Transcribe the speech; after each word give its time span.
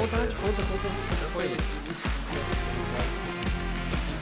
vontade, 0.00 0.26
você- 0.34 0.40
conta, 0.40 0.62
conta, 0.62 0.88
conta. 0.88 1.26
Foi 1.32 1.44
esse, 1.46 1.54
isso, 1.54 2.02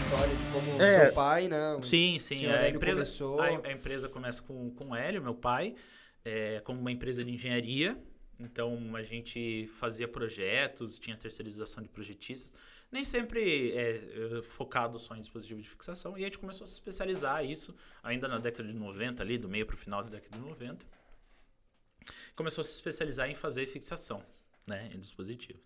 história 0.04 0.34
de 0.34 0.44
como 0.52 0.82
É. 0.82 1.04
seu 1.06 1.12
pai, 1.14 1.48
né? 1.48 1.78
Sim, 1.82 2.18
sim. 2.18 2.36
senhor 2.36 2.54
A 2.54 2.62
Hélio 2.62 2.76
empresa, 2.76 2.96
começou- 3.02 3.40
a, 3.40 3.46
a 3.46 3.72
empresa 3.72 4.08
começa 4.08 4.42
com, 4.42 4.70
com 4.70 4.88
o 4.88 4.94
Hélio, 4.96 5.22
meu 5.22 5.34
pai, 5.34 5.74
é, 6.24 6.60
como 6.60 6.80
uma 6.80 6.90
empresa 6.92 7.24
de 7.24 7.30
engenharia. 7.32 7.96
Então 8.38 8.96
a 8.96 9.02
gente 9.02 9.66
fazia 9.78 10.08
projetos, 10.08 10.98
tinha 10.98 11.14
terceirização 11.16 11.82
de 11.82 11.90
projetistas, 11.90 12.54
nem 12.90 13.04
sempre 13.04 13.72
é, 13.76 14.40
focado 14.44 14.98
só 14.98 15.14
em 15.14 15.20
dispositivo 15.20 15.60
de 15.60 15.68
fixação. 15.68 16.16
E 16.16 16.22
a 16.22 16.24
gente 16.24 16.38
começou 16.38 16.64
a 16.64 16.66
se 16.66 16.72
especializar 16.74 17.44
isso 17.44 17.76
ainda 18.02 18.26
na 18.26 18.38
década 18.38 18.66
de 18.66 18.74
90, 18.74 19.22
ali, 19.22 19.36
do 19.36 19.46
meio 19.48 19.66
para 19.66 19.74
o 19.74 19.78
final 19.78 20.02
da 20.02 20.08
década 20.08 20.36
de 20.38 20.42
90. 20.42 20.86
Começou 22.34 22.62
a 22.62 22.64
se 22.64 22.72
especializar 22.72 23.28
em 23.28 23.34
fazer 23.34 23.66
fixação 23.66 24.22
né, 24.66 24.90
em 24.94 25.00
dispositivos. 25.00 25.62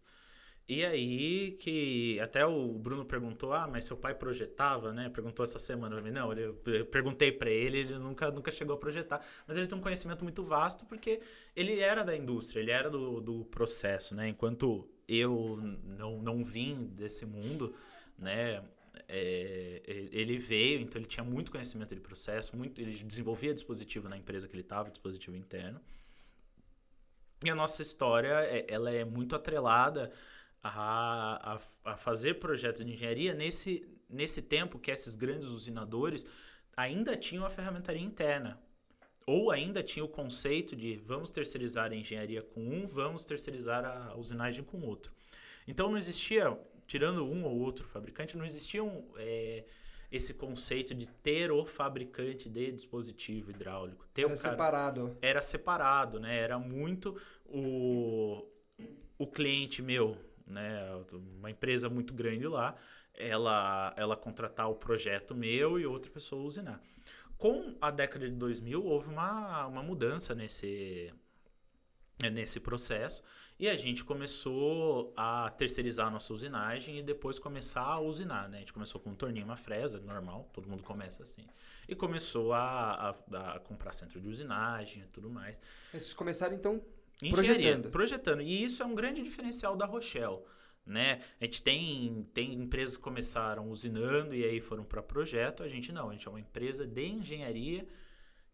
E 0.66 0.82
aí 0.84 1.52
que 1.60 2.18
até 2.20 2.46
o 2.46 2.72
Bruno 2.78 3.04
perguntou, 3.04 3.52
ah, 3.52 3.68
mas 3.68 3.84
seu 3.84 3.98
pai 3.98 4.14
projetava, 4.14 4.94
né? 4.94 5.10
Perguntou 5.10 5.44
essa 5.44 5.58
semana 5.58 5.94
pra 5.96 6.02
mim. 6.02 6.10
Não, 6.10 6.32
ele- 6.32 6.44
eu 6.44 6.86
perguntei 6.86 7.30
para 7.30 7.50
ele, 7.50 7.80
ele 7.80 7.98
nunca, 7.98 8.30
nunca 8.30 8.50
chegou 8.50 8.74
a 8.74 8.78
projetar. 8.78 9.20
Mas 9.46 9.58
ele 9.58 9.66
tem 9.66 9.76
um 9.76 9.80
conhecimento 9.82 10.24
muito 10.24 10.42
vasto 10.42 10.86
porque 10.86 11.20
ele 11.54 11.80
era 11.80 12.02
da 12.02 12.16
indústria, 12.16 12.60
ele 12.60 12.70
era 12.70 12.88
do, 12.88 13.20
do 13.20 13.44
processo, 13.44 14.14
né? 14.14 14.28
Enquanto 14.28 14.88
eu 15.06 15.58
não, 15.84 16.22
não 16.22 16.42
vim 16.42 16.86
desse 16.86 17.26
mundo, 17.26 17.74
né? 18.18 18.64
é, 19.08 19.82
ele 20.12 20.38
veio, 20.38 20.80
então 20.80 21.00
ele 21.00 21.06
tinha 21.08 21.24
muito 21.24 21.50
conhecimento 21.50 21.94
de 21.94 22.00
processo, 22.00 22.56
muito, 22.56 22.80
ele 22.80 22.92
desenvolvia 23.04 23.52
dispositivo 23.52 24.08
na 24.08 24.16
empresa 24.16 24.48
que 24.48 24.54
ele 24.54 24.62
estava, 24.62 24.90
dispositivo 24.90 25.36
interno. 25.36 25.80
E 27.44 27.50
a 27.50 27.54
nossa 27.54 27.82
história, 27.82 28.32
é- 28.42 28.64
ela 28.68 28.90
é 28.90 29.04
muito 29.04 29.36
atrelada 29.36 30.10
a, 30.62 31.54
a, 31.54 31.92
a 31.92 31.96
fazer 31.96 32.34
projetos 32.40 32.84
de 32.84 32.92
engenharia 32.92 33.34
nesse, 33.34 33.86
nesse 34.08 34.40
tempo 34.40 34.78
que 34.78 34.90
esses 34.90 35.14
grandes 35.14 35.48
usinadores 35.48 36.26
ainda 36.76 37.16
tinham 37.16 37.44
a 37.44 37.50
ferramentaria 37.50 38.02
interna. 38.02 38.58
Ou 39.26 39.50
ainda 39.50 39.82
tinha 39.82 40.04
o 40.04 40.08
conceito 40.08 40.74
de 40.76 40.96
vamos 40.96 41.30
terceirizar 41.30 41.92
a 41.92 41.94
engenharia 41.94 42.42
com 42.42 42.60
um, 42.60 42.86
vamos 42.86 43.24
terceirizar 43.24 43.84
a 43.84 44.14
usinagem 44.16 44.62
com 44.64 44.80
outro. 44.80 45.12
Então 45.66 45.90
não 45.90 45.96
existia, 45.96 46.58
tirando 46.86 47.24
um 47.24 47.44
ou 47.44 47.58
outro 47.58 47.86
fabricante, 47.86 48.36
não 48.36 48.44
existia 48.44 48.84
um, 48.84 49.02
é, 49.16 49.64
esse 50.12 50.34
conceito 50.34 50.94
de 50.94 51.08
ter 51.08 51.50
o 51.50 51.64
fabricante 51.64 52.50
de 52.50 52.70
dispositivo 52.70 53.50
hidráulico. 53.50 54.06
Era 54.14 54.28
cara- 54.28 54.36
separado. 54.36 55.18
era 55.22 55.40
separado, 55.42 56.20
né? 56.20 56.38
Era 56.38 56.58
muito 56.58 57.18
o, 57.54 58.44
o 59.16 59.26
cliente 59.26 59.80
meu, 59.80 60.16
né? 60.46 60.80
Uma 61.38 61.50
empresa 61.50 61.88
muito 61.88 62.12
grande 62.12 62.46
lá, 62.48 62.76
ela, 63.14 63.94
ela 63.96 64.16
contratar 64.16 64.68
o 64.68 64.74
projeto 64.74 65.34
meu 65.34 65.78
e 65.78 65.86
outra 65.86 66.10
pessoa 66.10 66.42
usinar. 66.42 66.82
Com 67.38 67.76
a 67.80 67.90
década 67.90 68.28
de 68.28 68.34
2000, 68.34 68.84
houve 68.84 69.08
uma, 69.08 69.66
uma 69.66 69.82
mudança 69.82 70.34
nesse, 70.34 71.12
nesse 72.32 72.58
processo 72.58 73.22
e 73.58 73.68
a 73.68 73.76
gente 73.76 74.04
começou 74.04 75.12
a 75.16 75.48
terceirizar 75.50 76.08
a 76.08 76.10
nossa 76.10 76.32
usinagem 76.32 76.98
e 76.98 77.02
depois 77.02 77.38
começar 77.38 77.82
a 77.82 78.00
usinar, 78.00 78.48
né? 78.48 78.56
A 78.56 78.60
gente 78.60 78.72
começou 78.72 79.00
com 79.00 79.10
um 79.10 79.14
torninho, 79.14 79.44
uma 79.44 79.56
fresa, 79.56 80.00
normal, 80.00 80.50
todo 80.52 80.68
mundo 80.68 80.82
começa 80.82 81.22
assim. 81.22 81.46
E 81.88 81.94
começou 81.94 82.52
a, 82.52 83.14
a, 83.30 83.54
a 83.54 83.60
comprar 83.60 83.92
centro 83.92 84.20
de 84.20 84.28
usinagem 84.28 85.04
e 85.04 85.06
tudo 85.06 85.30
mais. 85.30 85.60
Mas 85.92 86.02
Vocês 86.02 86.14
começaram, 86.14 86.54
então, 86.54 86.82
Engenharia, 87.22 87.32
Projetando. 87.32 87.90
projetando. 87.90 88.42
E 88.42 88.64
isso 88.64 88.82
é 88.82 88.86
um 88.86 88.94
grande 88.94 89.22
diferencial 89.22 89.76
da 89.76 89.86
Rochelle. 89.86 90.40
Né? 90.86 91.22
A 91.40 91.44
gente 91.44 91.62
tem, 91.62 92.28
tem 92.34 92.52
empresas 92.54 92.96
que 92.96 93.02
começaram 93.02 93.70
usinando 93.70 94.34
e 94.34 94.44
aí 94.44 94.60
foram 94.60 94.84
para 94.84 95.02
projeto. 95.02 95.62
A 95.62 95.68
gente 95.68 95.92
não, 95.92 96.10
a 96.10 96.12
gente 96.12 96.26
é 96.26 96.30
uma 96.30 96.40
empresa 96.40 96.86
de 96.86 97.06
engenharia 97.06 97.86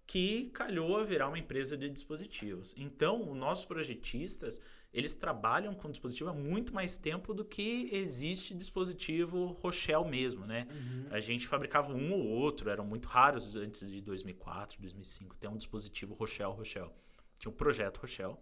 que 0.06 0.47
calhou 0.47 0.97
a 0.98 1.04
virar 1.04 1.28
uma 1.28 1.38
empresa 1.38 1.76
de 1.76 1.88
dispositivos. 1.88 2.75
Então, 2.76 3.31
os 3.31 3.37
nossos 3.37 3.65
projetistas, 3.65 4.60
eles 4.92 5.15
trabalham 5.15 5.72
com 5.72 5.88
dispositivo 5.88 6.31
há 6.31 6.32
muito 6.32 6.75
mais 6.75 6.97
tempo 6.97 7.32
do 7.32 7.44
que 7.44 7.88
existe 7.92 8.53
dispositivo 8.53 9.53
Rochelle 9.62 10.09
mesmo, 10.09 10.44
né? 10.44 10.66
A 11.12 11.21
gente 11.21 11.47
fabricava 11.47 11.92
um 11.92 12.12
ou 12.12 12.27
outro, 12.27 12.69
eram 12.69 12.84
muito 12.84 13.06
raros 13.06 13.54
antes 13.54 13.88
de 13.88 14.00
2004, 14.00 14.81
2005, 14.81 15.37
ter 15.37 15.47
um 15.47 15.56
dispositivo 15.56 16.12
Rochelle, 16.15 16.54
Rochelle. 16.54 16.91
Tinha 17.38 17.53
o 17.53 17.54
projeto 17.54 17.98
Rochelle, 17.98 18.37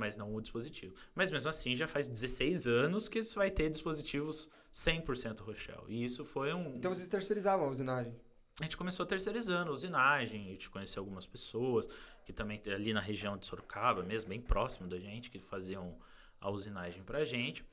mas 0.00 0.16
não 0.16 0.34
o 0.34 0.40
dispositivo. 0.40 0.94
Mas 1.14 1.30
mesmo 1.30 1.48
assim, 1.48 1.76
já 1.76 1.86
faz 1.86 2.08
16 2.08 2.66
anos 2.66 3.08
que 3.08 3.18
isso 3.18 3.36
vai 3.36 3.50
ter 3.50 3.70
dispositivos 3.70 4.50
100% 4.72 5.40
Rochelle. 5.40 5.84
E 5.88 6.04
isso 6.04 6.24
foi 6.24 6.52
um... 6.54 6.76
então 6.76 6.92
vocês 6.92 7.06
terceirizavam 7.06 7.66
a 7.66 7.70
usinagem. 7.70 8.16
A 8.58 8.64
gente 8.64 8.76
começou 8.76 9.06
terceirizando 9.06 9.70
a 9.70 9.72
usinagem, 9.74 10.46
a 10.46 10.50
gente 10.50 10.68
conheceu 10.68 11.02
algumas 11.02 11.26
pessoas 11.26 11.88
que 12.24 12.32
também 12.32 12.60
ali 12.66 12.92
na 12.92 13.00
região 13.00 13.36
de 13.36 13.46
Sorocaba, 13.46 14.02
mesmo 14.02 14.28
bem 14.28 14.40
próximo 14.40 14.88
da 14.88 14.98
gente, 14.98 15.30
que 15.30 15.38
faziam 15.38 15.96
a 16.40 16.50
usinagem 16.50 17.02
pra 17.02 17.24
gente. 17.24 17.64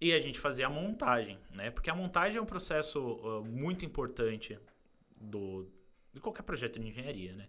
E 0.00 0.12
a 0.12 0.20
gente 0.20 0.38
fazia 0.38 0.66
a 0.66 0.70
montagem, 0.70 1.38
né? 1.50 1.70
Porque 1.70 1.90
a 1.90 1.94
montagem 1.94 2.38
é 2.38 2.40
um 2.40 2.46
processo 2.46 3.00
uh, 3.00 3.44
muito 3.44 3.84
importante 3.84 4.58
do, 5.16 5.68
de 6.12 6.20
qualquer 6.20 6.42
projeto 6.42 6.78
de 6.78 6.86
engenharia, 6.86 7.34
né? 7.34 7.48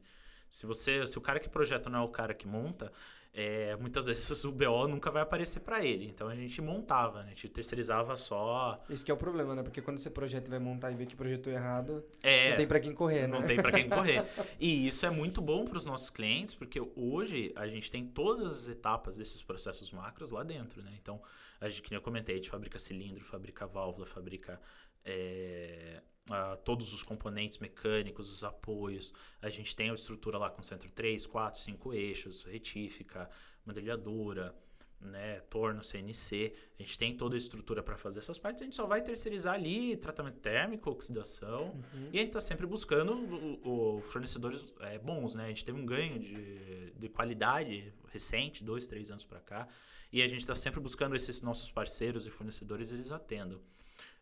Se 0.49 0.65
você, 0.65 1.05
se 1.05 1.15
o 1.15 1.21
cara 1.21 1.39
que 1.39 1.47
projeta 1.47 1.91
não 1.91 1.99
é 1.99 2.01
o 2.01 2.09
cara 2.09 2.33
que 2.33 2.47
monta, 2.47 2.91
é, 3.33 3.75
muitas 3.75 4.05
vezes 4.05 4.43
o 4.45 4.51
BO 4.51 4.87
nunca 4.87 5.11
vai 5.11 5.21
aparecer 5.21 5.61
para 5.61 5.83
ele. 5.85 6.07
Então 6.07 6.27
a 6.27 6.35
gente 6.35 6.61
montava, 6.61 7.19
né? 7.19 7.27
a 7.27 7.29
gente 7.29 7.47
terceirizava 7.49 8.15
só. 8.17 8.83
Esse 8.89 9.03
que 9.03 9.11
é 9.11 9.13
o 9.13 9.17
problema, 9.17 9.55
né? 9.55 9.63
Porque 9.63 9.81
quando 9.81 9.97
você 9.97 10.09
projeta 10.09 10.47
e 10.47 10.49
vai 10.49 10.59
montar 10.59 10.91
e 10.91 10.95
vê 10.95 11.05
que 11.05 11.15
projetou 11.15 11.51
errado, 11.51 12.03
É, 12.21 12.49
não 12.49 12.57
tem 12.57 12.67
pra 12.67 12.79
quem 12.79 12.93
correr, 12.93 13.27
né? 13.27 13.39
Não 13.39 13.45
tem 13.45 13.57
para 13.57 13.71
quem 13.71 13.87
correr. 13.89 14.25
E 14.59 14.87
isso 14.87 15.05
é 15.05 15.09
muito 15.09 15.41
bom 15.41 15.65
para 15.65 15.77
os 15.77 15.85
nossos 15.85 16.09
clientes, 16.09 16.53
porque 16.53 16.81
hoje 16.95 17.53
a 17.55 17.67
gente 17.67 17.89
tem 17.89 18.05
todas 18.05 18.51
as 18.51 18.69
etapas 18.69 19.17
desses 19.17 19.41
processos 19.41 19.91
macros 19.91 20.31
lá 20.31 20.43
dentro, 20.43 20.81
né? 20.81 20.91
Então, 21.01 21.21
a 21.61 21.69
gente, 21.69 21.81
que 21.81 21.95
eu 21.95 22.01
comentei, 22.01 22.35
a 22.35 22.37
gente 22.37 22.49
fabrica 22.49 22.79
cilindro, 22.79 23.23
fabrica 23.23 23.67
válvula, 23.67 24.05
fabrica 24.05 24.59
é, 25.05 26.01
ah, 26.31 26.57
todos 26.63 26.93
os 26.93 27.03
componentes 27.03 27.57
mecânicos, 27.57 28.31
os 28.31 28.43
apoios. 28.43 29.13
A 29.41 29.49
gente 29.49 29.75
tem 29.75 29.89
a 29.89 29.93
estrutura 29.93 30.37
lá 30.37 30.49
com 30.49 30.63
centro 30.63 30.89
3, 30.91 31.25
4, 31.25 31.59
5 31.59 31.93
eixos, 31.93 32.43
retífica, 32.43 33.29
mandrilhadura, 33.65 34.55
né, 35.01 35.39
torno, 35.49 35.83
CNC. 35.83 36.53
A 36.77 36.83
gente 36.83 36.97
tem 36.97 37.15
toda 37.15 37.35
a 37.35 37.37
estrutura 37.37 37.81
para 37.81 37.97
fazer 37.97 38.19
essas 38.19 38.37
partes. 38.37 38.61
A 38.61 38.65
gente 38.65 38.75
só 38.75 38.85
vai 38.85 39.01
terceirizar 39.01 39.53
ali 39.53 39.95
tratamento 39.95 40.39
térmico, 40.39 40.89
oxidação. 40.89 41.67
Uhum. 41.93 42.09
E 42.11 42.17
a 42.17 42.21
gente 42.21 42.29
está 42.29 42.41
sempre 42.41 42.65
buscando 42.65 43.13
o, 43.13 43.97
o 43.97 44.01
fornecedores 44.01 44.73
é, 44.81 44.97
bons, 44.97 45.35
né? 45.35 45.45
A 45.45 45.47
gente 45.49 45.63
teve 45.63 45.79
um 45.79 45.85
ganho 45.85 46.19
de, 46.19 46.91
de 46.91 47.09
qualidade 47.09 47.93
recente, 48.11 48.63
dois, 48.63 48.87
três 48.87 49.09
anos 49.09 49.23
para 49.23 49.39
cá. 49.39 49.67
E 50.11 50.21
a 50.21 50.27
gente 50.27 50.41
está 50.41 50.55
sempre 50.55 50.79
buscando 50.79 51.15
esses 51.15 51.41
nossos 51.41 51.71
parceiros 51.71 52.25
e 52.25 52.29
fornecedores, 52.29 52.91
eles 52.91 53.11
atendam. 53.11 53.59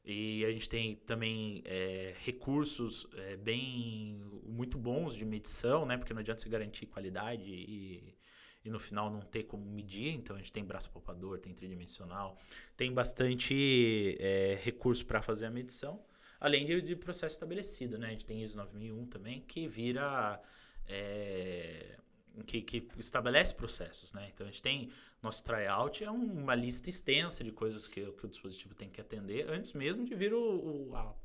E 0.10 0.46
a 0.46 0.52
gente 0.52 0.70
tem 0.70 0.96
também 0.96 1.62
é, 1.66 2.16
recursos 2.20 3.06
é, 3.14 3.36
bem 3.36 4.18
muito 4.46 4.78
bons 4.78 5.14
de 5.14 5.26
medição, 5.26 5.86
né? 5.86 5.98
Porque 5.98 6.14
não 6.14 6.22
adianta 6.22 6.42
você 6.42 6.48
garantir 6.48 6.86
qualidade 6.86 7.44
e, 7.44 8.16
e 8.64 8.70
no 8.70 8.80
final 8.80 9.12
não 9.12 9.20
ter 9.20 9.44
como 9.44 9.66
medir. 9.66 10.14
Então 10.14 10.38
a 10.38 10.40
gente 10.40 10.54
tem 10.54 10.64
braço 10.64 10.90
palpador, 10.92 11.40
tem 11.40 11.54
tridimensional, 11.54 12.38
tem 12.78 12.94
bastante 12.94 14.16
é, 14.18 14.58
recurso 14.64 15.06
para 15.06 15.22
fazer 15.22 15.48
a 15.48 15.52
medição, 15.52 16.02
além 16.40 16.66
de, 16.66 16.82
de 16.82 16.96
processo 16.96 17.36
estabelecido, 17.36 17.98
né? 17.98 18.08
A 18.08 18.12
gente 18.12 18.26
tem 18.26 18.42
ISO 18.42 18.56
9001 18.56 19.08
também 19.08 19.42
que 19.42 19.68
vira 19.68 20.42
é, 20.88 21.98
que, 22.44 22.62
que 22.62 22.88
estabelece 23.00 23.54
processos, 23.56 24.14
né? 24.14 24.30
Então 24.34 24.48
a 24.48 24.52
gente 24.52 24.62
tem 24.62 24.92
nosso 25.22 25.44
tryout 25.44 26.04
é 26.04 26.12
um- 26.12 26.44
uma 26.44 26.56
lista 26.56 26.90
extensa 26.90 27.44
de 27.44 27.52
coisas 27.52 27.88
que, 27.88 28.02
que 28.14 28.26
o 28.26 28.30
dispositivo 28.30 28.76
tem 28.76 28.90
que 28.90 29.02
atender 29.02 29.50
antes 29.50 29.74
mesmo 29.74 30.06
de 30.06 30.16
vir 30.16 30.34
o, 30.34 30.90
o, 30.90 30.96
a- 30.96 31.16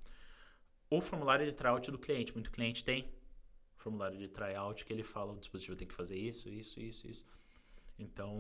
o 0.91 1.00
formulário 1.00 1.47
de 1.47 1.53
tryout 1.53 1.91
do 1.91 1.99
cliente. 1.99 2.32
Muito 2.35 2.50
cliente 2.50 2.85
tem 2.85 3.09
formulário 3.76 4.19
de 4.19 4.29
tryout 4.29 4.85
que 4.85 4.93
ele 4.93 5.03
fala 5.03 5.32
o 5.32 5.38
dispositivo 5.38 5.76
tem 5.76 5.88
que 5.88 5.94
fazer 5.94 6.17
isso, 6.19 6.49
isso, 6.49 6.81
isso, 6.81 7.06
isso. 7.09 7.26
Então 7.99 8.32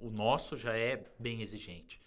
o 0.00 0.10
nosso 0.10 0.56
já 0.56 0.76
é 0.76 1.04
bem 1.18 1.42
exigente. 1.42 2.00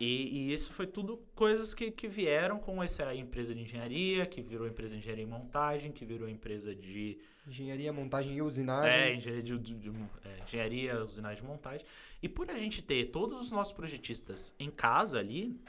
E, 0.00 0.48
e 0.48 0.52
isso 0.54 0.72
foi 0.72 0.86
tudo 0.86 1.18
coisas 1.34 1.74
que, 1.74 1.90
que 1.90 2.08
vieram 2.08 2.58
com 2.58 2.82
essa 2.82 3.14
empresa 3.14 3.54
de 3.54 3.60
engenharia, 3.60 4.24
que 4.24 4.40
virou 4.40 4.66
empresa 4.66 4.94
de 4.94 5.00
engenharia 5.00 5.24
e 5.24 5.26
montagem, 5.26 5.92
que 5.92 6.06
virou 6.06 6.26
empresa 6.26 6.74
de 6.74 7.18
Engenharia, 7.46 7.92
montagem 7.92 8.34
e 8.36 8.40
usinagem. 8.42 8.90
é, 8.98 9.14
engenharia, 9.14 9.42
de, 9.42 9.58
de- 9.58 9.74
de- 9.74 9.90
é, 10.24 10.42
engenharia, 10.44 11.04
usinagem 11.04 11.44
e 11.44 11.46
montagem. 11.46 11.86
E 12.22 12.28
por 12.30 12.50
a 12.50 12.56
gente 12.56 12.80
ter 12.80 13.06
todos 13.10 13.38
os 13.40 13.50
nossos 13.50 13.72
projetistas 13.74 14.54
em 14.58 14.70
casa 14.70 15.18
ali, 15.18 15.60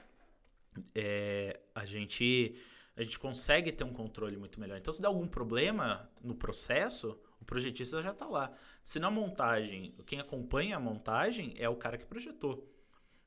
é, 0.95 1.59
a, 1.75 1.85
gente, 1.85 2.55
a 2.95 3.03
gente 3.03 3.19
consegue 3.19 3.71
ter 3.71 3.83
um 3.83 3.93
controle 3.93 4.37
muito 4.37 4.59
melhor. 4.59 4.77
Então, 4.77 4.93
se 4.93 5.01
dá 5.01 5.07
algum 5.07 5.27
problema 5.27 6.09
no 6.23 6.35
processo, 6.35 7.17
o 7.41 7.45
projetista 7.45 8.01
já 8.01 8.11
está 8.11 8.27
lá. 8.27 8.53
Se 8.83 8.99
na 8.99 9.11
montagem, 9.11 9.93
quem 10.05 10.19
acompanha 10.19 10.77
a 10.77 10.79
montagem 10.79 11.53
é 11.57 11.67
o 11.67 11.75
cara 11.75 11.97
que 11.97 12.05
projetou. 12.05 12.67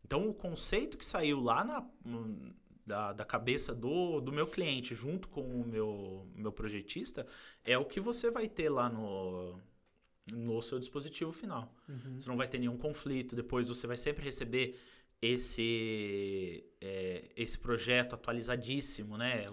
Então, 0.04 0.28
o 0.28 0.34
conceito 0.34 0.98
que 0.98 1.04
saiu 1.04 1.40
lá 1.40 1.64
na, 1.64 1.86
da, 2.86 3.12
da 3.12 3.24
cabeça 3.24 3.74
do, 3.74 4.20
do 4.20 4.30
meu 4.32 4.46
cliente, 4.46 4.94
junto 4.94 5.28
com 5.28 5.42
o 5.42 5.66
meu, 5.66 6.28
meu 6.34 6.52
projetista, 6.52 7.26
é 7.64 7.78
o 7.78 7.84
que 7.84 8.00
você 8.00 8.30
vai 8.30 8.48
ter 8.48 8.68
lá 8.68 8.88
no, 8.88 9.58
no 10.30 10.60
seu 10.60 10.78
dispositivo 10.78 11.32
final. 11.32 11.74
Uhum. 11.88 12.20
Você 12.20 12.28
não 12.28 12.36
vai 12.36 12.46
ter 12.46 12.58
nenhum 12.58 12.76
conflito. 12.76 13.34
Depois 13.34 13.68
você 13.68 13.86
vai 13.86 13.96
sempre 13.96 14.24
receber 14.24 14.78
esse, 15.20 16.64
é, 16.80 17.30
esse 17.36 17.58
projeto 17.58 18.14
atualizadíssimo, 18.14 19.16
né? 19.16 19.46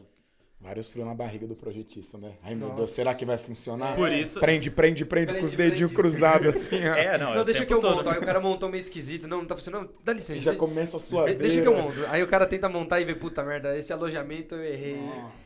Vários 0.64 0.90
frios 0.90 1.08
na 1.08 1.16
barriga 1.16 1.48
do 1.48 1.56
projetista, 1.56 2.20
né? 2.20 2.34
Ai, 2.44 2.54
meu 2.54 2.66
Nossa. 2.68 2.78
Deus, 2.78 2.92
será 2.92 3.16
que 3.16 3.26
vai 3.26 3.38
funcionar? 3.38 3.96
Por 3.96 4.12
isso. 4.12 4.40
Prende, 4.40 4.70
prende, 4.70 5.04
prende, 5.04 5.28
Prende, 5.34 5.40
com 5.40 5.46
os 5.48 5.52
dedinhos 5.54 5.92
cruzados 5.92 6.48
assim, 6.48 6.88
ó. 6.88 6.94
É, 6.94 7.18
não, 7.18 7.34
é 7.34 7.36
Não, 7.38 7.44
deixa 7.46 7.66
que 7.66 7.74
eu 7.74 7.80
todo. 7.80 7.96
monto. 7.98 8.10
Aí 8.10 8.20
o 8.20 8.22
cara 8.22 8.40
montou 8.40 8.70
meio 8.70 8.80
esquisito. 8.80 9.28
Não, 9.28 9.40
não 9.40 9.46
tá 9.48 9.56
funcionando. 9.56 9.86
Não, 9.86 9.90
dá 10.04 10.14
licença. 10.14 10.34
E 10.34 10.40
já 10.40 10.52
deixa- 10.52 10.60
começa 10.60 10.98
a 10.98 11.00
sua 11.00 11.26
de- 11.26 11.34
deixa 11.34 11.62
que 11.62 11.68
eu 11.68 11.74
monto. 11.76 12.06
Aí 12.10 12.22
o 12.22 12.28
cara 12.28 12.46
tenta 12.46 12.70
montar 12.70 13.02
e 13.02 13.06
vê, 13.06 13.16
puta 13.16 13.44
merda, 13.44 13.76
esse 13.76 13.92
alojamento 13.92 14.54
eu 14.54 14.64
errei. 14.64 15.00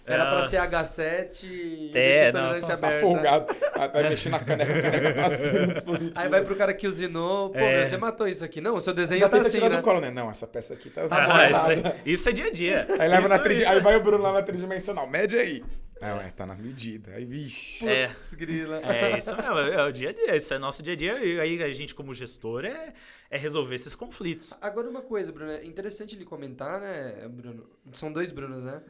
Era 0.07 0.25
pra 0.25 0.35
Nossa. 0.37 0.49
ser 0.49 0.57
H7 0.57 1.43
e 1.45 1.91
É, 1.95 2.31
tolerância 2.31 2.77
Tá 2.77 2.87
aberta. 2.87 3.01
folgado. 3.01 3.55
Vai 3.75 3.89
vai 3.91 4.09
mexer 4.09 4.29
na 4.29 4.39
caneca, 4.39 4.71
a 4.71 4.81
caneca 4.81 5.13
tá 5.15 5.25
assim. 5.25 6.11
Aí 6.15 6.29
vai 6.29 6.43
pro 6.43 6.55
cara 6.55 6.73
que 6.73 6.87
usinou, 6.87 7.49
pô, 7.49 7.57
É. 7.59 7.77
meu, 7.79 7.85
você 7.87 7.97
matou 7.97 8.27
isso 8.27 8.45
aqui. 8.45 8.61
Não, 8.61 8.75
o 8.75 8.81
seu 8.81 8.93
desenho 8.93 9.19
Já 9.21 9.29
tá 9.29 9.37
assim, 9.37 9.59
né? 9.59 9.81
colo, 9.81 9.99
né? 9.99 10.11
Não, 10.11 10.29
essa 10.29 10.45
peça 10.45 10.73
aqui 10.75 10.89
tá 10.89 11.05
usando 11.05 11.17
Ah, 11.19 11.49
isso, 11.49 11.71
é, 11.71 11.95
isso 12.05 12.29
é 12.29 12.31
dia 12.31 12.45
a 12.47 12.51
dia. 12.51 12.85
Aí 12.99 13.07
leva 13.09 13.27
na 13.27 13.35
Isso- 13.37 13.51
isso 13.51 13.69
Aí 13.71 13.77
é- 13.77 13.81
vai 13.81 13.95
o 13.95 14.03
Bruno 14.03 14.23
lá 14.23 14.33
na 14.33 14.41
tridimensional. 14.43 15.07
Mede 15.07 15.37
aí. 15.37 15.63
Ah, 16.01 16.15
ué, 16.17 16.31
tá 16.35 16.45
na 16.45 16.55
medida. 16.55 17.11
Aí, 17.11 17.23
vixe. 17.25 17.87
É. 17.87 18.07
Putz, 18.07 18.33
grila. 18.35 18.81
É, 18.83 19.17
isso 19.17 19.33
mesmo, 19.35 19.57
é 19.57 19.83
o 19.87 19.91
dia 19.93 20.09
a 20.09 20.13
dia, 20.13 20.35
isso 20.35 20.53
é 20.53 20.59
nosso 20.59 20.83
dia 20.83 20.93
a 20.93 20.95
dia. 20.95 21.13
E 21.23 21.39
aí 21.39 21.63
a 21.63 21.73
gente, 21.73 21.95
como 21.95 22.13
gestor, 22.13 22.65
é, 22.65 22.93
é 23.31 23.37
resolver 23.37 23.73
esses 23.75 23.95
conflitos. 23.95 24.53
Agora 24.61 24.89
uma 24.89 25.01
coisa, 25.01 25.31
Bruno, 25.31 25.51
é 25.51 25.63
interessante 25.65 26.13
ele 26.15 26.25
comentar, 26.25 26.79
né, 26.81 27.25
Bruno? 27.29 27.65
São 27.93 28.11
dois 28.11 28.31
Brunos, 28.31 28.63
né? 28.65 28.81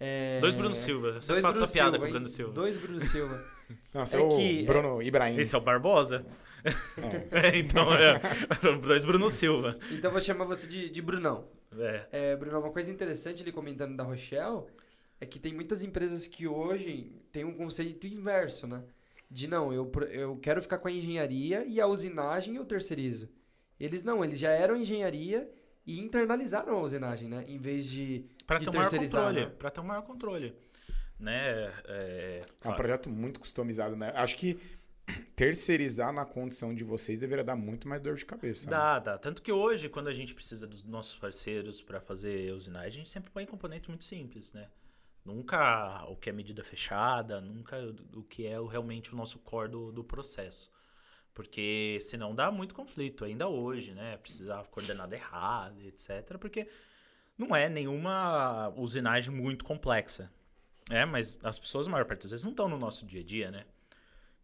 É... 0.00 0.38
Dois 0.40 0.54
Bruno 0.54 0.74
Silva. 0.74 1.08
Eu 1.08 1.20
sempre 1.22 1.40
Dois 1.40 1.42
faço 1.42 1.56
Bruno 1.58 1.64
essa 1.64 1.72
piada 1.72 1.90
Silva, 1.92 1.98
com 1.98 2.08
o? 2.08 2.12
Bruno 2.12 2.28
Silva. 2.28 2.52
Dois 2.52 2.76
Bruno 2.76 3.00
Silva. 3.00 3.44
Nossa, 3.94 4.16
É 4.16 4.20
é 4.20 4.22
o 4.24 4.28
que- 4.36 4.62
Bruno 4.64 5.02
Ibrahim. 5.02 5.36
Esse 5.38 5.54
é 5.54 5.58
o 5.58 5.60
Barbosa? 5.60 6.24
É. 6.64 7.58
então, 7.58 7.92
é, 7.92 8.20
dois 8.82 9.04
Bruno 9.04 9.28
Silva. 9.28 9.76
Então 9.90 10.08
eu 10.08 10.12
vou 10.12 10.20
chamar 10.20 10.44
você 10.44 10.66
de, 10.66 10.88
de 10.90 11.02
Brunão. 11.02 11.46
É. 11.78 12.06
É, 12.12 12.36
Bruno, 12.36 12.58
uma 12.60 12.70
coisa 12.70 12.90
interessante 12.90 13.42
ele 13.42 13.52
comentando 13.52 13.96
da 13.96 14.02
Rochelle 14.04 14.62
é 15.20 15.26
que 15.26 15.38
tem 15.38 15.52
muitas 15.52 15.82
empresas 15.82 16.26
que 16.26 16.46
hoje 16.46 17.12
têm 17.32 17.44
um 17.44 17.54
conceito 17.54 18.06
inverso, 18.06 18.66
né? 18.66 18.82
De 19.30 19.46
não, 19.46 19.72
eu, 19.72 19.84
pro- 19.86 20.06
eu 20.06 20.36
quero 20.36 20.62
ficar 20.62 20.78
com 20.78 20.88
a 20.88 20.92
engenharia 20.92 21.64
e 21.66 21.80
a 21.80 21.86
usinagem 21.86 22.56
eu 22.56 22.64
terceirizo. 22.64 23.28
Eles 23.78 24.02
não, 24.02 24.24
eles 24.24 24.38
já 24.38 24.50
eram 24.50 24.76
engenharia 24.76 25.48
e 25.86 26.00
internalizaram 26.00 26.76
a 26.78 26.82
usinagem, 26.82 27.28
né? 27.28 27.44
Em 27.46 27.58
vez 27.58 27.86
de. 27.90 28.24
Pra 28.48 28.58
De 28.58 28.64
ter 28.64 28.70
um 28.70 28.72
maior 28.80 28.90
controle. 28.90 29.40
né? 29.40 29.46
Pra 29.58 29.70
ter 29.70 29.80
um 29.80 29.84
maior 29.84 30.02
controle. 30.02 30.56
Né? 31.20 31.72
É, 31.84 32.40
É 32.40 32.44
um 32.50 32.54
claro. 32.60 32.76
projeto 32.78 33.10
muito 33.10 33.38
customizado, 33.38 33.94
né? 33.94 34.10
Acho 34.16 34.36
que 34.36 34.58
terceirizar 35.36 36.12
na 36.12 36.24
condição 36.24 36.74
de 36.74 36.82
vocês 36.82 37.20
deveria 37.20 37.44
dar 37.44 37.56
muito 37.56 37.86
mais 37.86 38.00
dor 38.00 38.16
de 38.16 38.24
cabeça. 38.24 38.64
né? 38.70 38.76
Dá, 38.76 38.98
dá. 38.98 39.18
Tanto 39.18 39.42
que 39.42 39.52
hoje, 39.52 39.88
quando 39.88 40.08
a 40.08 40.12
gente 40.12 40.34
precisa 40.34 40.66
dos 40.66 40.82
nossos 40.82 41.16
parceiros 41.16 41.82
para 41.82 42.00
fazer 42.00 42.52
usinagem, 42.54 42.88
a 42.88 43.04
gente 43.04 43.10
sempre 43.10 43.30
põe 43.30 43.44
componentes 43.46 43.86
muito 43.88 44.04
simples, 44.04 44.52
né? 44.54 44.68
Nunca 45.24 46.04
o 46.08 46.16
que 46.16 46.30
é 46.30 46.32
medida 46.32 46.64
fechada, 46.64 47.40
nunca 47.40 47.76
o 48.14 48.22
que 48.22 48.46
é 48.46 48.56
realmente 48.66 49.12
o 49.12 49.16
nosso 49.16 49.38
core 49.40 49.70
do, 49.70 49.92
do 49.92 50.02
processo. 50.02 50.72
Porque 51.34 51.98
senão 52.00 52.34
dá 52.34 52.50
muito 52.50 52.74
conflito, 52.74 53.24
ainda 53.24 53.46
hoje, 53.46 53.92
né? 53.92 54.16
Precisar 54.16 54.64
coordenada 54.70 55.14
errada, 55.14 55.82
etc. 55.84 56.38
Porque 56.40 56.66
não 57.38 57.54
é 57.54 57.68
nenhuma 57.68 58.70
usinagem 58.76 59.32
muito 59.32 59.64
complexa. 59.64 60.30
É, 60.90 61.04
mas 61.04 61.38
as 61.44 61.58
pessoas, 61.58 61.86
a 61.86 61.90
maior 61.90 62.04
parte 62.04 62.22
das 62.22 62.30
vezes, 62.32 62.44
não 62.44 62.50
estão 62.50 62.68
no 62.68 62.78
nosso 62.78 63.06
dia 63.06 63.20
a 63.20 63.24
dia, 63.24 63.50
né? 63.50 63.64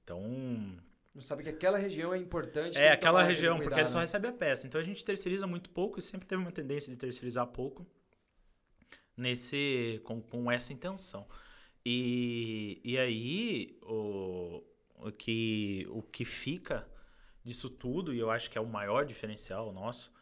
Então, 0.04 0.20
Não 1.14 1.22
sabe 1.22 1.42
que 1.42 1.48
aquela 1.48 1.78
região 1.78 2.14
é 2.14 2.18
importante. 2.18 2.76
é, 2.76 2.88
que 2.88 2.94
aquela 2.94 3.22
região, 3.22 3.56
porque 3.56 3.68
cuidado, 3.68 3.80
ele 3.80 3.88
só 3.88 3.96
né? 3.96 4.02
recebe 4.02 4.28
a 4.28 4.32
peça. 4.32 4.66
Então 4.66 4.80
a 4.80 4.84
gente 4.84 5.04
terceiriza 5.04 5.46
muito 5.46 5.70
pouco 5.70 5.98
e 5.98 6.02
sempre 6.02 6.28
teve 6.28 6.40
uma 6.40 6.52
tendência 6.52 6.92
de 6.92 6.98
terceirizar 6.98 7.46
pouco 7.46 7.86
nesse 9.16 10.00
com, 10.04 10.20
com 10.20 10.50
essa 10.50 10.72
intenção. 10.72 11.26
E, 11.84 12.80
e 12.84 12.98
aí 12.98 13.78
o, 13.82 14.62
o, 14.96 15.12
que, 15.12 15.86
o 15.90 16.02
que 16.02 16.24
fica 16.24 16.86
disso 17.42 17.70
tudo, 17.70 18.12
e 18.12 18.18
eu 18.18 18.30
acho 18.30 18.50
que 18.50 18.58
é 18.58 18.60
o 18.60 18.66
maior 18.66 19.04
diferencial 19.04 19.72
nosso, 19.72 20.12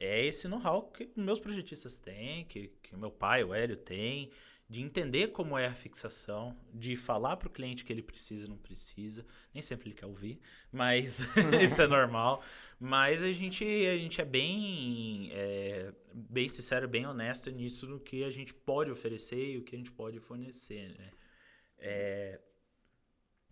é 0.00 0.24
esse 0.24 0.48
know-how 0.48 0.90
que 0.90 1.10
meus 1.14 1.38
projetistas 1.38 1.98
têm, 1.98 2.46
que, 2.46 2.72
que 2.82 2.96
meu 2.96 3.10
pai, 3.10 3.44
o 3.44 3.52
Hélio, 3.52 3.76
tem, 3.76 4.30
de 4.70 4.80
entender 4.80 5.28
como 5.32 5.58
é 5.58 5.66
a 5.66 5.74
fixação, 5.74 6.56
de 6.72 6.96
falar 6.96 7.36
para 7.36 7.48
o 7.48 7.50
cliente 7.50 7.84
que 7.84 7.92
ele 7.92 8.02
precisa 8.02 8.46
e 8.46 8.48
não 8.48 8.56
precisa. 8.56 9.26
Nem 9.52 9.60
sempre 9.60 9.88
ele 9.88 9.96
quer 9.96 10.06
ouvir, 10.06 10.40
mas 10.72 11.20
isso 11.60 11.82
é 11.82 11.86
normal. 11.86 12.42
Mas 12.78 13.22
a 13.22 13.30
gente, 13.32 13.64
a 13.64 13.98
gente 13.98 14.20
é 14.20 14.24
bem, 14.24 15.28
é, 15.32 15.92
bem 16.14 16.48
sincero, 16.48 16.88
bem 16.88 17.04
honesto 17.04 17.50
nisso 17.50 17.86
no 17.86 18.00
que 18.00 18.24
a 18.24 18.30
gente 18.30 18.54
pode 18.54 18.90
oferecer 18.90 19.54
e 19.54 19.58
o 19.58 19.62
que 19.62 19.74
a 19.74 19.78
gente 19.78 19.92
pode 19.92 20.18
fornecer. 20.18 20.96
Né? 20.96 21.10
É, 21.76 22.40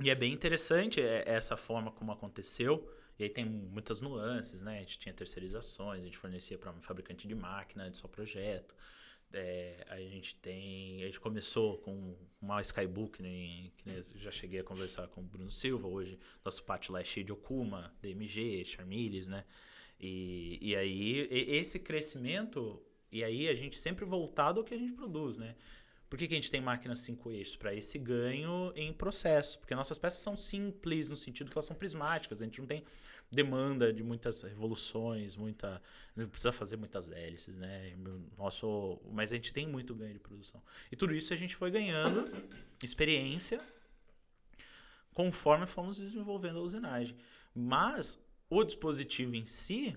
e 0.00 0.08
é 0.10 0.14
bem 0.14 0.32
interessante 0.32 1.00
é, 1.00 1.24
essa 1.26 1.56
forma 1.56 1.90
como 1.90 2.12
aconteceu. 2.12 2.88
E 3.18 3.24
aí 3.24 3.30
tem 3.30 3.44
muitas 3.44 4.00
nuances, 4.00 4.60
né? 4.60 4.78
A 4.78 4.80
gente 4.80 4.98
tinha 4.98 5.12
terceirizações, 5.12 6.02
a 6.02 6.04
gente 6.04 6.16
fornecia 6.16 6.56
para 6.56 6.70
um 6.70 6.80
fabricante 6.80 7.26
de 7.26 7.34
máquina 7.34 7.90
de 7.90 7.96
só 7.96 8.06
projeto. 8.06 8.74
É, 9.32 9.84
a 9.88 9.98
gente 9.98 10.36
tem. 10.36 11.02
A 11.02 11.06
gente 11.06 11.20
começou 11.20 11.78
com 11.78 12.16
uma 12.40 12.62
Skybook, 12.62 13.20
né, 13.20 13.70
que 13.76 13.88
né, 13.88 14.04
já 14.14 14.30
cheguei 14.30 14.60
a 14.60 14.64
conversar 14.64 15.08
com 15.08 15.20
o 15.20 15.24
Bruno 15.24 15.50
Silva. 15.50 15.86
Hoje, 15.88 16.18
nosso 16.44 16.62
pátio 16.62 16.92
lá 16.92 17.00
é 17.00 17.04
cheio 17.04 17.26
de 17.26 17.32
Okuma, 17.32 17.92
DMG, 18.00 18.64
Charmiles, 18.64 19.28
né? 19.28 19.44
E, 20.00 20.58
e 20.62 20.76
aí, 20.76 21.28
esse 21.30 21.80
crescimento, 21.80 22.80
e 23.10 23.24
aí 23.24 23.48
a 23.48 23.54
gente 23.54 23.76
sempre 23.78 24.04
voltado 24.04 24.60
ao 24.60 24.64
que 24.64 24.74
a 24.74 24.78
gente 24.78 24.92
produz, 24.92 25.36
né? 25.38 25.56
Por 26.08 26.18
que, 26.18 26.26
que 26.26 26.34
a 26.34 26.36
gente 26.36 26.50
tem 26.50 26.60
máquinas 26.60 27.00
5 27.00 27.30
eixos? 27.32 27.56
Para 27.56 27.74
esse 27.74 27.98
ganho 27.98 28.72
em 28.74 28.92
processo. 28.92 29.58
Porque 29.58 29.74
nossas 29.74 29.98
peças 29.98 30.20
são 30.20 30.36
simples, 30.36 31.08
no 31.08 31.16
sentido 31.16 31.50
que 31.50 31.56
elas 31.56 31.66
são 31.66 31.76
prismáticas. 31.76 32.40
A 32.40 32.44
gente 32.44 32.60
não 32.60 32.66
tem 32.66 32.82
demanda 33.30 33.92
de 33.92 34.02
muitas 34.02 34.42
revoluções, 34.42 35.36
muita. 35.36 35.82
Não 36.16 36.26
precisa 36.28 36.50
fazer 36.50 36.76
muitas 36.76 37.10
hélices, 37.10 37.56
né? 37.56 37.94
Nosso, 38.36 38.98
mas 39.12 39.32
a 39.32 39.36
gente 39.36 39.52
tem 39.52 39.66
muito 39.66 39.94
ganho 39.94 40.14
de 40.14 40.20
produção. 40.20 40.62
E 40.90 40.96
tudo 40.96 41.14
isso 41.14 41.32
a 41.32 41.36
gente 41.36 41.54
foi 41.54 41.70
ganhando 41.70 42.30
experiência 42.82 43.60
conforme 45.12 45.66
fomos 45.66 45.98
desenvolvendo 45.98 46.58
a 46.58 46.62
usinagem. 46.62 47.16
Mas 47.54 48.24
o 48.48 48.64
dispositivo 48.64 49.34
em 49.34 49.44
si, 49.44 49.96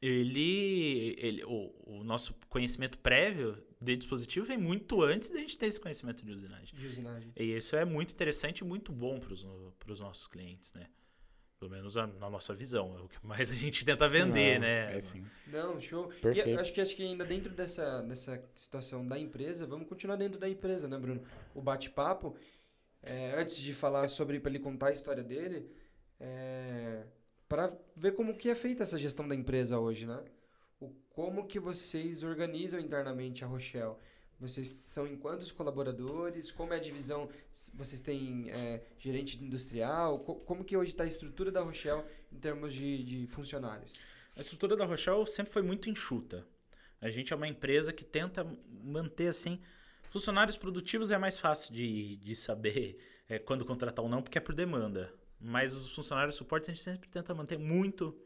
ele, 0.00 1.14
ele 1.18 1.44
o, 1.44 1.74
o 1.84 2.04
nosso 2.04 2.34
conhecimento 2.48 2.96
prévio 2.98 3.62
de 3.82 3.96
dispositivo 3.96 4.46
vem 4.46 4.56
muito 4.58 5.02
antes 5.02 5.30
da 5.30 5.38
gente 5.38 5.58
ter 5.58 5.66
esse 5.66 5.80
conhecimento 5.80 6.24
de 6.24 6.32
usinagem. 6.32 6.74
De 6.78 6.86
usinagem. 6.86 7.32
E 7.36 7.56
isso 7.56 7.74
é 7.76 7.84
muito 7.84 8.12
interessante 8.12 8.60
e 8.60 8.64
muito 8.64 8.92
bom 8.92 9.18
para 9.18 9.92
os 9.92 10.00
nossos 10.00 10.26
clientes, 10.26 10.72
né? 10.72 10.86
Pelo 11.58 11.70
menos 11.70 11.96
a- 11.96 12.06
na 12.06 12.28
nossa 12.28 12.52
visão. 12.54 12.96
É 12.98 13.02
o 13.02 13.08
que 13.08 13.24
mais 13.24 13.50
a 13.50 13.54
gente 13.54 13.84
tenta 13.84 14.08
vender, 14.08 14.54
Não, 14.54 14.60
né? 14.62 14.96
É 14.96 15.00
sim. 15.00 15.24
Não, 15.46 15.80
show. 15.80 16.08
Perfeito. 16.08 16.48
E 16.48 16.52
eu 16.52 16.60
acho 16.60 16.72
que, 16.72 16.80
acho 16.80 16.96
que 16.96 17.02
ainda 17.04 17.24
dentro 17.24 17.52
dessa, 17.52 18.02
dessa 18.02 18.42
situação 18.54 19.06
da 19.06 19.18
empresa, 19.18 19.64
vamos 19.66 19.88
continuar 19.88 20.16
dentro 20.16 20.40
da 20.40 20.48
empresa, 20.48 20.88
né, 20.88 20.98
Bruno? 20.98 21.22
O 21.54 21.62
bate-papo, 21.62 22.36
é, 23.02 23.34
antes 23.40 23.56
de 23.58 23.72
falar 23.72 24.08
sobre, 24.08 24.40
para 24.40 24.50
ele 24.50 24.58
contar 24.58 24.88
a 24.88 24.92
história 24.92 25.22
dele, 25.22 25.70
é, 26.18 27.04
para 27.48 27.76
ver 27.96 28.12
como 28.12 28.36
que 28.36 28.48
é 28.48 28.54
feita 28.54 28.82
essa 28.82 28.98
gestão 28.98 29.26
da 29.28 29.34
empresa 29.34 29.78
hoje, 29.78 30.04
né? 30.06 30.20
O, 30.82 30.90
como 31.10 31.46
que 31.46 31.60
vocês 31.60 32.22
organizam 32.22 32.80
internamente 32.80 33.44
a 33.44 33.46
Rochelle? 33.46 33.94
Vocês 34.40 34.68
são 34.70 35.06
em 35.06 35.16
quantos 35.16 35.52
colaboradores? 35.52 36.50
Como 36.50 36.72
é 36.72 36.76
a 36.76 36.80
divisão? 36.80 37.28
Vocês 37.74 38.00
têm 38.00 38.50
é, 38.50 38.82
gerente 38.98 39.42
industrial? 39.42 40.18
Co- 40.18 40.40
como 40.40 40.64
que 40.64 40.76
hoje 40.76 40.90
está 40.90 41.04
a 41.04 41.06
estrutura 41.06 41.52
da 41.52 41.60
Rochelle 41.62 42.02
em 42.32 42.38
termos 42.38 42.72
de, 42.72 43.04
de 43.04 43.26
funcionários? 43.28 44.00
A 44.36 44.40
estrutura 44.40 44.76
da 44.76 44.84
Rochelle 44.84 45.24
sempre 45.26 45.52
foi 45.52 45.62
muito 45.62 45.88
enxuta. 45.88 46.44
A 47.00 47.08
gente 47.10 47.32
é 47.32 47.36
uma 47.36 47.46
empresa 47.46 47.92
que 47.92 48.04
tenta 48.04 48.44
manter 48.68 49.28
assim. 49.28 49.60
Funcionários 50.08 50.56
produtivos 50.56 51.10
é 51.12 51.18
mais 51.18 51.38
fácil 51.38 51.72
de, 51.72 52.16
de 52.16 52.34
saber 52.34 52.98
é, 53.28 53.38
quando 53.38 53.64
contratar 53.64 54.04
ou 54.04 54.10
não, 54.10 54.22
porque 54.22 54.38
é 54.38 54.40
por 54.40 54.54
demanda. 54.54 55.14
Mas 55.38 55.72
os 55.74 55.94
funcionários 55.94 56.34
de 56.34 56.38
suporte 56.38 56.70
a 56.70 56.74
gente 56.74 56.82
sempre 56.82 57.08
tenta 57.08 57.32
manter 57.34 57.58
muito 57.58 58.16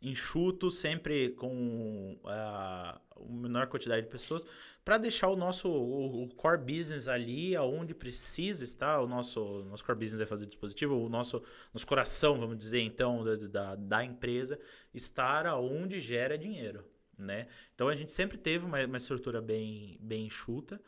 enxuto, 0.00 0.70
sempre 0.70 1.30
com 1.30 2.18
a, 2.24 3.00
a 3.16 3.22
menor 3.28 3.66
quantidade 3.66 4.02
de 4.02 4.08
pessoas, 4.08 4.46
para 4.84 4.98
deixar 4.98 5.28
o 5.28 5.36
nosso 5.36 5.68
o, 5.68 6.24
o 6.24 6.34
core 6.34 6.58
business 6.58 7.08
ali 7.08 7.56
aonde 7.56 7.94
precisa 7.94 8.62
estar. 8.62 9.00
O 9.00 9.06
nosso, 9.08 9.64
nosso 9.64 9.84
core 9.84 9.98
business 9.98 10.20
é 10.20 10.26
fazer 10.26 10.46
dispositivo, 10.46 10.94
o 10.94 11.08
nosso, 11.08 11.42
nosso 11.74 11.86
coração, 11.86 12.38
vamos 12.38 12.56
dizer, 12.56 12.80
então, 12.80 13.24
da, 13.24 13.36
da, 13.36 13.74
da 13.74 14.04
empresa, 14.04 14.58
estar 14.94 15.46
aonde 15.46 15.98
gera 15.98 16.38
dinheiro. 16.38 16.84
né? 17.18 17.48
Então 17.74 17.88
a 17.88 17.94
gente 17.94 18.12
sempre 18.12 18.38
teve 18.38 18.64
uma, 18.64 18.84
uma 18.84 18.96
estrutura 18.96 19.40
bem, 19.40 19.98
bem 20.00 20.26
enxuta. 20.26 20.80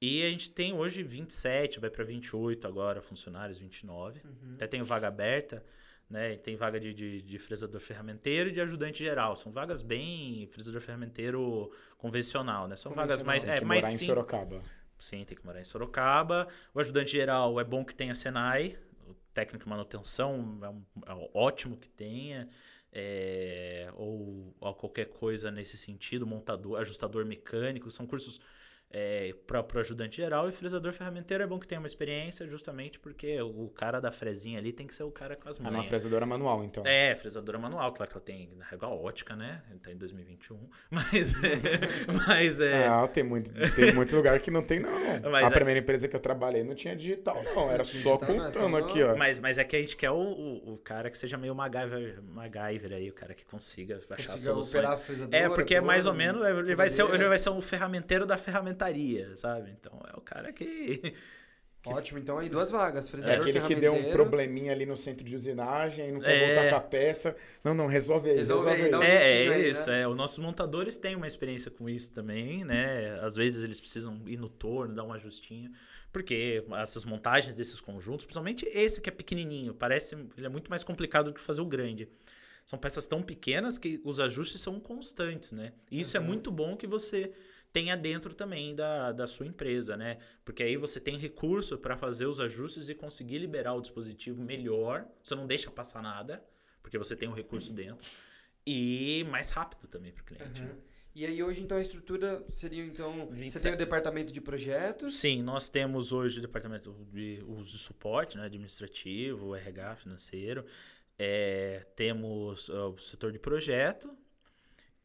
E 0.00 0.22
a 0.24 0.30
gente 0.30 0.50
tem 0.50 0.72
hoje 0.72 1.02
27, 1.02 1.78
vai 1.78 1.90
para 1.90 2.04
28 2.04 2.66
agora, 2.66 3.02
funcionários, 3.02 3.58
29. 3.58 4.22
Uhum. 4.24 4.54
Até 4.54 4.66
tem 4.66 4.82
vaga 4.82 5.08
aberta, 5.08 5.62
né? 6.10 6.36
Tem 6.36 6.56
vaga 6.56 6.78
de, 6.80 6.92
de, 6.92 7.22
de 7.22 7.38
fresador 7.38 7.80
ferramenteiro 7.80 8.50
e 8.50 8.52
de 8.52 8.60
ajudante 8.60 8.98
geral. 8.98 9.36
São 9.36 9.52
vagas 9.52 9.80
bem 9.82 10.48
fresador 10.52 10.80
ferramenteiro 10.80 11.70
convencional, 11.96 12.66
né? 12.68 12.76
São 12.76 12.92
vagas 12.92 13.22
mais. 13.22 13.44
Tem 13.44 13.52
É, 13.52 13.58
que 13.58 13.64
mais 13.64 13.82
morar 13.84 13.94
em 13.94 13.98
sim- 13.98 14.06
Sorocaba. 14.06 14.62
Sim, 14.98 15.24
tem 15.24 15.36
que 15.36 15.46
morar 15.46 15.60
em 15.60 15.64
Sorocaba. 15.64 16.48
O 16.74 16.80
ajudante 16.80 17.12
geral 17.12 17.58
é 17.60 17.64
bom 17.64 17.84
que 17.84 17.94
tenha 17.94 18.14
Senai. 18.14 18.76
O 19.08 19.14
técnico 19.32 19.64
de 19.64 19.70
manutenção 19.70 20.58
é, 20.62 20.68
um- 20.68 20.84
é 21.06 21.30
ótimo 21.32 21.76
que 21.76 21.88
tenha. 21.88 22.44
é, 22.92 23.88
ou, 23.94 24.52
ou 24.60 24.74
qualquer 24.74 25.06
coisa 25.06 25.48
nesse 25.48 25.76
sentido, 25.76 26.26
montador, 26.26 26.80
ajustador 26.80 27.24
mecânico, 27.24 27.88
são 27.88 28.04
cursos 28.04 28.40
para 29.46 29.64
o 29.74 29.78
ajudante 29.78 30.16
geral. 30.16 30.48
E 30.48 30.52
fresador 30.52 30.92
ferramenteiro 30.92 31.42
é 31.42 31.46
bom 31.46 31.58
que 31.58 31.66
tenha 31.66 31.80
uma 31.80 31.86
experiência, 31.86 32.46
justamente 32.46 32.98
porque 32.98 33.40
o 33.40 33.68
cara 33.68 34.00
da 34.00 34.10
frezinha 34.10 34.58
ali 34.58 34.72
tem 34.72 34.86
que 34.86 34.94
ser 34.94 35.04
o 35.04 35.10
cara 35.10 35.36
com 35.36 35.48
as 35.48 35.60
É 35.60 35.68
uma 35.68 35.84
fresadora 35.84 36.26
manual, 36.26 36.64
então. 36.64 36.84
É, 36.86 37.14
fresadora 37.14 37.58
manual, 37.58 37.92
claro 37.92 38.10
que 38.10 38.16
ela 38.16 38.24
tem 38.24 38.50
na 38.56 38.64
régua 38.64 38.88
ótica, 38.88 39.36
né? 39.36 39.62
Tá 39.82 39.92
em 39.92 39.96
2021. 39.96 40.68
Mas, 40.90 41.34
mas 42.26 42.60
é. 42.60 42.88
Não, 42.90 43.06
tem 43.06 43.22
muito, 43.22 43.50
tem 43.74 43.94
muito 43.94 44.14
lugar 44.16 44.38
que 44.40 44.50
não 44.50 44.62
tem, 44.62 44.80
não. 44.80 44.90
Mas 45.30 45.44
a 45.44 45.48
é- 45.48 45.50
primeira 45.50 45.80
empresa 45.80 46.08
que 46.08 46.16
eu 46.16 46.20
trabalhei 46.20 46.64
não 46.64 46.74
tinha 46.74 46.96
digital, 46.96 47.42
não. 47.42 47.70
Era 47.70 47.84
só 47.84 47.98
é 47.98 48.02
só 48.02 48.18
contando 48.18 48.76
aqui, 48.76 49.02
ó. 49.02 49.16
Mas, 49.16 49.38
mas 49.38 49.58
é 49.58 49.64
que 49.64 49.76
a 49.76 49.78
gente 49.78 49.96
quer 49.96 50.10
o, 50.10 50.16
o, 50.16 50.74
o 50.74 50.78
cara 50.78 51.10
que 51.10 51.18
seja 51.18 51.36
meio 51.36 51.54
MacGyver, 51.54 52.22
MacGyver 52.22 52.92
aí, 52.92 53.10
o 53.10 53.12
cara 53.12 53.34
que 53.34 53.44
consiga 53.44 53.96
achar 53.96 54.32
Consiga 54.32 54.38
soluções. 54.38 54.90
É, 55.30 55.48
porque 55.48 55.76
é 55.76 55.80
mais 55.80 56.06
ou 56.06 56.14
menos, 56.14 56.44
ele 56.44 56.74
vai, 56.74 56.88
ser, 56.88 57.02
ele 57.12 57.28
vai 57.28 57.38
ser 57.38 57.50
um 57.50 57.60
ferramenteiro 57.60 58.26
da 58.26 58.36
ferramentaria, 58.84 59.36
sabe? 59.36 59.70
Então 59.78 60.00
é 60.12 60.16
o 60.16 60.20
cara 60.20 60.52
que. 60.52 61.14
Ótimo, 61.86 62.18
então 62.18 62.36
aí 62.38 62.50
duas 62.50 62.70
vagas. 62.70 63.12
É 63.24 63.36
aquele 63.36 63.58
que 63.62 63.74
deu 63.74 63.94
um 63.94 64.12
probleminha 64.12 64.70
ali 64.70 64.84
no 64.84 64.98
centro 64.98 65.24
de 65.24 65.34
usinagem, 65.34 66.12
não 66.12 66.20
quer 66.20 66.36
É. 66.36 66.46
voltar 66.54 66.68
com 66.68 66.76
a 66.76 66.80
peça. 66.88 67.34
Não, 67.64 67.72
não, 67.72 67.86
resolve 67.86 68.28
aí, 68.28 68.36
Resolve 68.36 68.68
resolve, 68.68 68.82
aí, 68.82 68.84
aí. 68.84 68.90
dá 68.90 68.98
um 68.98 69.02
É, 69.02 69.46
é 69.46 69.48
aí, 69.54 69.70
isso, 69.70 69.88
né? 69.88 70.02
é. 70.02 70.08
Os 70.08 70.14
nossos 70.14 70.36
montadores 70.38 70.98
têm 70.98 71.16
uma 71.16 71.26
experiência 71.26 71.70
com 71.70 71.88
isso 71.88 72.12
também, 72.12 72.64
né? 72.64 73.18
Às 73.20 73.34
vezes 73.34 73.62
eles 73.64 73.80
precisam 73.80 74.20
ir 74.26 74.36
no 74.36 74.50
torno, 74.50 74.94
dar 74.94 75.04
um 75.04 75.12
ajustinho, 75.14 75.70
porque 76.12 76.62
essas 76.82 77.06
montagens 77.06 77.56
desses 77.56 77.80
conjuntos, 77.80 78.26
principalmente 78.26 78.66
esse 78.66 79.00
que 79.00 79.08
é 79.08 79.12
pequenininho, 79.12 79.72
parece, 79.72 80.14
ele 80.36 80.44
é 80.46 80.50
muito 80.50 80.68
mais 80.68 80.84
complicado 80.84 81.26
do 81.26 81.32
que 81.32 81.40
fazer 81.40 81.62
o 81.62 81.66
grande. 81.66 82.06
São 82.66 82.78
peças 82.78 83.06
tão 83.06 83.22
pequenas 83.22 83.78
que 83.78 83.98
os 84.04 84.20
ajustes 84.20 84.60
são 84.60 84.78
constantes, 84.78 85.50
né? 85.50 85.72
E 85.90 85.98
isso 86.02 86.14
é 86.14 86.20
Uhum. 86.20 86.26
muito 86.26 86.50
bom 86.52 86.76
que 86.76 86.86
você 86.86 87.32
tenha 87.72 87.96
dentro 87.96 88.34
também 88.34 88.74
da, 88.74 89.12
da 89.12 89.26
sua 89.26 89.46
empresa, 89.46 89.96
né? 89.96 90.18
Porque 90.44 90.62
aí 90.62 90.76
você 90.76 91.00
tem 91.00 91.16
recurso 91.16 91.78
para 91.78 91.96
fazer 91.96 92.26
os 92.26 92.40
ajustes 92.40 92.88
e 92.88 92.94
conseguir 92.94 93.38
liberar 93.38 93.74
o 93.74 93.80
dispositivo 93.80 94.42
melhor. 94.42 95.06
Você 95.22 95.34
não 95.34 95.46
deixa 95.46 95.70
passar 95.70 96.02
nada, 96.02 96.44
porque 96.82 96.98
você 96.98 97.14
tem 97.16 97.28
o 97.28 97.32
recurso 97.32 97.72
dentro. 97.72 98.06
E 98.66 99.24
mais 99.30 99.50
rápido 99.50 99.86
também 99.88 100.12
para 100.12 100.22
o 100.22 100.24
cliente. 100.24 100.62
Uhum. 100.62 100.68
né? 100.68 100.74
E 101.14 101.26
aí 101.26 101.42
hoje 101.42 101.60
então 101.60 101.76
a 101.76 101.80
estrutura 101.80 102.44
seria 102.50 102.84
então, 102.84 103.26
você 103.26 103.42
27. 103.42 103.62
tem 103.62 103.72
o 103.72 103.76
departamento 103.76 104.32
de 104.32 104.40
projetos, 104.40 105.18
Sim, 105.18 105.42
nós 105.42 105.68
temos 105.68 106.12
hoje 106.12 106.38
o 106.38 106.40
departamento 106.40 106.94
de 107.12 107.42
uso 107.48 107.72
de 107.72 107.78
suporte, 107.78 108.36
né, 108.36 108.44
administrativo, 108.44 109.56
RH, 109.56 109.96
financeiro. 109.96 110.64
É, 111.18 111.84
temos 111.96 112.70
ó, 112.70 112.90
o 112.90 112.98
setor 112.98 113.32
de 113.32 113.40
projeto, 113.40 114.16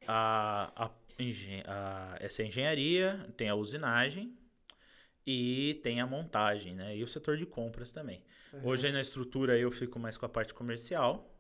a, 0.08 0.72
a, 0.86 0.92
engen- 1.20 1.64
a- 1.66 2.18
essa 2.20 2.42
é 2.42 2.46
a 2.46 2.48
engenharia, 2.48 3.28
tem 3.38 3.50
a 3.50 3.56
usinagem 3.56 4.34
e 5.26 5.80
tem 5.84 6.02
a 6.02 6.08
montagem, 6.08 6.74
né? 6.76 6.96
E 6.96 7.04
o 7.04 7.08
setor 7.08 7.38
de 7.38 7.46
compras 7.46 7.92
também. 7.92 8.24
Uhum. 8.54 8.68
Hoje 8.68 8.92
na 8.92 9.02
estrutura 9.02 9.58
eu 9.58 9.72
fico 9.72 10.00
mais 10.00 10.18
com 10.18 10.26
a 10.26 10.30
parte 10.30 10.54
comercial. 10.54 11.32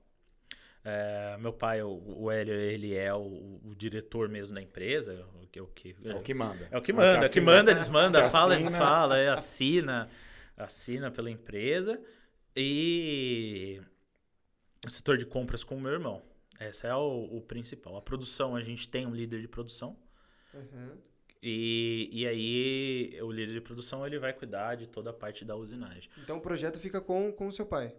É, 0.84 1.36
meu 1.39 1.51
pai, 1.51 1.82
o, 1.82 1.89
o 2.22 2.32
Hélio, 2.32 2.53
ele 2.53 2.94
é 2.94 3.12
o, 3.13 3.60
o 3.63 3.74
diretor 3.75 4.29
mesmo 4.29 4.53
da 4.53 4.62
empresa, 4.62 5.25
o 5.41 5.48
que, 5.48 5.60
o 5.60 5.67
que, 5.67 5.96
É 6.03 6.13
o 6.13 6.22
que 6.22 6.34
manda. 6.34 6.67
é 6.70 6.77
o 6.77 6.82
que 6.82 6.91
É 6.91 6.94
manda, 6.94 7.20
que, 7.20 7.25
assina. 7.25 7.46
manda, 7.46 7.74
desmanda, 7.74 8.24
Que 8.24 8.29
fala, 8.29 8.53
assina. 8.53 8.70
desfala, 8.70 9.17
é, 9.17 9.29
assina, 9.29 10.10
assina 10.55 11.10
pela 11.12 11.32
empresa. 11.32 12.00
E 12.55 13.82
o 14.86 14.89
setor 14.91 15.17
de 15.17 15.25
compras 15.25 15.63
com 15.63 15.75
o 15.75 15.82
meu 15.82 15.91
irmão. 15.91 16.22
Esse 16.59 16.88
é 16.88 16.95
o, 16.95 17.38
o 17.38 17.41
principal. 17.41 17.97
A 17.97 18.01
produção, 18.01 18.55
a 18.55 18.62
gente 18.62 18.88
tem 18.89 19.05
um 19.05 19.13
líder 19.13 19.41
de 19.41 19.47
produção. 19.47 19.97
Uhum. 20.53 20.97
E, 21.41 22.09
e 22.12 22.25
aí, 22.27 23.21
o 23.21 23.31
líder 23.31 23.53
de 23.53 23.62
produção, 23.62 24.05
ele 24.05 24.17
vai 24.17 24.33
cuidar 24.33 24.75
de 24.75 24.88
toda 24.88 25.09
a 25.12 25.13
parte 25.13 25.45
da 25.45 25.55
usinagem. 25.55 26.09
Então 26.17 26.38
o 26.38 26.41
projeto 26.41 26.79
fica 26.79 27.00
com 27.01 27.31
com 27.31 27.47
o 27.47 27.51
seu 27.51 27.65
pai. 27.65 27.93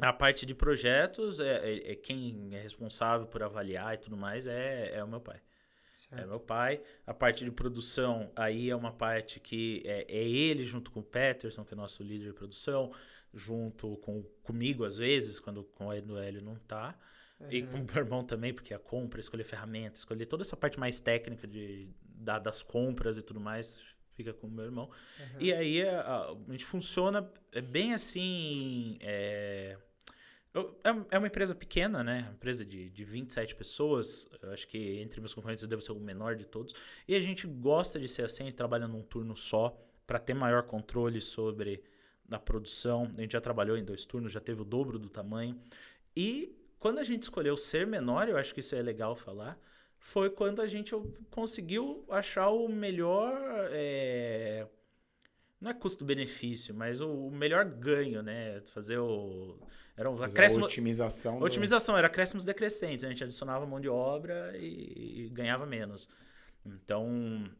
A 0.00 0.12
parte 0.12 0.46
de 0.46 0.54
projetos, 0.54 1.40
é, 1.40 1.56
é- 1.70 1.92
é 1.92 1.94
quem 1.96 2.50
é 2.54 2.62
responsável 2.62 3.26
por 3.26 3.42
avaliar 3.42 3.94
e 3.94 3.98
tudo 3.98 4.16
mais 4.16 4.46
é, 4.46 4.94
é 4.94 5.02
o 5.02 5.08
meu 5.08 5.20
pai. 5.20 5.36
É 5.36 6.16
Certo. 6.16 6.28
meu 6.28 6.38
pai. 6.38 6.80
A 7.04 7.12
parte 7.12 7.44
de 7.44 7.50
produção, 7.50 8.30
aí 8.36 8.70
é 8.70 8.76
uma 8.76 8.92
parte 8.92 9.40
que 9.40 9.82
é, 9.84 10.06
é 10.08 10.22
ele 10.22 10.64
junto 10.64 10.92
com 10.92 11.00
o 11.00 11.02
Peterson, 11.02 11.64
que 11.64 11.74
é 11.74 11.76
nosso 11.76 12.04
líder 12.04 12.28
de 12.28 12.32
produção, 12.32 12.92
junto 13.34 13.96
com 13.96 14.22
comigo 14.44 14.84
às 14.84 14.96
vezes, 14.96 15.40
quando 15.40 15.64
com 15.64 15.88
o 15.88 15.92
Hélio 15.92 16.40
não 16.40 16.56
tá. 17.38 17.46
E 17.50 17.62
com 17.62 17.78
o 17.78 17.84
meu 17.84 17.96
irmão 17.96 18.24
também, 18.24 18.52
porque 18.52 18.74
a 18.74 18.78
compra, 18.78 19.20
escolher 19.20 19.44
ferramentas, 19.44 20.00
escolher 20.00 20.26
toda 20.26 20.42
essa 20.42 20.56
parte 20.56 20.78
mais 20.78 21.00
técnica 21.00 21.46
de, 21.46 21.88
da- 22.02 22.38
das 22.38 22.62
compras 22.62 23.16
e 23.16 23.22
tudo 23.22 23.40
mais, 23.40 23.82
fica 24.10 24.32
com 24.32 24.46
o 24.46 24.50
meu 24.50 24.64
irmão. 24.64 24.90
Uhum. 25.20 25.40
E 25.40 25.52
aí 25.52 25.82
a, 25.88 26.00
a- 26.00 26.30
a 26.32 26.50
gente 26.52 26.64
funciona 26.64 27.30
é 27.52 27.60
bem 27.60 27.94
assim. 27.94 28.98
É, 29.00 29.76
é- 30.84 31.04
é 31.12 31.18
uma 31.18 31.26
empresa 31.28 31.54
pequena, 31.54 32.02
né? 32.02 32.22
Uma 32.22 32.32
empresa 32.32 32.64
de, 32.64 32.90
de 32.90 33.04
27 33.04 33.54
pessoas. 33.54 34.28
Eu 34.42 34.50
acho 34.52 34.66
que 34.66 34.98
entre 35.00 35.20
meus 35.20 35.34
concorrentes 35.34 35.62
eu 35.62 35.68
devo 35.68 35.82
ser 35.82 35.92
o 35.92 36.00
menor 36.00 36.34
de 36.36 36.44
todos. 36.46 36.74
E 37.06 37.14
a 37.14 37.20
gente 37.20 37.46
gosta 37.46 37.98
de 38.00 38.08
ser 38.08 38.24
assim, 38.24 38.44
a 38.44 38.46
gente 38.46 38.56
trabalha 38.56 38.88
num 38.88 39.02
turno 39.02 39.36
só, 39.36 39.78
para 40.06 40.18
ter 40.18 40.34
maior 40.34 40.62
controle 40.64 41.20
sobre 41.20 41.82
a 42.30 42.38
produção. 42.38 43.12
A 43.16 43.20
gente 43.20 43.32
já 43.32 43.40
trabalhou 43.40 43.76
em 43.76 43.84
dois 43.84 44.04
turnos, 44.04 44.32
já 44.32 44.40
teve 44.40 44.62
o 44.62 44.64
dobro 44.64 44.98
do 44.98 45.08
tamanho. 45.08 45.60
E 46.16 46.57
quando 46.78 46.98
a 46.98 47.04
gente 47.04 47.22
escolheu 47.22 47.56
ser 47.56 47.86
menor, 47.86 48.28
eu 48.28 48.36
acho 48.36 48.54
que 48.54 48.60
isso 48.60 48.74
é 48.74 48.82
legal 48.82 49.16
falar, 49.16 49.58
foi 49.98 50.30
quando 50.30 50.62
a 50.62 50.66
gente 50.66 50.94
conseguiu 51.30 52.04
achar 52.08 52.48
o 52.50 52.68
melhor. 52.68 53.32
é, 53.72 54.66
não 55.60 55.70
é 55.70 55.74
custo-benefício, 55.74 56.72
mas 56.74 57.00
o, 57.00 57.30
melhor 57.30 57.64
ganho, 57.64 58.22
né? 58.22 58.60
Fazer 58.66 58.98
o. 58.98 59.58
Era 59.96 60.08
um 60.08 60.22
acréscimo. 60.22 60.64
otimização. 60.66 61.38
do- 61.40 61.44
Otimização 61.44 61.98
era 61.98 62.06
acréscimos 62.06 62.44
decrescentes, 62.44 63.04
a 63.04 63.08
gente 63.08 63.24
adicionava 63.24 63.66
mão 63.66 63.80
de 63.80 63.88
obra 63.88 64.56
e, 64.56 65.24
e 65.24 65.28
ganhava 65.30 65.66
menos. 65.66 66.08
Então, 66.64 67.50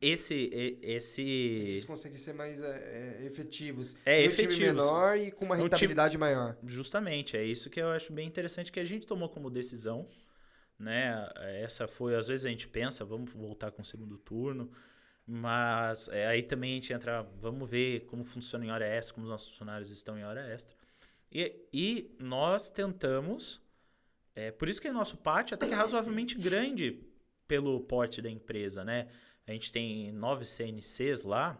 esse. 0.00 0.50
esse 0.82 1.84
conseguem 1.86 2.18
ser 2.18 2.32
mais 2.32 2.62
é, 2.62 3.18
é, 3.20 3.26
efetivos. 3.26 3.96
É, 4.04 4.18
um 4.18 4.22
time 4.22 4.26
efetivos. 4.26 4.58
menor 4.84 5.16
e 5.18 5.30
com 5.30 5.44
uma 5.44 5.54
Um 5.54 5.58
time- 5.58 5.70
rentabilidade 5.70 6.16
maior. 6.18 6.56
Justamente, 6.64 7.36
é 7.36 7.44
isso 7.44 7.68
que 7.70 7.80
eu 7.80 7.88
acho 7.90 8.12
bem 8.12 8.26
interessante 8.26 8.70
que 8.72 8.80
a 8.80 8.84
gente 8.84 9.06
tomou 9.06 9.28
como 9.28 9.50
decisão, 9.50 10.08
né? 10.78 11.28
Essa 11.62 11.88
foi, 11.88 12.14
às 12.14 12.28
vezes 12.28 12.46
a 12.46 12.50
gente 12.50 12.68
pensa, 12.68 13.04
vamos 13.04 13.32
voltar 13.32 13.70
com 13.70 13.82
o 13.82 13.84
segundo 13.84 14.16
turno, 14.18 14.70
mas 15.26 16.08
é, 16.08 16.26
aí 16.26 16.42
também 16.42 16.72
a 16.72 16.74
gente 16.74 16.92
entra, 16.92 17.22
vamos 17.40 17.68
ver 17.68 18.06
como 18.06 18.24
funciona 18.24 18.64
em 18.64 18.70
hora 18.70 18.86
extra, 18.86 19.14
como 19.14 19.26
os 19.26 19.30
nossos 19.30 19.50
funcionários 19.50 19.90
estão 19.90 20.16
em 20.18 20.24
hora 20.24 20.40
extra. 20.52 20.74
E, 21.30 21.54
e 21.72 22.16
nós 22.18 22.70
tentamos, 22.70 23.60
é, 24.34 24.50
por 24.50 24.68
isso 24.68 24.80
que 24.80 24.88
o 24.88 24.92
nosso 24.92 25.16
pátio 25.18 25.54
até 25.54 25.66
que 25.66 25.74
é 25.74 25.76
razoavelmente 25.76 26.34
grande 26.36 27.02
pelo 27.46 27.80
porte 27.80 28.22
da 28.22 28.30
empresa, 28.30 28.84
né? 28.84 29.08
A 29.48 29.52
gente 29.52 29.72
tem 29.72 30.12
nove 30.12 30.44
CNCs 30.44 31.22
lá, 31.22 31.58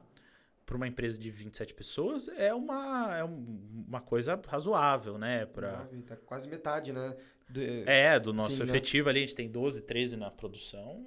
para 0.67 0.77
uma 0.77 0.87
empresa 0.87 1.19
de 1.19 1.31
27 1.31 1.73
pessoas, 1.73 2.29
é 2.29 2.53
uma, 2.53 3.17
é 3.17 3.25
um- 3.25 3.85
uma 3.89 4.03
coisa 4.03 4.39
razoável, 4.47 5.17
né? 5.17 5.47
Pra, 5.47 5.79
Nove, 5.79 6.03
tá 6.03 6.15
quase 6.17 6.47
metade, 6.47 6.93
né? 6.93 7.17
Do- 7.49 7.63
é, 7.63 8.21
do 8.21 8.35
nosso 8.35 8.57
Sim, 8.57 8.65
né? 8.65 8.69
efetivo 8.69 9.09
ali, 9.09 9.21
a 9.21 9.23
gente 9.23 9.35
tem 9.35 9.51
12, 9.51 9.81
13 9.83 10.15
na 10.19 10.31
produção, 10.31 11.07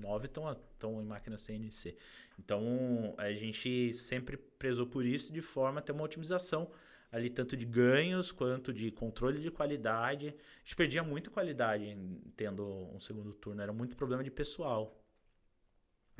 9 0.00 0.26
estão 0.26 1.02
em 1.02 1.04
máquina 1.04 1.36
CNC. 1.36 1.96
Então, 2.38 3.12
a 3.18 3.32
gente 3.32 3.92
sempre 3.92 4.36
prezou 4.36 4.86
por 4.86 5.04
isso 5.04 5.32
de 5.32 5.42
forma 5.42 5.80
a 5.80 5.82
ter 5.82 5.90
uma 5.90 6.04
otimização 6.04 6.70
ali, 7.10 7.28
tanto 7.28 7.56
de 7.56 7.64
ganhos 7.66 8.30
quanto 8.30 8.72
de 8.72 8.92
controle 8.92 9.40
de 9.40 9.50
qualidade. 9.50 10.28
A 10.28 10.58
gente 10.62 10.76
perdia 10.76 11.02
muita 11.02 11.28
qualidade 11.28 11.84
em- 11.84 12.20
tendo 12.36 12.64
um 12.64 13.00
segundo 13.00 13.32
turno, 13.32 13.60
era 13.60 13.72
muito 13.72 13.96
problema 13.96 14.22
de 14.22 14.30
pessoal. 14.30 14.96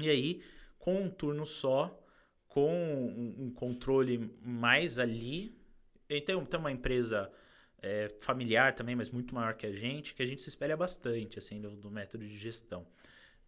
E 0.00 0.10
aí, 0.10 0.42
com 0.78 1.02
um 1.02 1.10
turno 1.10 1.44
só, 1.46 1.96
com 2.48 2.72
um, 2.72 3.46
um 3.46 3.50
controle 3.50 4.30
mais 4.42 4.98
ali, 4.98 5.56
então 6.08 6.44
tem 6.44 6.58
uma 6.58 6.72
empresa 6.72 7.30
é, 7.82 8.08
familiar 8.20 8.74
também, 8.74 8.94
mas 8.94 9.10
muito 9.10 9.34
maior 9.34 9.54
que 9.54 9.66
a 9.66 9.72
gente, 9.72 10.14
que 10.14 10.22
a 10.22 10.26
gente 10.26 10.42
se 10.42 10.48
espelha 10.48 10.76
bastante, 10.76 11.38
assim, 11.38 11.60
do, 11.60 11.76
do 11.76 11.90
método 11.90 12.26
de 12.26 12.36
gestão. 12.36 12.86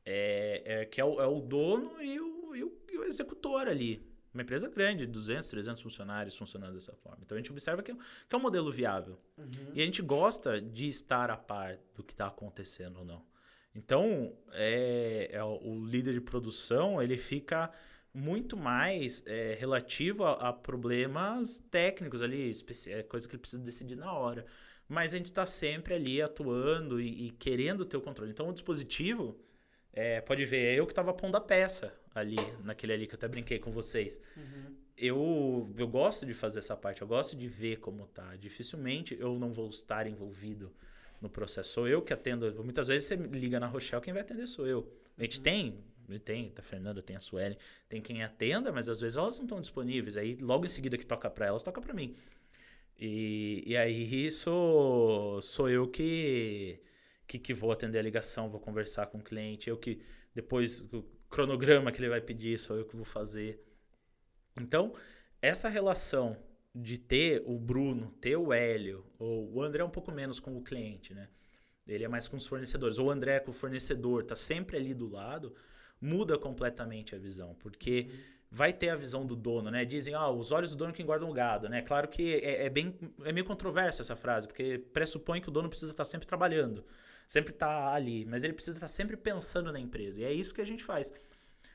É, 0.05 0.63
é 0.65 0.85
que 0.85 1.01
é 1.01 1.05
o, 1.05 1.21
é 1.21 1.27
o 1.27 1.41
dono 1.41 2.03
e 2.03 2.19
o, 2.19 2.57
e 2.57 2.65
o, 2.65 2.73
e 2.91 2.99
o 2.99 3.05
executor 3.05 3.69
ali. 3.69 4.11
Uma 4.33 4.43
empresa 4.43 4.69
grande, 4.69 5.07
200, 5.07 5.49
300 5.51 5.83
funcionários 5.83 6.35
funcionando 6.37 6.73
dessa 6.73 6.95
forma. 6.95 7.19
Então 7.23 7.37
a 7.37 7.41
gente 7.41 7.51
observa 7.51 7.83
que, 7.83 7.91
é 7.91 7.95
que 7.95 8.35
é 8.35 8.37
um 8.37 8.41
modelo 8.41 8.73
viável. 8.73 9.19
Uhum. 9.37 9.73
E 9.75 9.83
a 9.83 9.85
gente 9.85 10.01
gosta 10.01 10.61
de 10.61 10.89
estar 10.89 11.31
a 11.31 11.37
par 11.37 11.79
do 11.95 12.03
que 12.03 12.13
está 12.13 12.29
acontecendo 12.29 13.01
ou 13.01 13.05
não. 13.05 13.32
Então, 13.75 14.37
é, 14.53 15.31
é 15.33 15.43
o 15.43 15.85
líder 15.85 16.15
de 16.15 16.21
produção, 16.21 17.03
ele 17.03 17.17
fica 17.17 17.71
muito 18.13 18.57
mais 18.57 19.23
é, 19.27 19.57
relativo 19.59 20.25
a, 20.25 20.49
a 20.49 20.53
problemas 20.53 21.59
técnicos 21.71 22.21
ali, 22.21 22.51
é 22.89 23.03
coisa 23.03 23.27
que 23.27 23.35
ele 23.35 23.41
precisa 23.41 23.63
decidir 23.63 23.97
na 23.97 24.13
hora. 24.13 24.45
Mas 24.89 25.15
a 25.15 25.17
gente 25.17 25.27
está 25.27 25.47
sempre 25.47 25.95
ali 25.95 26.21
atuando 26.21 27.01
e, 27.01 27.29
e 27.29 27.31
querendo 27.31 27.85
ter 27.87 27.97
o 27.97 28.03
controle. 28.03 28.31
Então, 28.31 28.49
o 28.49 28.53
dispositivo, 28.53 29.39
é, 29.93 30.21
pode 30.21 30.45
ver, 30.45 30.75
é 30.75 30.79
eu 30.79 30.87
que 30.87 30.93
estava 30.93 31.15
pondo 31.15 31.37
a 31.37 31.41
peça 31.41 31.95
ali, 32.15 32.37
naquele 32.63 32.93
ali 32.93 33.07
que 33.07 33.15
eu 33.15 33.17
até 33.17 33.29
brinquei 33.29 33.59
com 33.59 33.71
vocês 33.71 34.21
Uhum. 34.37 34.77
eu, 34.97 35.75
eu 35.79 35.89
gosto 35.89 36.27
de 36.27 36.35
fazer 36.35 36.59
essa 36.59 36.77
parte, 36.77 37.01
eu 37.03 37.09
gosto 37.09 37.37
de 37.37 37.49
ver 37.49 37.79
como 37.79 38.07
tá. 38.07 38.37
Dificilmente 38.37 39.17
eu 39.19 39.39
não 39.39 39.53
vou 39.53 39.69
estar 39.69 40.07
envolvido 40.07 40.73
no 41.23 41.31
processo. 41.31 41.73
Sou 41.73 41.89
eu 41.89 42.03
que 42.03 42.13
atendo. 42.13 42.63
Muitas 42.65 42.89
vezes 42.89 43.07
você 43.07 43.17
liga 43.17 43.61
na 43.61 43.67
Rochelle, 43.67 44.03
quem 44.03 44.13
vai 44.13 44.23
atender 44.23 44.47
sou 44.47 44.67
eu. 44.67 44.93
A 45.17 45.23
gente 45.23 45.41
tem, 45.41 45.83
tem, 46.25 46.51
tá 46.51 46.61
a 46.61 46.65
Fernanda, 46.65 47.01
tem 47.01 47.17
a 47.17 47.21
Sueli, 47.21 47.57
tem 47.89 48.03
quem 48.03 48.23
atenda, 48.23 48.73
mas 48.73 48.89
às 48.89 49.01
vezes 49.01 49.17
elas 49.17 49.39
não 49.39 49.45
estão 49.45 49.61
disponíveis. 49.61 50.17
Aí 50.17 50.37
logo 50.41 50.67
em 50.67 50.69
seguida 50.69 50.99
que 50.99 51.07
toca 51.07 51.31
para 51.31 51.47
elas, 51.47 51.63
toca 51.63 51.81
para 51.81 51.95
mim. 51.95 52.17
E, 52.99 53.63
e 53.67 53.77
aí 53.77 54.31
sou, 54.31 55.41
sou 55.41 55.71
eu 55.71 55.89
que, 55.89 56.81
que, 57.27 57.39
que 57.39 57.55
vou 57.55 57.73
atender 57.73 57.99
a 57.99 58.03
ligação, 58.03 58.51
vou 58.51 58.61
conversar 58.61 59.07
com 59.07 59.19
o 59.19 59.23
cliente, 59.23 59.71
eu 59.71 59.77
que 59.77 60.03
depois 60.35 60.81
o 60.93 61.03
cronograma 61.29 61.91
que 61.93 62.01
ele 62.01 62.09
vai 62.09 62.21
pedir, 62.21 62.59
sou 62.59 62.77
eu 62.77 62.85
que 62.85 62.97
vou 62.97 63.05
fazer. 63.05 63.61
Então, 64.57 64.95
essa 65.41 65.69
relação 65.69 66.37
de 66.75 66.97
ter 66.99 67.43
o 67.47 67.59
Bruno, 67.59 68.13
ter 68.21 68.37
o 68.37 68.53
Hélio, 68.53 69.05
ou 69.19 69.53
o 69.53 69.63
André 69.63 69.83
é 69.83 69.85
um 69.85 69.91
pouco 69.91 70.11
menos 70.11 70.41
com 70.41 70.57
o 70.57 70.63
cliente, 70.63 71.13
né? 71.13 71.29
Ele 71.87 72.05
é 72.05 72.09
mais 72.09 72.29
com 72.29 72.37
os 72.37 72.47
fornecedores. 72.47 72.99
Ou 72.99 73.09
o 73.09 73.11
André 73.11 73.41
com 73.41 73.51
o 73.51 73.55
fornecedor, 73.55 74.25
tá 74.25 74.37
sempre 74.37 74.77
ali 74.77 74.95
do 74.95 75.09
lado, 75.11 75.55
muda 76.01 76.39
completamente 76.39 77.15
a 77.15 77.19
visão, 77.19 77.55
porque 77.59 78.09
vai 78.51 78.73
ter 78.73 78.91
a 78.91 78.97
visão 78.97 79.27
do 79.27 79.35
dono, 79.35 79.71
né? 79.71 79.85
Dizem, 79.85 80.15
ah, 80.15 80.31
os 80.31 80.53
olhos 80.53 80.71
do 80.71 80.77
dono 80.77 80.93
que 80.93 81.03
engordam 81.03 81.29
o 81.29 81.33
gado, 81.33 81.69
né? 81.69 81.83
Claro 81.83 82.09
que 82.09 82.35
é, 82.37 82.67
é 82.67 82.71
bem, 82.71 82.99
é 83.25 83.33
meio 83.33 83.47
controversa 83.47 84.03
essa 84.03 84.17
frase, 84.17 84.47
porque 84.47 84.79
pressupõe 84.93 85.41
que 85.41 85.49
o 85.49 85.53
dono 85.53 85.69
precisa 85.69 85.93
estar 85.93 86.05
sempre 86.05 86.27
trabalhando, 86.27 86.85
sempre 87.27 87.53
estar 87.53 87.95
ali, 87.95 88.25
mas 88.27 88.45
ele 88.45 88.53
precisa 88.53 88.77
estar 88.77 88.89
sempre 88.89 89.17
pensando 89.17 89.73
na 89.73 89.81
empresa. 89.81 90.21
E 90.21 90.25
é 90.25 90.33
isso 90.33 90.55
que 90.55 90.61
a 90.61 90.67
gente 90.67 90.85
faz. 90.85 91.13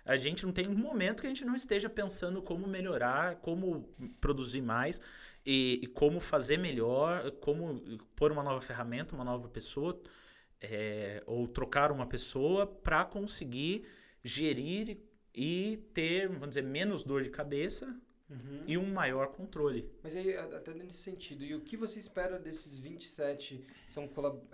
A 0.07 0.15
gente 0.15 0.45
não 0.45 0.53
tem 0.53 0.67
um 0.67 0.75
momento 0.75 1.21
que 1.21 1.27
a 1.27 1.29
gente 1.29 1.43
não 1.43 1.55
esteja 1.55 1.89
pensando 1.89 2.41
como 2.41 2.65
melhorar, 2.65 3.35
como 3.35 3.83
produzir 4.21 4.61
mais 4.61 5.01
e, 5.45 5.79
e 5.83 5.87
como 5.87 6.19
fazer 6.19 6.57
melhor, 6.57 7.29
como 7.41 7.81
pôr 8.15 8.31
uma 8.31 8.41
nova 8.41 8.61
ferramenta, 8.61 9.13
uma 9.13 9.25
nova 9.25 9.49
pessoa, 9.49 10.01
é, 10.61 11.21
ou 11.25 11.47
trocar 11.47 11.91
uma 11.91 12.07
pessoa 12.07 12.65
para 12.65 13.03
conseguir 13.03 13.85
gerir 14.23 14.97
e 15.35 15.77
ter, 15.93 16.29
vamos 16.29 16.49
dizer, 16.49 16.63
menos 16.63 17.03
dor 17.03 17.21
de 17.21 17.29
cabeça 17.29 17.93
Uhum. 18.29 18.57
e 18.67 18.77
um 18.77 18.91
maior 18.91 19.27
controle. 19.27 19.89
Mas 20.03 20.13
aí, 20.13 20.35
até 20.35 20.73
nesse 20.73 20.97
sentido, 20.97 21.45
e 21.45 21.55
o 21.55 21.61
que 21.61 21.77
você 21.77 21.97
espera 21.97 22.37
desses 22.37 22.77
27, 22.77 23.65
são, 23.87 24.03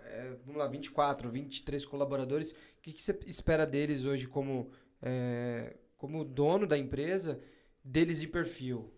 é, 0.03 0.35
vamos 0.45 0.59
lá, 0.59 0.67
24, 0.67 1.27
23 1.31 1.83
colaboradores, 1.83 2.51
o 2.51 2.55
que, 2.83 2.93
que 2.93 3.01
você 3.01 3.17
espera 3.25 3.65
deles 3.65 4.05
hoje 4.05 4.27
como, 4.27 4.69
é, 5.03 5.75
como 5.97 6.23
dono 6.25 6.65
da 6.65 6.77
empresa, 6.77 7.39
deles 7.83 8.21
de 8.21 8.27
perfil? 8.27 8.91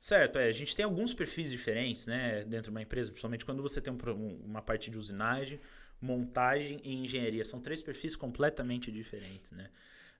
Certo, 0.00 0.38
é, 0.38 0.48
a 0.48 0.52
gente 0.52 0.76
tem 0.76 0.84
alguns 0.84 1.14
perfis 1.14 1.50
diferentes, 1.50 2.06
né, 2.06 2.44
dentro 2.44 2.64
de 2.64 2.70
uma 2.70 2.82
empresa, 2.82 3.10
principalmente 3.10 3.44
quando 3.44 3.62
você 3.62 3.80
tem 3.80 3.90
um 3.92 3.98
um- 4.10 4.40
uma 4.44 4.60
parte 4.60 4.90
de 4.90 4.98
usinagem, 4.98 5.58
montagem 6.00 6.78
e 6.84 6.92
engenharia. 7.04 7.44
São 7.44 7.60
três 7.60 7.82
perfis 7.82 8.14
completamente 8.14 8.92
diferentes, 8.92 9.52
né? 9.52 9.70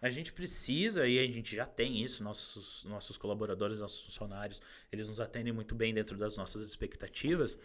A 0.01 0.11
gente 0.11 0.33
precisa, 0.33 1.07
e 1.07 1.19
a 1.19 1.27
gente 1.27 1.55
já 1.57 1.67
tem 1.67 2.03
isso, 2.03 2.23
nossos, 2.23 2.85
nossos 2.85 3.17
colaboradores, 3.19 3.79
nossos 3.79 4.03
funcionários, 4.05 4.61
eles 4.93 5.09
nos 5.09 5.21
atendem 5.21 5.53
muito 5.53 5.75
bem 5.75 5.93
dentro 5.95 6.17
das 6.17 6.37
nossas 6.37 6.67
expectativas. 6.67 7.59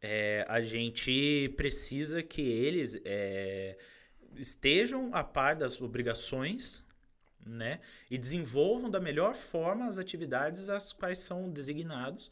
É, 0.00 0.44
a 0.48 0.60
gente 0.60 1.52
precisa 1.56 2.22
que 2.22 2.40
eles 2.42 3.00
é, 3.04 3.76
estejam 4.36 5.10
a 5.12 5.22
par 5.24 5.56
das 5.56 5.80
obrigações 5.80 6.84
né? 7.44 7.80
E 8.10 8.18
desenvolvam 8.18 8.90
da 8.90 9.00
melhor 9.00 9.34
forma 9.34 9.86
as 9.86 9.98
atividades 9.98 10.68
às 10.68 10.92
quais 10.92 11.18
são 11.18 11.50
designados. 11.50 12.30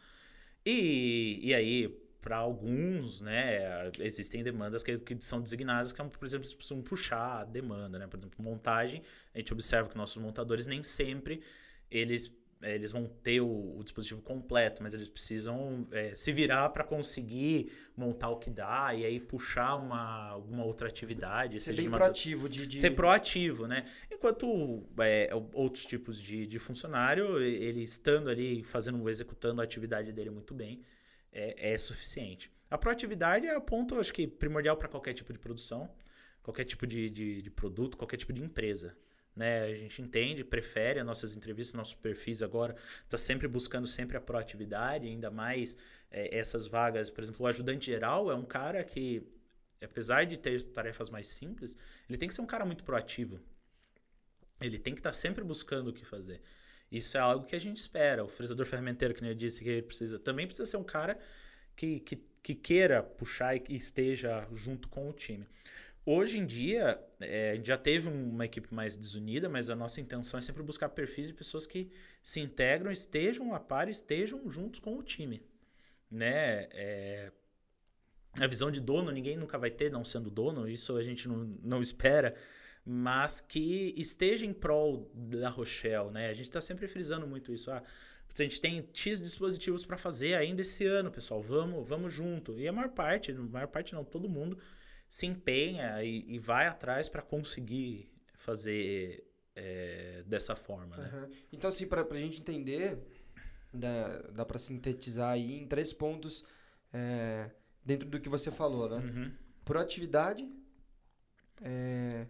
E, 0.65 1.41
e 1.43 1.55
aí, 1.55 1.89
para 2.21 2.37
alguns, 2.37 3.21
né, 3.21 3.91
existem 4.01 4.43
demandas 4.43 4.83
que, 4.83 4.99
que 4.99 5.17
são 5.21 5.41
designadas, 5.41 5.93
que, 5.93 6.03
por 6.03 6.27
exemplo, 6.27 6.49
precisam 6.49 6.83
puxar 6.83 7.41
a 7.41 7.45
demanda, 7.45 7.99
né? 7.99 8.07
Por 8.07 8.19
exemplo, 8.19 8.43
montagem, 8.43 9.03
a 9.35 9.39
gente 9.39 9.53
observa 9.53 9.89
que 9.89 9.97
nossos 9.97 10.21
montadores 10.21 10.67
nem 10.67 10.83
sempre 10.83 11.41
eles 11.91 12.33
eles 12.63 12.91
vão 12.91 13.07
ter 13.07 13.41
o, 13.41 13.79
o 13.79 13.83
dispositivo 13.83 14.23
completo, 14.23 14.83
mas 14.83 14.95
eles 14.95 15.09
precisam 15.09 15.87
é, 15.93 16.15
se 16.15 16.33
virar 16.33 16.71
para 16.71 16.83
conseguir 16.85 17.71
montar 17.97 18.31
o 18.31 18.39
que 18.39 18.51
dá 18.51 18.95
e 18.95 19.05
aí 19.05 19.21
puxar 19.21 19.77
uma, 19.77 20.31
alguma 20.31 20.65
outra 20.65 20.89
atividade. 20.89 21.61
Ser 21.61 21.73
seja 21.73 21.83
bem 21.83 21.89
uma 21.89 21.99
proativo, 21.99 22.49
de... 22.49 22.67
de... 22.67 22.79
ser 22.79 22.91
proativo, 22.93 23.67
né? 23.67 23.85
Enquanto 24.11 24.87
é, 24.99 25.31
outros 25.53 25.85
tipos 25.85 26.21
de, 26.21 26.47
de 26.47 26.59
funcionário, 26.59 27.39
ele 27.41 27.83
estando 27.83 28.31
ali, 28.31 28.65
fazendo, 28.65 29.09
executando 29.09 29.61
a 29.61 29.65
atividade 29.65 30.13
dele 30.13 30.31
muito 30.31 30.55
bem, 30.55 30.83
é, 31.33 31.73
é 31.73 31.79
suficiente. 31.79 32.51
A 32.71 32.79
proatividade 32.79 33.47
é 33.47 33.57
o 33.57 33.61
ponto, 33.61 33.99
acho 33.99 34.13
que, 34.13 34.27
primordial 34.27 34.77
para 34.77 34.89
qualquer 34.89 35.13
tipo 35.13 35.33
de 35.33 35.39
produção, 35.39 35.89
qualquer 36.43 36.65
tipo 36.65 36.87
de, 36.87 37.11
de, 37.11 37.43
de 37.43 37.51
produto, 37.51 37.97
qualquer 37.97 38.17
tipo 38.17 38.33
de 38.33 38.43
empresa. 38.43 38.97
Né? 39.37 39.65
A 39.65 39.75
gente 39.75 40.01
entende, 40.01 40.43
prefere 40.43 40.99
as 40.99 41.07
nossas 41.07 41.37
entrevistas, 41.37 41.75
nossos 41.75 41.95
perfis 41.95 42.43
agora, 42.43 42.75
está 43.05 43.19
sempre 43.19 43.47
buscando 43.47 43.87
sempre 43.87 44.17
a 44.17 44.21
proatividade, 44.21 45.07
ainda 45.07 45.31
mais 45.31 45.77
é, 46.11 46.37
essas 46.37 46.67
vagas. 46.67 47.11
Por 47.11 47.23
exemplo, 47.23 47.45
o 47.45 47.47
ajudante 47.47 47.87
geral 47.87 48.31
é 48.31 48.35
um 48.35 48.45
cara 48.45 48.83
que, 48.83 49.23
apesar 49.83 50.25
de 50.25 50.39
ter 50.39 50.65
tarefas 50.69 51.11
mais 51.11 51.29
simples, 51.29 51.77
ele 52.09 52.17
tem 52.17 52.29
que 52.29 52.35
ser 52.35 52.41
um 52.41 52.47
cara 52.47 52.65
muito 52.65 52.83
proativo. 52.83 53.39
Ele 54.59 54.79
tem 54.79 54.95
que 54.95 55.01
estar 55.01 55.13
sempre 55.13 55.45
buscando 55.45 55.89
o 55.89 55.93
que 55.93 56.05
fazer. 56.05 56.41
Isso 56.91 57.19
é 57.19 57.21
algo 57.21 57.45
que 57.45 57.55
a 57.55 57.59
gente 57.59 57.77
espera. 57.77 58.25
O 58.25 58.29
fresador 58.29 58.65
ferramenteiro, 58.65 59.13
que 59.13 59.23
eu 59.23 59.35
disse 59.35 59.63
que 59.63 59.69
ele 59.69 59.83
precisa, 59.83 60.19
também 60.19 60.47
precisa 60.47 60.65
ser 60.65 60.79
um 60.79 60.85
cara 60.85 61.19
que, 61.75 62.01
que, 62.01 62.17
que 62.43 62.55
queira 62.55 63.03
puxar 63.03 63.55
e 63.55 63.61
que 63.61 63.75
esteja 63.75 64.49
junto 64.55 64.89
com 64.89 65.11
o 65.11 65.13
time. 65.13 65.47
Hoje 66.09 66.39
em 66.39 66.47
dia, 66.47 67.05
é, 67.19 67.51
a 67.51 67.55
gente 67.57 67.67
já 67.67 67.77
teve 67.77 68.09
uma 68.09 68.45
equipe 68.45 68.73
mais 68.73 68.97
desunida, 68.97 69.49
mas 69.49 69.69
a 69.69 69.75
nossa 69.75 70.01
intenção 70.01 70.39
é 70.39 70.41
sempre 70.41 70.63
buscar 70.63 70.89
perfis 70.89 71.27
de 71.27 71.35
pessoas 71.35 71.67
que 71.67 71.91
se 72.23 72.39
integram, 72.39 72.93
estejam 72.93 73.53
a 73.53 73.59
par, 73.59 73.89
estejam 73.89 74.49
juntos 74.49 74.79
com 74.79 74.97
o 74.97 75.03
time. 75.03 75.43
Né? 76.09 76.69
É, 76.71 77.33
a 78.39 78.47
visão 78.47 78.71
de 78.71 78.81
dono 78.81 79.11
ninguém 79.11 79.37
nunca 79.37 79.59
vai 79.59 79.69
ter, 79.69 79.91
não 79.91 80.05
sendo 80.05 80.31
dono, 80.31 80.69
isso 80.69 80.97
a 80.97 81.03
gente 81.03 81.27
não, 81.27 81.39
não 81.61 81.81
espera, 81.81 82.37
mas 82.85 83.41
que 83.41 83.93
esteja 83.97 84.47
em 84.47 84.53
prol 84.53 85.11
da 85.13 85.49
Rochelle. 85.51 86.13
Né? 86.13 86.29
A 86.29 86.35
gente 86.35 86.47
está 86.47 86.61
sempre 86.61 86.87
frisando 86.87 87.27
muito 87.27 87.53
isso. 87.53 87.69
Ah, 87.69 87.83
a 87.83 88.43
gente 88.43 88.61
tem 88.61 88.89
X 88.93 89.21
dispositivos 89.21 89.85
para 89.85 89.99
fazer 89.99 90.35
ainda 90.35 90.61
esse 90.61 90.87
ano, 90.87 91.11
pessoal. 91.11 91.43
Vamos, 91.43 91.89
vamos 91.89 92.15
junto. 92.15 92.57
E 92.61 92.69
a 92.69 92.73
maior 92.73 92.91
parte, 92.91 93.33
a 93.33 93.35
maior 93.35 93.67
parte 93.67 93.93
não, 93.93 94.05
todo 94.05 94.29
mundo 94.29 94.57
se 95.09 95.27
empenha 95.27 96.03
e, 96.03 96.25
e 96.35 96.39
vai 96.39 96.67
atrás 96.67 97.09
para 97.09 97.23
conseguir 97.23 98.11
fazer 98.35 99.25
é, 99.55 100.23
dessa 100.27 100.55
forma. 100.55 100.97
Né? 100.97 101.11
Uhum. 101.13 101.31
Então, 101.53 101.71
assim, 101.71 101.87
para 101.87 102.03
a 102.03 102.15
gente 102.19 102.41
entender, 102.41 102.99
dá, 103.73 104.19
dá 104.33 104.45
para 104.45 104.59
sintetizar 104.59 105.33
aí 105.33 105.59
em 105.61 105.67
três 105.67 105.93
pontos 105.93 106.45
é, 106.93 107.51
dentro 107.85 108.09
do 108.09 108.21
que 108.21 108.29
você 108.29 108.51
falou, 108.51 108.89
né? 108.89 108.97
Uhum. 108.97 109.33
Proatividade 109.65 110.49
é, 111.63 112.27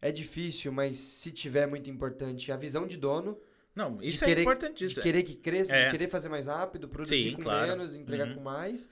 é 0.00 0.10
difícil, 0.12 0.72
mas 0.72 0.96
se 0.98 1.30
tiver 1.30 1.66
muito 1.66 1.90
importante 1.90 2.50
a 2.50 2.56
visão 2.56 2.86
de 2.86 2.96
dono. 2.96 3.38
Não, 3.74 4.02
isso 4.02 4.24
é 4.24 4.26
querer, 4.28 4.40
importantíssimo. 4.42 5.00
De 5.00 5.02
querer 5.02 5.22
que 5.22 5.36
cresça, 5.36 5.76
É. 5.76 5.84
de 5.84 5.90
querer 5.92 6.08
fazer 6.08 6.28
mais 6.28 6.46
rápido, 6.46 6.88
produzir 6.88 7.30
Sim, 7.30 7.36
com 7.36 7.42
claro. 7.42 7.68
menos, 7.68 7.94
entregar 7.94 8.28
Uhum. 8.28 8.34
com 8.36 8.40
mais. 8.40 8.90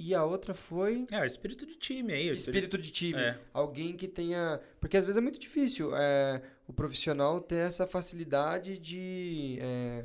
E 0.00 0.14
a 0.14 0.24
outra 0.24 0.54
foi 0.54 1.06
É, 1.10 1.20
o 1.20 1.24
espírito 1.24 1.66
de 1.66 1.74
time 1.74 2.12
aí. 2.12 2.30
O 2.30 2.32
espírito... 2.32 2.76
espírito 2.76 2.78
de 2.78 2.90
time. 2.92 3.20
É. 3.20 3.40
Alguém 3.52 3.96
que 3.96 4.06
tenha. 4.06 4.60
Porque 4.80 4.96
às 4.96 5.04
vezes 5.04 5.18
é 5.18 5.20
muito 5.20 5.40
difícil 5.40 5.90
é, 5.96 6.40
o 6.68 6.72
profissional 6.72 7.40
ter 7.40 7.66
essa 7.66 7.84
facilidade 7.86 8.78
de. 8.78 9.58
é, 9.60 10.04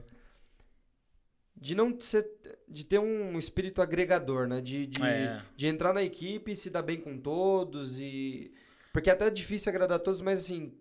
de 1.55 1.75
não 1.75 1.97
ser, 1.99 2.27
de 2.67 2.83
ter 2.83 2.99
um 2.99 3.37
espírito 3.37 3.81
agregador, 3.81 4.47
né? 4.47 4.59
De, 4.61 4.87
de, 4.87 5.03
É. 5.03 5.41
de 5.55 5.67
entrar 5.67 5.93
na 5.93 6.01
equipe 6.01 6.51
e 6.51 6.55
se 6.55 6.69
dar 6.71 6.81
bem 6.81 6.99
com 6.99 7.17
todos 7.17 7.99
e 7.99 8.51
porque 8.91 9.09
é 9.09 9.13
até 9.13 9.29
difícil 9.29 9.69
agradar 9.71 9.99
todos, 9.99 10.21
mas 10.21 10.39
assim 10.39 10.73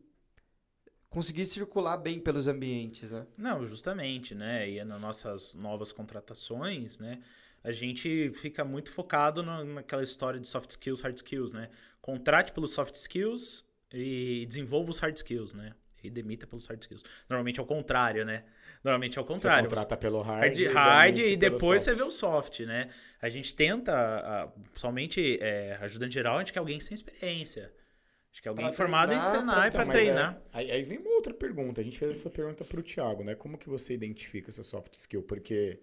conseguir 1.08 1.44
circular 1.44 1.96
bem 1.98 2.18
pelos 2.18 2.46
ambientes, 2.48 3.10
né? 3.10 3.26
Não, 3.36 3.64
justamente, 3.66 4.34
né? 4.34 4.68
E 4.68 4.84
nas 4.84 5.00
nossas 5.00 5.54
novas 5.54 5.92
contratações, 5.92 6.98
né? 6.98 7.22
A 7.64 7.70
gente 7.72 8.30
fica 8.34 8.64
muito 8.64 8.90
focado 8.90 9.42
no- 9.42 9.64
naquela 9.64 10.02
história 10.02 10.40
de 10.40 10.48
soft 10.48 10.70
skills, 10.70 11.00
hard 11.00 11.16
skills, 11.16 11.54
né? 11.54 11.68
Contrate 12.00 12.52
pelos 12.52 12.72
soft 12.72 12.94
skills 12.94 13.64
e 13.92 14.44
desenvolva 14.46 14.90
os 14.90 14.98
hard 14.98 15.16
skills, 15.16 15.52
né? 15.54 15.72
E 16.02 16.10
demita 16.10 16.46
pelos 16.46 16.66
hard 16.66 16.80
skills. 16.82 17.04
Normalmente 17.28 17.60
é 17.60 17.62
o 17.62 17.66
contrário, 17.66 18.24
né? 18.24 18.42
Normalmente 18.82 19.16
é 19.16 19.22
o 19.22 19.24
Você 19.24 19.32
contrário. 19.34 19.68
contrata 19.68 19.96
pelo 19.96 20.20
hard, 20.22 20.42
hard, 20.42 20.58
e 20.58 20.66
hard 20.66 21.18
e 21.18 21.36
depois 21.36 21.82
soft. 21.82 21.94
você 21.94 21.94
vê 21.94 22.02
o 22.02 22.10
soft, 22.10 22.60
né? 22.60 22.88
A 23.20 23.28
gente 23.28 23.54
tenta, 23.54 23.92
ah, 23.94 24.52
somente 24.74 25.38
é, 25.40 25.78
ajudante 25.80 26.14
geral, 26.14 26.36
a 26.36 26.38
gente 26.40 26.52
quer 26.52 26.58
alguém 26.58 26.80
sem 26.80 26.92
experiência. 26.96 27.66
A 27.66 28.32
gente 28.32 28.42
quer 28.42 28.48
alguém 28.48 28.64
Pra 28.66 28.72
formado 28.74 29.12
em 29.12 29.18
treinar, 29.20 29.36
ensinar 29.36 29.54
pra- 29.54 29.68
e 29.68 29.70
pra 29.70 29.82
Então, 29.84 29.92
é- 29.92 29.96
treinar. 30.00 30.42
aí, 30.52 30.70
aí 30.72 30.82
vem 30.82 30.98
uma 30.98 31.10
outra 31.10 31.32
pergunta. 31.32 31.80
A 31.80 31.84
gente 31.84 31.96
fez 31.96 32.10
essa 32.18 32.28
pergunta 32.30 32.64
pro 32.64 32.82
Thiago, 32.82 33.22
né? 33.22 33.36
Como 33.36 33.56
que 33.56 33.68
você 33.68 33.94
identifica 33.94 34.50
essa 34.50 34.64
soft 34.64 34.94
skill? 34.94 35.22
Porque 35.22 35.78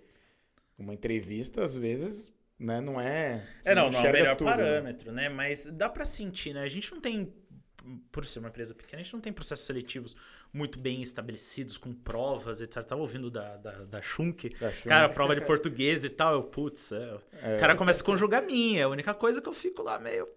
uma 0.80 0.94
entrevista, 0.94 1.63
às 1.63 1.76
vezes, 1.76 2.34
né, 2.58 2.82
não 2.82 3.00
é. 3.00 3.46
É, 3.63 3.76
não, 3.76 3.89
não 3.89 4.00
é 4.00 4.10
o 4.10 4.13
melhor 4.13 4.36
tudo, 4.36 4.50
né? 4.50 4.56
parâmetro, 4.56 5.12
né? 5.12 5.30
Mas 5.30 5.65
dá 5.65 5.89
pra 5.89 6.06
sentir, 6.06 6.54
né? 6.54 6.63
A 6.63 6.68
gente 6.68 6.92
não 6.92 7.00
tem, 7.00 7.34
por 8.12 8.26
ser 8.26 8.39
uma 8.39 8.50
empresa 8.50 8.74
pequena, 8.74 9.02
a 9.02 9.04
gente 9.04 9.13
não 9.13 9.22
tem 9.22 9.32
processos 9.32 9.65
seletivos 9.65 10.15
muito 10.52 10.80
bem 10.80 11.02
estabelecidos, 11.02 11.78
com 11.78 11.94
provas, 11.94 12.60
etc. 12.62 12.84
Tava 12.84 13.02
ouvindo 13.02 13.30
da, 13.30 13.58
da, 13.58 13.72
da 13.86 14.02
Schunk, 14.02 14.50
Da 14.60 14.72
Schunk. 14.72 14.88
cara, 14.88 15.10
prova 15.10 15.36
de 15.36 15.46
português 15.46 16.04
e 16.04 16.10
tal. 16.10 16.34
Eu, 16.34 16.44
putz, 16.44 16.92
é, 16.92 17.13
o 17.56 17.60
cara 17.60 17.76
começa 17.76 18.02
a 18.02 18.06
conjugar 18.06 18.42
minha. 18.42 18.86
A 18.86 18.89
única 18.89 19.13
coisa 19.13 19.42
que 19.42 19.48
eu 19.48 19.54
fico 19.54 19.84
lá 19.84 20.00
meio. 20.00 20.28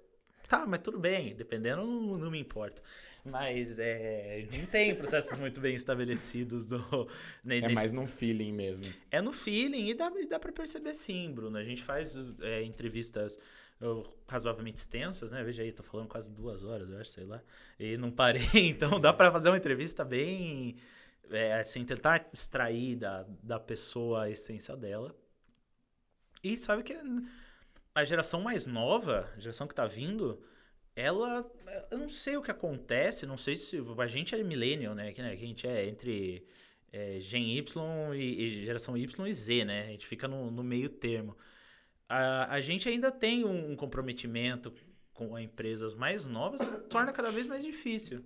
Tá, 0.49 0.67
mas 0.67 0.81
tudo 0.81 0.99
bem, 0.99 1.35
dependendo, 1.35 1.83
não, 1.83 2.19
não 2.19 2.31
me 2.31 2.39
importa. 2.39 2.83
Mas 3.25 3.79
é, 3.79 4.49
não 4.53 4.67
tem 4.67 4.95
processos 4.97 5.39
muito 5.39 5.61
bem 5.61 5.77
estabelecidos 5.77 6.67
do, 6.67 7.09
ne- 7.45 7.61
É 7.63 7.69
mais 7.69 7.93
num 7.93 8.07
feeling 8.07 8.53
mesmo. 8.53 8.85
é 9.11 9.21
no 9.23 9.33
feeling 9.33 9.89
e 9.91 9.95
dá, 9.95 10.11
e 10.17 10.27
dá 10.27 10.41
pra 10.41 10.51
perceber 10.51 10.93
sim, 10.95 11.31
Bruno. 11.33 11.57
A 11.57 11.63
gente 11.65 11.83
faz 11.83 12.17
é, 12.41 12.63
entrevistas 12.65 13.39
razoavelmente 14.29 14.79
extensas, 14.79 15.33
né? 15.33 15.43
Veja 15.43 15.63
aí, 15.63 15.73
tô 15.73 15.83
falando 15.83 16.09
quase 16.09 16.31
duas 16.31 16.63
horas, 16.65 16.89
eu 16.91 16.99
acho, 16.99 17.11
sei 17.11 17.25
lá. 17.25 17.43
E 17.79 17.97
não 17.97 18.11
parei, 18.11 18.43
então 18.55 19.01
dá 19.01 19.13
pra 19.13 19.31
fazer 19.33 19.49
uma 19.51 19.57
entrevista 19.59 20.05
bem... 20.05 20.77
É, 21.31 21.61
assim, 21.61 21.85
tentar 21.85 22.29
extrair 22.33 22.97
da, 22.97 23.25
da 23.43 23.59
pessoa 23.59 24.25
a 24.25 24.31
essência 24.31 24.77
dela. 24.77 25.17
E 26.43 26.57
sabe 26.57 26.83
que 26.83 26.97
a 27.95 28.05
geração 28.05 28.41
mais 28.41 28.67
nova, 28.67 29.31
a 29.37 29.41
geração 29.41 29.67
que 29.67 29.75
tá 29.75 29.87
vindo, 29.87 30.43
ela... 30.95 31.51
Eu 31.91 31.99
não 31.99 32.09
sei 32.09 32.37
o 32.37 32.43
que 32.43 32.51
acontece, 32.51 33.27
não 33.27 33.37
sei 33.37 33.57
se... 33.57 33.79
A 33.99 34.07
gente 34.07 34.35
é 34.35 34.43
millennial, 34.43 34.95
né? 34.95 35.13
Que, 35.13 35.23
né, 35.23 35.31
a 35.31 35.37
gente 35.37 35.67
é 35.67 35.87
entre 35.87 36.47
é, 36.93 37.19
Gen 37.21 37.57
Y 37.57 38.15
e, 38.15 38.43
e 38.43 38.65
geração 38.65 38.97
Y 38.97 39.27
e 39.27 39.33
Z, 39.33 39.65
né? 39.65 39.83
A 39.85 39.91
gente 39.91 40.07
fica 40.07 40.29
no, 40.29 40.51
no 40.51 40.63
meio 40.63 40.89
termo. 40.89 41.37
A, 42.09 42.55
a 42.55 42.61
gente 42.61 42.89
ainda 42.89 43.11
tem 43.11 43.45
um 43.45 43.75
comprometimento 43.75 44.73
com 45.15 45.39
empresas 45.39 45.95
mais 45.95 46.25
novas, 46.27 46.69
torna 46.89 47.13
cada 47.13 47.31
vez 47.31 47.47
mais 47.47 47.65
difícil. 47.65 48.25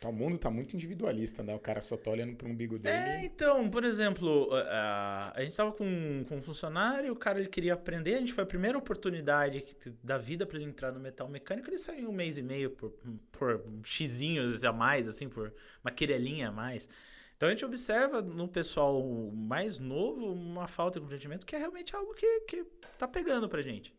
Tá, 0.00 0.08
o 0.08 0.12
mundo 0.12 0.38
tá 0.38 0.48
muito 0.48 0.74
individualista, 0.74 1.42
né? 1.42 1.54
O 1.54 1.58
cara 1.58 1.80
só 1.80 1.96
tá 1.96 2.10
olhando 2.10 2.36
pro 2.36 2.48
umbigo 2.48 2.78
dele. 2.78 2.96
É, 2.96 3.24
então, 3.24 3.68
por 3.68 3.82
exemplo, 3.84 4.48
a, 4.54 5.32
a 5.34 5.42
gente 5.42 5.56
tava 5.56 5.72
com, 5.72 6.24
com 6.28 6.36
um 6.36 6.42
funcionário, 6.42 7.12
o 7.12 7.16
cara 7.16 7.40
ele 7.40 7.48
queria 7.48 7.74
aprender, 7.74 8.14
a 8.14 8.20
gente 8.20 8.32
foi 8.32 8.44
a 8.44 8.46
primeira 8.46 8.78
oportunidade 8.78 9.64
da 10.02 10.16
vida 10.16 10.46
para 10.46 10.56
ele 10.56 10.66
entrar 10.66 10.92
no 10.92 11.00
metal 11.00 11.28
mecânico, 11.28 11.68
ele 11.68 11.78
saiu 11.78 12.04
em 12.04 12.06
um 12.06 12.12
mês 12.12 12.38
e 12.38 12.42
meio 12.42 12.70
por, 12.70 12.92
por 13.32 13.64
xizinhos 13.82 14.64
a 14.64 14.72
mais, 14.72 15.08
assim, 15.08 15.28
por 15.28 15.52
uma 15.82 15.90
querelinha 15.90 16.48
a 16.48 16.52
mais. 16.52 16.88
Então 17.36 17.48
a 17.48 17.52
gente 17.52 17.64
observa 17.64 18.22
no 18.22 18.46
pessoal 18.46 19.00
mais 19.32 19.80
novo 19.80 20.26
uma 20.26 20.68
falta 20.68 20.98
de 20.98 21.00
comprometimento 21.00 21.46
que 21.46 21.56
é 21.56 21.58
realmente 21.58 21.94
algo 21.94 22.14
que, 22.14 22.40
que 22.40 22.64
tá 22.96 23.08
pegando 23.08 23.48
pra 23.48 23.62
gente. 23.62 23.97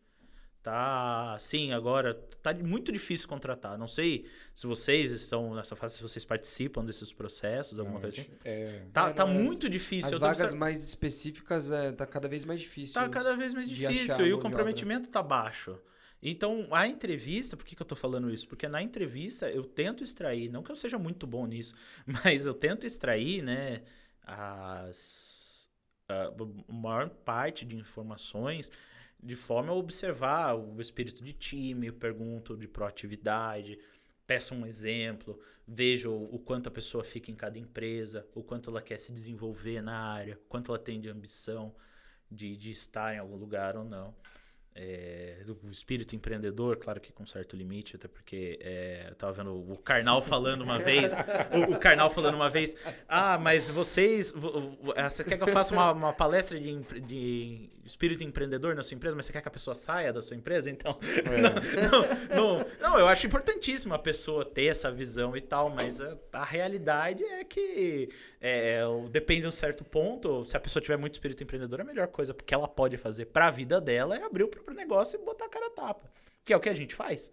Tá, 0.62 1.38
sim, 1.40 1.72
agora 1.72 2.14
tá 2.44 2.54
muito 2.54 2.92
difícil 2.92 3.30
contratar. 3.30 3.78
Não 3.78 3.88
sei 3.88 4.26
se 4.54 4.68
vocês 4.68 5.12
estão 5.12 5.56
nessa 5.56 5.74
fase, 5.74 5.96
se 5.96 6.02
vocês 6.02 6.26
participam 6.26 6.84
desses 6.84 7.14
processos, 7.14 7.80
alguma 7.80 7.96
Não, 7.96 8.02
coisa 8.02 8.20
assim. 8.22 8.32
é, 8.44 8.82
Tá, 8.92 9.10
É, 9.10 9.14
tá 9.14 9.26
não, 9.26 9.34
as- 9.38 9.42
muito 9.42 9.70
difícil. 9.70 10.08
As 10.08 10.14
eu 10.14 10.20
vagas 10.20 10.40
observ- 10.40 10.60
mais 10.60 10.84
específicas 10.84 11.72
é, 11.72 11.94
tá 11.94 12.06
cada 12.06 12.28
vez 12.28 12.44
mais 12.44 12.60
difícil. 12.60 12.94
Tá 12.96 13.08
cada 13.08 13.36
vez 13.38 13.54
mais 13.54 13.70
difícil 13.70 14.28
e 14.28 14.34
o 14.34 14.40
comprometimento 14.40 15.08
tá 15.10 15.24
baixo. 15.24 15.80
Então, 16.22 16.68
a 16.72 16.86
entrevista, 16.86 17.56
por 17.56 17.66
que, 17.66 17.74
que 17.74 17.82
eu 17.82 17.86
tô 17.88 17.96
falando 17.96 18.30
isso? 18.30 18.46
Porque 18.46 18.68
na 18.68 18.84
entrevista 18.84 19.50
eu 19.50 19.64
tento 19.64 20.04
extrair, 20.04 20.50
não 20.50 20.62
que 20.62 20.70
eu 20.70 20.76
seja 20.76 21.00
muito 21.00 21.26
bom 21.26 21.46
nisso, 21.48 21.74
mas 22.06 22.46
eu 22.46 22.54
tento 22.54 22.86
extrair, 22.86 23.42
né, 23.42 23.82
as, 24.24 25.70
a 26.10 26.32
maior 26.74 27.10
parte 27.10 27.64
de 27.66 27.78
informações 27.78 28.70
de 29.22 29.36
forma 29.36 29.72
a 29.72 29.76
observar 29.76 30.56
o 30.56 30.80
espírito 30.80 31.24
de 31.24 31.34
time, 31.34 31.92
pergunto 31.92 32.56
de 32.56 32.68
proatividade, 32.68 33.78
peço 34.26 34.54
um 34.56 34.66
exemplo, 34.66 35.40
vejo 35.68 36.12
o 36.12 36.40
quanto 36.40 36.68
a 36.68 36.72
pessoa 36.72 37.04
fica 37.04 37.30
em 37.30 37.36
cada 37.36 37.60
empresa, 37.60 38.28
o 38.34 38.42
quanto 38.42 38.70
ela 38.70 38.82
quer 38.82 38.98
se 38.98 39.12
desenvolver 39.12 39.82
na 39.82 40.00
área, 40.00 40.40
quanto 40.48 40.72
ela 40.72 40.80
tem 40.80 41.00
de 41.00 41.10
ambição 41.10 41.76
de, 42.32 42.56
de 42.56 42.72
estar 42.72 43.14
em 43.14 43.18
algum 43.18 43.36
lugar 43.36 43.76
ou 43.76 43.84
não. 43.84 44.16
É, 44.76 45.38
o 45.64 45.70
espírito 45.70 46.16
empreendedor, 46.16 46.78
claro 46.78 47.02
que 47.02 47.12
com 47.12 47.26
certo 47.26 47.56
limite, 47.56 47.96
até 47.98 48.08
porque 48.08 48.58
é, 48.62 49.08
eu 49.10 49.16
tava 49.16 49.34
vendo 49.34 49.54
o 49.54 49.78
Karnal 49.78 50.22
falando 50.22 50.62
uma 50.62 50.80
vez, 50.80 51.14
o, 51.52 51.74
o 51.74 51.80
Karnal 51.80 52.10
falando 52.10 52.36
uma 52.36 52.50
vez, 52.50 52.78
ah, 53.08 53.38
mas 53.38 53.70
vocês, 53.70 54.32
vo- 54.32 54.78
vo- 54.82 54.94
ah, 54.96 55.10
você 55.10 55.24
quer 55.24 55.38
que 55.38 55.44
eu 55.44 55.48
faça 55.50 55.74
uma, 55.74 55.92
uma 55.92 56.14
palestra 56.14 56.58
de, 56.58 56.76
de 57.02 57.70
espírito 57.84 58.24
empreendedor 58.24 58.74
na 58.76 58.84
sua 58.84 58.96
empresa, 58.96 59.16
mas 59.18 59.26
você 59.26 59.34
quer 59.34 59.42
que 59.42 59.48
a 59.48 59.52
pessoa 59.52 59.74
saia 59.76 60.14
da 60.14 60.22
sua 60.22 60.38
empresa? 60.38 60.70
Então, 60.70 60.98
não, 61.42 62.38
não, 62.38 62.58
não, 62.60 62.66
não, 62.80 63.00
eu 63.00 63.08
acho 63.08 63.26
importantíssimo 63.28 63.94
a 63.96 64.00
pessoa 64.00 64.46
ter 64.46 64.66
essa 64.66 64.90
visão 64.92 65.36
e 65.36 65.42
tal, 65.42 65.70
mas 65.70 66.00
a, 66.00 66.16
a 66.34 66.46
realidade 66.46 67.24
é 67.24 67.44
que 67.44 68.08
é, 68.40 68.80
depende 69.12 69.42
de 69.42 69.48
um 69.48 69.52
certo 69.52 69.84
ponto, 69.84 70.46
se 70.46 70.56
a 70.56 70.60
pessoa 70.60 70.82
tiver 70.82 70.98
muito 70.98 71.14
espírito 71.16 71.44
empreendedor, 71.44 71.82
a 71.82 71.84
melhor 71.84 72.08
coisa 72.08 72.34
que 72.34 72.54
ela 72.54 72.68
pode 72.68 72.96
fazer 72.96 73.26
para 73.26 73.48
a 73.48 73.52
vida 73.52 73.82
dela 73.82 74.16
é 74.16 74.24
abrir 74.24 74.44
o 74.44 74.48
próprio 74.60 74.78
negócio 74.78 75.20
e 75.20 75.26
botar 75.26 75.46
a 75.46 75.50
cara 75.50 75.68
a 75.68 75.72
tapa, 75.72 76.12
que 76.46 76.54
é 76.54 76.58
o 76.58 76.60
que 76.60 76.70
a 76.70 76.74
gente 76.74 76.94
faz. 76.96 77.32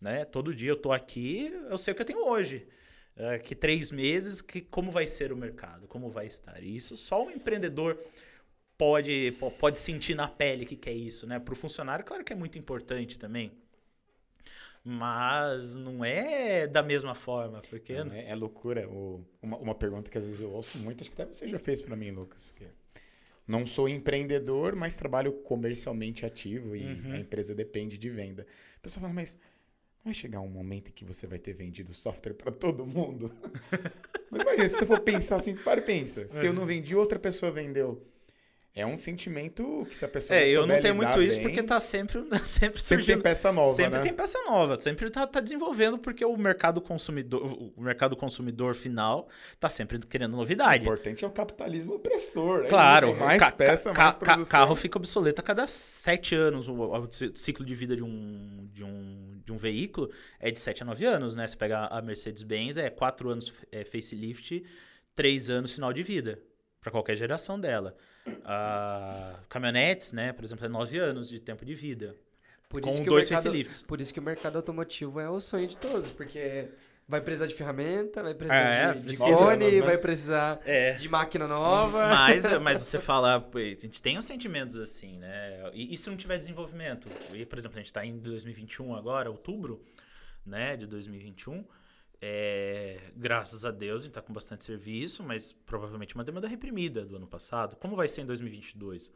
Né? 0.00 0.24
Todo 0.24 0.54
dia 0.54 0.70
eu 0.70 0.76
tô 0.76 0.90
aqui, 0.92 1.52
eu 1.70 1.78
sei 1.78 1.92
o 1.92 1.94
que 1.94 2.02
eu 2.02 2.06
tenho 2.06 2.24
hoje. 2.26 2.66
É, 3.14 3.38
que 3.38 3.54
três 3.54 3.90
meses, 3.90 4.40
que 4.40 4.62
como 4.62 4.90
vai 4.90 5.06
ser 5.06 5.32
o 5.32 5.36
mercado, 5.36 5.86
como 5.86 6.08
vai 6.08 6.26
estar. 6.26 6.62
E 6.62 6.74
isso 6.76 6.96
só 6.96 7.24
o 7.26 7.30
empreendedor 7.30 7.98
pode, 8.78 9.32
po- 9.38 9.50
pode 9.50 9.78
sentir 9.78 10.14
na 10.14 10.26
pele 10.26 10.64
que 10.64 10.74
que 10.76 10.88
é 10.88 10.94
isso, 10.94 11.26
né? 11.26 11.38
Para 11.38 11.52
o 11.52 11.56
funcionário, 11.56 12.04
claro 12.04 12.24
que 12.24 12.32
é 12.32 12.36
muito 12.36 12.56
importante 12.58 13.18
também. 13.18 13.52
Mas 14.84 15.76
não 15.76 16.04
é 16.04 16.66
da 16.66 16.82
mesma 16.82 17.14
forma, 17.14 17.60
porque 17.70 17.92
é, 17.92 18.30
é 18.30 18.34
loucura. 18.34 18.88
O- 18.88 19.24
uma, 19.40 19.56
uma 19.58 19.74
pergunta 19.74 20.10
que 20.10 20.18
às 20.18 20.24
vezes 20.26 20.40
eu 20.40 20.50
ouço 20.50 20.76
muito, 20.78 21.02
acho 21.02 21.10
que 21.10 21.20
até 21.22 21.32
você 21.32 21.46
já 21.46 21.58
fez 21.58 21.80
pra 21.80 21.94
mim, 21.94 22.10
Lucas. 22.10 22.50
que 22.52 22.66
não 23.46 23.66
sou 23.66 23.88
empreendedor, 23.88 24.74
mas 24.76 24.96
trabalho 24.96 25.32
comercialmente 25.32 26.24
ativo 26.24 26.76
e 26.76 26.84
Uhum. 26.84 27.12
a 27.14 27.18
empresa 27.18 27.54
depende 27.54 27.98
de 27.98 28.08
venda. 28.10 28.46
A 28.76 28.80
pessoa 28.80 29.00
fala, 29.02 29.12
mas 29.12 29.34
não 29.98 30.04
vai 30.04 30.14
chegar 30.14 30.40
um 30.40 30.48
momento 30.48 30.88
em 30.88 30.92
que 30.92 31.04
você 31.04 31.26
vai 31.26 31.38
ter 31.38 31.52
vendido 31.52 31.92
software 31.94 32.34
pra 32.34 32.50
todo 32.52 32.86
mundo? 32.86 33.32
mas 34.30 34.40
imagina, 34.42 34.68
se 34.68 34.76
você 34.78 34.86
for 34.86 35.00
pensar 35.00 35.36
assim, 35.36 35.54
para 35.56 35.80
e 35.80 35.84
pensa. 35.84 36.28
Se 36.28 36.46
eu 36.46 36.52
não 36.52 36.66
vendi, 36.66 36.94
outra 36.94 37.18
pessoa 37.18 37.50
vendeu. 37.52 38.02
É 38.74 38.86
um 38.86 38.96
sentimento 38.96 39.84
que 39.86 39.94
se 39.94 40.02
a 40.02 40.08
pessoa 40.08 40.34
É, 40.38 40.48
eu 40.48 40.66
não 40.66 40.80
tenho 40.80 40.94
muito 40.94 41.20
isso 41.20 41.36
bem, 41.36 41.46
porque 41.46 41.62
tá 41.62 41.78
sempre, 41.78 42.24
sempre 42.46 42.80
sempre 42.80 43.04
tem 43.04 43.20
peça 43.20 43.52
nova, 43.52 43.74
sempre 43.74 43.98
né? 43.98 44.02
tem 44.02 44.14
peça 44.14 44.42
nova, 44.44 44.80
sempre 44.80 45.10
tá, 45.10 45.26
tá 45.26 45.40
desenvolvendo 45.40 45.98
porque 45.98 46.24
o 46.24 46.34
mercado 46.38 46.80
consumidor, 46.80 47.42
o 47.76 47.82
mercado 47.82 48.16
consumidor 48.16 48.74
final 48.74 49.28
tá 49.60 49.68
sempre 49.68 49.98
querendo 49.98 50.32
O 50.32 50.36
novidade. 50.38 50.84
importante 50.84 51.22
é 51.22 51.28
o 51.28 51.30
capitalismo 51.30 51.96
opressor. 51.96 52.64
é 52.64 52.68
Claro, 52.68 53.08
isso, 53.08 53.16
mais 53.18 53.50
peça, 53.50 53.92
mais 53.92 54.14
produção. 54.14 54.50
carro 54.50 54.74
fica 54.74 54.96
obsoleto 54.96 55.42
a 55.42 55.44
cada 55.44 55.66
sete 55.66 56.34
anos. 56.34 56.66
O, 56.66 56.72
o 56.74 57.12
ci- 57.12 57.30
ciclo 57.34 57.66
de 57.66 57.74
vida 57.74 57.94
de 57.94 58.02
um, 58.02 58.70
de, 58.72 58.82
um, 58.82 59.38
de 59.44 59.52
um 59.52 59.58
veículo 59.58 60.10
é 60.40 60.50
de 60.50 60.58
7 60.58 60.82
a 60.82 60.86
9 60.86 61.04
anos, 61.04 61.36
né? 61.36 61.46
Você 61.46 61.56
pega 61.58 61.88
a 61.88 62.00
Mercedes-Benz, 62.00 62.78
é 62.78 62.88
4 62.88 63.28
anos 63.28 63.52
é, 63.70 63.84
facelift, 63.84 64.64
3 65.14 65.50
anos 65.50 65.72
final 65.72 65.92
de 65.92 66.02
vida, 66.02 66.38
para 66.80 66.90
qualquer 66.90 67.16
geração 67.16 67.60
dela. 67.60 67.94
A 68.44 69.40
caminhonetes, 69.48 70.12
né, 70.12 70.32
por 70.32 70.44
exemplo, 70.44 70.64
é 70.64 70.68
9 70.68 70.98
anos 70.98 71.28
de 71.28 71.40
tempo 71.40 71.64
de 71.64 71.74
vida. 71.74 72.14
Por 72.68 72.80
com 72.80 72.88
isso 72.88 73.02
que 73.02 73.08
dois 73.08 73.28
facelifts. 73.28 73.82
Por 73.82 74.00
isso 74.00 74.14
que 74.14 74.20
o 74.20 74.22
mercado 74.22 74.56
automotivo 74.56 75.20
é 75.20 75.28
o 75.28 75.40
sonho 75.40 75.66
de 75.66 75.76
todos, 75.76 76.10
porque 76.10 76.68
Vai 77.08 77.20
precisar 77.20 77.46
de 77.46 77.54
ferramenta, 77.54 78.22
vai 78.22 78.32
precisar 78.32 78.56
É, 78.56 78.92
de, 78.94 79.02
de 79.02 79.16
cone, 79.16 79.70
né? 79.72 79.80
vai 79.82 79.98
precisar 79.98 80.60
É. 80.64 80.92
de 80.92 81.08
máquina 81.08 81.48
nova. 81.48 82.08
Mas, 82.08 82.44
mas 82.62 82.78
você 82.78 82.98
fala, 82.98 83.36
a 83.36 83.58
gente 83.60 84.00
tem 84.00 84.16
uns 84.16 84.24
sentimentos 84.24 84.76
assim, 84.76 85.18
né? 85.18 85.70
E, 85.74 85.92
e 85.92 85.96
se 85.96 86.08
não 86.08 86.16
tiver 86.16 86.38
desenvolvimento? 86.38 87.08
E, 87.34 87.44
por 87.44 87.58
exemplo, 87.58 87.76
a 87.76 87.80
gente 87.80 87.88
está 87.88 88.06
em 88.06 88.18
2021 88.18 88.94
agora, 88.94 89.30
outubro, 89.30 89.84
né, 90.46 90.76
de 90.76 90.86
2021. 90.86 91.64
É, 92.24 93.10
graças 93.16 93.64
a 93.64 93.72
Deus, 93.72 94.02
a 94.02 94.04
gente 94.04 94.10
está 94.10 94.22
com 94.22 94.32
bastante 94.32 94.62
serviço, 94.62 95.24
mas 95.24 95.50
provavelmente 95.52 96.14
uma 96.14 96.22
demanda 96.22 96.46
reprimida 96.46 97.04
do 97.04 97.16
ano 97.16 97.26
passado. 97.26 97.74
Como 97.74 97.96
vai 97.96 98.06
ser 98.06 98.20
em 98.22 98.26
2022? 98.26 99.12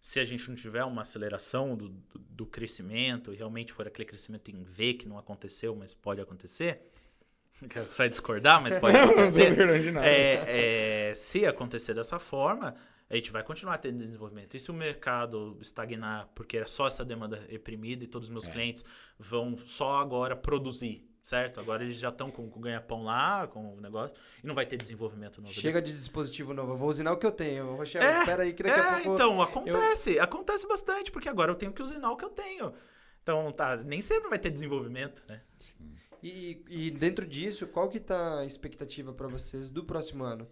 Se 0.00 0.20
a 0.20 0.24
gente 0.24 0.48
não 0.48 0.54
tiver 0.54 0.84
uma 0.84 1.02
aceleração 1.02 1.76
do, 1.76 1.88
do, 1.88 2.18
do 2.18 2.46
crescimento, 2.46 3.32
e 3.32 3.36
realmente 3.36 3.72
for 3.72 3.88
aquele 3.88 4.06
crescimento 4.06 4.50
em 4.52 4.62
V 4.62 4.94
que 4.94 5.08
não 5.08 5.18
aconteceu, 5.18 5.74
mas 5.74 5.92
pode 5.92 6.20
acontecer, 6.20 6.80
você 7.60 7.98
vai 7.98 8.08
discordar, 8.08 8.62
mas 8.62 8.76
pode 8.76 8.94
acontecer. 8.98 9.58
É, 10.04 11.08
é, 11.10 11.14
se 11.16 11.44
acontecer 11.44 11.92
dessa 11.92 12.20
forma, 12.20 12.76
a 13.10 13.16
gente 13.16 13.32
vai 13.32 13.42
continuar 13.42 13.78
tendo 13.78 13.98
desenvolvimento. 13.98 14.56
E 14.56 14.60
se 14.60 14.70
o 14.70 14.74
mercado 14.74 15.58
estagnar 15.60 16.28
porque 16.36 16.58
é 16.58 16.66
só 16.66 16.86
essa 16.86 17.04
demanda 17.04 17.44
reprimida 17.48 18.04
e 18.04 18.06
todos 18.06 18.28
os 18.28 18.32
meus 18.32 18.46
É. 18.46 18.52
clientes 18.52 18.84
vão 19.18 19.56
só 19.66 19.96
agora 19.96 20.36
produzir, 20.36 21.04
certo? 21.24 21.58
Agora 21.58 21.82
eles 21.82 21.96
já 21.96 22.10
estão 22.10 22.30
com 22.30 22.44
o 22.44 22.60
ganha-pão 22.60 23.02
lá, 23.02 23.46
com 23.46 23.74
o 23.74 23.80
negócio, 23.80 24.14
e 24.42 24.46
não 24.46 24.54
vai 24.54 24.66
ter 24.66 24.76
desenvolvimento 24.76 25.40
novo. 25.40 25.54
Chega 25.54 25.80
de 25.80 25.90
dispositivo 25.90 26.52
novo, 26.52 26.72
eu 26.72 26.76
vou 26.76 26.88
usinar 26.90 27.12
o 27.12 27.16
que 27.16 27.24
eu 27.24 27.32
tenho. 27.32 27.76
Rochel, 27.76 28.02
É, 28.02 28.18
espera 28.20 28.42
aí 28.42 28.52
que 28.52 28.62
daqui 28.62 28.78
a 28.78 28.84
É, 28.84 29.02
pouco... 29.02 29.14
então, 29.14 29.40
acontece. 29.40 30.18
Acontece 30.18 30.68
bastante, 30.68 31.10
porque 31.10 31.26
agora 31.28 31.50
eu 31.50 31.56
tenho 31.56 31.72
que 31.72 31.82
usinar 31.82 32.10
o 32.12 32.16
que 32.16 32.26
eu 32.26 32.30
tenho. 32.30 32.74
Então, 33.22 33.50
tá, 33.52 33.74
nem 33.78 34.02
sempre 34.02 34.28
vai 34.28 34.38
ter 34.38 34.50
desenvolvimento, 34.50 35.22
né? 35.26 35.40
E, 36.22 36.62
e 36.68 36.90
dentro 36.90 37.26
disso, 37.26 37.66
qual 37.68 37.88
que 37.88 37.98
tá 37.98 38.40
a 38.40 38.44
expectativa 38.44 39.10
para 39.14 39.26
vocês 39.26 39.70
do 39.70 39.82
próximo 39.82 40.24
ano? 40.24 40.46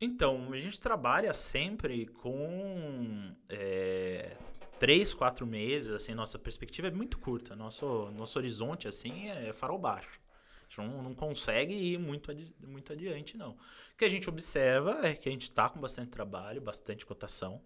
Então, 0.00 0.52
a 0.52 0.58
gente 0.58 0.80
trabalha 0.80 1.34
sempre 1.34 2.06
com 2.06 3.34
é, 3.48 4.36
três, 4.84 5.14
quatro 5.14 5.46
meses, 5.46 5.88
assim, 5.88 6.12
nossa 6.14 6.38
perspectiva 6.38 6.88
é 6.88 6.90
muito 6.90 7.18
curta. 7.18 7.56
Nosso, 7.56 8.10
nosso 8.10 8.38
horizonte, 8.38 8.86
assim, 8.86 9.30
é 9.30 9.50
farol 9.50 9.78
baixo. 9.78 10.20
A 10.60 10.64
gente 10.68 10.76
não, 10.76 11.02
não 11.02 11.14
consegue 11.14 11.72
ir 11.72 11.98
muito, 11.98 12.30
adi- 12.30 12.54
muito 12.60 12.92
adiante, 12.92 13.34
não. 13.34 13.52
O 13.52 13.96
que 13.96 14.04
a 14.04 14.10
gente 14.10 14.28
observa 14.28 15.00
é 15.02 15.14
que 15.14 15.26
a 15.26 15.32
gente 15.32 15.48
está 15.48 15.70
com 15.70 15.80
bastante 15.80 16.10
trabalho, 16.10 16.60
bastante 16.60 17.06
cotação. 17.06 17.62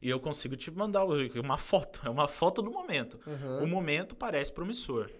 E 0.00 0.08
eu 0.08 0.18
consigo 0.18 0.56
te 0.56 0.70
mandar 0.70 1.04
uma 1.04 1.58
foto, 1.58 2.00
é 2.06 2.08
uma 2.08 2.26
foto 2.26 2.62
do 2.62 2.70
momento. 2.70 3.20
Aham. 3.26 3.62
O 3.62 3.66
momento 3.66 4.16
parece 4.16 4.50
promissor, 4.50 5.10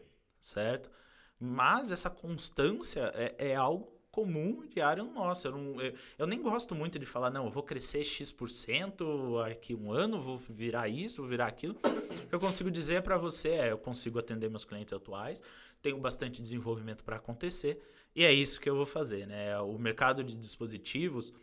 certo? 0.40 0.90
Mas 1.38 1.90
essa 1.90 2.08
constância 2.08 3.12
é, 3.14 3.50
é 3.50 3.54
algo 3.54 3.95
comum 4.20 4.66
diário 4.74 5.04
nosso. 5.04 5.46
Eu, 5.46 5.52
não- 5.52 5.78
eu- 5.80 5.92
eu 6.18 6.26
nem 6.26 6.40
gosto 6.40 6.74
muito 6.74 6.98
de 6.98 7.04
falar, 7.04 7.30
não, 7.30 7.44
eu 7.44 7.50
vou 7.50 7.62
crescer 7.62 8.02
X% 8.02 9.04
aqui 9.44 9.74
um 9.74 9.92
ano, 9.92 10.18
vou 10.18 10.38
virar 10.38 10.88
isso, 10.88 11.20
vou 11.20 11.28
virar 11.28 11.46
aquilo. 11.48 11.74
O 11.74 11.80
que 12.30 12.34
eu 12.34 12.40
consigo 12.40 12.70
dizer 12.70 13.02
para 13.02 13.18
você 13.18 13.50
é, 13.50 13.70
eu 13.72 13.76
consigo 13.78 14.18
atender 14.18 14.48
meus 14.48 14.64
clientes 14.64 14.94
atuais, 14.94 15.42
tenho 15.82 15.98
bastante 15.98 16.40
desenvolvimento 16.40 17.04
para 17.04 17.16
acontecer, 17.16 17.78
e 18.14 18.24
é 18.24 18.32
isso 18.32 18.58
que 18.58 18.70
eu 18.70 18.74
vou 18.74 18.86
fazer, 18.86 19.26
né? 19.26 19.58
O 19.60 19.78
mercado 19.78 20.24
de 20.24 20.34
dispositivos, 20.34 21.34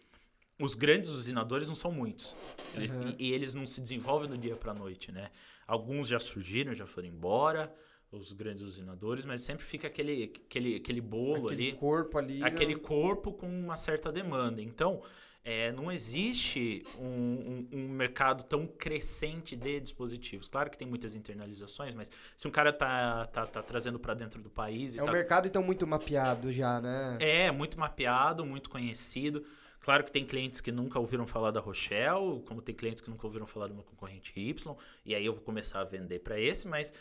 os 0.59 0.73
grandes 0.73 1.11
usinadores 1.11 1.67
não 1.67 1.75
são 1.75 1.91
muitos. 1.91 2.35
Eles- 2.73 2.97
Uhum. 2.97 3.13
e, 3.19 3.29
e 3.29 3.33
eles 3.33 3.53
não 3.53 3.67
se 3.67 3.79
desenvolvem 3.81 4.27
do 4.27 4.37
dia 4.37 4.55
para 4.55 4.73
noite, 4.73 5.11
né? 5.11 5.29
Alguns 5.67 6.07
já 6.07 6.19
surgiram, 6.19 6.73
já 6.73 6.87
foram 6.87 7.07
embora, 7.07 7.71
os 8.17 8.31
grandes 8.31 8.63
usinadores, 8.63 9.25
mas 9.25 9.41
sempre 9.41 9.65
fica 9.65 9.87
aquele, 9.87 10.31
aquele, 10.45 10.75
aquele 10.77 11.01
bolo 11.01 11.47
Aquele 11.47 11.69
ali, 11.69 11.73
corpo 11.73 12.17
ali. 12.17 12.43
aquele 12.43 12.75
né? 12.75 12.79
corpo 12.81 13.33
com 13.33 13.47
uma 13.47 13.75
certa 13.75 14.11
demanda. 14.11 14.61
Então, 14.61 15.01
é, 15.45 15.71
não 15.73 15.91
existe 15.91 16.83
um, 16.97 17.05
um- 17.05 17.67
um 17.73 17.89
mercado 17.89 18.43
tão 18.45 18.65
crescente 18.65 19.55
de 19.55 19.79
dispositivos. 19.79 20.47
Claro 20.47 20.69
que 20.69 20.77
tem 20.77 20.87
muitas 20.87 21.15
internalizações, 21.15 21.93
mas 21.93 22.09
se 22.35 22.47
um 22.47 22.51
cara 22.51 22.71
tá, 22.71 23.25
tá, 23.27 23.45
tá 23.45 23.61
trazendo 23.61 23.99
para 23.99 24.13
dentro 24.13 24.41
do 24.41 24.49
país 24.49 24.97
É 24.97 25.01
um 25.03 25.05
tá 25.05 25.11
mercado 25.11 25.47
então 25.47 25.61
muito 25.61 25.85
mapeado 25.85 26.51
já, 26.53 26.79
né? 26.81 27.17
é, 27.19 27.51
muito 27.51 27.77
mapeado, 27.79 28.45
muito 28.45 28.69
conhecido. 28.69 29.43
Claro 29.81 30.05
que 30.05 30.11
tem 30.13 30.25
clientes 30.25 30.61
que 30.61 30.71
nunca 30.71 30.97
ouviram 30.97 31.27
falar 31.27 31.51
da 31.51 31.59
Rochelle, 31.59 32.41
como 32.45 32.61
tem 32.61 32.73
clientes 32.73 33.01
que 33.01 33.09
nunca 33.09 33.27
ouviram 33.27 33.45
falar 33.45 33.67
do 33.67 33.73
meu 33.73 33.83
concorrente 33.83 34.31
Y, 34.39 34.77
e 35.05 35.13
aí 35.13 35.25
eu 35.25 35.33
vou 35.33 35.41
começar 35.43 35.81
a 35.81 35.83
vender 35.83 36.19
para 36.19 36.39
esse, 36.39 36.65
mas 36.69 36.93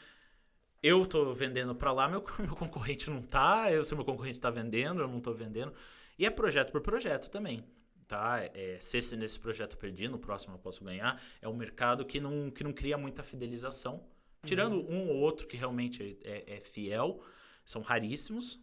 eu 0.83 1.07
tô 1.07 1.33
vendendo 1.33 1.75
para 1.75 1.93
lá, 1.93 2.09
meu, 2.09 2.25
meu 2.41 2.57
concorrente 2.57 3.09
não 3.09 3.23
tá, 3.23 3.71
eu, 3.71 3.85
se 3.85 3.95
meu 3.95 4.05
concorrente 4.05 4.41
tá 4.41 4.51
vendendo, 4.51 5.01
eu 5.01 5.09
não 5.09 5.21
tô 5.21 5.33
vendendo. 5.33 5.73
E 6.19 6.27
é 6.27 6.31
projeto 6.31 6.73
por 6.73 6.81
projeto 6.81 7.31
também. 7.31 7.65
Tá? 8.09 8.41
É, 8.53 8.77
se 8.81 8.99
esse, 8.99 9.17
nesse 9.17 9.39
projeto 9.39 9.77
perdi, 9.79 10.09
no 10.09 10.19
próximo 10.19 10.55
eu 10.55 10.59
posso 10.59 10.85
ganhar. 10.85 11.23
É 11.41 11.49
um 11.49 11.57
mercado 11.57 12.05
que 12.05 12.21
não, 12.21 12.51
que 12.51 12.63
não 12.63 12.73
cria 12.73 12.99
muita 12.99 13.23
fidelização. 13.23 14.05
Tirando 14.45 14.75
um 14.91 15.09
ou 15.09 15.17
outro 15.19 15.47
que 15.47 15.57
realmente 15.57 16.19
é, 16.25 16.57
é 16.57 16.61
fiel, 16.61 17.23
são 17.65 17.81
raríssimos. 17.81 18.61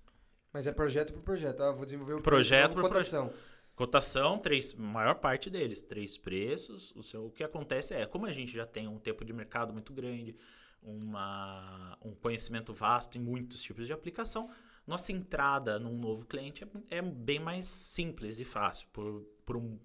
Mas 0.52 0.68
é 0.68 0.72
projeto 0.72 1.14
por 1.14 1.24
projeto. 1.24 1.64
Ah, 1.64 1.72
vou 1.72 1.86
desenvolver 1.86 2.14
o 2.16 2.22
Projeto 2.22 2.76
por 2.76 2.84
cotação. 2.84 3.34
Cotação, 3.76 4.38
três, 4.38 4.74
maior 4.74 5.16
parte 5.16 5.50
deles, 5.50 5.82
três 5.82 6.18
preços. 6.18 6.94
O, 6.96 7.02
seu, 7.02 7.28
o 7.28 7.32
que 7.32 7.44
acontece 7.44 7.94
é, 7.94 8.06
como 8.06 8.26
a 8.26 8.32
gente 8.32 8.52
já 8.52 8.66
tem 8.66 8.88
um 8.88 9.00
tempo 9.00 9.24
de 9.24 9.32
mercado 9.32 9.72
muito 9.72 9.94
grande, 9.94 10.36
uma, 10.82 11.98
um 12.02 12.14
conhecimento 12.14 12.74
vasto 12.74 13.18
em 13.18 13.22
muitos 13.22 13.62
tipos 13.62 13.86
de 13.88 13.94
aplicação, 13.94 14.50
nossa 14.88 15.12
entrada 15.12 15.78
num 15.78 15.98
novo 15.98 16.26
cliente 16.26 16.64
é, 16.64 16.98
é 16.98 17.02
bem 17.02 17.40
mais 17.40 17.66
simples 17.68 18.40
e 18.40 18.46
fácil. 18.46 18.88
Por, 18.92 19.22
por 19.46 19.56
um. 19.56 19.78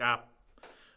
ah, 0.00 0.18
por 0.18 0.28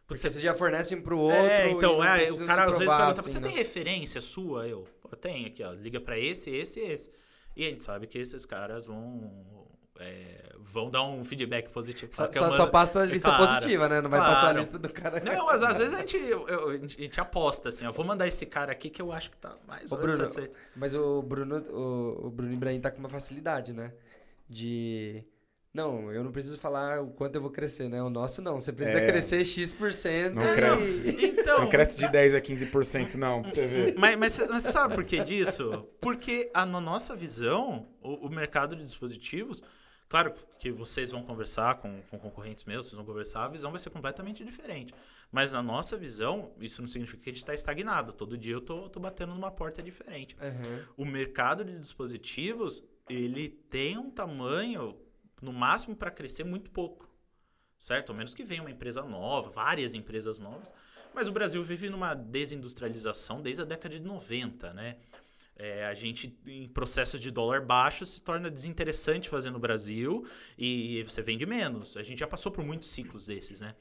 Porque 0.07 0.17
vocês 0.17 0.41
já 0.41 0.55
fornecem 0.55 1.01
pro 1.01 1.19
outro. 1.19 1.37
é, 1.37 1.69
então, 1.69 1.95
e 1.95 1.97
não 1.97 2.03
é, 2.05 2.31
o 2.31 2.45
cara 2.45 2.65
às 2.65 2.77
vezes 2.77 2.93
pergunta, 2.93 3.19
assim, 3.19 3.29
você 3.29 3.39
né? 3.39 3.47
tem 3.47 3.57
referência 3.57 4.21
sua? 4.21 4.67
Eu, 4.67 4.87
pô, 5.01 5.09
tem 5.09 5.45
aqui, 5.45 5.61
ó, 5.63 5.73
liga 5.73 5.99
pra 5.99 6.17
esse, 6.17 6.49
esse 6.51 6.79
e 6.79 6.83
esse. 6.83 7.11
E 7.55 7.65
a 7.65 7.69
gente 7.69 7.83
sabe 7.83 8.07
que 8.07 8.17
esses 8.17 8.45
caras 8.45 8.85
vão, 8.85 9.58
é, 9.99 10.53
vão 10.59 10.89
dar 10.89 11.03
um 11.03 11.23
feedback 11.23 11.69
positivo. 11.69 12.11
Só, 12.15 12.27
Claro 12.27 12.35
é 12.35 12.39
só, 12.39 12.45
uma- 12.45 12.57
só 12.57 12.67
passa 12.67 13.01
a 13.01 13.05
lista 13.05 13.27
claro, 13.29 13.45
positiva, 13.47 13.89
né? 13.89 14.01
Não 14.01 14.09
vai 14.09 14.19
passar 14.19 14.37
a 14.37 14.41
claro. 14.41 14.57
lista 14.59 14.79
do 14.79 14.89
cara. 14.89 15.19
Não, 15.23 15.45
mas 15.45 15.61
às 15.63 15.77
vezes 15.77 15.93
a 15.93 15.99
gente, 15.99 16.17
eu- 16.17 16.47
eu- 16.47 16.69
a 16.69 16.77
gente- 16.77 17.19
aposta 17.19 17.69
assim, 17.69 17.85
ó, 17.85 17.91
vou 17.91 18.05
mandar 18.05 18.27
esse 18.27 18.45
cara 18.45 18.71
aqui 18.71 18.89
que 18.89 19.01
eu 19.01 19.11
acho 19.11 19.29
que 19.31 19.37
tá 19.37 19.55
mais 19.67 19.91
Ô, 19.91 19.95
ou 19.95 20.01
menos 20.01 20.17
Bruno, 20.17 20.31
satisfeito. 20.31 20.57
Mas 20.75 20.93
o 20.95 21.21
Bruno, 21.21 21.57
o, 21.57 22.27
o 22.27 22.29
Bruno 22.29 22.53
Ibrahim 22.53 22.79
tá 22.79 22.89
com 22.91 22.99
uma 22.99 23.09
facilidade, 23.09 23.73
né? 23.73 23.91
De. 24.47 25.23
Não, 25.71 26.11
eu 26.11 26.23
não 26.23 26.31
preciso 26.31 26.57
falar 26.57 26.99
o 26.99 27.11
quanto 27.11 27.35
eu 27.35 27.41
vou 27.41 27.51
crescer, 27.51 27.87
né? 27.89 28.01
O 28.01 28.09
nosso 28.09 28.41
não. 28.41 28.59
Você 28.59 28.73
precisa 28.73 28.99
É. 29.01 29.05
crescer 29.07 29.45
X%. 29.45 30.33
Não 30.33 30.41
e- 30.51 30.55
cresce. 30.55 31.15
Então, 31.39 31.61
Não 31.61 31.69
cresce 31.69 31.95
de 31.97 32.07
10 32.07 32.33
a 32.33 32.41
15%, 32.41 33.15
não, 33.15 33.43
pra 33.43 33.51
você 33.51 33.67
ver. 33.67 33.95
Mas, 33.97 34.17
mas, 34.17 34.31
você- 34.33 34.47
mas 34.47 34.63
você 34.63 34.71
sabe 34.71 34.95
por 34.95 35.03
que 35.03 35.23
disso? 35.23 35.87
Porque 36.01 36.49
a, 36.55 36.65
na 36.65 36.81
nossa 36.81 37.15
visão, 37.15 37.87
o, 38.01 38.27
o 38.27 38.29
mercado 38.29 38.75
de 38.75 38.83
dispositivos, 38.83 39.63
claro 40.09 40.33
que 40.59 40.71
vocês 40.71 41.11
vão 41.11 41.23
conversar 41.23 41.75
com, 41.75 42.01
com 42.09 42.19
concorrentes 42.19 42.65
meus, 42.65 42.87
vocês 42.87 42.95
vão 42.97 43.05
conversar, 43.05 43.45
a 43.45 43.47
visão 43.47 43.71
vai 43.71 43.79
ser 43.79 43.91
completamente 43.91 44.43
diferente. 44.43 44.93
Mas 45.31 45.51
na 45.51 45.61
nossa 45.61 45.95
visão, 45.95 46.51
isso 46.59 46.81
não 46.81 46.89
significa 46.89 47.23
que 47.23 47.29
a 47.29 47.31
gente 47.31 47.41
está 47.41 47.53
estagnado. 47.53 48.11
Todo 48.11 48.37
dia 48.37 48.53
eu 48.53 48.61
tô, 48.61 48.89
tô 48.89 48.99
batendo 48.99 49.33
numa 49.33 49.51
porta 49.51 49.81
diferente. 49.81 50.35
Aham. 50.41 50.87
O 50.97 51.05
mercado 51.05 51.63
de 51.63 51.77
dispositivos, 51.77 52.83
ele 53.07 53.47
tem 53.47 53.97
um 53.97 54.09
tamanho, 54.09 54.97
no 55.41 55.53
máximo, 55.53 55.95
para 55.95 56.09
crescer 56.09 56.43
muito 56.43 56.71
pouco. 56.71 57.07
Certo? 57.77 58.09
Ao 58.09 58.15
menos 58.15 58.33
que 58.33 58.43
venha 58.43 58.61
uma 58.61 58.71
empresa 58.71 59.03
nova, 59.03 59.49
várias 59.49 59.93
empresas 59.93 60.39
novas. 60.39 60.73
Mas 61.13 61.27
o 61.27 61.31
Brasil 61.31 61.61
vive 61.63 61.89
numa 61.89 62.13
desindustrialização 62.13 63.41
desde 63.41 63.61
a 63.61 63.65
década 63.65 63.97
de 63.97 64.05
90, 64.05 64.73
né? 64.73 64.97
É, 65.61 65.85
a 65.85 65.93
gente, 65.93 66.39
em 66.47 66.69
processos 66.69 67.19
de 67.19 67.29
dólar 67.29 67.65
baixo, 67.65 68.05
se 68.05 68.21
torna 68.23 68.49
desinteressante 68.49 69.27
fazer 69.27 69.51
no 69.51 69.59
Brasil 69.59 70.25
e 70.57 71.03
você 71.03 71.21
vende 71.21 71.45
menos. 71.45 71.97
A 71.97 72.01
gente 72.03 72.19
já 72.19 72.27
passou 72.27 72.49
por 72.49 72.63
muitos 72.63 72.87
ciclos 72.87 73.25
desses, 73.27 73.59
né? 73.59 73.75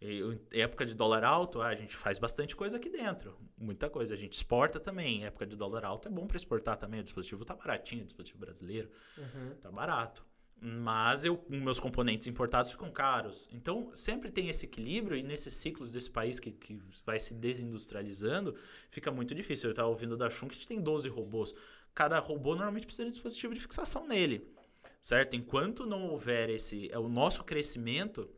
E, 0.00 0.22
época 0.52 0.86
de 0.86 0.94
dólar 0.94 1.24
alto, 1.24 1.60
ah, 1.60 1.66
a 1.68 1.74
gente 1.74 1.94
faz 1.94 2.18
bastante 2.18 2.56
coisa 2.56 2.78
aqui 2.78 2.88
dentro. 2.88 3.36
Muita 3.58 3.90
coisa. 3.90 4.14
A 4.14 4.16
gente 4.16 4.32
exporta 4.32 4.80
também. 4.80 5.26
Época 5.26 5.46
de 5.46 5.54
dólar 5.54 5.84
alto 5.84 6.08
é 6.08 6.10
bom 6.10 6.26
para 6.26 6.36
exportar 6.38 6.78
também. 6.78 7.00
O 7.00 7.02
dispositivo 7.02 7.44
tá 7.44 7.54
baratinho, 7.54 8.02
o 8.02 8.06
dispositivo 8.06 8.38
brasileiro 8.38 8.90
Uhum. 9.18 9.54
tá 9.60 9.70
barato. 9.70 10.24
Mas 10.60 11.24
eu, 11.24 11.44
meus 11.48 11.78
componentes 11.78 12.26
importados 12.26 12.72
ficam 12.72 12.90
caros. 12.90 13.48
Então, 13.52 13.90
sempre 13.94 14.30
tem 14.30 14.48
esse 14.48 14.66
equilíbrio 14.66 15.16
e 15.16 15.22
nesses 15.22 15.54
ciclos 15.54 15.92
desse 15.92 16.10
país 16.10 16.40
que, 16.40 16.50
que 16.50 16.80
vai 17.06 17.20
se 17.20 17.34
desindustrializando, 17.34 18.56
fica 18.90 19.10
muito 19.10 19.34
difícil. 19.34 19.68
Eu 19.68 19.72
estava 19.72 19.88
ouvindo 19.88 20.16
da 20.16 20.28
Shun 20.28 20.48
que 20.48 20.54
a 20.54 20.58
gente 20.58 20.66
tem 20.66 20.80
12 20.80 21.08
robôs. 21.08 21.54
Cada 21.94 22.18
robô 22.18 22.54
normalmente 22.54 22.86
precisa 22.86 23.04
de 23.04 23.12
dispositivo 23.12 23.54
de 23.54 23.60
fixação 23.60 24.06
nele. 24.06 24.52
Certo? 25.00 25.36
Enquanto 25.36 25.86
não 25.86 26.08
houver 26.08 26.50
esse. 26.50 26.90
é 26.90 26.98
O 26.98 27.08
nosso 27.08 27.44
crescimento 27.44 28.28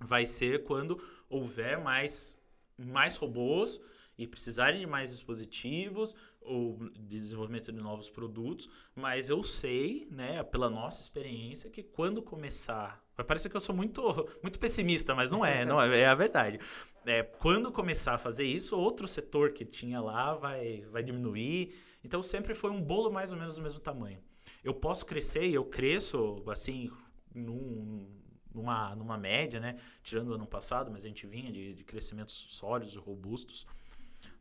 vai 0.00 0.26
ser 0.26 0.64
quando 0.64 1.00
houver 1.28 1.78
mais, 1.78 2.42
mais 2.76 3.16
robôs 3.16 3.80
e 4.18 4.26
precisarem 4.26 4.80
de 4.80 4.86
mais 4.86 5.10
dispositivos 5.10 6.16
ou 6.46 6.78
de 6.94 7.18
desenvolvimento 7.18 7.72
de 7.72 7.80
novos 7.80 8.08
produtos, 8.08 8.68
mas 8.94 9.28
eu 9.28 9.42
sei, 9.42 10.06
né, 10.10 10.42
pela 10.42 10.70
nossa 10.70 11.02
experiência, 11.02 11.68
que 11.68 11.82
quando 11.82 12.22
começar, 12.22 13.04
vai 13.16 13.26
parecer 13.26 13.48
que 13.48 13.56
eu 13.56 13.60
sou 13.60 13.74
muito, 13.74 14.00
muito 14.42 14.58
pessimista, 14.58 15.14
mas 15.14 15.30
não 15.30 15.44
é, 15.44 15.64
não 15.64 15.80
é, 15.80 16.00
é 16.00 16.06
a 16.06 16.14
verdade. 16.14 16.58
É, 17.04 17.22
quando 17.22 17.70
começar 17.70 18.14
a 18.14 18.18
fazer 18.18 18.44
isso, 18.44 18.78
outro 18.78 19.06
setor 19.06 19.52
que 19.52 19.64
tinha 19.64 20.00
lá 20.00 20.34
vai, 20.34 20.84
vai 20.90 21.02
diminuir. 21.02 21.74
Então 22.02 22.22
sempre 22.22 22.54
foi 22.54 22.70
um 22.70 22.82
bolo 22.82 23.10
mais 23.10 23.32
ou 23.32 23.38
menos 23.38 23.56
do 23.56 23.62
mesmo 23.62 23.80
tamanho. 23.80 24.18
Eu 24.62 24.74
posso 24.74 25.04
crescer 25.04 25.46
e 25.46 25.54
eu 25.54 25.64
cresço 25.64 26.42
assim 26.48 26.90
num, 27.34 28.08
numa, 28.52 28.94
numa 28.96 29.18
média, 29.18 29.60
né? 29.60 29.76
Tirando 30.02 30.30
o 30.30 30.34
ano 30.34 30.46
passado, 30.46 30.90
mas 30.90 31.04
a 31.04 31.08
gente 31.08 31.26
vinha 31.26 31.52
de, 31.52 31.74
de 31.74 31.84
crescimentos 31.84 32.46
sólidos, 32.50 32.96
robustos. 32.96 33.66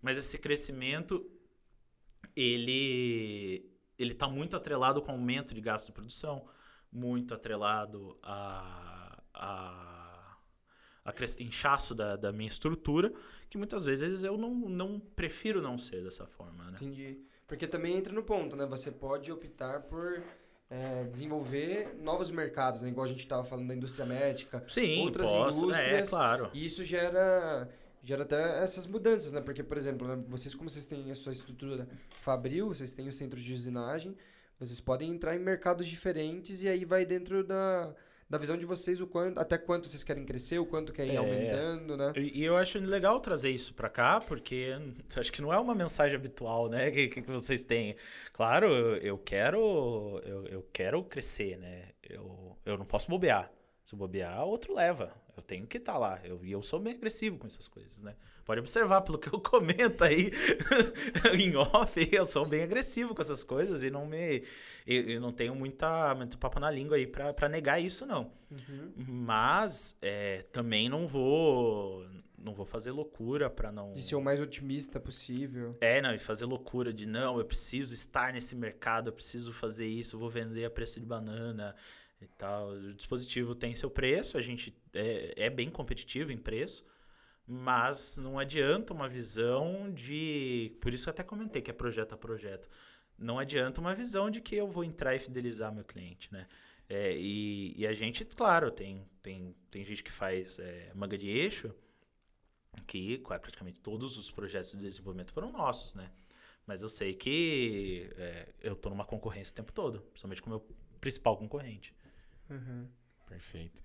Mas 0.01 0.17
esse 0.17 0.37
crescimento 0.37 1.25
ele 2.35 3.71
ele 3.97 4.11
está 4.11 4.27
muito 4.27 4.55
atrelado 4.55 5.01
com 5.01 5.11
o 5.11 5.15
aumento 5.15 5.53
de 5.53 5.61
gasto 5.61 5.87
de 5.87 5.93
produção, 5.93 6.45
muito 6.91 7.33
atrelado 7.33 8.17
a, 8.21 9.21
a, 9.33 10.37
a 11.05 11.13
inchaço 11.39 11.95
da, 11.95 12.15
da 12.15 12.31
minha 12.31 12.47
estrutura, 12.47 13.11
que 13.49 13.57
muitas 13.57 13.85
vezes 13.85 14.23
eu 14.23 14.37
não, 14.37 14.53
não 14.53 14.99
prefiro 14.99 15.61
não 15.61 15.77
ser 15.77 16.03
dessa 16.03 16.25
forma. 16.25 16.65
Né? 16.71 16.77
Entendi. 16.81 17.19
Porque 17.47 17.67
também 17.67 17.95
entra 17.95 18.11
no 18.11 18.23
ponto, 18.23 18.55
né? 18.55 18.65
Você 18.65 18.91
pode 18.91 19.31
optar 19.31 19.83
por 19.83 20.21
é, 20.69 21.03
desenvolver 21.03 21.95
novos 22.01 22.31
mercados, 22.31 22.81
né? 22.81 22.89
igual 22.89 23.05
a 23.05 23.09
gente 23.09 23.19
estava 23.19 23.43
falando 23.43 23.67
da 23.67 23.75
indústria 23.75 24.05
médica, 24.05 24.63
Sim, 24.67 25.01
outras 25.01 25.29
posso, 25.29 25.63
indústrias. 25.65 26.07
É, 26.07 26.09
claro. 26.09 26.49
E 26.53 26.65
isso 26.65 26.83
gera 26.83 27.69
gera 28.05 28.23
até 28.23 28.63
essas 28.63 28.85
mudanças, 28.87 29.31
né? 29.31 29.41
Porque, 29.41 29.63
por 29.63 29.77
exemplo, 29.77 30.07
né, 30.07 30.23
vocês, 30.27 30.53
como 30.55 30.69
vocês 30.69 30.85
têm 30.85 31.11
a 31.11 31.15
sua 31.15 31.31
estrutura 31.33 31.87
fabril, 32.21 32.67
vocês 32.69 32.93
têm 32.93 33.09
o 33.09 33.13
centro 33.13 33.39
de 33.39 33.51
usinagem, 33.53 34.15
vocês 34.59 34.79
podem 34.79 35.09
entrar 35.09 35.35
em 35.35 35.39
mercados 35.39 35.87
diferentes 35.87 36.61
e 36.63 36.67
aí 36.67 36.85
vai 36.85 37.05
dentro 37.05 37.43
da, 37.43 37.93
da 38.29 38.37
visão 38.37 38.55
de 38.57 38.65
vocês 38.65 39.01
o 39.01 39.07
quanto, 39.07 39.37
até 39.39 39.57
quanto 39.57 39.87
vocês 39.89 40.03
querem 40.03 40.23
crescer, 40.23 40.59
o 40.59 40.65
quanto 40.65 40.93
querem 40.93 41.13
ir 41.13 41.15
É. 41.15 41.17
aumentando, 41.17 41.97
né? 41.97 42.13
E, 42.15 42.43
eu 42.43 42.55
acho 42.55 42.79
legal 42.79 43.19
trazer 43.19 43.49
isso 43.51 43.73
pra 43.73 43.89
cá, 43.89 44.21
porque 44.21 44.71
acho 45.17 45.31
que 45.33 45.41
não 45.41 45.51
é 45.51 45.59
uma 45.59 45.75
mensagem 45.75 46.15
habitual, 46.15 46.69
né, 46.69 46.89
que, 46.91 47.07
que 47.09 47.21
vocês 47.31 47.65
têm. 47.65 47.95
Claro, 48.31 48.67
eu, 48.67 48.97
eu 48.97 49.17
quero 49.17 50.21
eu, 50.23 50.45
eu 50.45 50.65
quero 50.71 51.03
crescer, 51.03 51.57
né? 51.57 51.89
Eu, 52.07 52.55
eu 52.65 52.77
não 52.77 52.85
posso 52.85 53.09
bobear. 53.09 53.51
Se 53.83 53.93
eu 53.93 53.99
bobear, 53.99 54.43
outro 54.45 54.73
leva. 54.73 55.11
Eu 55.35 55.43
tenho 55.43 55.67
que 55.67 55.77
estar 55.77 55.97
lá. 55.97 56.19
Eu, 56.23 56.39
e 56.43 56.51
eu 56.51 56.61
sou 56.61 56.79
bem 56.79 56.93
agressivo 56.93 57.37
com 57.37 57.47
essas 57.47 57.67
coisas, 57.67 58.01
né? 58.01 58.15
Pode 58.45 58.59
observar 58.59 59.01
pelo 59.01 59.17
que 59.17 59.27
eu 59.27 59.39
comento 59.41 60.03
aí 60.03 60.31
em 61.37 61.55
off, 61.55 62.09
eu 62.11 62.25
sou 62.25 62.45
bem 62.45 62.63
agressivo 62.63 63.15
com 63.15 63.21
essas 63.21 63.43
coisas 63.43 63.83
e 63.83 63.89
não 63.89 64.05
me 64.05 64.43
eu, 64.85 65.01
eu 65.09 65.21
não 65.21 65.33
tenho 65.33 65.55
muita 65.55 66.13
muito 66.15 66.37
papo 66.37 66.59
na 66.59 66.69
língua 66.69 66.95
aí 66.97 67.07
pra 67.07 67.49
negar 67.49 67.79
isso 67.81 68.05
não. 68.05 68.31
Uhum. 68.51 68.93
Mas 68.97 69.97
é, 70.01 70.43
também 70.51 70.87
não 70.87 71.07
vou 71.07 72.05
não 72.37 72.53
vou 72.53 72.65
fazer 72.65 72.91
loucura 72.91 73.49
pra 73.49 73.71
não 73.71 73.93
De 73.93 74.03
ser 74.03 74.15
o 74.15 74.21
mais 74.21 74.39
otimista 74.39 74.99
possível. 74.99 75.75
é, 75.81 75.99
não, 75.99 76.13
e 76.13 76.19
fazer 76.19 76.45
loucura 76.45 76.93
de 76.93 77.07
não, 77.07 77.39
eu 77.39 77.45
preciso 77.45 77.95
estar 77.95 78.31
nesse 78.31 78.55
mercado, 78.55 79.07
eu 79.09 79.13
preciso 79.13 79.51
fazer 79.51 79.87
isso, 79.87 80.19
vou 80.19 80.29
vender 80.29 80.63
a 80.65 80.69
preço 80.69 80.99
de 80.99 81.05
banana 81.07 81.75
e 82.25 82.37
tal. 82.37 82.69
O 82.69 82.93
dispositivo 82.93 83.55
tem 83.55 83.75
seu 83.75 83.89
preço, 83.89 84.37
a 84.37 84.41
gente 84.41 84.75
é, 84.93 85.33
é 85.45 85.49
bem 85.49 85.69
competitivo 85.69 86.31
em 86.31 86.37
preço, 86.37 86.85
mas 87.47 88.17
não 88.17 88.39
adianta 88.39 88.93
uma 88.93 89.07
visão 89.07 89.91
de. 89.93 90.75
Por 90.81 90.93
isso 90.93 91.09
eu 91.09 91.11
até 91.11 91.23
comentei 91.23 91.61
que 91.61 91.71
é 91.71 91.73
projeto 91.73 92.13
a 92.13 92.17
projeto. 92.17 92.69
Não 93.17 93.39
adianta 93.39 93.79
uma 93.79 93.95
visão 93.95 94.29
de 94.29 94.41
que 94.41 94.55
eu 94.55 94.67
vou 94.67 94.83
entrar 94.83 95.15
e 95.15 95.19
fidelizar 95.19 95.73
meu 95.73 95.85
cliente, 95.85 96.31
né? 96.33 96.47
É, 96.89 97.15
e, 97.17 97.73
e 97.77 97.87
a 97.87 97.93
gente, 97.93 98.25
claro, 98.25 98.69
tem, 98.69 99.07
tem, 99.23 99.55
tem 99.71 99.83
gente 99.83 100.03
que 100.03 100.11
faz 100.11 100.59
é, 100.59 100.91
manga 100.93 101.17
de 101.17 101.29
eixo, 101.29 101.73
que 102.85 103.17
praticamente 103.19 103.79
todos 103.79 104.17
os 104.17 104.29
projetos 104.29 104.71
de 104.71 104.79
desenvolvimento 104.79 105.33
foram 105.33 105.51
nossos, 105.51 105.93
né? 105.93 106.11
Mas 106.67 106.81
eu 106.81 106.89
sei 106.89 107.13
que 107.13 108.09
é, 108.17 108.49
eu 108.61 108.75
tô 108.75 108.89
numa 108.89 109.05
concorrência 109.05 109.53
o 109.53 109.55
tempo 109.55 109.71
todo, 109.71 110.01
principalmente 110.01 110.41
com 110.41 110.49
o 110.49 110.53
meu 110.53 110.67
principal 110.99 111.37
concorrente. 111.37 111.94
Uhum. 112.49 112.87
Perfeito. 113.27 113.81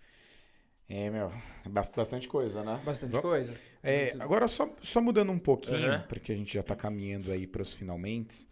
É, 0.89 1.09
meu, 1.09 1.33
bas- 1.69 1.89
bastante 1.91 2.27
coisa, 2.27 2.63
né? 2.65 2.81
Bastante 2.85 3.21
coisa. 3.21 3.55
É, 3.83 4.11
Muito- 4.11 4.23
agora 4.23 4.49
só, 4.49 4.69
só 4.83 5.01
mudando 5.01 5.31
um 5.31 5.39
pouquinho, 5.39 5.89
Aham. 5.93 6.05
porque 6.09 6.33
a 6.33 6.37
gente 6.37 6.53
já 6.55 6.63
tá 6.63 6.75
caminhando 6.75 7.31
aí 7.31 7.47
pros 7.47 7.73
finalmente. 7.73 8.49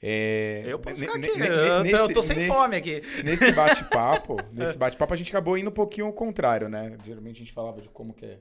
É, 0.00 0.62
Eu 0.66 0.78
posso 0.78 0.96
ficar 0.96 1.16
aqui, 1.16 1.26
eu, 1.28 1.34
tô- 1.36 1.42
eu 1.44 1.82
nesse- 1.82 2.12
tô 2.14 2.22
sem 2.22 2.36
nesse- 2.36 2.48
fome 2.48 2.76
aqui. 2.76 3.02
Nesse 3.24 3.52
bate-papo, 3.52 4.36
nesse 4.52 4.78
bate-papo 4.78 5.12
a 5.12 5.16
gente 5.16 5.28
acabou 5.30 5.58
indo 5.58 5.70
um 5.70 5.72
pouquinho 5.72 6.06
ao 6.06 6.12
contrário, 6.12 6.68
né? 6.68 6.96
Geralmente 7.04 7.36
a 7.36 7.38
gente 7.40 7.52
falava 7.52 7.82
de 7.82 7.88
como 7.88 8.14
que 8.14 8.24
é, 8.24 8.38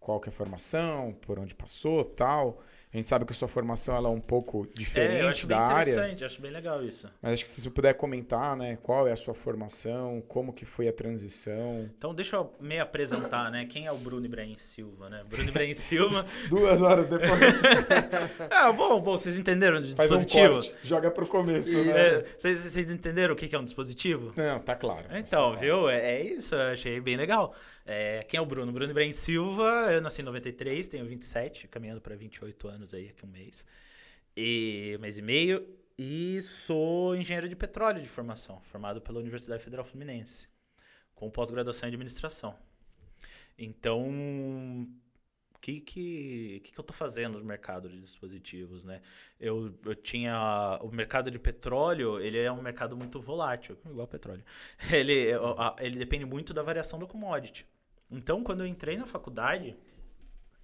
qual 0.00 0.20
que 0.20 0.28
é 0.28 0.32
a 0.32 0.34
formação, 0.34 1.14
por 1.22 1.38
onde 1.38 1.54
passou, 1.54 2.04
tal. 2.04 2.60
A 2.92 2.96
gente 2.98 3.08
sabe 3.08 3.24
que 3.24 3.32
a 3.32 3.34
sua 3.34 3.48
formação 3.48 3.96
ela 3.96 4.08
é 4.08 4.12
um 4.12 4.20
pouco 4.20 4.64
É, 4.64 4.68
eu 4.68 4.72
diferente 4.74 5.24
acho 5.24 5.46
bem 5.46 5.56
da 5.56 5.62
área. 5.64 5.90
interessante, 5.90 6.24
acho 6.26 6.42
bem 6.42 6.50
legal 6.50 6.84
isso. 6.84 7.08
Mas 7.22 7.32
acho 7.32 7.42
que 7.44 7.48
se 7.48 7.62
você 7.62 7.70
puder 7.70 7.94
comentar, 7.94 8.54
né, 8.54 8.76
qual 8.82 9.08
é 9.08 9.12
a 9.12 9.16
sua 9.16 9.32
formação, 9.32 10.22
como 10.28 10.52
que 10.52 10.66
foi 10.66 10.88
a 10.88 10.92
transição. 10.92 11.88
Então 11.96 12.14
deixa 12.14 12.36
eu 12.36 12.52
me 12.60 12.78
apresentar, 12.78 13.50
né? 13.50 13.64
Quem 13.64 13.86
é 13.86 13.92
o 13.92 13.96
Bruno 13.96 14.26
Ibrahim 14.26 14.58
Silva, 14.58 15.08
né? 15.08 15.22
Bruno 15.26 15.48
Ibrahim 15.48 15.72
Silva. 15.72 16.26
Duas 16.50 16.82
horas 16.82 17.06
depois, 17.08 17.30
ah, 18.50 18.70
bom, 18.72 19.00
bom, 19.00 19.16
vocês 19.16 19.38
entenderam 19.38 19.80
de 19.80 19.94
faz 19.94 20.10
um 20.12 20.16
dispositivo? 20.16 20.54
corte, 20.54 20.74
joga 20.82 21.10
pro 21.10 21.26
começo, 21.26 21.70
Isso. 21.70 21.84
né? 21.84 21.92
É, 22.18 22.24
vocês, 22.36 22.58
vocês 22.58 22.90
entenderam 22.90 23.32
o 23.32 23.36
que 23.36 23.54
é 23.54 23.58
um 23.58 23.64
dispositivo? 23.64 24.32
Não, 24.36 24.60
tá 24.60 24.74
claro. 24.74 25.06
Então, 25.12 25.52
Tá 25.54 25.58
viu? 25.58 25.88
É, 25.88 26.16
é 26.16 26.22
isso, 26.22 26.54
eu 26.54 26.72
achei 26.72 27.00
bem 27.00 27.16
legal. 27.16 27.54
É, 27.84 28.22
quem 28.24 28.38
é 28.38 28.40
o 28.40 28.46
Bruno? 28.46 28.72
Bruno 28.72 28.90
Ibrahim 28.90 29.12
Silva, 29.12 29.92
eu 29.92 30.00
nasci 30.00 30.22
em 30.22 30.24
93, 30.24 30.88
tenho 30.88 31.06
27, 31.06 31.68
caminhando 31.68 32.00
para 32.00 32.14
28 32.14 32.68
anos 32.68 32.94
aí, 32.94 33.08
aqui 33.08 33.24
um 33.24 33.28
mês. 33.28 33.66
E 34.36 34.96
mês 35.00 35.18
e 35.18 35.22
meio. 35.22 35.66
E 35.98 36.40
sou 36.42 37.14
engenheiro 37.14 37.48
de 37.48 37.56
petróleo 37.56 38.00
de 38.00 38.08
formação, 38.08 38.60
formado 38.62 39.00
pela 39.00 39.18
Universidade 39.18 39.62
Federal 39.62 39.84
Fluminense, 39.84 40.48
com 41.14 41.30
pós-graduação 41.30 41.88
em 41.88 41.92
administração. 41.92 42.56
Então, 43.58 44.88
que, 45.62 45.80
que, 45.80 46.60
que, 46.64 46.72
que 46.72 46.78
eu 46.78 46.82
tô 46.82 46.92
fazendo 46.92 47.38
no 47.38 47.44
mercado 47.44 47.88
de 47.88 48.00
dispositivos, 48.00 48.84
né? 48.84 49.00
Eu, 49.38 49.72
eu 49.86 49.94
tinha... 49.94 50.80
O 50.82 50.90
mercado 50.90 51.30
de 51.30 51.38
petróleo, 51.38 52.18
ele 52.18 52.36
é 52.36 52.50
um 52.50 52.60
mercado 52.60 52.96
muito 52.96 53.20
volátil, 53.20 53.78
igual 53.86 54.08
petróleo. 54.08 54.44
Ele, 54.92 55.28
ele 55.78 55.98
depende 55.98 56.24
muito 56.24 56.52
da 56.52 56.62
variação 56.62 56.98
do 56.98 57.06
commodity. 57.06 57.64
Então, 58.10 58.42
quando 58.42 58.60
eu 58.60 58.66
entrei 58.66 58.96
na 58.96 59.06
faculdade, 59.06 59.76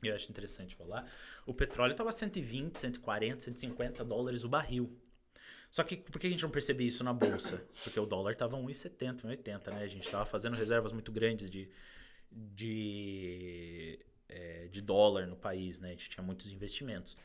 eu 0.03 0.15
acho 0.15 0.29
interessante 0.31 0.75
falar, 0.75 1.09
o 1.47 1.55
petróleo 1.55 1.93
estava 1.93 2.11
120, 2.11 2.77
140, 2.77 3.41
150 3.41 4.05
dólares 4.05 4.43
o 4.43 4.49
barril. 4.49 4.99
Só 5.71 5.85
que 5.85 5.97
por 5.97 6.19
que 6.19 6.27
a 6.27 6.31
gente 6.31 6.43
não 6.43 6.51
percebia 6.51 6.89
isso 6.89 7.05
na 7.05 7.13
bolsa? 7.13 7.65
Porque 7.85 8.01
o 8.01 8.07
dólar 8.07 8.33
estava 8.33 8.57
1,70, 8.57 9.23
1,80, 9.23 9.73
né? 9.73 9.85
A 9.85 9.87
gente 9.87 10.07
estava 10.07 10.27
fazendo 10.27 10.57
reservas 10.57 10.93
muito 10.93 11.13
grandes 11.13 11.49
de, 11.49 11.71
de, 12.33 13.99
é, 14.29 14.69
de 14.69 14.81
dólar 14.81 15.27
no 15.27 15.37
país, 15.37 15.81
né? 15.81 15.89
A 15.89 15.93
gente 15.93 16.11
tinha 16.11 16.25
muitos 16.25 16.51
investimentos. 16.51 17.17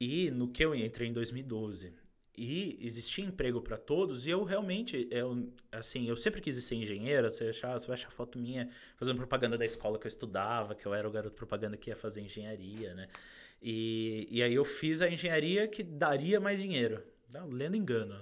E 0.00 0.30
no 0.30 0.48
que 0.48 0.64
eu 0.64 0.74
entrei 0.74 1.08
em 1.08 1.12
2012, 1.12 1.94
e 2.36 2.78
existia 2.82 3.24
emprego 3.24 3.62
para 3.62 3.78
todos, 3.78 4.26
e 4.26 4.30
eu 4.30 4.44
realmente, 4.44 5.08
eu, 5.10 5.50
assim, 5.72 6.06
eu 6.06 6.16
sempre 6.16 6.40
quis 6.40 6.62
ser 6.62 6.74
engenheiro, 6.74 7.30
você, 7.30 7.48
achar, 7.48 7.78
você 7.78 7.86
vai 7.86 7.94
achar 7.94 8.10
foto 8.10 8.38
minha 8.38 8.68
fazendo 8.96 9.16
propaganda 9.16 9.56
da 9.56 9.64
escola 9.64 9.98
que 9.98 10.06
eu 10.06 10.08
estudava, 10.08 10.74
que 10.74 10.84
eu 10.84 10.92
era 10.92 11.08
o 11.08 11.10
garoto 11.10 11.34
propaganda 11.34 11.78
que 11.78 11.88
ia 11.88 11.96
fazer 11.96 12.20
engenharia, 12.20 12.94
né? 12.94 13.08
E, 13.62 14.28
e 14.30 14.42
aí 14.42 14.54
eu 14.54 14.64
fiz 14.64 15.00
a 15.00 15.08
engenharia 15.08 15.66
que 15.66 15.82
daria 15.82 16.38
mais 16.38 16.60
dinheiro. 16.60 17.02
Não, 17.30 17.48
lendo 17.48 17.74
engano. 17.74 18.14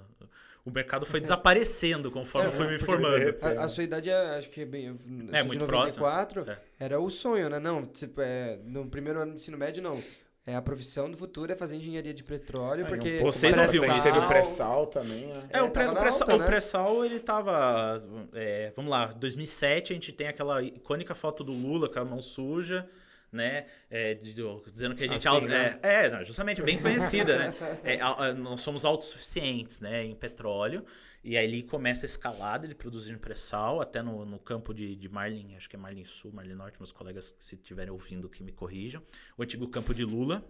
O 0.65 0.71
mercado 0.71 1.05
foi 1.05 1.21
desaparecendo 1.21 2.11
conforme 2.11 2.49
É, 2.49 2.51
eu 2.51 2.57
fui 2.57 2.67
me 2.67 2.79
formando. 2.79 3.19
repente- 3.19 3.59
A, 3.59 3.65
a 3.65 3.69
sua 3.69 3.85
idade, 3.85 4.09
é, 4.09 4.39
acho 4.39 4.49
que 4.49 4.62
é 4.62 4.65
bem. 4.65 4.87
É, 5.33 5.43
de 5.43 5.47
muito 5.47 5.61
94, 5.67 6.43
próximo. 6.45 6.65
É. 6.81 6.85
era 6.85 6.99
o 6.99 7.11
sonho, 7.11 7.51
né? 7.51 7.59
Não, 7.59 7.85
tipo, 7.85 8.21
é, 8.23 8.59
no 8.65 8.87
primeiro 8.87 9.21
ano 9.21 9.35
de 9.35 9.41
ensino 9.41 9.59
médio, 9.59 9.83
não. 9.83 10.01
É 10.47 10.55
a 10.55 10.61
profissão 10.61 11.11
do 11.11 11.17
futuro 11.17 11.51
é 11.51 11.55
fazer 11.57 11.77
engenharia 11.77 12.12
de 12.12 12.23
petróleo, 12.23 12.85
um 12.85 12.89
porque. 12.89 13.19
Vocês 13.21 13.57
ouviram 13.57 13.97
isso? 13.97 14.12
Teve 14.12 14.27
pré-sal 14.27 14.87
também, 14.87 15.27
né? 15.27 15.45
É, 15.49 15.62
o, 15.62 15.71
pré, 15.71 15.85
tava 15.87 15.97
o 15.99 16.01
pré-sal, 16.03 16.29
o 16.29 16.39
né? 16.39 16.47
pré-sal, 16.47 17.05
ele 17.05 17.19
tava. 17.21 18.03
é, 18.35 18.71
vamos 18.77 18.91
lá, 18.91 19.07
2007 19.07 19.93
a 19.93 19.95
gente 19.95 20.12
tem 20.12 20.29
aquela 20.29 20.62
icônica 20.62 21.15
foto 21.15 21.43
do 21.43 21.53
Lula 21.53 21.89
com 21.89 21.99
a 21.99 22.05
mão 22.05 22.21
suja, 22.21 22.87
né? 23.35 23.66
é, 23.91 24.14
dizendo 24.14 24.95
que 24.95 25.05
a 25.05 25.09
gente. 25.09 25.28
Assim, 25.28 25.45
é, 25.45 25.49
né? 25.49 25.78
é, 25.82 26.11
não, 26.11 26.24
justamente 26.24 26.62
bem 26.62 26.80
conhecida, 26.80 27.39
né? 27.39 27.55
É, 27.85 28.32
nós 28.32 28.61
somos 28.61 28.85
autossuficientes, 28.85 29.80
né? 29.80 30.05
Em 30.05 30.14
petróleo. 30.14 30.85
E 31.22 31.39
aí 31.39 31.45
ele 31.47 31.62
começa 31.62 32.05
a 32.05 32.07
escalada, 32.07 32.66
ele 32.66 32.74
produzindo 32.74 33.18
pré-sal, 33.18 33.80
até 33.80 34.03
no, 34.03 34.26
no 34.26 34.39
campo 34.39 34.74
de, 34.74 34.95
de 34.95 35.09
Marlin, 35.09 35.55
acho 35.57 35.70
que 35.70 35.74
é 35.74 35.78
Marlin 35.78 36.05
Sul, 36.05 36.30
Marlin 36.35 36.55
Norte, 36.55 36.76
meus 36.78 36.93
colegas, 36.93 37.35
se 37.41 37.55
estiverem 37.55 37.91
ouvindo, 37.91 38.28
que 38.28 38.43
me 38.43 38.53
corrijam. 38.53 39.03
O 39.39 39.43
antigo 39.43 39.66
campo 39.68 39.95
de 39.95 40.05
Lula. 40.05 40.45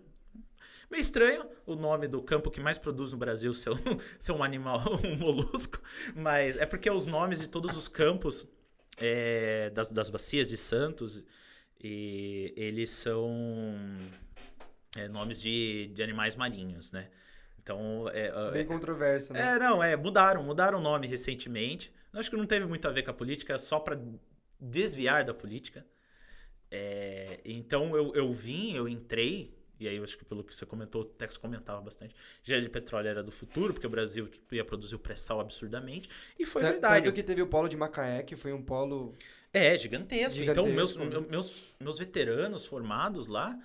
Meio 0.90 1.00
estranho 1.00 1.48
o 1.64 1.76
nome 1.76 2.08
do 2.08 2.20
campo 2.20 2.50
que 2.50 2.60
mais 2.60 2.76
produz 2.76 3.12
no 3.12 3.18
Brasil 3.18 3.54
ser 3.54 3.70
um, 3.70 3.76
ser 4.18 4.32
um 4.32 4.42
animal, 4.42 4.82
um 5.04 5.16
molusco, 5.16 5.80
mas 6.14 6.56
é 6.56 6.66
porque 6.66 6.90
os 6.90 7.06
nomes 7.06 7.40
de 7.40 7.48
todos 7.48 7.76
os 7.76 7.88
campos 7.88 8.48
é, 8.98 9.70
das, 9.70 9.90
das 9.90 10.10
bacias 10.10 10.48
de 10.48 10.56
Santos, 10.56 11.22
e 11.84 12.54
eles 12.56 12.90
são 12.90 13.30
é, 14.96 15.06
nomes 15.06 15.42
de, 15.42 15.88
de 15.88 16.02
animais 16.02 16.34
marinhos, 16.34 16.90
né? 16.90 17.10
Então, 17.62 18.08
é, 18.12 18.50
Bem 18.52 18.66
controverso, 18.66 19.32
né? 19.34 19.54
é, 19.54 19.58
não, 19.58 19.82
é, 19.82 19.94
mudaram, 19.96 20.42
mudaram 20.42 20.78
o 20.78 20.82
nome 20.82 21.06
recentemente. 21.06 21.92
Acho 22.12 22.30
que 22.30 22.36
não 22.36 22.46
teve 22.46 22.64
muito 22.64 22.86
a 22.88 22.90
ver 22.90 23.02
com 23.02 23.10
a 23.10 23.14
política, 23.14 23.58
só 23.58 23.78
para 23.78 23.98
desviar 24.58 25.24
da 25.24 25.34
política. 25.34 25.84
É, 26.70 27.40
então 27.44 27.94
eu, 27.94 28.14
eu 28.14 28.32
vim, 28.32 28.74
eu 28.74 28.88
entrei, 28.88 29.54
e 29.78 29.86
aí 29.86 29.96
eu 29.96 30.04
acho 30.04 30.16
que 30.16 30.24
pelo 30.24 30.42
que 30.42 30.54
você 30.54 30.64
comentou, 30.64 31.02
o 31.02 31.04
Tex 31.04 31.36
comentava 31.36 31.80
bastante, 31.80 32.14
engenharia 32.42 32.66
de 32.66 32.72
petróleo 32.72 33.08
era 33.08 33.22
do 33.22 33.30
futuro, 33.30 33.72
porque 33.74 33.86
o 33.86 33.90
Brasil 33.90 34.28
ia 34.50 34.64
produzir 34.64 34.94
o 34.94 34.98
pré-sal 34.98 35.40
absurdamente, 35.40 36.08
e 36.38 36.46
foi 36.46 36.62
Ta- 36.62 36.70
verdade. 36.70 37.04
Tanto 37.04 37.14
que 37.14 37.22
teve 37.22 37.42
o 37.42 37.46
polo 37.46 37.68
de 37.68 37.76
Macaé, 37.76 38.22
que 38.22 38.36
foi 38.36 38.52
um 38.52 38.62
polo. 38.62 39.14
É, 39.54 39.78
gigantesco. 39.78 40.42
Então, 40.42 40.66
meus, 40.66 40.90
Gigantesco, 40.90 41.20
né? 41.22 41.26
meus, 41.30 41.68
meus 41.80 41.98
veteranos 41.98 42.66
formados 42.66 43.28
lá, 43.28 43.56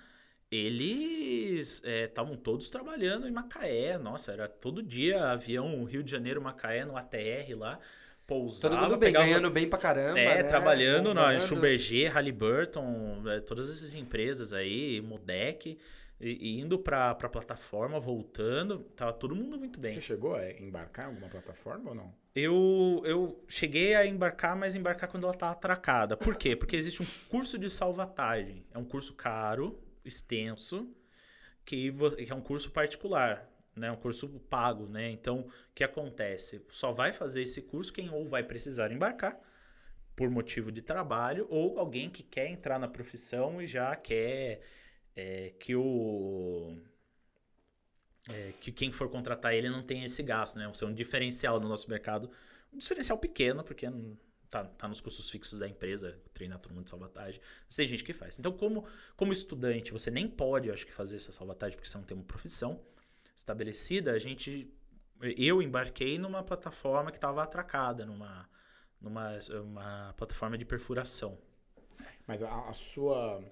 eles 0.50 1.82
estavam 1.84 2.36
todos 2.36 2.70
trabalhando 2.70 3.26
em 3.28 3.32
Macaé. 3.32 3.98
Nossa, 3.98 4.32
era 4.32 4.48
todo 4.48 4.82
dia 4.82 5.30
avião 5.32 5.84
Rio 5.84 6.02
de 6.02 6.10
Janeiro, 6.10 6.40
Macaé, 6.40 6.84
no 6.84 6.96
ATR 6.96 7.56
lá. 7.56 7.78
Pousava, 8.26 8.74
Todo 8.76 8.82
mundo 8.84 8.96
bem, 8.96 9.08
pegava, 9.08 9.26
ganhando 9.26 9.50
bem 9.50 9.68
pra 9.68 9.78
caramba. 9.78 10.20
é, 10.20 10.36
né? 10.36 10.42
trabalhando 10.44 11.12
na 11.12 11.22
Bombando. 11.22 11.40
Schlumberger, 11.40 12.12
Halliburton, 12.12 13.24
é, 13.26 13.40
todas 13.40 13.68
essas 13.68 13.92
empresas 13.92 14.52
aí, 14.52 15.00
Modec, 15.00 15.76
e, 16.20 16.50
e 16.50 16.60
indo 16.60 16.78
pra, 16.78 17.14
pra 17.14 17.28
plataforma, 17.28 17.98
voltando. 17.98 18.80
Tava 18.94 19.12
todo 19.12 19.34
mundo 19.34 19.58
muito 19.58 19.80
bem. 19.80 19.92
Você 19.92 20.00
chegou 20.00 20.34
a 20.34 20.50
embarcar 20.52 21.06
em 21.06 21.08
alguma 21.08 21.28
plataforma 21.28 21.90
ou 21.90 21.94
não? 21.94 22.14
Eu, 22.34 23.02
eu 23.04 23.44
cheguei 23.48 23.94
a 23.94 24.06
embarcar, 24.06 24.54
mas 24.54 24.74
embarcar 24.74 25.08
quando 25.10 25.24
ela 25.24 25.34
tá 25.34 25.50
atracada. 25.50 26.16
Por 26.16 26.36
quê? 26.36 26.54
Porque 26.54 26.76
existe 26.76 27.02
um 27.02 27.06
curso 27.28 27.58
de 27.58 27.70
salvatagem. 27.70 28.64
É 28.72 28.78
um 28.78 28.84
curso 28.84 29.14
caro, 29.14 29.80
extenso, 30.04 30.94
que 31.64 31.92
é 32.28 32.34
um 32.34 32.40
curso 32.40 32.70
particular, 32.70 33.48
né? 33.74 33.90
Um 33.90 33.96
curso 33.96 34.28
pago, 34.28 34.86
né? 34.86 35.10
Então, 35.10 35.40
o 35.40 35.74
que 35.74 35.82
acontece? 35.82 36.62
Só 36.66 36.92
vai 36.92 37.12
fazer 37.12 37.42
esse 37.42 37.62
curso 37.62 37.92
quem 37.92 38.10
ou 38.10 38.28
vai 38.28 38.42
precisar 38.42 38.92
embarcar 38.92 39.40
por 40.14 40.28
motivo 40.28 40.70
de 40.70 40.82
trabalho 40.82 41.46
ou 41.48 41.78
alguém 41.78 42.10
que 42.10 42.22
quer 42.22 42.48
entrar 42.48 42.78
na 42.78 42.86
profissão 42.86 43.60
e 43.60 43.66
já 43.66 43.96
quer 43.96 44.60
é, 45.16 45.50
que 45.58 45.74
o 45.74 46.76
é, 48.28 48.52
que 48.60 48.70
quem 48.70 48.92
for 48.92 49.08
contratar 49.08 49.54
ele 49.54 49.68
não 49.68 49.82
tenha 49.82 50.06
esse 50.06 50.22
gasto, 50.22 50.58
né? 50.58 50.70
Isso 50.72 50.84
é 50.84 50.88
um 50.88 50.94
diferencial 50.94 51.58
no 51.58 51.68
nosso 51.68 51.88
mercado. 51.88 52.30
Um 52.72 52.78
diferencial 52.78 53.18
pequeno, 53.18 53.64
porque 53.64 53.88
tá, 54.50 54.64
tá 54.64 54.88
nos 54.88 55.00
custos 55.00 55.30
fixos 55.30 55.58
da 55.58 55.68
empresa, 55.68 56.18
treinar 56.32 56.58
todo 56.58 56.72
mundo 56.72 56.84
de 56.84 56.90
salvatagem. 56.90 57.40
Mas 57.66 57.76
tem 57.76 57.88
gente 57.88 58.04
que 58.04 58.12
faz. 58.12 58.38
Então, 58.38 58.52
como, 58.52 58.86
como 59.16 59.32
estudante, 59.32 59.92
você 59.92 60.10
nem 60.10 60.28
pode, 60.28 60.68
eu 60.68 60.74
acho 60.74 60.86
que, 60.86 60.92
fazer 60.92 61.16
essa 61.16 61.32
salvatagem, 61.32 61.76
porque 61.76 61.88
você 61.88 61.96
não 61.96 62.04
tem 62.04 62.16
uma 62.16 62.24
profissão 62.24 62.80
estabelecida. 63.34 64.12
A 64.12 64.18
gente. 64.18 64.72
Eu 65.20 65.60
embarquei 65.60 66.18
numa 66.18 66.42
plataforma 66.42 67.10
que 67.10 67.18
estava 67.18 67.42
atracada, 67.42 68.06
numa, 68.06 68.48
numa 69.00 69.38
uma 69.62 70.14
plataforma 70.16 70.56
de 70.56 70.64
perfuração. 70.64 71.38
Mas 72.26 72.42
a, 72.42 72.68
a 72.68 72.72
sua 72.72 73.44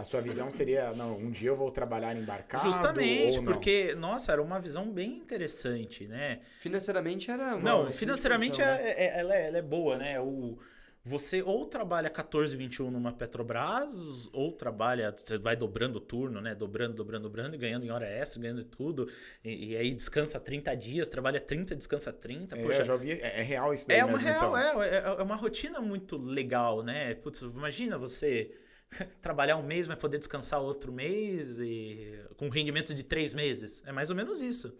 a 0.00 0.04
sua 0.04 0.20
visão 0.20 0.50
seria, 0.50 0.92
não, 0.92 1.16
um 1.18 1.30
dia 1.30 1.50
eu 1.50 1.56
vou 1.56 1.70
trabalhar 1.70 2.16
embarcado 2.16 2.64
Justamente, 2.64 3.36
ou 3.38 3.42
não? 3.42 3.52
porque, 3.52 3.94
nossa, 3.94 4.32
era 4.32 4.42
uma 4.42 4.58
visão 4.58 4.90
bem 4.90 5.18
interessante, 5.18 6.06
né? 6.06 6.40
Financeiramente 6.58 7.30
era. 7.30 7.56
uma 7.56 7.60
Não, 7.60 7.86
financeiramente 7.92 8.60
opção, 8.60 8.74
né? 8.74 8.90
é, 8.90 9.04
é- 9.04 9.18
ela, 9.20 9.34
é, 9.34 9.46
ela 9.48 9.58
é 9.58 9.62
boa, 9.62 9.96
né? 9.98 10.18
O, 10.20 10.58
você 11.02 11.42
ou 11.42 11.64
trabalha 11.66 12.10
14, 12.10 12.54
21 12.56 12.90
numa 12.90 13.12
Petrobras, 13.12 14.28
ou 14.32 14.52
trabalha, 14.52 15.14
você 15.16 15.38
vai 15.38 15.56
dobrando 15.56 15.96
o 15.96 16.00
turno, 16.00 16.40
né? 16.40 16.54
Dobrando, 16.54 16.94
dobrando, 16.94 17.22
dobrando, 17.22 17.54
e 17.54 17.58
ganhando 17.58 17.84
em 17.86 17.90
hora 17.90 18.06
extra, 18.06 18.40
ganhando 18.40 18.64
tudo. 18.64 19.08
E, 19.42 19.72
e 19.72 19.76
aí 19.76 19.92
descansa 19.94 20.38
30 20.38 20.74
dias, 20.74 21.08
trabalha 21.08 21.40
30, 21.40 21.74
descansa 21.74 22.12
30. 22.12 22.56
É, 22.58 22.62
Poxa, 22.62 22.84
já 22.84 22.92
ouvi, 22.92 23.12
é, 23.12 23.40
é 23.40 23.42
real 23.42 23.72
isso 23.72 23.88
daí 23.88 23.98
é 23.98 24.04
uma 24.04 24.12
mesmo, 24.12 24.26
real, 24.26 24.58
então. 24.58 24.82
é, 24.82 24.88
é, 24.88 25.04
é 25.20 25.22
uma 25.22 25.36
rotina 25.36 25.80
muito 25.80 26.16
legal, 26.18 26.82
né? 26.82 27.14
Putz, 27.14 27.40
imagina 27.40 27.96
você 27.96 28.50
trabalhar 29.20 29.56
um 29.56 29.62
mês, 29.62 29.86
mas 29.86 29.98
poder 29.98 30.18
descansar 30.18 30.60
outro 30.60 30.92
mês 30.92 31.60
e 31.60 32.18
com 32.36 32.48
rendimentos 32.48 32.94
de 32.94 33.04
três 33.04 33.32
meses. 33.32 33.82
É 33.86 33.92
mais 33.92 34.10
ou 34.10 34.16
menos 34.16 34.40
isso, 34.40 34.76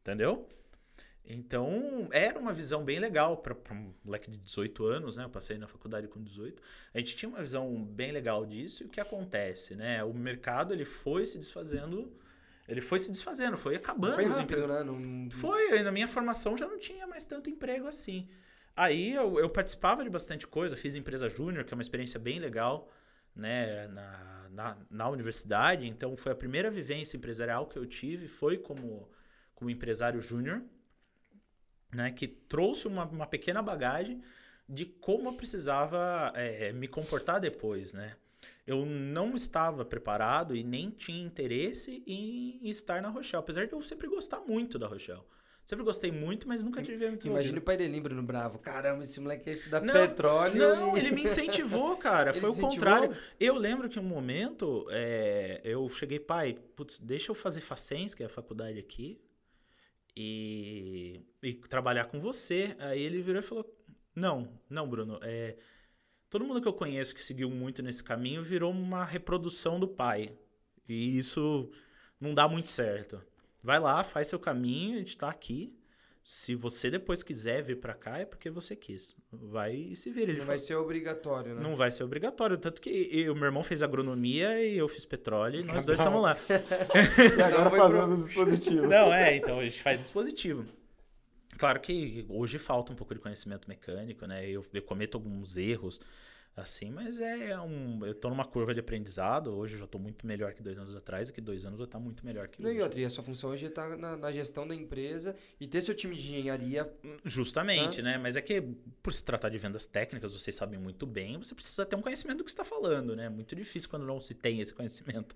entendeu? 0.00 0.46
Então, 1.26 2.06
era 2.12 2.38
uma 2.38 2.52
visão 2.52 2.84
bem 2.84 2.98
legal 2.98 3.38
para 3.38 3.56
um 3.72 3.94
moleque 4.04 4.30
de 4.30 4.36
18 4.36 4.84
anos, 4.84 5.16
né? 5.16 5.24
Eu 5.24 5.30
passei 5.30 5.56
na 5.56 5.66
faculdade 5.66 6.06
com 6.06 6.22
18. 6.22 6.62
A 6.92 6.98
gente 6.98 7.16
tinha 7.16 7.30
uma 7.30 7.40
visão 7.40 7.82
bem 7.82 8.12
legal 8.12 8.44
disso. 8.44 8.82
E 8.82 8.86
o 8.86 8.90
que 8.90 9.00
acontece, 9.00 9.74
né? 9.74 10.04
O 10.04 10.12
mercado, 10.12 10.74
ele 10.74 10.84
foi 10.84 11.24
se 11.24 11.38
desfazendo... 11.38 12.12
Ele 12.68 12.80
foi 12.80 12.98
se 12.98 13.10
desfazendo, 13.10 13.56
foi 13.58 13.76
acabando 13.76 14.14
Foi 14.14 14.24
rápido, 14.24 14.66
né? 14.66 14.82
Não- 14.82 15.30
Foi, 15.30 15.82
na 15.82 15.92
minha 15.92 16.08
formação 16.08 16.56
já 16.56 16.66
não 16.66 16.78
tinha 16.78 17.06
mais 17.06 17.24
tanto 17.26 17.50
emprego 17.50 17.86
assim. 17.86 18.26
Aí 18.76 19.12
eu, 19.12 19.38
eu 19.38 19.48
participava 19.50 20.02
de 20.02 20.08
bastante 20.10 20.46
coisa, 20.46 20.74
fiz 20.76 20.94
empresa 20.94 21.28
júnior, 21.28 21.64
que 21.64 21.72
é 21.72 21.76
uma 21.76 21.82
experiência 21.82 22.18
bem 22.18 22.38
legal, 22.38 22.90
né, 23.34 23.88
na, 23.88 24.48
na, 24.50 24.76
na 24.90 25.08
universidade. 25.08 25.86
Então 25.86 26.16
foi 26.16 26.32
a 26.32 26.36
primeira 26.36 26.70
vivência 26.70 27.16
empresarial 27.16 27.66
que 27.66 27.78
eu 27.78 27.86
tive, 27.86 28.28
foi 28.28 28.58
como, 28.58 29.08
como 29.54 29.70
empresário 29.70 30.20
júnior, 30.20 30.62
né, 31.92 32.10
que 32.10 32.26
trouxe 32.26 32.86
uma, 32.86 33.04
uma 33.04 33.26
pequena 33.26 33.62
bagagem 33.62 34.22
de 34.68 34.86
como 34.86 35.28
eu 35.28 35.34
precisava 35.34 36.32
eh, 36.34 36.72
me 36.72 36.88
comportar 36.88 37.40
depois, 37.40 37.92
né. 37.92 38.16
Eu 38.66 38.86
não 38.86 39.34
estava 39.34 39.84
preparado 39.84 40.56
e 40.56 40.64
nem 40.64 40.90
tinha 40.90 41.22
interesse 41.22 42.02
em 42.06 42.66
estar 42.68 43.02
na 43.02 43.10
Rochelle, 43.10 43.42
apesar 43.42 43.66
de 43.66 43.72
eu 43.72 43.80
sempre 43.82 44.08
gostar 44.08 44.40
muito 44.40 44.78
da 44.78 44.86
Rochelle. 44.86 45.22
Sempre 45.64 45.82
gostei 45.82 46.12
muito, 46.12 46.46
mas 46.46 46.62
nunca 46.62 46.82
tive 46.82 47.08
muito 47.08 47.26
Imagina 47.26 47.58
o 47.58 47.62
pai 47.62 47.76
dele, 47.78 47.98
Bruno 47.98 48.22
Bravo. 48.22 48.58
Caramba, 48.58 49.02
esse 49.02 49.18
moleque 49.18 49.44
quer 49.44 49.52
estudar 49.52 49.80
Não, 49.80 49.94
petróleo. 49.94 50.56
Não, 50.56 50.96
e- 50.96 51.00
ele 51.00 51.10
me 51.10 51.22
incentivou, 51.24 51.96
cara. 51.96 52.32
Ele 52.32 52.40
Foi 52.40 52.50
o 52.50 52.54
contrário. 52.54 53.16
Eu 53.40 53.54
lembro 53.56 53.88
que 53.88 53.98
um 53.98 54.02
momento 54.02 54.86
é, 54.90 55.62
eu 55.64 55.88
cheguei, 55.88 56.20
pai, 56.20 56.58
putz, 56.76 57.00
deixa 57.00 57.30
eu 57.30 57.34
fazer 57.34 57.62
Facens, 57.62 58.14
que 58.14 58.22
é 58.22 58.26
a 58.26 58.28
faculdade 58.28 58.78
aqui, 58.78 59.18
e, 60.14 61.22
e 61.42 61.54
trabalhar 61.54 62.06
com 62.06 62.20
você. 62.20 62.76
Aí 62.78 63.00
ele 63.00 63.22
virou 63.22 63.40
e 63.40 63.44
falou: 63.44 63.74
Não, 64.14 64.60
não, 64.68 64.86
Bruno. 64.86 65.18
É, 65.22 65.56
todo 66.28 66.44
mundo 66.44 66.60
que 66.60 66.68
eu 66.68 66.74
conheço 66.74 67.14
que 67.14 67.24
seguiu 67.24 67.48
muito 67.48 67.82
nesse 67.82 68.04
caminho 68.04 68.42
virou 68.42 68.70
uma 68.70 69.02
reprodução 69.02 69.80
do 69.80 69.88
pai. 69.88 70.30
E 70.86 71.18
isso 71.18 71.70
não 72.20 72.34
dá 72.34 72.46
muito 72.46 72.68
certo. 72.68 73.22
Vai 73.64 73.80
lá, 73.80 74.04
faz 74.04 74.28
seu 74.28 74.38
caminho, 74.38 74.96
a 74.96 74.98
gente 74.98 75.16
tá 75.16 75.28
aqui. 75.30 75.74
Se 76.22 76.54
você 76.54 76.90
depois 76.90 77.22
quiser 77.22 77.62
vir 77.62 77.80
pra 77.80 77.92
cá, 77.92 78.18
é 78.18 78.24
porque 78.24 78.48
você 78.48 78.74
quis. 78.76 79.14
Vai 79.30 79.74
e 79.74 79.96
se 79.96 80.10
vira. 80.10 80.30
Ele 80.30 80.38
Não 80.38 80.46
falou, 80.46 80.46
vai 80.46 80.58
ser 80.58 80.74
obrigatório, 80.76 81.54
né? 81.54 81.60
não 81.62 81.76
vai 81.76 81.90
ser 81.90 82.02
obrigatório. 82.04 82.56
Tanto 82.56 82.80
que 82.80 83.08
eu- 83.12 83.32
o 83.32 83.36
meu 83.36 83.44
irmão 83.46 83.62
fez 83.62 83.82
agronomia 83.82 84.62
e 84.62 84.76
eu 84.78 84.88
fiz 84.88 85.04
petróleo 85.04 85.60
e 85.60 85.64
nós 85.64 85.84
dois 85.84 85.98
estamos 85.98 86.22
lá. 86.22 86.36
E 87.38 87.42
agora 87.42 87.64
Não, 87.64 87.70
foi 87.70 87.78
fazendo 87.78 88.14
o 88.14 88.24
dispositivo. 88.24 88.86
Não, 88.86 89.12
é, 89.12 89.36
então 89.36 89.58
a 89.60 89.64
gente 89.64 89.82
faz 89.82 90.00
dispositivo. 90.00 90.64
Claro 91.58 91.78
que 91.80 92.24
hoje 92.28 92.58
falta 92.58 92.92
um 92.92 92.96
pouco 92.96 93.14
de 93.14 93.20
conhecimento 93.20 93.68
mecânico, 93.68 94.26
né? 94.26 94.48
Eu, 94.48 94.64
eu 94.72 94.82
cometo 94.82 95.16
alguns 95.16 95.56
erros, 95.58 96.00
assim, 96.56 96.90
mas 96.90 97.18
é 97.18 97.58
um. 97.60 98.04
Eu 98.06 98.14
tô 98.14 98.28
numa 98.28 98.44
curva 98.44 98.72
de 98.72 98.80
aprendizado. 98.80 99.52
Hoje 99.54 99.74
eu 99.74 99.80
já 99.80 99.86
tô 99.86 99.98
muito 99.98 100.26
melhor 100.26 100.54
que 100.54 100.62
dois 100.62 100.78
anos 100.78 100.94
atrás, 100.94 101.28
e 101.28 101.32
que 101.32 101.40
dois 101.40 101.64
anos 101.64 101.80
eu 101.80 101.86
tô 101.86 101.98
muito 101.98 102.24
melhor 102.24 102.46
que 102.48 102.62
Não, 102.62 102.70
hoje. 102.70 102.78
e 102.78 102.82
outra, 102.82 103.00
e 103.00 103.04
a 103.04 103.10
sua 103.10 103.24
função 103.24 103.50
hoje 103.50 103.64
é 103.64 103.68
estar 103.68 103.96
na, 103.96 104.16
na 104.16 104.30
gestão 104.32 104.66
da 104.66 104.74
empresa 104.74 105.34
e 105.60 105.66
ter 105.66 105.80
seu 105.80 105.94
time 105.94 106.14
de 106.14 106.22
engenharia. 106.22 106.90
Justamente, 107.24 108.00
né? 108.02 108.16
Mas 108.18 108.36
é 108.36 108.40
que, 108.42 108.60
por 109.02 109.12
se 109.12 109.24
tratar 109.24 109.48
de 109.48 109.58
vendas 109.58 109.84
técnicas, 109.86 110.32
vocês 110.32 110.54
sabem 110.54 110.78
muito 110.78 111.06
bem, 111.06 111.38
você 111.38 111.54
precisa 111.54 111.84
ter 111.84 111.96
um 111.96 112.02
conhecimento 112.02 112.38
do 112.38 112.44
que 112.44 112.50
está 112.50 112.64
falando, 112.64 113.16
né? 113.16 113.28
Muito 113.28 113.54
difícil 113.56 113.88
quando 113.90 114.06
não 114.06 114.20
se 114.20 114.34
tem 114.34 114.60
esse 114.60 114.72
conhecimento. 114.72 115.34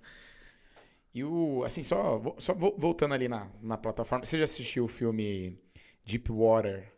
E 1.15 1.25
o, 1.25 1.65
assim, 1.65 1.83
só, 1.83 2.23
só 2.39 2.53
vo- 2.55 2.77
voltando 2.79 3.15
ali 3.15 3.29
na, 3.29 3.51
na 3.63 3.77
plataforma, 3.79 4.25
você 4.25 4.39
já 4.39 4.45
assistiu 4.45 4.85
o 4.85 4.89
filme 4.89 5.59
Deep 6.05 6.31
Water? 6.31 6.93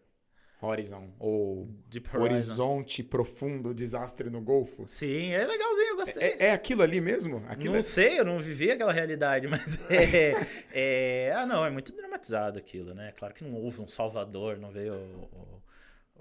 Horizon, 0.62 1.08
ou 1.18 1.68
Horizon. 1.94 2.18
Horizonte 2.20 3.02
Profundo 3.02 3.72
Desastre 3.72 4.28
no 4.28 4.40
Golfo. 4.40 4.84
Sim, 4.86 5.32
é 5.32 5.46
legalzinho, 5.46 5.88
eu 5.88 5.96
gostei. 5.96 6.22
É, 6.22 6.46
é 6.46 6.52
aquilo 6.52 6.82
ali 6.82 7.00
mesmo? 7.00 7.42
Aquilo 7.48 7.72
não 7.72 7.78
é- 7.78 7.82
sei, 7.82 8.18
eu 8.20 8.24
não 8.24 8.38
vivi 8.38 8.70
aquela 8.70 8.92
realidade, 8.92 9.46
mas 9.48 9.78
é, 9.90 10.34
é- 10.72 11.32
Ah, 11.32 11.46
não, 11.46 11.64
é 11.64 11.70
muito 11.70 11.92
dramatizado 11.94 12.58
aquilo, 12.58 12.94
né? 12.94 13.12
Claro 13.16 13.34
que 13.34 13.42
não 13.44 13.54
houve 13.54 13.80
um 13.80 13.88
salvador, 13.88 14.58
não 14.58 14.70
veio 14.70 14.94
o. 14.94 15.62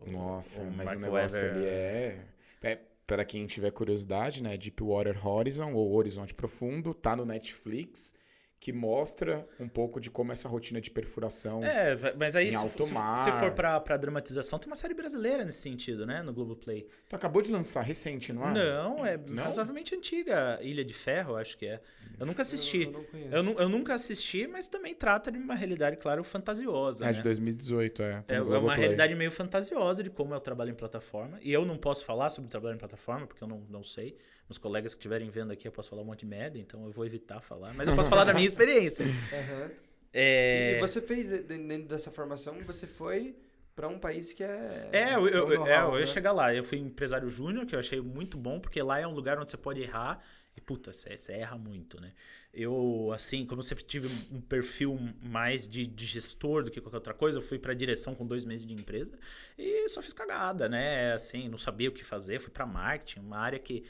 o- 0.05 0.11
Nossa, 0.11 0.61
o 0.61 0.65
mas 0.71 0.85
Mark 0.85 0.97
o 0.97 1.01
negócio 1.01 1.37
Webber. 1.39 1.55
ali 1.57 1.65
é... 1.67 2.19
é... 2.63 2.79
Para 3.05 3.25
quem 3.25 3.47
tiver 3.47 3.71
curiosidade, 3.71 4.41
né? 4.43 4.55
Deepwater 4.55 5.27
Horizon, 5.27 5.73
ou 5.73 5.91
Horizonte 5.93 6.31
Profundo, 6.33 6.93
tá 6.93 7.15
no 7.15 7.25
Netflix, 7.25 8.13
que 8.59 8.73
mostra 8.73 9.47
um 9.57 9.69
pouco 9.69 10.01
de 10.01 10.11
como 10.11 10.31
essa 10.33 10.49
rotina 10.49 10.81
de 10.81 10.91
perfuração... 10.91 11.63
É, 11.63 11.95
mas 12.17 12.35
aí, 12.35 12.47
Em 12.49 12.51
se, 12.51 12.55
alto 12.57 12.83
se- 12.83 12.93
mar. 12.93 13.17
se 13.17 13.31
for 13.31 13.51
pra, 13.53 13.79
pra 13.79 13.95
dramatização, 13.95 14.59
tem 14.59 14.67
uma 14.67 14.75
série 14.75 14.93
brasileira 14.93 15.45
nesse 15.45 15.61
sentido, 15.61 16.05
né? 16.05 16.21
No 16.21 16.33
Globoplay. 16.33 16.85
Tu 17.07 17.15
acabou 17.15 17.41
de 17.41 17.51
lançar 17.51 17.81
recente, 17.81 18.33
não 18.33 18.47
é? 18.49 18.53
Não, 18.53 19.05
é 19.05 19.17
Não? 19.17 19.43
razoavelmente 19.43 19.95
antiga. 19.95 20.59
Ilha 20.61 20.83
de 20.83 20.93
Ferro, 20.93 21.37
acho 21.37 21.57
que 21.57 21.67
é. 21.67 21.79
Eu 22.19 22.25
nunca 22.25 22.41
assisti. 22.41 22.81
Eu, 22.83 22.87
eu 22.87 22.91
não 22.91 23.03
conheço. 23.05 23.35
Eu, 23.35 23.59
eu 23.59 23.69
nunca 23.69 23.93
assisti, 23.93 24.45
mas 24.45 24.67
também 24.67 24.93
trata 24.93 25.31
de 25.31 25.37
uma 25.37 25.55
realidade, 25.55 25.95
claro, 25.95 26.21
fantasiosa. 26.23 27.05
É 27.05 27.07
né? 27.07 27.13
de 27.13 27.23
2018, 27.23 28.03
é. 28.03 28.23
É 28.27 28.35
é 28.35 28.41
uma 28.41 28.75
realidade 28.75 29.15
meio 29.15 29.31
fantasiosa 29.31 30.03
de 30.03 30.09
como 30.09 30.33
é 30.33 30.37
o 30.37 30.41
trabalho 30.41 30.71
em 30.71 30.75
plataforma. 30.75 31.39
E 31.41 31.53
eu 31.53 31.63
não 31.65 31.77
posso 31.77 32.03
falar 32.03 32.27
sobre 32.27 32.49
o 32.49 32.51
trabalho 32.51 32.75
em 32.75 32.79
plataforma, 32.79 33.25
porque 33.25 33.41
eu 33.41 33.47
não, 33.47 33.63
não 33.69 33.83
sei. 33.83 34.17
Meus 34.49 34.57
colegas 34.57 34.95
que 34.95 34.99
estiverem 34.99 35.29
vendo 35.29 35.51
aqui, 35.53 35.67
eu 35.67 35.71
posso 35.71 35.91
falar 35.91 36.01
um 36.01 36.05
monte 36.05 36.21
de 36.21 36.25
merda, 36.25 36.57
então 36.57 36.83
eu 36.85 36.91
vou 36.91 37.05
evitar 37.05 37.39
falar. 37.39 37.71
Mas 37.75 37.87
eu 37.87 37.95
posso 37.95 38.09
falar 38.09 38.23
da 38.23 38.33
minha 38.33 38.47
experiência. 38.47 39.05
Aham. 39.31 39.71
É, 40.11 40.77
E 40.77 40.79
você 40.79 40.99
fez, 41.01 41.29
de- 41.29 41.43
de- 41.43 41.57
dentro 41.59 41.87
dessa 41.87 42.09
formação, 42.09 42.55
você 42.65 42.87
foi 42.87 43.35
pra 43.75 43.87
um 43.87 43.99
país 43.99 44.33
que 44.33 44.43
é. 44.43 44.89
É, 44.91 45.13
eu, 45.13 45.27
eu, 45.27 45.47
o 45.61 45.67
é, 45.67 45.83
eu 45.83 45.93
ia 45.93 45.99
né? 45.99 46.05
chegar 46.07 46.31
lá. 46.31 46.51
Eu 46.53 46.63
fui 46.63 46.79
empresário 46.79 47.29
júnior, 47.29 47.65
que 47.67 47.75
eu 47.75 47.79
achei 47.79 48.01
muito 48.01 48.37
bom, 48.37 48.59
porque 48.59 48.81
lá 48.81 48.99
é 48.99 49.05
um 49.05 49.13
lugar 49.13 49.37
onde 49.39 49.51
você 49.51 49.57
pode 49.57 49.81
errar. 49.81 50.19
E, 50.57 50.61
puta, 50.61 50.91
você, 50.91 51.15
você 51.15 51.33
erra 51.33 51.57
muito, 51.57 52.01
né? 52.01 52.11
Eu, 52.51 53.11
assim, 53.13 53.45
como 53.45 53.59
eu 53.61 53.63
sempre 53.63 53.83
tive 53.83 54.07
um 54.31 54.41
perfil 54.41 54.99
mais 55.21 55.67
de, 55.67 55.85
de 55.85 56.05
gestor 56.07 56.63
do 56.63 56.71
que 56.71 56.81
qualquer 56.81 56.97
outra 56.97 57.13
coisa, 57.13 57.37
eu 57.37 57.41
fui 57.41 57.59
pra 57.59 57.73
direção 57.75 58.15
com 58.15 58.25
dois 58.25 58.43
meses 58.43 58.65
de 58.65 58.73
empresa 58.73 59.17
e 59.57 59.87
só 59.87 60.01
fiz 60.01 60.11
cagada, 60.11 60.67
né? 60.67 61.13
Assim, 61.13 61.47
não 61.47 61.57
sabia 61.59 61.87
o 61.89 61.91
que 61.91 62.03
fazer. 62.03 62.39
Fui 62.39 62.51
pra 62.51 62.65
marketing, 62.65 63.19
uma 63.19 63.37
área 63.37 63.59
que, 63.59 63.85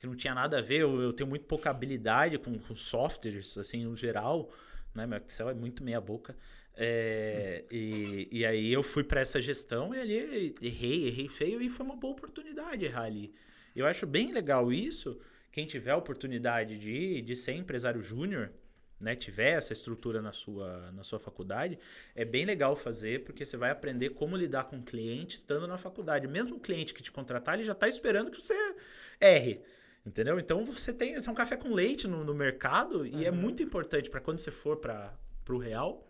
que 0.00 0.06
não 0.06 0.16
tinha 0.16 0.34
nada 0.34 0.58
a 0.58 0.62
ver. 0.62 0.80
Eu, 0.80 1.00
eu 1.00 1.12
tenho 1.12 1.28
muito 1.28 1.44
pouca 1.44 1.70
habilidade 1.70 2.38
com, 2.38 2.58
com 2.58 2.74
softwares, 2.74 3.56
assim, 3.58 3.84
no 3.84 3.94
geral. 3.94 4.50
Né? 4.94 5.06
Meu 5.06 5.18
Excel 5.18 5.50
é 5.50 5.54
muito 5.54 5.84
meia 5.84 6.00
boca. 6.00 6.34
É, 6.74 7.64
e, 7.70 8.26
e 8.32 8.46
aí 8.46 8.72
eu 8.72 8.82
fui 8.82 9.04
para 9.04 9.20
essa 9.20 9.40
gestão 9.40 9.94
e 9.94 10.00
ali 10.00 10.54
errei, 10.62 11.08
errei 11.08 11.28
feio 11.28 11.60
e 11.60 11.68
foi 11.68 11.84
uma 11.84 11.96
boa 11.96 12.14
oportunidade 12.14 12.86
errar 12.86 13.02
ali. 13.02 13.34
Eu 13.76 13.86
acho 13.86 14.06
bem 14.06 14.32
legal 14.32 14.72
isso. 14.72 15.20
Quem 15.52 15.66
tiver 15.66 15.90
a 15.90 15.96
oportunidade 15.96 16.78
de, 16.78 17.20
de 17.20 17.36
ser 17.36 17.52
empresário 17.52 18.00
júnior, 18.00 18.50
né, 18.98 19.14
tiver 19.14 19.58
essa 19.58 19.72
estrutura 19.72 20.22
na 20.22 20.32
sua, 20.32 20.90
na 20.92 21.02
sua 21.02 21.18
faculdade, 21.18 21.78
é 22.14 22.24
bem 22.24 22.44
legal 22.46 22.74
fazer, 22.76 23.24
porque 23.24 23.44
você 23.44 23.56
vai 23.56 23.70
aprender 23.70 24.10
como 24.10 24.36
lidar 24.36 24.64
com 24.64 24.78
o 24.78 24.82
cliente 24.82 25.36
estando 25.36 25.66
na 25.66 25.76
faculdade. 25.76 26.26
Mesmo 26.26 26.56
o 26.56 26.60
cliente 26.60 26.94
que 26.94 27.02
te 27.02 27.10
contratar, 27.10 27.54
ele 27.54 27.64
já 27.64 27.72
está 27.72 27.88
esperando 27.88 28.30
que 28.30 28.40
você 28.40 28.54
erre. 29.20 29.60
Entendeu? 30.10 30.40
Então 30.40 30.64
você 30.64 30.92
tem 30.92 31.14
você 31.14 31.28
é 31.28 31.32
um 31.32 31.36
café 31.36 31.56
com 31.56 31.72
leite 31.72 32.08
no, 32.08 32.24
no 32.24 32.34
mercado 32.34 33.06
e 33.06 33.24
é 33.24 33.30
muito 33.30 33.62
importante 33.62 34.10
para 34.10 34.20
quando 34.20 34.38
você 34.38 34.50
for 34.50 34.76
para 34.76 35.16
o 35.48 35.56
real, 35.56 36.04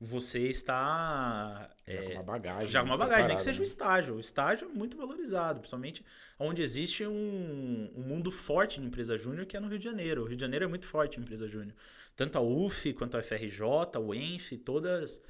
você 0.00 0.46
está 0.46 1.68
Já 1.84 1.96
com 1.96 2.10
é, 2.10 2.14
uma 2.14 2.22
bagagem. 2.22 2.68
já 2.68 2.80
com 2.80 2.86
uma 2.86 2.96
mais 2.96 3.10
bagagem, 3.10 3.28
nem 3.28 3.36
que 3.36 3.42
seja 3.42 3.58
o 3.58 3.62
né? 3.62 3.64
estágio. 3.64 4.14
O 4.14 4.20
estágio 4.20 4.68
é 4.68 4.72
muito 4.72 4.96
valorizado, 4.96 5.58
principalmente 5.58 6.04
onde 6.38 6.62
existe 6.62 7.04
um, 7.04 7.90
um 7.96 8.02
mundo 8.02 8.30
forte 8.30 8.80
de 8.80 8.86
empresa 8.86 9.18
júnior, 9.18 9.46
que 9.46 9.56
é 9.56 9.60
no 9.60 9.66
Rio 9.66 9.78
de 9.78 9.84
Janeiro. 9.84 10.22
O 10.22 10.26
Rio 10.26 10.36
de 10.36 10.42
Janeiro 10.42 10.66
é 10.66 10.68
muito 10.68 10.86
forte 10.86 11.18
em 11.18 11.22
empresa 11.22 11.48
júnior. 11.48 11.74
Tanto 12.14 12.38
a 12.38 12.40
UF, 12.40 12.92
quanto 12.92 13.16
a 13.16 13.22
FRJ, 13.22 13.62
o 13.98 14.14
ENF, 14.14 14.56
todas, 14.58 15.20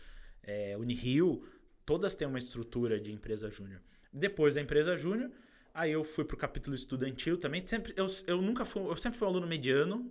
é, 0.42 0.76
Unirio, 0.76 1.42
todas 1.86 2.14
têm 2.14 2.28
uma 2.28 2.38
estrutura 2.38 3.00
de 3.00 3.12
empresa 3.12 3.48
júnior. 3.48 3.80
Depois 4.12 4.56
da 4.56 4.60
empresa 4.60 4.94
júnior, 4.94 5.30
aí 5.74 5.92
eu 5.92 6.02
fui 6.04 6.24
para 6.24 6.34
o 6.34 6.38
capítulo 6.38 6.74
estudantil 6.74 7.36
também. 7.36 7.66
Sempre, 7.66 7.92
eu, 7.96 8.06
eu 8.26 8.40
nunca 8.40 8.64
fui, 8.64 8.80
eu 8.82 8.96
sempre 8.96 9.18
fui 9.18 9.26
um 9.26 9.30
aluno 9.30 9.46
mediano 9.46 10.10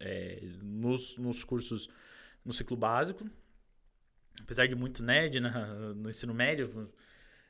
é, 0.00 0.38
nos, 0.62 1.18
nos 1.18 1.42
cursos 1.44 1.88
no 2.44 2.52
ciclo 2.52 2.76
básico 2.76 3.28
apesar 4.42 4.66
de 4.66 4.74
muito 4.74 5.02
nerd 5.02 5.40
na- 5.40 5.66
no 5.94 6.08
ensino 6.08 6.32
médio, 6.32 6.88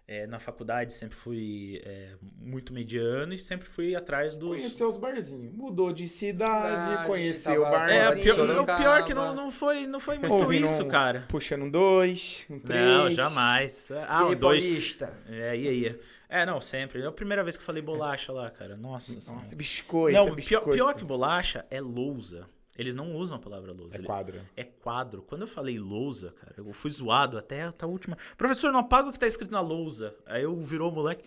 é, 0.06 0.26
na 0.26 0.38
faculdade 0.38 0.92
sempre 0.94 1.14
fui 1.14 1.80
é, 1.84 2.14
muito 2.40 2.72
mediano 2.72 3.34
e 3.34 3.38
sempre 3.38 3.68
fui 3.68 3.94
atrás 3.94 4.34
dos. 4.34 4.56
Conheceu 4.56 4.88
os 4.88 4.96
barzinhos. 4.96 5.54
Mudou 5.54 5.92
de 5.92 6.08
cidade, 6.08 6.82
Cidade, 6.86 7.06
conheceu 7.06 7.60
o 7.60 7.64
barzinho. 7.70 8.00
É, 8.00 8.08
o 8.10 8.22
pior, 8.22 8.58
o 8.60 8.64
pior 8.78 9.04
que 9.04 9.12
não, 9.12 9.34
não, 9.34 9.50
foi, 9.52 9.86
não 9.86 10.00
foi 10.00 10.18
muito 10.18 10.32
Ouvindo 10.32 10.64
isso, 10.64 10.82
um- 10.82 10.88
cara. 10.88 11.26
Puxando 11.28 11.64
um 11.64 11.70
dois, 11.70 12.46
um 12.48 12.58
três. 12.58 12.80
Não, 12.82 13.10
jamais. 13.10 13.90
Ah, 14.08 14.22
e 14.22 14.24
um 14.24 14.28
aí, 14.30 14.34
dois. 14.34 14.64
Paulista? 14.64 15.12
É, 15.28 15.54
ia, 15.56 15.72
ia. 15.72 16.00
É, 16.28 16.44
não, 16.44 16.60
sempre. 16.60 17.00
É 17.02 17.06
a 17.06 17.12
primeira 17.12 17.42
vez 17.42 17.56
que 17.56 17.62
eu 17.62 17.66
falei 17.66 17.82
bolacha 17.82 18.32
lá, 18.32 18.50
cara. 18.50 18.76
Nossa, 18.76 19.14
Nossa, 19.14 19.26
Senhora. 19.32 19.56
biscoito. 19.56 20.16
Não, 20.18 20.24
pior, 20.26 20.34
biscoito. 20.36 20.70
pior 20.70 20.94
que 20.94 21.04
bolacha 21.04 21.64
é 21.70 21.80
lousa. 21.80 22.46
Eles 22.76 22.94
não 22.94 23.16
usam 23.16 23.36
a 23.36 23.40
palavra 23.40 23.72
lousa. 23.72 23.96
É 23.96 23.98
Ele- 23.98 24.06
quadro. 24.06 24.40
É 24.56 24.62
quadro. 24.64 25.22
Quando 25.22 25.40
eu 25.42 25.48
falei 25.48 25.78
lousa, 25.78 26.32
cara, 26.40 26.54
eu 26.58 26.72
fui 26.72 26.90
zoado 26.90 27.36
até 27.38 27.72
a 27.76 27.86
última. 27.86 28.16
Professor, 28.36 28.70
não 28.70 28.80
apaga 28.80 29.08
o 29.08 29.12
que 29.12 29.18
tá 29.18 29.26
escrito 29.26 29.50
na 29.50 29.60
lousa. 29.60 30.14
Aí 30.26 30.42
eu 30.44 30.54
virou 30.62 30.92
o 30.92 30.94
moleque. 30.94 31.24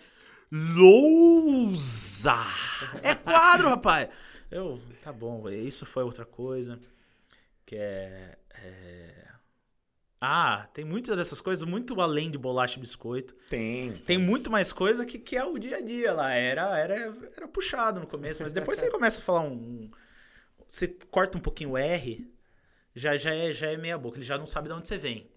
Lousa! 0.51 2.35
É 3.01 3.15
quadro, 3.15 3.67
rapaz! 3.69 4.09
Eu, 4.49 4.81
tá 5.01 5.11
bom, 5.11 5.49
isso 5.49 5.85
foi 5.85 6.03
outra 6.03 6.25
coisa. 6.25 6.79
Que 7.65 7.75
é. 7.77 8.37
é... 8.55 9.27
Ah, 10.23 10.69
tem 10.71 10.85
muitas 10.85 11.17
dessas 11.17 11.41
coisas 11.41 11.67
muito 11.67 11.99
além 11.99 12.29
de 12.29 12.37
bolacha 12.37 12.77
e 12.77 12.79
biscoito. 12.79 13.33
Tem. 13.49 13.93
Tem 14.05 14.19
muito 14.19 14.51
mais 14.51 14.71
coisa 14.71 15.03
que, 15.03 15.17
que 15.17 15.35
é 15.35 15.43
o 15.43 15.57
dia 15.57 15.77
a 15.77 15.81
dia 15.81 16.13
lá. 16.13 16.31
Era, 16.31 16.77
era, 16.77 16.95
era 17.35 17.47
puxado 17.47 17.99
no 17.99 18.05
começo, 18.05 18.43
mas 18.43 18.53
depois 18.53 18.77
você 18.77 18.87
começa 18.91 19.17
a 19.19 19.21
falar 19.23 19.41
um. 19.41 19.53
um- 19.53 19.91
Você 20.67 20.87
corta 21.09 21.37
um 21.37 21.41
pouquinho 21.41 21.71
o 21.71 21.77
R, 21.77 22.31
já, 22.95 23.17
já, 23.17 23.33
é, 23.33 23.51
já 23.51 23.71
é 23.71 23.77
meia 23.77 23.97
boca. 23.97 24.17
Ele 24.19 24.23
já 24.25 24.37
não 24.37 24.45
sabe 24.45 24.67
de 24.67 24.73
onde 24.75 24.87
você 24.87 24.97
vem. 24.99 25.27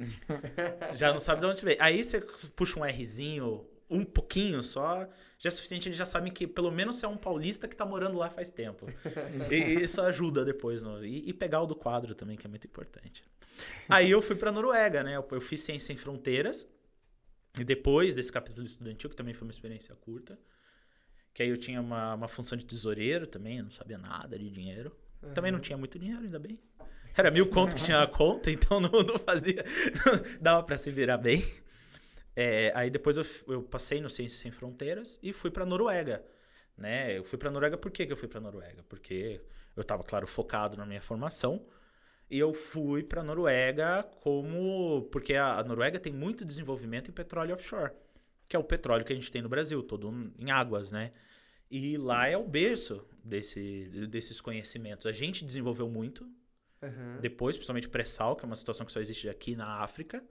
já 0.94 1.10
não 1.12 1.18
sabe 1.20 1.40
de 1.40 1.46
onde 1.46 1.58
você 1.60 1.64
vem. 1.64 1.76
Aí 1.80 2.04
você 2.04 2.20
puxa 2.54 2.78
um 2.78 2.84
Rzinho, 2.84 3.66
um 3.88 4.04
pouquinho 4.04 4.62
só, 4.62 5.08
já 5.38 5.48
é 5.48 5.50
suficiente. 5.50 5.88
Eles 5.88 5.98
já 5.98 6.06
sabem 6.06 6.32
que 6.32 6.46
pelo 6.46 6.70
menos 6.70 6.96
você 6.96 7.06
é 7.06 7.08
um 7.08 7.16
paulista 7.16 7.68
que 7.68 7.76
tá 7.76 7.84
morando 7.84 8.18
lá 8.18 8.30
faz 8.30 8.50
tempo. 8.50 8.86
e, 9.50 9.54
e 9.54 9.84
isso 9.84 10.00
ajuda 10.00 10.44
depois. 10.44 10.82
No, 10.82 11.04
e, 11.04 11.28
e 11.28 11.32
pegar 11.32 11.62
o 11.62 11.66
do 11.66 11.74
quadro 11.74 12.14
também, 12.14 12.36
que 12.36 12.46
é 12.46 12.50
muito 12.50 12.66
importante. 12.66 13.24
Aí 13.88 14.10
eu 14.10 14.20
fui 14.20 14.36
pra 14.36 14.50
Noruega, 14.50 15.02
né? 15.02 15.16
Eu, 15.16 15.26
eu 15.30 15.40
fiz 15.40 15.60
Ciência 15.60 15.86
Sem 15.88 15.96
Fronteiras. 15.96 16.66
E 17.58 17.62
depois 17.62 18.16
desse 18.16 18.32
capítulo 18.32 18.66
estudantil, 18.66 19.08
que 19.08 19.14
também 19.14 19.32
foi 19.32 19.46
uma 19.46 19.52
experiência 19.52 19.94
curta, 19.94 20.36
que 21.32 21.40
aí 21.40 21.48
eu 21.48 21.56
tinha 21.56 21.80
uma, 21.80 22.14
uma 22.14 22.26
função 22.26 22.58
de 22.58 22.64
tesoureiro 22.64 23.28
também, 23.28 23.58
eu 23.58 23.64
não 23.64 23.70
sabia 23.70 23.96
nada 23.96 24.36
de 24.36 24.50
dinheiro. 24.50 24.96
Também 25.32 25.50
não 25.50 25.60
tinha 25.60 25.78
muito 25.78 25.98
dinheiro, 25.98 26.22
ainda 26.22 26.38
bem. 26.38 26.58
Era 27.16 27.30
mil 27.30 27.46
conto 27.48 27.76
que 27.76 27.84
tinha 27.84 27.98
na 27.98 28.06
conta, 28.06 28.50
então 28.52 28.80
não, 28.80 28.90
não 28.90 29.18
fazia. 29.18 29.64
dava 30.40 30.62
pra 30.64 30.76
se 30.76 30.90
virar 30.90 31.16
bem. 31.16 31.44
É, 32.36 32.72
aí 32.74 32.90
depois 32.90 33.16
eu, 33.16 33.24
eu 33.48 33.62
passei 33.62 34.00
no 34.00 34.10
Ciências 34.10 34.40
Sem 34.40 34.50
Fronteiras 34.50 35.18
e 35.22 35.32
fui 35.32 35.50
pra 35.50 35.64
Noruega. 35.64 36.24
Né? 36.76 37.16
Eu 37.16 37.24
fui 37.24 37.38
pra 37.38 37.50
Noruega, 37.50 37.76
por 37.76 37.90
que, 37.90 38.06
que 38.06 38.12
eu 38.12 38.16
fui 38.16 38.28
pra 38.28 38.40
Noruega? 38.40 38.82
Porque 38.88 39.40
eu 39.76 39.84
tava, 39.84 40.02
claro, 40.02 40.26
focado 40.26 40.76
na 40.76 40.84
minha 40.84 41.00
formação. 41.00 41.64
E 42.30 42.38
eu 42.38 42.52
fui 42.52 43.02
pra 43.02 43.22
Noruega 43.22 44.02
como. 44.20 45.08
Porque 45.12 45.34
a, 45.34 45.62
Noruega 45.62 46.00
tem 46.00 46.12
muito 46.12 46.44
desenvolvimento 46.44 47.10
em 47.10 47.12
petróleo 47.12 47.54
offshore, 47.54 47.92
que 48.48 48.56
é 48.56 48.58
o 48.58 48.64
petróleo 48.64 49.04
que 49.04 49.12
a 49.12 49.16
gente 49.16 49.30
tem 49.30 49.42
no 49.42 49.48
Brasil, 49.48 49.82
todo 49.82 50.10
em 50.38 50.50
águas, 50.50 50.90
né? 50.90 51.12
E 51.70 51.96
lá 51.96 52.26
é 52.26 52.36
o 52.36 52.46
berço 52.46 53.06
desse, 53.22 53.88
desses 54.08 54.40
conhecimentos. 54.40 55.06
A 55.06 55.12
gente 55.12 55.44
desenvolveu 55.44 55.88
muito, 55.88 56.26
Aham. 56.82 57.18
depois, 57.20 57.56
principalmente 57.56 57.88
pré-sal, 57.88 58.36
que 58.36 58.44
é 58.44 58.46
uma 58.46 58.56
situação 58.56 58.86
que 58.86 58.92
só 58.92 59.00
existe 59.00 59.28
aqui 59.28 59.54
na 59.54 59.82
África, 59.82 60.24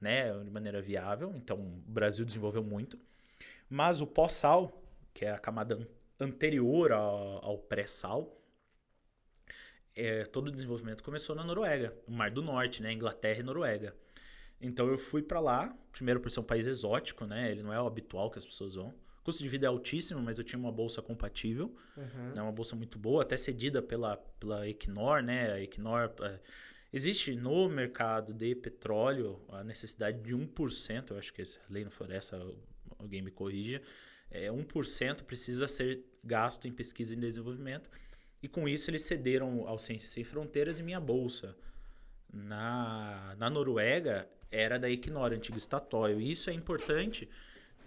né, 0.00 0.32
de 0.42 0.50
maneira 0.50 0.80
viável. 0.80 1.32
Então, 1.36 1.58
o 1.58 1.90
Brasil 1.90 2.24
desenvolveu 2.24 2.62
muito. 2.62 2.98
Mas 3.68 4.00
o 4.00 4.06
pós-sal, 4.06 4.82
que 5.14 5.24
é 5.24 5.30
a 5.32 5.38
camada 5.38 5.74
an- 5.76 5.86
anterior 6.18 6.92
ao, 6.92 7.44
ao 7.44 7.58
pré-sal, 7.58 8.36
é, 9.94 10.24
todo 10.24 10.48
o 10.48 10.52
desenvolvimento 10.52 11.02
começou 11.02 11.34
na 11.34 11.44
Noruega, 11.44 11.94
no 12.06 12.16
Mar 12.16 12.30
do 12.30 12.42
Norte, 12.42 12.82
né, 12.82 12.92
Inglaterra 12.92 13.40
e 13.40 13.42
Noruega. 13.42 13.94
Então 14.60 14.86
eu 14.88 14.98
fui 14.98 15.22
pra 15.22 15.40
lá, 15.40 15.74
primeiro 15.92 16.20
por 16.20 16.30
ser 16.30 16.40
um 16.40 16.44
país 16.44 16.66
exótico, 16.66 17.26
né, 17.26 17.50
ele 17.50 17.62
não 17.62 17.72
é 17.72 17.80
o 17.80 17.86
habitual 17.86 18.30
que 18.30 18.38
as 18.38 18.46
pessoas 18.46 18.74
vão. 18.74 18.88
O 19.20 19.22
custo 19.22 19.42
de 19.42 19.48
vida 19.48 19.66
é 19.66 19.68
altíssimo, 19.68 20.20
mas 20.20 20.38
eu 20.38 20.44
tinha 20.44 20.58
uma 20.58 20.72
bolsa 20.72 21.02
compatível 21.02 21.74
Aham. 21.96 22.32
né, 22.34 22.42
uma 22.42 22.52
bolsa 22.52 22.74
muito 22.74 22.98
boa, 22.98 23.22
até 23.22 23.36
cedida 23.36 23.82
pela, 23.82 24.16
pela 24.16 24.66
Equinor, 24.68 25.22
né? 25.22 25.52
A 25.52 25.60
Equinor, 25.60 26.10
é, 26.22 26.40
Existe 26.92 27.36
no 27.36 27.68
mercado 27.68 28.34
de 28.34 28.54
petróleo 28.54 29.40
a 29.48 29.62
necessidade 29.62 30.20
de 30.20 30.34
1%, 30.34 31.10
eu 31.10 31.18
acho 31.18 31.32
que 31.32 31.42
a 31.42 31.44
lei 31.68 31.84
não 31.84 31.90
for 31.90 32.10
essa, 32.10 32.36
alguém 32.98 33.22
me 33.22 33.30
corrija, 33.30 33.80
é, 34.30 34.48
1% 34.48 35.22
precisa 35.22 35.68
ser 35.68 36.04
gasto 36.22 36.66
em 36.66 36.72
pesquisa 36.72 37.14
e 37.14 37.16
desenvolvimento. 37.16 37.88
E 38.42 38.48
com 38.48 38.68
isso 38.68 38.90
eles 38.90 39.02
cederam 39.02 39.68
ao 39.68 39.78
Ciências 39.78 40.12
Sem 40.12 40.24
Fronteiras 40.24 40.78
e 40.78 40.82
minha 40.82 41.00
bolsa. 41.00 41.56
Na, 42.32 43.34
na 43.36 43.50
Noruega 43.50 44.28
era 44.50 44.78
da 44.78 44.90
Equinor, 44.90 45.32
antigo 45.32 45.58
Statoil. 45.58 46.20
E 46.20 46.30
isso 46.30 46.50
é 46.50 46.52
importante 46.52 47.28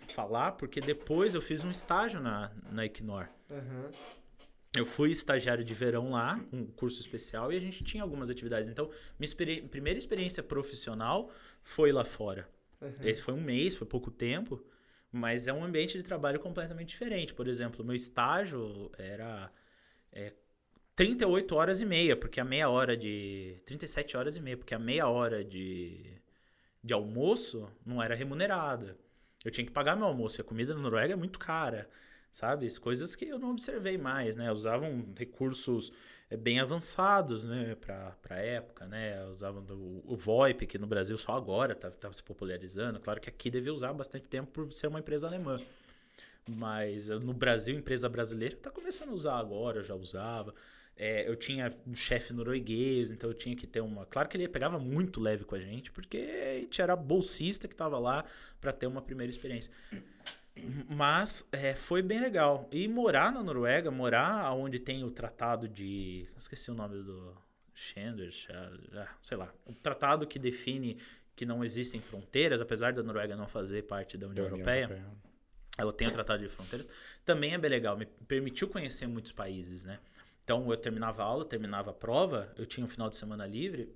falar 0.09 0.53
porque 0.53 0.79
depois 0.79 1.33
eu 1.33 1.41
fiz 1.41 1.63
um 1.63 1.71
estágio 1.71 2.19
na, 2.19 2.51
na 2.71 2.85
Equinor. 2.85 3.27
Aham. 3.49 3.91
Eu 4.76 4.86
fui 4.86 5.11
estagiário 5.11 5.63
de 5.63 5.74
verão 5.74 6.11
lá, 6.11 6.39
um 6.51 6.65
curso 6.65 6.99
especial, 6.99 7.51
e 7.53 7.57
a 7.57 7.59
gente 7.59 7.84
tinha 7.84 8.01
algumas 8.01 8.30
atividades. 8.30 8.67
Então, 8.69 8.89
minha 9.19 9.26
experi- 9.26 9.61
primeira 9.61 9.99
experiência 9.99 10.41
profissional 10.41 11.32
foi 11.61 11.91
lá 11.91 12.03
fora. 12.03 12.49
aham. 12.82 13.03
Esse 13.07 13.21
foi 13.21 13.34
um 13.36 13.41
mês, 13.41 13.76
foi 13.76 13.86
pouco 13.88 14.09
tempo, 14.09 14.63
mas 15.11 15.47
é 15.47 15.53
um 15.53 15.63
ambiente 15.63 15.95
de 15.97 16.03
trabalho 16.03 16.39
completamente 16.39 16.89
diferente. 16.89 17.34
Por 17.36 17.47
exemplo, 17.47 17.86
meu 17.86 17.95
estágio 17.95 18.91
era 18.97 19.51
é, 20.11 20.34
38 20.95 21.55
horas 21.55 21.82
e 21.82 21.86
meia, 21.86 22.15
porque 22.17 22.39
a 22.39 22.45
meia 22.45 22.69
hora 22.69 22.97
de. 22.97 23.61
37 23.65 24.17
horas 24.17 24.36
e 24.38 24.41
meia, 24.41 24.57
porque 24.57 24.74
a 24.76 24.80
meia 24.80 25.07
hora 25.07 25.43
de, 25.43 26.19
de 26.84 26.93
almoço 26.93 27.69
não 27.86 28.01
era 28.01 28.15
remunerada. 28.15 28.97
Eu 29.43 29.51
tinha 29.51 29.65
que 29.65 29.71
pagar 29.71 29.95
meu 29.95 30.05
almoço, 30.07 30.39
e 30.39 30.41
a 30.41 30.45
comida 30.45 30.74
na 30.74 30.82
Noruega 30.82 31.13
é 31.13 31.15
muito 31.17 31.39
cara. 31.39 31.89
Sabe? 32.34 32.65
As 32.65 32.79
Coisas 32.79 33.15
que 33.15 33.25
eu 33.25 33.38
não 33.38 33.51
observei 33.51 33.95
mais, 33.95 34.36
né? 34.36 34.51
Usavam 34.51 35.05
recursos 35.15 35.93
é, 36.31 36.36
bem 36.36 36.59
avançados, 36.59 37.43
né? 37.43 37.77
Pra, 37.79 38.17
pra 38.23 38.38
época, 38.38 38.88
né? 38.88 39.23
Usavam 39.27 39.63
do, 39.63 40.03
o 40.03 40.17
VoIP, 40.17 40.65
que 40.65 40.79
no 40.79 40.88
Brasil 40.88 41.15
só 41.15 41.34
agora 41.34 41.73
estava 41.73 41.93
tá, 41.93 42.11
se 42.11 42.23
popularizando. 42.23 42.99
Claro 42.99 43.21
que 43.21 43.29
aqui 43.29 43.51
devia 43.51 43.71
usar 43.71 43.93
bastante 43.93 44.25
tempo 44.25 44.51
por 44.51 44.73
ser 44.73 44.88
uma 44.88 44.99
empresa 44.99 45.27
alemã. 45.27 45.61
Mas 46.49 47.07
eh, 47.07 47.19
no 47.19 47.34
Brasil, 47.34 47.77
empresa 47.77 48.09
brasileira 48.09 48.55
está 48.55 48.71
começando 48.71 49.09
a 49.09 49.13
usar 49.13 49.38
agora, 49.38 49.79
eu 49.79 49.84
já 49.84 49.93
usava. 49.93 50.55
É, 50.97 51.29
eu 51.29 51.36
tinha 51.36 51.71
um 51.86 51.93
chefe 51.93 52.34
norueguês, 52.34 53.11
então 53.11 53.29
eu 53.29 53.36
tinha 53.36 53.55
que 53.55 53.67
ter 53.67 53.81
uma. 53.81 54.07
Claro 54.07 54.27
que 54.27 54.36
ele 54.38 54.47
pegava 54.47 54.79
muito 54.79 55.21
leve 55.21 55.43
com 55.43 55.53
a 55.53 55.59
gente, 55.59 55.91
porque 55.91 56.17
a 56.17 56.59
gente 56.61 56.81
era 56.81 56.95
bolsista 56.95 57.67
que 57.67 57.75
estava 57.75 57.99
lá 57.99 58.25
para 58.59 58.73
ter 58.73 58.88
uma 58.88 59.03
primeira 59.03 59.29
experiência. 59.29 59.71
Mas 60.87 61.47
é, 61.51 61.73
foi 61.73 62.01
bem 62.01 62.19
legal. 62.19 62.67
E 62.71 62.87
morar 62.87 63.31
na 63.31 63.43
Noruega, 63.43 63.89
morar 63.89 64.53
onde 64.53 64.79
tem 64.79 65.03
o 65.03 65.11
tratado 65.11 65.67
de. 65.67 66.27
Esqueci 66.37 66.69
o 66.71 66.75
nome 66.75 67.01
do. 67.03 67.35
Schender, 67.75 68.31
sei 69.21 69.35
lá. 69.35 69.51
O 69.65 69.73
tratado 69.73 70.27
que 70.27 70.37
define 70.37 70.97
que 71.35 71.45
não 71.45 71.63
existem 71.63 71.99
fronteiras, 71.99 72.61
apesar 72.61 72.93
da 72.93 73.01
Noruega 73.01 73.35
não 73.35 73.47
fazer 73.47 73.83
parte 73.83 74.17
da 74.17 74.27
União 74.27 74.45
Da 74.45 74.53
União 74.53 74.57
Europeia 74.59 74.83
Europeia. 74.83 75.11
ela 75.77 75.91
tem 75.91 76.07
o 76.07 76.11
Tratado 76.11 76.43
de 76.43 76.49
Fronteiras, 76.49 76.87
também 77.25 77.53
é 77.53 77.57
bem 77.57 77.71
legal, 77.71 77.97
me 77.97 78.05
permitiu 78.05 78.67
conhecer 78.67 79.07
muitos 79.07 79.31
países, 79.31 79.83
né? 79.83 79.99
Então 80.43 80.69
eu 80.69 80.77
terminava 80.77 81.23
a 81.23 81.25
aula, 81.25 81.45
terminava 81.45 81.91
a 81.91 81.93
prova, 81.93 82.53
eu 82.57 82.65
tinha 82.65 82.85
um 82.85 82.87
final 82.87 83.09
de 83.09 83.15
semana 83.15 83.47
livre, 83.47 83.91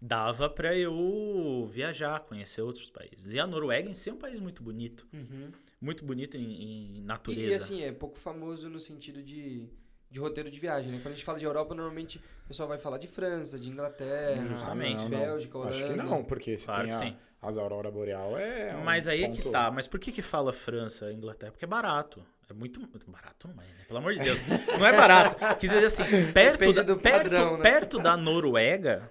dava 0.00 0.48
pra 0.48 0.76
eu 0.76 1.68
viajar, 1.70 2.20
conhecer 2.20 2.60
outros 2.62 2.88
países. 2.90 3.32
E 3.32 3.38
a 3.40 3.46
Noruega 3.46 3.88
em 3.88 3.94
si 3.94 4.10
é 4.10 4.12
um 4.12 4.16
país 4.18 4.38
muito 4.40 4.62
bonito, 4.62 5.06
Uhum. 5.12 5.50
muito 5.80 6.04
bonito 6.04 6.36
em, 6.36 6.42
em 6.62 6.96
E, 6.98 7.00
natureza. 7.00 7.50
e 7.50 7.54
assim, 7.54 7.82
é 7.82 7.92
pouco 7.92 8.18
famoso 8.18 8.68
no 8.68 8.78
sentido 8.78 9.22
de, 9.22 9.68
de 10.10 10.18
roteiro 10.20 10.50
de 10.50 10.58
viagem, 10.60 10.90
né? 10.92 10.98
Quando 10.98 11.08
a 11.12 11.16
gente 11.16 11.24
fala 11.24 11.38
de 11.38 11.44
Europa, 11.44 11.74
normalmente 11.74 12.18
o 12.44 12.48
pessoal 12.48 12.68
vai 12.68 12.78
falar 12.78 12.98
de 12.98 13.06
França, 13.06 13.58
de 13.58 13.68
Inglaterra, 13.68 14.44
Justamente. 14.46 15.00
Ah, 15.00 15.02
não, 15.04 15.08
não. 15.08 15.18
Bélgica, 15.18 15.58
Holanda. 15.58 15.74
Acho 15.74 15.84
que 15.86 15.94
não, 15.96 16.24
porque 16.24 16.56
se 16.56 16.66
Claro 16.66 16.82
tem 16.82 16.90
a, 16.92 16.96
sim. 16.96 17.16
as 17.42 17.56
Aurora 17.58 17.90
Boreal 17.90 18.36
é. 18.38 18.74
um 18.76 18.84
Mas 18.84 19.08
aí 19.08 19.24
é 19.24 19.30
que 19.30 19.38
ponto- 19.42 19.50
tá. 19.50 19.70
Mas 19.70 19.86
por 19.86 19.98
que 19.98 20.12
que 20.12 20.22
fala 20.22 20.52
França 20.52 21.10
e 21.10 21.14
Inglaterra? 21.14 21.52
Porque 21.52 21.64
é 21.64 21.68
barato. 21.68 22.22
É 22.48 22.52
muito 22.52 22.78
barato, 23.08 23.48
não 23.48 23.60
é, 23.60 23.66
né? 23.66 23.84
Pelo 23.88 23.98
amor 23.98 24.14
de 24.14 24.20
Deus. 24.22 24.38
Não 24.78 24.86
é 24.86 24.92
barato. 24.96 25.56
Quis 25.58 25.68
dizer 25.68 25.86
assim, 25.86 26.04
perto, 26.32 26.72
da, 26.72 26.82
do 26.82 26.96
perto, 26.96 27.22
padrão, 27.24 27.56
né? 27.56 27.62
perto 27.64 27.98
da 27.98 28.16
Noruega 28.16 29.10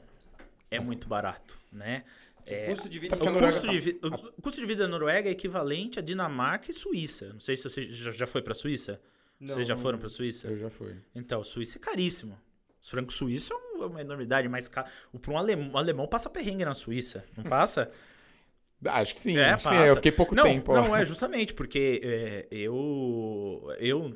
é 0.72 0.80
muito 0.80 1.08
barato, 1.08 1.58
né? 1.72 2.04
É, 2.48 2.68
Custo 2.68 2.88
de 2.88 3.00
vida 3.00 3.16
a 3.16 3.20
o, 3.20 3.26
Noruega 3.26 3.48
custo 3.48 3.66
tá- 3.66 3.72
de 3.74 3.80
vi- 3.80 4.00
o 4.38 4.42
custo 4.42 4.62
de 4.62 4.68
vida 4.68 4.84
da 4.84 4.88
Noruega 4.90 5.28
é 5.30 5.32
equivalente 5.32 5.98
a 5.98 6.02
Dinamarca 6.02 6.70
e 6.70 6.74
Suíça. 6.74 7.30
Não 7.34 7.40
sei 7.40 7.58
se 7.58 7.64
você 7.64 7.90
já 7.90 8.12
já 8.12 8.28
foi 8.28 8.42
pra 8.44 8.54
Suíça. 8.54 9.02
Não, 9.40 9.54
Vocês 9.56 9.66
já 9.68 9.76
foram 9.76 9.98
pra 9.98 10.08
Suíça? 10.10 10.48
Eu 10.48 10.58
já 10.58 10.70
fui. 10.70 10.96
Então, 11.16 11.44
Suíça 11.44 11.78
é 11.78 11.82
caríssimo. 11.82 12.40
Os 12.82 12.90
francos 12.90 13.16
suíços 13.16 13.50
é 13.50 13.56
um- 13.56 13.84
é 13.84 13.86
uma 13.88 14.02
enormidade, 14.02 14.48
mas 14.48 14.68
ca- 14.68 14.86
o- 15.12 15.18
pra 15.20 15.32
um 15.34 15.38
alemão, 15.40 15.72
um 15.74 15.78
alemão 15.78 16.08
passa 16.08 16.30
perrengue 16.30 16.64
na 16.64 16.76
Suíça, 16.76 17.26
não 17.36 17.44
passa? 17.50 17.92
Acho 18.86 19.16
que 19.16 19.22
sim. 19.22 19.36
É, 19.38 19.46
acho 19.54 19.64
que 19.64 19.70
sim. 19.70 19.76
passa. 19.80 19.90
Eu 19.90 19.96
fiquei 19.96 20.12
pouco 20.12 20.36
não, 20.36 20.44
tempo. 20.44 20.72
Não, 20.74 20.96
é 20.96 21.04
justamente 21.04 21.52
porque 21.54 22.00
é, 22.04 22.48
eu, 22.52 23.74
eu 23.80 24.16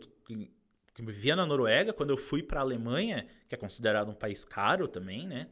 que 0.94 1.02
vivia 1.02 1.36
na 1.36 1.46
Noruega, 1.48 1.94
quando 1.94 2.12
eu 2.12 2.18
fui 2.18 2.44
pra 2.44 2.60
Alemanha, 2.62 3.26
que 3.48 3.56
é 3.56 3.58
considerado 3.58 4.10
um 4.12 4.14
país 4.14 4.44
caro 4.46 4.88
também, 4.88 5.26
né? 5.28 5.48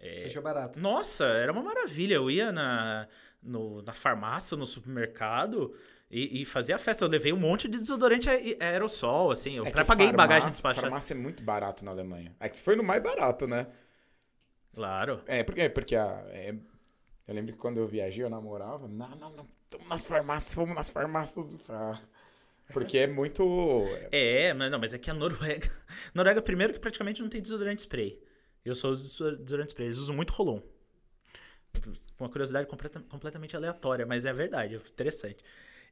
Você 0.00 0.24
achou 0.26 0.42
barato. 0.42 0.78
Nossa, 0.80 1.24
era 1.24 1.50
uma 1.52 1.62
maravilha. 1.62 2.14
Eu 2.14 2.30
ia 2.30 2.52
na, 2.52 3.08
no- 3.42 3.82
na 3.82 3.92
farmácia, 3.92 4.56
no 4.56 4.66
supermercado 4.66 5.74
e, 6.10 6.42
e 6.42 6.44
fazia 6.44 6.78
festa. 6.78 7.04
Eu 7.04 7.08
levei 7.08 7.32
um 7.32 7.36
monte 7.38 7.66
de 7.68 7.78
desodorante 7.78 8.28
ae- 8.30 8.56
aerossol, 8.60 9.30
assim. 9.30 9.56
Eu 9.56 9.66
É 9.66 9.70
paguei 9.70 10.12
bagagem 10.12 10.16
farmácia- 10.42 10.48
despachada. 10.50 10.80
Farmácia 10.82 11.14
é 11.14 11.16
muito 11.16 11.42
barato 11.42 11.84
na 11.84 11.90
Alemanha. 11.90 12.34
É 12.38 12.48
que 12.48 12.60
foi 12.60 12.76
no 12.76 12.82
mais 12.84 13.02
barato, 13.02 13.46
né? 13.46 13.66
Claro. 14.74 15.22
É, 15.26 15.42
porque, 15.42 15.68
porque 15.70 15.96
a, 15.96 16.24
é- 16.28 16.54
eu 17.26 17.34
lembro 17.34 17.52
que 17.52 17.58
quando 17.58 17.78
eu 17.78 17.86
viajei, 17.86 18.22
eu 18.22 18.30
namorava. 18.30 18.86
Não, 18.86 19.08
não, 19.16 19.30
não. 19.30 19.46
Vamos 19.72 19.88
nas 19.88 20.02
farmácias, 20.06 20.54
vamos 20.54 20.74
nas 20.76 20.90
farmácias. 20.90 21.44
Ah, 21.68 21.98
porque 22.72 22.98
é 22.98 23.06
muito. 23.06 23.84
É, 24.12 24.52
mas 24.54 24.70
não, 24.70 24.78
mas 24.78 24.94
é 24.94 24.98
que 24.98 25.10
a 25.10 25.14
Noruega. 25.14 25.70
Noruega, 26.14 26.40
primeiro, 26.40 26.72
que 26.72 26.78
praticamente 26.78 27.20
não 27.22 27.28
tem 27.28 27.40
desodorante 27.42 27.80
spray. 27.80 28.20
Eu 28.68 28.74
só 28.74 28.88
uso 28.90 29.04
desodorante 29.36 29.70
spray. 29.70 29.86
Eles 29.88 29.98
usam 29.98 30.14
muito 30.14 30.32
rolon. 30.32 30.60
Uma 32.18 32.28
curiosidade 32.28 32.66
completa- 32.68 33.00
completamente 33.08 33.54
aleatória, 33.54 34.06
mas 34.06 34.24
é 34.24 34.32
verdade, 34.32 34.74
é 34.74 34.78
interessante. 34.78 35.44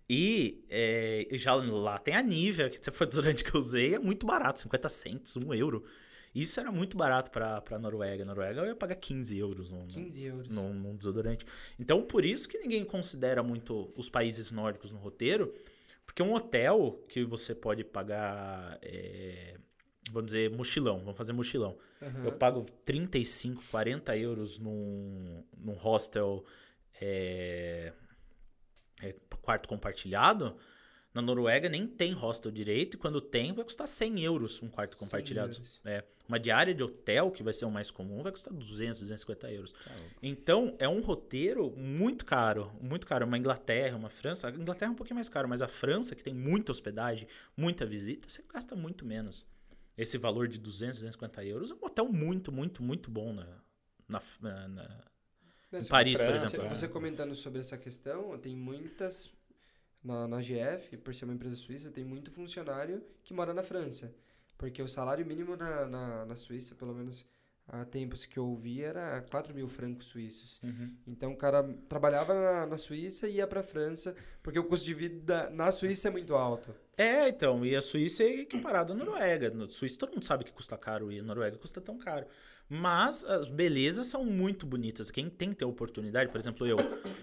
E 0.09 0.64
é, 0.70 1.27
já 1.33 1.55
lá 1.55 1.99
tem 1.99 2.14
a 2.14 2.22
Nivea, 2.22 2.70
que 2.70 2.91
foi 2.91 3.07
o 3.07 3.09
desodorante 3.11 3.45
que 3.45 3.55
eu 3.55 3.61
usei, 3.61 3.95
é 3.95 3.99
muito 3.99 4.27
barato, 4.27 4.61
50 4.61 4.89
centos, 4.89 5.37
1 5.37 5.55
euro. 5.55 5.83
Isso 6.35 6.59
era 6.59 6.72
muito 6.72 6.97
barato 6.97 7.31
pra, 7.31 7.61
pra 7.61 7.79
Noruega. 7.79 8.25
Noruega 8.25 8.61
eu 8.62 8.66
ia 8.66 8.75
pagar 8.75 8.97
15 8.97 9.39
euros 9.39 9.70
num, 9.70 9.87
15 9.87 10.25
euros. 10.25 10.49
num, 10.49 10.72
num 10.75 10.97
desodorante. 10.97 11.45
Então, 11.79 12.03
por 12.03 12.25
isso 12.25 12.49
que 12.49 12.59
ninguém 12.59 12.85
considera 12.85 13.43
muito 13.43 13.93
os 13.97 14.11
países 14.11 14.51
nórdicos 14.51 14.91
no 14.91 14.99
roteiro, 14.99 15.55
porque 16.05 16.22
um 16.22 16.35
hotel 16.35 17.05
que 17.09 17.25
você 17.25 17.55
pode 17.55 17.85
pagar, 17.85 18.79
é, 18.83 19.57
vamos 20.11 20.26
dizer, 20.26 20.50
mochilão, 20.50 20.98
vamos 21.00 21.16
fazer 21.16 21.32
mochilão. 21.32 21.76
Aham. 22.02 22.24
Eu 22.24 22.32
pago 22.32 22.64
35, 22.84 23.62
40 23.70 24.16
euros 24.16 24.59
num, 24.59 25.42
num 25.57 25.74
hostel 25.74 26.44
é, 27.00 27.92
é, 29.02 29.14
quarto 29.42 29.68
compartilhado. 29.68 30.57
Na 31.12 31.22
Noruega 31.22 31.68
nem 31.68 31.86
tem 31.86 32.12
hostel 32.12 32.50
direito, 32.50 32.94
e 32.94 32.98
quando 32.98 33.20
tem, 33.20 33.52
vai 33.52 33.64
custar 33.64 33.86
100 33.86 34.24
euros 34.24 34.61
um 34.61 34.68
quarto 34.68 34.96
100 34.96 34.98
compartilhado. 34.98 35.62
É, 35.84 36.02
uma 36.28 36.40
diária 36.40 36.74
de 36.74 36.82
hotel, 36.82 37.30
que 37.30 37.40
vai 37.40 37.55
ser 37.55 37.66
o 37.66 37.70
mais 37.70 37.88
comum, 37.88 38.20
vai 38.20 38.32
custar 38.32 38.52
200, 38.52 38.98
250 38.98 39.52
euros. 39.52 39.72
Tá 39.72 39.92
Então, 40.20 40.74
é 40.76 40.88
um 40.88 41.00
roteiro 41.00 41.70
muito 41.76 42.24
caro, 42.24 42.72
muito 42.82 43.07
caro. 43.07 43.24
Uma 43.26 43.38
Inglaterra, 43.38 43.96
uma 43.96 44.11
França. 44.11 44.48
A 44.48 44.50
Inglaterra 44.50 44.90
é 44.90 44.92
um 44.92 44.96
pouquinho 44.96 45.14
mais 45.14 45.28
caro, 45.28 45.48
mas 45.48 45.62
a 45.62 45.68
França, 45.68 46.16
que 46.16 46.22
tem 46.24 46.34
muita 46.34 46.72
hospedagem, 46.72 47.28
muita 47.57 47.86
visita, 47.86 48.28
você 48.28 48.42
gasta 48.52 48.74
muito 48.74 49.07
menos. 49.07 49.46
Esse 49.97 50.18
valor 50.18 50.49
de 50.49 50.59
200, 50.59 50.99
250 50.99 51.45
euros 51.45 51.70
é 51.70 51.74
um 51.74 51.84
hotel 51.84 52.09
muito, 52.09 52.51
muito, 52.51 52.82
muito 52.82 53.11
bom 53.11 53.32
na, 53.32 53.47
na, 54.09 54.20
na- 54.68 55.05
em 55.72 55.82
você- 55.82 55.88
Paris, 55.88 56.20
por 56.20 56.34
exemplo. 56.34 56.66
é. 56.66 56.68
Você 56.68 56.88
comentando 56.88 57.34
sobre 57.34 57.61
essa 57.61 57.76
questão, 57.78 58.36
tem 58.38 58.57
muitas. 58.57 59.32
Na, 60.03 60.28
na 60.28 60.38
GF, 60.40 60.99
por 60.99 61.14
ser 61.14 61.24
uma 61.24 61.32
empresa 61.32 61.57
suíça, 61.57 61.90
tem 61.90 62.05
muito 62.05 62.30
funcionário 62.30 63.03
que 63.22 63.32
mora 63.32 63.55
na 63.55 63.62
França. 63.62 64.14
Porque 64.59 64.82
o 64.82 64.86
salário 64.88 65.24
mínimo 65.24 65.57
na, 65.57 65.86
na, 65.86 66.26
na 66.26 66.36
Suíça, 66.36 66.74
pelo 66.74 66.95
menos 66.95 67.26
há 67.66 67.86
tempos 67.86 68.26
que 68.26 68.38
eu 68.38 68.47
ouvi, 68.47 68.82
era 68.82 69.22
4 69.30 69.55
mil 69.55 69.66
francos 69.66 70.05
suíços. 70.07 70.61
Uhum. 70.62 70.95
Então 71.07 71.32
o 71.32 71.36
cara 71.36 71.62
trabalhava 71.88 72.34
na, 72.34 72.66
na 72.66 72.76
Suíça 72.78 73.26
e 73.26 73.36
ia 73.36 73.47
pra 73.47 73.62
França, 73.62 74.14
porque 74.42 74.59
o 74.59 74.64
custo 74.64 74.84
de 74.84 74.92
vida 74.92 75.49
na 75.51 75.70
Suíça 75.72 76.09
é 76.09 76.11
muito 76.11 76.34
alto. 76.34 76.74
É, 76.97 77.28
então, 77.28 77.66
e 77.66 77.74
a 77.74 77.82
Suíça 77.82 78.22
é 78.22 78.40
equiparada 78.40 78.92
à 78.92 78.97
Noruega. 78.97 79.53
Suíça 79.68 79.99
todo 79.99 80.12
mundo 80.12 80.24
sabe 80.24 80.45
que 80.45 80.53
custa 80.53 80.76
caro 80.76 81.11
e 81.11 81.18
a 81.18 81.22
Noruega 81.22 81.57
custa 81.59 81.80
tão 81.80 81.99
caro. 81.99 82.26
Mas 82.68 83.24
as 83.24 83.47
belezas 83.47 84.07
são 84.07 84.24
muito 84.24 84.64
bonitas. 84.64 85.11
Quem 85.11 85.28
tem 85.28 85.51
que 85.51 85.57
ter 85.57 85.64
oportunidade, 85.64 86.30
por 86.30 86.40
exemplo, 86.40 86.66
eu, 86.66 86.76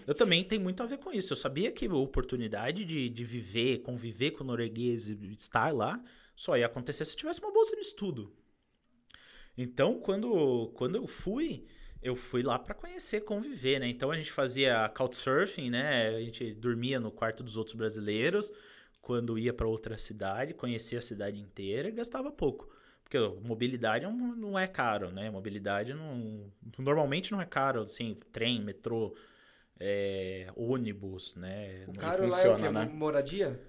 eu 0.06 0.14
também 0.14 0.44
tenho 0.44 0.62
muito 0.62 0.84
a 0.84 0.86
ver 0.86 0.98
com 0.98 1.12
isso. 1.12 1.34
Eu 1.34 1.38
sabia 1.38 1.72
que 1.72 1.88
a 1.88 1.96
oportunidade 1.96 2.86
de, 2.86 3.10
de 3.10 3.24
viver, 3.24 3.80
conviver 3.80 4.32
com 4.32 4.44
o 4.44 4.48
norueguês 4.48 5.08
e 5.08 5.34
estar 5.38 5.74
lá, 5.74 6.04
só 6.36 6.58
ia 6.58 6.66
acontecer 6.66 7.06
se 7.06 7.14
eu 7.14 7.18
tivesse 7.18 7.42
uma 7.42 7.52
bolsa 7.52 7.76
de 7.76 7.82
estudo. 7.82 8.32
Então, 9.58 10.00
quando, 10.00 10.72
quando 10.76 10.96
eu 10.96 11.08
fui, 11.08 11.66
eu 12.02 12.16
fui 12.16 12.44
lá 12.44 12.60
para 12.60 12.76
conhecer, 12.76 13.22
conviver, 13.22 13.80
né? 13.80 13.88
Então 13.88 14.12
a 14.12 14.18
gente 14.18 14.32
fazia 14.32 14.90
couchsurfing, 14.90 15.70
né? 15.70 16.10
A 16.10 16.20
gente 16.20 16.54
dormia 16.54 17.00
no 17.00 17.12
quarto 17.12 17.42
dos 17.44 17.58
outros 17.58 17.76
brasileiros 17.76 18.52
quando 19.02 19.38
ia 19.38 19.54
para 19.54 19.68
outra 19.68 19.98
cidade, 19.98 20.54
conhecia 20.54 21.00
a 21.00 21.02
cidade 21.02 21.40
inteira 21.40 21.90
e 21.90 21.92
gastava 21.92 22.32
pouco. 22.32 22.70
Porque 23.04 23.18
mobilidade 23.44 24.06
não 24.06 24.58
é 24.58 24.68
caro, 24.68 25.12
né? 25.12 25.30
Mobilidade 25.30 25.94
não, 25.94 26.50
normalmente 26.80 27.32
não 27.32 27.42
é 27.42 27.46
caro, 27.46 27.82
assim, 27.82 28.18
trem, 28.32 28.62
metrô, 28.62 29.14
é, 29.80 30.48
ônibus, 30.56 31.36
né? 31.36 31.86
O 31.88 31.94
caro 31.94 32.28
lá 32.28 32.42
é 32.42 32.48
o 32.48 32.54
funciona, 32.54 32.86
né? 32.86 32.92
Moradia? 32.94 33.60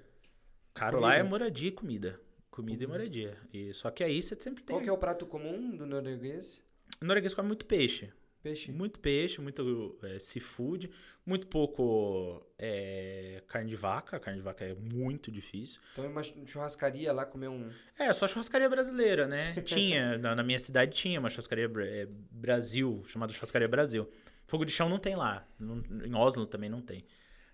Caro 0.75 0.99
Comida. 0.99 1.13
lá 1.13 1.19
é 1.19 1.23
moradia 1.23 1.69
e 1.69 1.73
comida. 1.73 2.21
Comida 2.51 2.85
e 2.85 2.87
moradia. 2.87 3.37
E, 3.53 3.73
só 3.73 3.91
que 3.91 4.05
aí 4.05 4.23
você 4.23 4.37
sempre 4.37 4.63
tem. 4.63 4.77
Qual 4.77 4.83
que 4.83 4.89
é 4.89 4.93
o 4.93 4.99
prato 4.99 5.27
comum 5.27 5.75
do 5.75 5.87
norueguês? 5.87 6.63
O 7.01 7.05
norueguês 7.05 7.35
come 7.35 7.49
muito 7.49 7.67
peixe. 7.67 8.13
Peixe. 8.43 8.73
Muito 8.73 8.99
peixe, 8.99 9.41
muito 9.41 9.97
é, 10.03 10.19
seafood, 10.19 10.91
muito 11.25 11.47
pouco 11.47 12.45
é, 12.59 13.43
carne 13.47 13.71
de 13.71 13.77
vaca. 13.77 14.19
Carne 14.19 14.41
de 14.41 14.45
vaca 14.45 14.65
é 14.65 14.75
muito 14.75 15.31
difícil. 15.31 15.81
Então 15.93 16.05
é 16.05 16.09
uma 16.09 16.23
churrascaria 16.23 17.13
lá 17.13 17.25
comer 17.25 17.49
um. 17.49 17.71
É, 17.97 18.13
só 18.13 18.27
churrascaria 18.27 18.69
brasileira, 18.69 19.29
né? 19.29 19.55
Tinha, 19.63 20.19
na, 20.19 20.35
na 20.35 20.43
minha 20.43 20.59
cidade 20.59 20.93
tinha 20.93 21.21
uma 21.21 21.31
churrascaria 21.31 21.71
é, 21.83 22.09
Brasil, 22.31 23.03
chamada 23.07 23.33
Churrascaria 23.33 23.69
Brasil. 23.69 24.11
Fogo 24.47 24.65
de 24.65 24.73
chão 24.73 24.89
não 24.89 24.99
tem 24.99 25.15
lá. 25.15 25.47
Não- 25.59 25.83
em 26.05 26.15
Oslo 26.15 26.45
também 26.45 26.69
não 26.69 26.83
tem. 26.83 27.07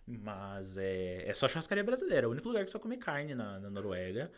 Mas 0.07 0.79
é, 0.79 1.29
é 1.29 1.35
só 1.35 1.47
churrascaria 1.47 1.85
brasileira. 1.85 2.25
É 2.25 2.29
o 2.29 2.31
único 2.31 2.49
lugar 2.49 2.65
que 2.65 2.71
você 2.71 2.79
vai 2.79 2.83
comer 2.83 2.97
carne 2.97 3.35
na, 3.35 3.61
na 3.61 3.69
Noruega 3.69 4.33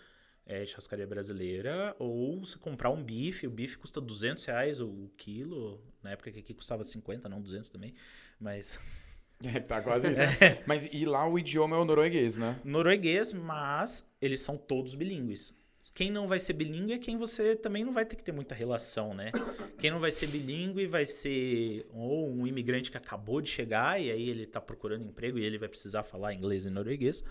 é 0.47 0.65
churrascaria 0.67 1.07
brasileira. 1.07 1.95
Ou 1.99 2.41
você 2.41 2.59
comprar 2.59 2.91
um 2.91 3.03
bife. 3.03 3.47
O 3.47 3.51
bife 3.51 3.79
custa 3.79 4.01
200 4.01 4.45
reais 4.45 4.81
o 4.81 5.11
quilo. 5.17 5.83
Na 6.03 6.11
época 6.11 6.31
que 6.31 6.41
aqui 6.41 6.55
custava 6.55 6.85
50, 6.85 7.29
não 7.29 7.41
200 7.41 7.69
também. 7.69 7.95
Mas 8.39 8.79
É, 9.43 9.59
tá 9.59 9.81
quase 9.81 10.13
isso. 10.13 10.21
Mas 10.67 10.89
e 10.93 11.07
lá 11.07 11.27
o 11.27 11.39
idioma 11.39 11.77
é 11.77 11.79
o 11.79 11.85
norueguês, 11.85 12.37
né? 12.37 12.61
norueguês, 12.63 13.33
mas 13.33 14.07
eles 14.21 14.41
são 14.41 14.57
todos 14.57 14.95
bilíngues. 14.95 15.59
Quem 15.95 16.11
não 16.11 16.29
vai 16.29 16.39
ser 16.39 16.53
bilíngue 16.53 16.93
é 16.93 16.99
quem 16.99 17.17
você 17.17 17.57
também 17.57 17.85
não 17.85 17.93
vai 17.93 18.05
ter 18.05 18.15
que 18.15 18.23
ter 18.23 18.33
muita 18.33 18.55
relação, 18.55 19.13
né? 19.13 19.33
Quem 19.79 19.91
não 19.91 19.99
vai 19.99 20.13
ser 20.13 20.29
bilíngue 20.29 20.87
vai 20.87 21.05
ser 21.05 21.87
ou 21.93 22.31
um 22.31 22.47
imigrante 22.47 22.91
que 22.91 22.97
acabou 22.97 23.41
de 23.41 23.49
chegar 23.49 24.01
e 24.01 24.11
aí 24.11 24.29
ele 24.29 24.47
tá 24.47 24.61
procurando 24.61 25.05
emprego 25.05 25.39
e 25.39 25.45
ele 25.45 25.59
vai 25.59 25.69
precisar 25.69 26.05
falar 26.05 26.33
inglês 26.33 26.65
e 26.65 26.71
norueguês. 26.71 27.25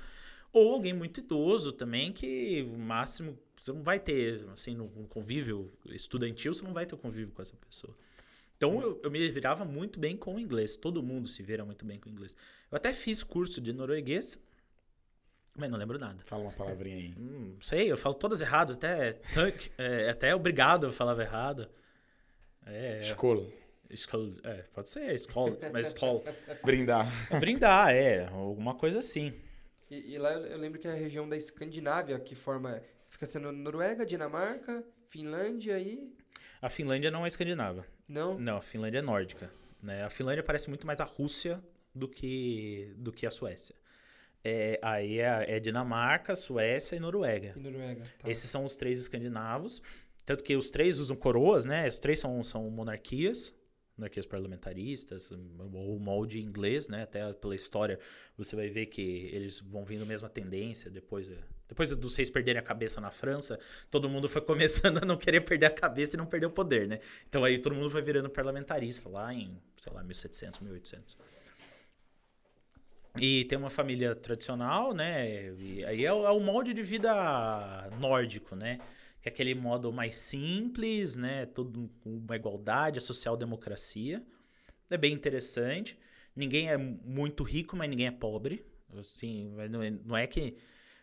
Ou 0.51 0.73
alguém 0.73 0.93
muito 0.93 1.19
idoso 1.19 1.71
também 1.71 2.11
que 2.11 2.63
o 2.63 2.77
máximo 2.77 3.37
você 3.59 3.73
não 3.73 3.83
vai 3.83 3.99
ter, 3.99 4.45
assim, 4.53 4.73
no 4.73 4.87
convívio 5.09 5.71
estudantil, 5.87 6.53
você 6.53 6.63
não 6.63 6.73
vai 6.73 6.85
ter 6.85 6.95
convívio 6.95 7.33
com 7.33 7.41
essa 7.41 7.55
pessoa. 7.57 7.95
Então 8.55 8.81
eu, 8.81 8.99
eu 9.03 9.11
me 9.11 9.29
virava 9.29 9.65
muito 9.65 9.99
bem 9.99 10.15
com 10.15 10.35
o 10.35 10.39
inglês. 10.39 10.77
Todo 10.77 11.03
mundo 11.03 11.27
se 11.27 11.43
vira 11.43 11.65
muito 11.65 11.85
bem 11.85 11.99
com 11.99 12.09
o 12.09 12.11
inglês. 12.11 12.35
Eu 12.71 12.77
até 12.77 12.93
fiz 12.93 13.21
curso 13.21 13.59
de 13.59 13.73
norueguês, 13.73 14.41
mas 15.55 15.69
não 15.69 15.77
lembro 15.77 15.99
nada. 15.99 16.23
Fala 16.25 16.43
uma 16.43 16.51
palavrinha 16.53 16.95
aí. 16.95 17.13
Hum, 17.17 17.57
sei, 17.59 17.91
eu 17.91 17.97
falo 17.97 18.15
todas 18.15 18.41
erradas, 18.41 18.77
até 18.77 19.13
tank, 19.33 19.69
é, 19.77 20.09
até 20.09 20.33
obrigado 20.33 20.87
eu 20.87 20.91
falava 20.91 21.21
errado. 21.21 21.69
É, 22.65 22.99
Escola. 22.99 23.45
skol, 23.89 24.35
é, 24.43 24.63
pode 24.73 24.89
ser, 24.89 25.13
skol, 25.15 25.57
mas 25.73 25.87
skol. 25.87 26.23
Brindar. 26.63 27.11
Brindar, 27.39 27.89
é, 27.93 28.27
alguma 28.27 28.75
coisa 28.75 28.99
assim. 28.99 29.33
E, 29.89 30.13
e 30.13 30.17
lá 30.17 30.33
eu, 30.33 30.45
eu 30.45 30.57
lembro 30.57 30.79
que 30.79 30.87
é 30.87 30.91
a 30.91 30.95
região 30.95 31.27
da 31.27 31.37
Escandinávia 31.37 32.19
que 32.19 32.35
forma. 32.35 32.81
Fica 33.09 33.25
sendo 33.25 33.51
Noruega, 33.51 34.05
Dinamarca, 34.05 34.83
Finlândia 35.07 35.79
e. 35.79 36.13
A 36.61 36.69
Finlândia 36.69 37.09
não 37.09 37.25
é 37.25 37.27
escandinava. 37.27 37.85
Não? 38.07 38.37
Não, 38.37 38.57
a 38.57 38.61
Finlândia 38.61 38.99
é 38.99 39.01
nórdica. 39.01 39.51
Né? 39.81 40.03
A 40.03 40.09
Finlândia 40.09 40.43
parece 40.43 40.69
muito 40.69 40.85
mais 40.85 40.99
a 40.99 41.05
Rússia 41.05 41.63
do 41.93 42.07
que, 42.07 42.93
do 42.97 43.11
que 43.11 43.25
a 43.25 43.31
Suécia. 43.31 43.75
É, 44.43 44.79
aí 44.81 45.19
é, 45.19 45.55
é 45.55 45.59
Dinamarca, 45.59 46.35
Suécia 46.35 46.95
e 46.95 46.99
Noruega. 46.99 47.53
E 47.55 47.59
Noruega. 47.59 48.03
Tá. 48.19 48.29
Esses 48.29 48.49
são 48.49 48.65
os 48.65 48.75
três 48.75 48.99
escandinavos. 48.99 49.81
Tanto 50.25 50.43
que 50.43 50.55
os 50.55 50.69
três 50.69 50.99
usam 50.99 51.17
coroas, 51.17 51.65
né? 51.65 51.87
Os 51.87 51.97
três 51.97 52.19
são, 52.19 52.43
são 52.43 52.69
monarquias, 52.69 53.53
monarquias 53.99 54.25
parlamentaristas, 54.25 55.31
ou 55.31 55.99
molde 55.99 56.39
inglês, 56.41 56.87
né? 56.87 57.03
Até 57.03 57.31
pela 57.33 57.53
história 57.53 57.99
você 58.37 58.55
vai 58.55 58.69
ver 58.69 58.85
que 58.87 59.29
eles 59.33 59.59
vão 59.59 59.83
vindo 59.83 60.03
a 60.03 60.05
mesma 60.05 60.29
tendência 60.29 60.89
depois. 60.89 61.29
Depois 61.67 61.95
dos 61.95 62.15
reis 62.15 62.31
perderem 62.31 62.59
a 62.59 62.63
cabeça 62.63 62.99
na 62.99 63.11
França, 63.11 63.59
todo 63.91 64.09
mundo 64.09 64.27
foi 64.27 64.41
começando 64.41 65.03
a 65.03 65.05
não 65.05 65.17
querer 65.17 65.41
perder 65.41 65.67
a 65.67 65.69
cabeça 65.69 66.15
e 66.15 66.17
não 66.17 66.25
perder 66.25 66.47
o 66.47 66.51
poder, 66.51 66.87
né? 66.87 66.99
Então 67.27 67.43
aí 67.43 67.59
todo 67.59 67.75
mundo 67.75 67.89
vai 67.89 68.01
virando 68.01 68.29
parlamentarista 68.29 69.07
lá 69.09 69.33
em, 69.33 69.55
sei 69.77 69.93
lá, 69.93 70.01
1700, 70.01 70.61
1800. 70.61 71.17
E 73.19 73.43
tem 73.45 73.57
uma 73.57 73.69
família 73.69 74.15
tradicional, 74.15 74.93
né? 74.93 75.53
E 75.59 75.83
aí 75.85 76.05
é 76.05 76.13
o, 76.13 76.25
é 76.25 76.31
o 76.31 76.39
molde 76.39 76.73
de 76.73 76.81
vida 76.81 77.89
nórdico, 77.99 78.55
né? 78.55 78.79
Que 79.21 79.29
é 79.29 79.31
aquele 79.31 79.53
modo 79.53 79.91
mais 79.91 80.15
simples, 80.15 81.15
né? 81.15 81.45
Tudo 81.45 81.89
com 82.01 82.17
uma 82.17 82.35
igualdade, 82.35 82.99
a 82.99 83.01
social-democracia. 83.01 84.25
É 84.89 84.97
bem 84.97 85.13
interessante. 85.13 85.97
Ninguém 86.35 86.69
é 86.69 86.77
muito 86.77 87.43
rico, 87.43 87.75
mas 87.75 87.89
ninguém 87.89 88.07
é 88.07 88.11
pobre. 88.11 88.65
Assim, 88.97 89.53
é, 89.57 89.67
não 89.67 90.17
é 90.17 90.25
que. 90.25 90.55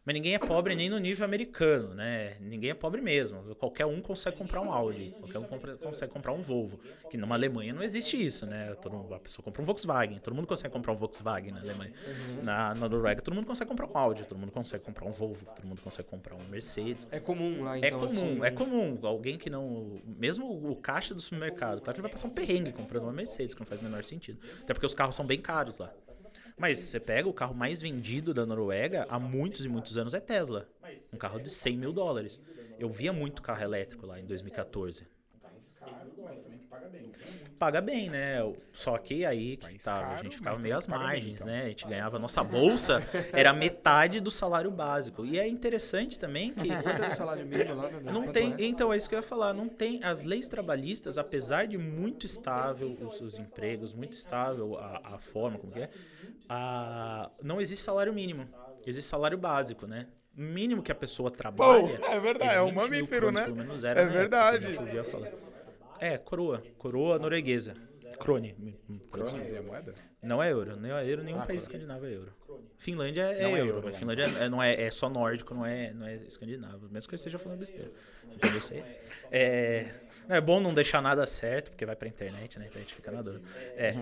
Mas 0.06 0.14
ninguém 0.14 0.34
é 0.34 0.38
pobre 0.38 0.76
nem 0.76 0.88
no 0.88 0.98
nível 0.98 1.24
americano, 1.24 1.92
né? 1.92 2.36
Ninguém 2.40 2.70
é 2.70 2.74
pobre 2.74 3.00
mesmo. 3.02 3.56
Qualquer 3.56 3.86
um 3.86 4.00
consegue 4.00 4.36
comprar 4.36 4.60
um 4.60 4.72
Audi, 4.72 5.12
qualquer 5.18 5.38
um 5.40 5.42
compra- 5.44 5.76
consegue 5.76 6.12
comprar 6.12 6.32
um 6.32 6.40
Volvo. 6.40 6.78
Que 7.10 7.16
numa 7.16 7.34
Alemanha 7.34 7.72
não 7.72 7.82
existe 7.82 8.24
isso, 8.24 8.46
né? 8.46 8.72
Todo, 8.76 8.96
mundo- 8.96 9.12
a 9.12 9.18
pessoa 9.18 9.44
compra 9.44 9.60
um 9.60 9.64
Volkswagen, 9.64 10.20
todo 10.20 10.32
mundo 10.32 10.46
consegue 10.46 10.72
comprar 10.72 10.92
um 10.92 10.96
Volkswagen 10.96 11.52
na 11.52 11.60
Alemanha. 11.60 11.92
Na, 12.40 12.72
na 12.74 12.88
Noruega, 12.88 13.20
todo 13.20 13.34
mundo 13.34 13.46
consegue 13.48 13.68
comprar 13.68 13.88
um 13.88 13.98
Audi, 13.98 14.24
todo 14.28 14.38
mundo 14.38 14.52
consegue 14.52 14.84
comprar 14.84 15.06
um 15.06 15.10
Volvo, 15.12 15.44
todo 15.44 15.66
mundo 15.66 15.80
consegue 15.82 16.08
comprar 16.08 16.36
um 16.36 16.44
Mercedes. 16.48 17.08
É 17.10 17.18
comum 17.18 17.64
lá, 17.64 17.74
É 17.74 17.78
então. 17.88 17.98
comum, 17.98 18.04
assim, 18.06 18.44
é 18.44 18.50
comum. 18.52 18.98
Alguém 19.02 19.36
que 19.36 19.50
não. 19.50 20.00
Mesmo 20.06 20.46
o 20.70 20.76
caixa 20.76 21.14
do 21.14 21.20
supermercado, 21.20 21.80
claro 21.80 21.94
que 21.94 22.00
ele 22.00 22.02
vai 22.02 22.12
passar 22.12 22.28
um 22.28 22.30
perrengue 22.30 22.70
comprando 22.70 23.02
uma 23.02 23.12
Mercedes, 23.12 23.54
que 23.56 23.60
não 23.60 23.66
faz 23.66 23.80
o 23.80 23.84
menor 23.84 24.04
sentido. 24.04 24.38
Até 24.62 24.72
porque 24.72 24.86
os 24.86 24.94
carros 24.94 25.16
são 25.16 25.26
bem 25.26 25.40
caros 25.40 25.78
lá. 25.78 25.92
Mas 26.58 26.78
você 26.78 26.98
pega 26.98 27.28
o 27.28 27.34
carro 27.34 27.54
mais 27.54 27.82
vendido 27.82 28.32
da 28.32 28.46
Noruega 28.46 29.06
há 29.10 29.18
muitos 29.18 29.64
e 29.64 29.68
muitos 29.68 29.98
anos 29.98 30.14
é 30.14 30.20
Tesla. 30.20 30.66
Um 31.12 31.18
carro 31.18 31.38
de 31.38 31.50
100 31.50 31.76
mil 31.76 31.92
dólares. 31.92 32.40
Eu 32.78 32.88
via 32.88 33.12
muito 33.12 33.42
carro 33.42 33.62
elétrico 33.62 34.06
lá 34.06 34.18
em 34.18 34.24
2014. 34.24 35.06
Paga 37.58 37.80
bem, 37.80 38.10
né? 38.10 38.36
Só 38.72 38.98
que 38.98 39.24
aí 39.24 39.56
que 39.56 39.82
tava, 39.82 40.00
a 40.00 40.02
caro, 40.02 40.16
gente 40.16 40.24
mas 40.24 40.34
ficava 40.36 40.60
meio 40.60 40.76
às 40.76 40.86
paga 40.86 40.98
bem, 40.98 41.06
margens, 41.06 41.34
então. 41.36 41.46
né? 41.46 41.62
A 41.64 41.68
gente 41.68 41.86
ganhava. 41.86 42.18
Nossa 42.18 42.44
bolsa 42.44 43.02
era 43.32 43.52
metade 43.52 44.20
do 44.20 44.30
salário 44.30 44.70
básico. 44.70 45.24
E 45.24 45.38
é 45.38 45.48
interessante 45.48 46.18
também 46.18 46.52
que. 46.52 46.68
Quanto 46.82 47.02
é 47.02 47.14
salário 47.14 47.46
mínimo 47.46 47.74
lá? 47.74 47.90
né? 47.90 48.12
Não 48.12 48.30
tem, 48.30 48.52
é? 48.52 48.64
então 48.64 48.92
é 48.92 48.96
isso 48.96 49.08
que 49.08 49.14
eu 49.14 49.18
ia 49.18 49.22
falar, 49.22 49.54
não 49.54 49.68
tem 49.68 50.00
as 50.04 50.22
leis 50.22 50.48
trabalhistas, 50.48 51.16
apesar 51.16 51.66
de 51.66 51.78
muito 51.78 52.26
estável 52.26 52.96
os, 53.00 53.20
os 53.22 53.38
empregos, 53.38 53.94
muito 53.94 54.12
estável 54.12 54.76
a, 54.78 55.14
a 55.14 55.18
forma 55.18 55.58
como 55.58 55.72
que 55.72 55.80
é, 55.80 55.90
a, 56.48 57.30
não 57.42 57.60
existe 57.60 57.82
salário 57.82 58.12
mínimo, 58.12 58.46
existe 58.86 59.08
salário 59.08 59.38
básico, 59.38 59.86
né? 59.86 60.06
O 60.36 60.42
mínimo 60.42 60.82
que 60.82 60.92
a 60.92 60.94
pessoa 60.94 61.30
trabalha. 61.30 61.98
é 62.04 62.20
verdade, 62.20 62.54
é 62.54 62.60
um 62.60 62.66
20 62.66 62.74
mil 62.74 62.82
mamífero, 62.82 63.32
né? 63.32 63.44
Pelo 63.44 63.56
menos 63.56 63.82
era 63.82 64.02
É 64.02 64.06
que 64.06 64.12
verdade. 64.12 64.66
É, 66.00 66.18
coroa, 66.18 66.62
coroa 66.78 67.18
norueguesa. 67.18 67.74
Crone. 68.18 68.54
Crones 69.10 69.52
é 69.52 69.60
moeda? 69.60 69.94
Não 70.22 70.42
é 70.42 70.50
euro, 70.50 70.76
nem 70.76 70.90
é 70.90 71.08
euro, 71.10 71.22
nenhum 71.22 71.38
Ah, 71.38 71.46
país 71.46 71.66
crone. 71.68 71.82
escandinavo 71.84 72.06
é 72.06 72.14
euro. 72.14 72.32
Finlândia 72.78 73.22
é, 73.22 73.42
Não 73.42 73.56
é 73.56 73.60
euro, 73.60 73.78
euro? 73.78 73.92
Finlândia 73.92 74.22
é, 74.24 74.48
não 74.48 74.62
é, 74.62 74.82
é 74.82 74.90
só 74.90 75.08
nórdico, 75.08 75.54
não 75.54 75.64
é, 75.66 75.92
não 75.92 76.06
é 76.06 76.16
escandinavo. 76.26 76.88
Mesmo 76.88 77.08
que 77.08 77.14
eu 77.14 77.16
esteja 77.16 77.38
falando 77.38 77.58
besteira. 77.58 77.90
Entendeu? 78.32 78.60
Sei. 78.60 78.82
É, 79.30 79.86
é 80.28 80.40
bom 80.40 80.60
não 80.60 80.72
deixar 80.72 81.02
nada 81.02 81.26
certo, 81.26 81.70
porque 81.70 81.84
vai 81.84 81.94
pra 81.94 82.08
internet, 82.08 82.58
né? 82.58 82.66
Então 82.68 82.78
a 82.80 82.82
gente 82.82 82.94
fica 82.94 83.10
na 83.10 83.22
dor. 83.22 83.40
É, 83.76 83.94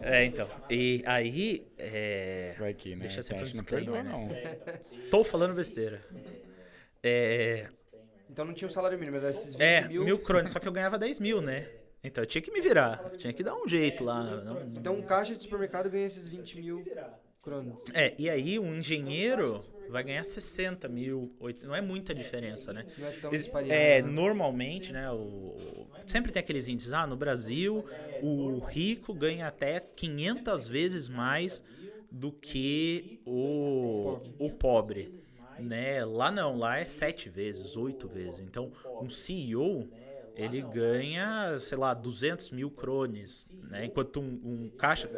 é 0.00 0.24
então. 0.24 0.48
E 0.70 1.02
aí, 1.06 1.66
é, 1.78 2.54
Vai 2.58 2.74
que, 2.74 2.90
né? 2.96 3.02
Deixa 3.02 3.20
a 3.20 3.22
sempre 3.22 3.42
um 3.42 3.46
gente 3.46 3.56
não 3.56 3.62
disclaimer, 3.62 3.92
perdoa, 3.92 4.18
né? 4.28 4.58
não. 5.02 5.10
tô 5.10 5.24
falando 5.24 5.54
besteira. 5.54 6.02
É, 7.02 7.66
Então 8.32 8.46
não 8.46 8.54
tinha 8.54 8.66
o 8.66 8.70
salário 8.70 8.98
mínimo, 8.98 9.18
era 9.18 9.28
esses 9.28 9.54
20 9.54 9.60
é 9.60 9.88
mil. 9.88 10.04
mil 10.04 10.18
crones, 10.18 10.50
só 10.50 10.58
que 10.58 10.66
eu 10.66 10.72
ganhava 10.72 10.98
10 10.98 11.20
mil, 11.20 11.42
né? 11.42 11.68
Então 12.02 12.24
eu 12.24 12.26
tinha 12.26 12.40
que 12.40 12.50
me 12.50 12.60
virar, 12.62 13.12
tinha 13.18 13.32
que 13.32 13.42
dar 13.44 13.54
um 13.54 13.68
jeito 13.68 14.02
lá. 14.02 14.42
Não, 14.42 14.58
Então 14.74 14.94
um 14.96 15.02
caixa 15.02 15.36
de 15.36 15.42
supermercado 15.42 15.90
ganha 15.90 16.06
esses 16.06 16.26
20 16.28 16.56
mil 16.58 16.82
cronos. 17.42 17.84
É, 17.92 18.14
e 18.18 18.30
aí 18.30 18.58
um 18.58 18.74
engenheiro 18.74 19.62
vai 19.88 20.02
ganhar 20.02 20.24
60 20.24 20.88
mil, 20.88 21.30
não 21.62 21.74
é 21.74 21.82
muita 21.82 22.14
diferença, 22.14 22.72
né? 22.72 22.86
Não 22.96 23.06
é 23.06 23.10
tão 23.20 23.30
disparidade. 23.30 23.78
É, 23.80 24.00
né? 24.00 24.10
normalmente, 24.10 24.92
né, 24.92 25.10
o, 25.10 25.16
o- 25.16 25.86
sempre 26.06 26.32
tem 26.32 26.40
aqueles 26.40 26.66
índices, 26.66 26.94
ah, 26.94 27.06
no 27.06 27.16
Brasil, 27.16 27.84
o 28.22 28.60
rico 28.60 29.12
ganha 29.12 29.46
até 29.46 29.78
500 29.78 30.66
vezes 30.66 31.06
mais 31.08 31.62
do 32.10 32.32
que 32.32 33.20
o, 33.26 34.18
o 34.38 34.50
pobre, 34.50 35.21
né? 35.62 36.04
Lá 36.04 36.30
não, 36.30 36.56
lá 36.56 36.78
é 36.78 36.84
sete 36.84 37.28
vezes, 37.28 37.76
oito 37.76 38.08
vezes. 38.08 38.40
Então, 38.40 38.72
um 39.00 39.08
CEO, 39.08 39.88
ele 40.36 40.62
ganha, 40.62 41.56
sei 41.58 41.76
lá, 41.78 41.92
200 41.94 42.50
mil 42.50 42.70
crones, 42.70 43.54
né? 43.70 43.84
Enquanto 43.86 44.20
um, 44.20 44.40
um 44.44 44.70
caixa... 44.78 45.08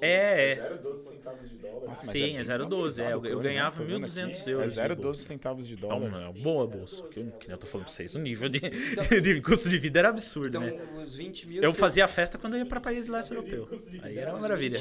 É, 0.00 0.52
é. 0.52 0.56
0,12 0.78 0.96
centavos 0.96 1.50
de 1.50 1.56
dólar. 1.56 1.88
Nossa, 1.88 2.06
Sim, 2.10 2.36
é 2.36 2.40
0,12. 2.40 3.02
É, 3.04 3.12
eu, 3.12 3.24
eu 3.26 3.40
ganhava 3.40 3.84
1.200 3.84 4.48
euros. 4.48 4.78
É 4.78 4.88
de 4.88 4.94
0,12 4.94 5.02
bolsa. 5.02 5.22
centavos 5.24 5.66
de 5.68 5.74
É 5.74 5.76
dólar. 5.76 5.96
uma 6.08 6.32
boa 6.32 6.66
bolsa. 6.66 7.02
Que, 7.08 7.22
que 7.24 7.46
nem 7.48 7.50
eu 7.50 7.58
tô 7.58 7.66
falando 7.66 7.84
pra 7.86 7.92
vocês, 7.92 8.14
o 8.14 8.18
nível 8.18 8.48
de, 8.48 8.60
de 9.20 9.40
custo 9.42 9.68
de 9.68 9.78
vida 9.78 9.98
era 9.98 10.08
absurdo, 10.08 10.58
Então, 10.58 10.62
né? 10.62 11.02
os 11.02 11.14
20 11.14 11.48
mil. 11.48 11.62
Eu 11.62 11.72
fazia 11.72 12.06
festa 12.08 12.38
quando 12.38 12.54
eu 12.54 12.60
ia 12.60 12.66
pra 12.66 12.80
país 12.80 13.08
leste 13.08 13.32
europeu. 13.32 13.68
Aí 14.02 14.16
era 14.18 14.32
uma 14.32 14.40
maravilha. 14.40 14.78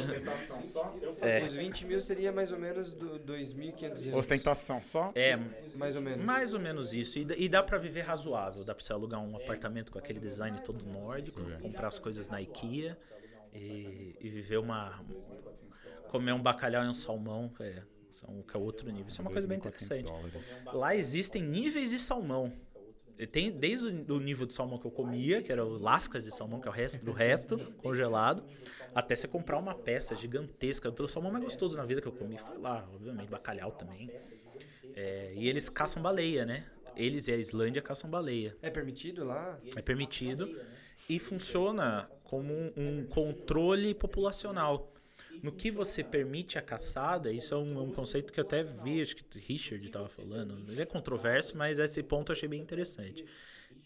É. 1.22 1.44
Os 1.44 1.54
20 1.54 1.86
mil 1.86 2.02
seria 2.02 2.32
mais 2.32 2.52
ou 2.52 2.60
menos 2.60 2.94
do 2.94 3.20
2.500 3.20 3.82
euros. 3.84 4.08
Ostentação 4.14 4.82
só? 4.82 5.12
É, 5.16 5.38
Mais 5.76 5.96
ou 5.96 6.02
menos. 6.02 6.26
mais 6.26 6.54
ou 6.54 6.60
menos 6.60 6.94
isso. 6.94 7.20
E, 7.20 7.26
dá- 7.26 7.36
e 7.38 7.50
dá 7.50 7.62
pra 7.64 7.78
viver 7.78 8.02
razoável. 8.30 8.64
Dá 8.64 8.76
pra 8.76 8.84
você 8.84 8.94
alugar 8.94 9.22
um 9.22 9.36
apartamento 9.36 9.92
com 9.92 10.00
aquele 10.00 10.20
design 10.20 10.60
todo 10.62 10.86
nórdico, 10.86 11.42
comprar 11.62 11.88
as 11.88 12.00
coisas 12.00 12.28
na 12.28 12.42
IKEA 12.42 12.98
e, 13.54 14.16
e 14.20 14.30
viver 14.30 14.58
uma. 14.58 15.04
comer 16.10 16.34
um 16.34 16.42
bacalhau 16.42 16.84
e 16.84 16.88
um 16.88 16.94
salmão, 16.94 17.50
que 17.50 17.64
é, 17.64 17.84
são, 18.12 18.42
que 18.42 18.56
é 18.56 18.60
outro 18.60 18.90
nível. 18.90 19.08
Isso 19.08 19.22
é 19.22 19.24
uma 19.24 19.32
coisa 19.32 19.48
bem 19.48 19.60
2.400 19.60 19.62
interessante. 19.62 20.04
dólares. 20.04 20.62
Lá 20.74 20.96
existem 20.96 21.42
níveis 21.42 21.90
de 21.90 22.00
salmão. 22.00 22.54
Tem 23.34 23.52
desde 23.52 23.86
o 23.86 24.16
o 24.16 24.20
nível 24.22 24.46
de 24.46 24.54
salmão 24.54 24.80
que 24.80 24.88
eu 24.88 24.92
comia, 24.92 25.42
que 25.42 25.52
era 25.52 25.66
o 25.66 25.78
lascas 25.78 26.24
de 26.24 26.34
salmão, 26.34 26.62
que 26.62 26.70
é 26.70 26.72
o 26.72 26.74
resto 26.74 27.04
do 27.04 27.12
resto, 27.12 27.58
congelado, 27.84 28.46
até 28.96 29.14
você 29.14 29.28
comprar 29.28 29.58
uma 29.58 29.76
peça 29.76 30.16
gigantesca. 30.16 30.90
O 30.90 31.08
salmão 31.08 31.30
mais 31.30 31.44
gostoso 31.44 31.76
na 31.76 31.84
vida 31.84 32.00
que 32.00 32.08
eu 32.08 32.14
comi 32.14 32.38
foi 32.38 32.58
lá, 32.58 32.88
obviamente, 32.94 33.30
bacalhau 33.30 33.74
também. 33.74 34.10
É, 34.96 35.34
e 35.36 35.50
eles 35.50 35.68
caçam 35.68 36.02
baleia, 36.02 36.46
né? 36.46 36.66
Eles 37.00 37.28
e 37.28 37.32
a 37.32 37.38
Islândia 37.38 37.82
caçam 37.82 38.10
baleia. 38.10 38.56
É 38.62 38.70
permitido 38.70 39.24
lá? 39.24 39.60
É 39.76 39.82
permitido 39.82 40.60
e 41.08 41.18
funciona 41.18 42.10
como 42.24 42.54
um, 42.54 42.72
um 42.78 43.06
controle 43.06 43.94
populacional. 43.96 44.94
No 45.42 45.52
que 45.52 45.72
você 45.72 46.04
permite 46.04 46.58
a 46.58 46.62
caçada, 46.62 47.32
isso 47.32 47.54
é 47.54 47.58
um, 47.58 47.84
um 47.84 47.92
conceito 47.92 48.34
que 48.34 48.40
eu 48.40 48.44
até 48.44 48.62
vi, 48.64 49.02
acho 49.02 49.16
que 49.16 49.40
Richard 49.40 49.86
estava 49.86 50.08
falando. 50.08 50.70
Ele 50.70 50.82
é 50.82 50.86
controverso, 50.86 51.58
mas 51.58 51.80
esse 51.80 52.04
ponto 52.04 52.32
eu 52.32 52.36
achei 52.36 52.50
bem 52.50 52.62
interessante. 52.62 53.26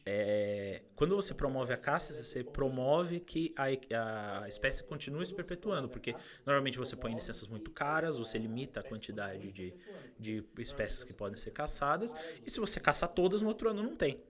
É, 0.06 0.82
quando 0.96 1.16
você 1.16 1.34
promove 1.34 1.74
a 1.74 1.78
caça, 1.78 2.14
você 2.14 2.44
promove 2.44 3.20
que 3.20 3.54
a, 3.56 4.44
a 4.44 4.48
espécie 4.48 4.84
continue 4.84 5.26
se 5.26 5.34
perpetuando, 5.34 5.88
porque 5.88 6.16
normalmente 6.46 6.78
você 6.78 6.96
põe 6.96 7.14
licenças 7.14 7.48
muito 7.48 7.72
caras, 7.72 8.18
você 8.18 8.38
limita 8.38 8.82
a 8.82 8.84
quantidade 8.84 9.52
de, 9.52 9.74
de 10.20 10.44
espécies 10.58 11.04
que 11.04 11.14
podem 11.14 11.38
ser 11.38 11.52
caçadas, 11.52 12.14
e 12.46 12.50
se 12.50 12.60
você 12.60 12.80
caçar 12.80 13.10
todas, 13.10 13.42
no 13.42 13.48
outro 13.48 13.70
ano 13.70 13.82
não 13.82 13.96
tem. 13.96 14.22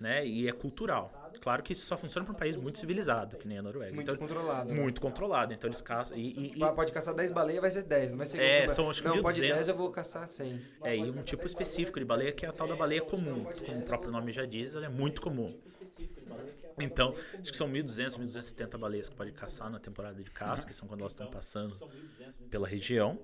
Né? 0.00 0.26
E 0.26 0.48
é 0.48 0.52
cultural. 0.52 1.23
Claro 1.40 1.62
que 1.62 1.72
isso 1.72 1.86
só 1.86 1.96
funciona 1.96 2.24
para 2.26 2.34
um 2.34 2.38
país 2.38 2.56
muito 2.56 2.78
civilizado, 2.78 3.36
que 3.36 3.46
nem 3.46 3.58
a 3.58 3.62
Noruega. 3.62 3.94
Muito 3.94 4.10
então, 4.10 4.16
controlado. 4.26 4.68
né? 4.72 4.80
muito 4.80 5.00
controlado. 5.00 5.52
Então 5.52 5.68
eles 5.68 5.80
caçam. 5.80 6.16
E, 6.16 6.20
e- 6.32 6.52
e- 6.56 6.58
Pa- 6.58 6.72
Pode 6.72 6.92
caçar 6.92 7.14
10 7.14 7.30
baleias, 7.30 7.60
vai 7.60 7.70
ser 7.70 7.82
10, 7.84 8.12
não 8.12 8.18
vai 8.18 8.26
ser... 8.26 8.40
É, 8.40 8.66
são 8.68 8.88
acho 8.90 9.02
que 9.02 9.08
Não, 9.08 9.22
pode 9.22 9.40
1.200. 9.40 9.54
10, 9.54 9.68
eu 9.68 9.74
vou 9.76 9.90
caçar 9.90 10.26
100. 10.26 10.60
É, 10.82 10.96
e 10.96 11.10
um 11.10 11.22
tipo 11.22 11.46
específico 11.46 11.98
de 11.98 12.04
baleia 12.04 12.32
que 12.32 12.44
é 12.46 12.48
a 12.48 12.52
tal 12.52 12.66
da 12.68 12.76
baleia 12.76 13.02
comum. 13.02 13.44
Como 13.44 13.78
o 13.78 13.82
próprio 13.82 14.10
nome 14.10 14.32
já 14.32 14.44
diz, 14.46 14.74
ela 14.74 14.86
é 14.86 14.88
muito 14.88 15.20
comum. 15.20 15.56
Então, 16.78 17.14
acho 17.40 17.52
que 17.52 17.56
são 17.56 17.68
1.200, 17.68 18.18
1.270 18.18 18.76
baleias 18.76 19.08
que 19.08 19.14
pode 19.14 19.30
caçar 19.32 19.70
na 19.70 19.78
temporada 19.78 20.20
de 20.22 20.30
caça, 20.30 20.66
que 20.66 20.74
são 20.74 20.88
quando 20.88 21.00
elas 21.02 21.12
estão 21.12 21.30
passando 21.30 21.76
pela 22.50 22.66
região. 22.66 23.18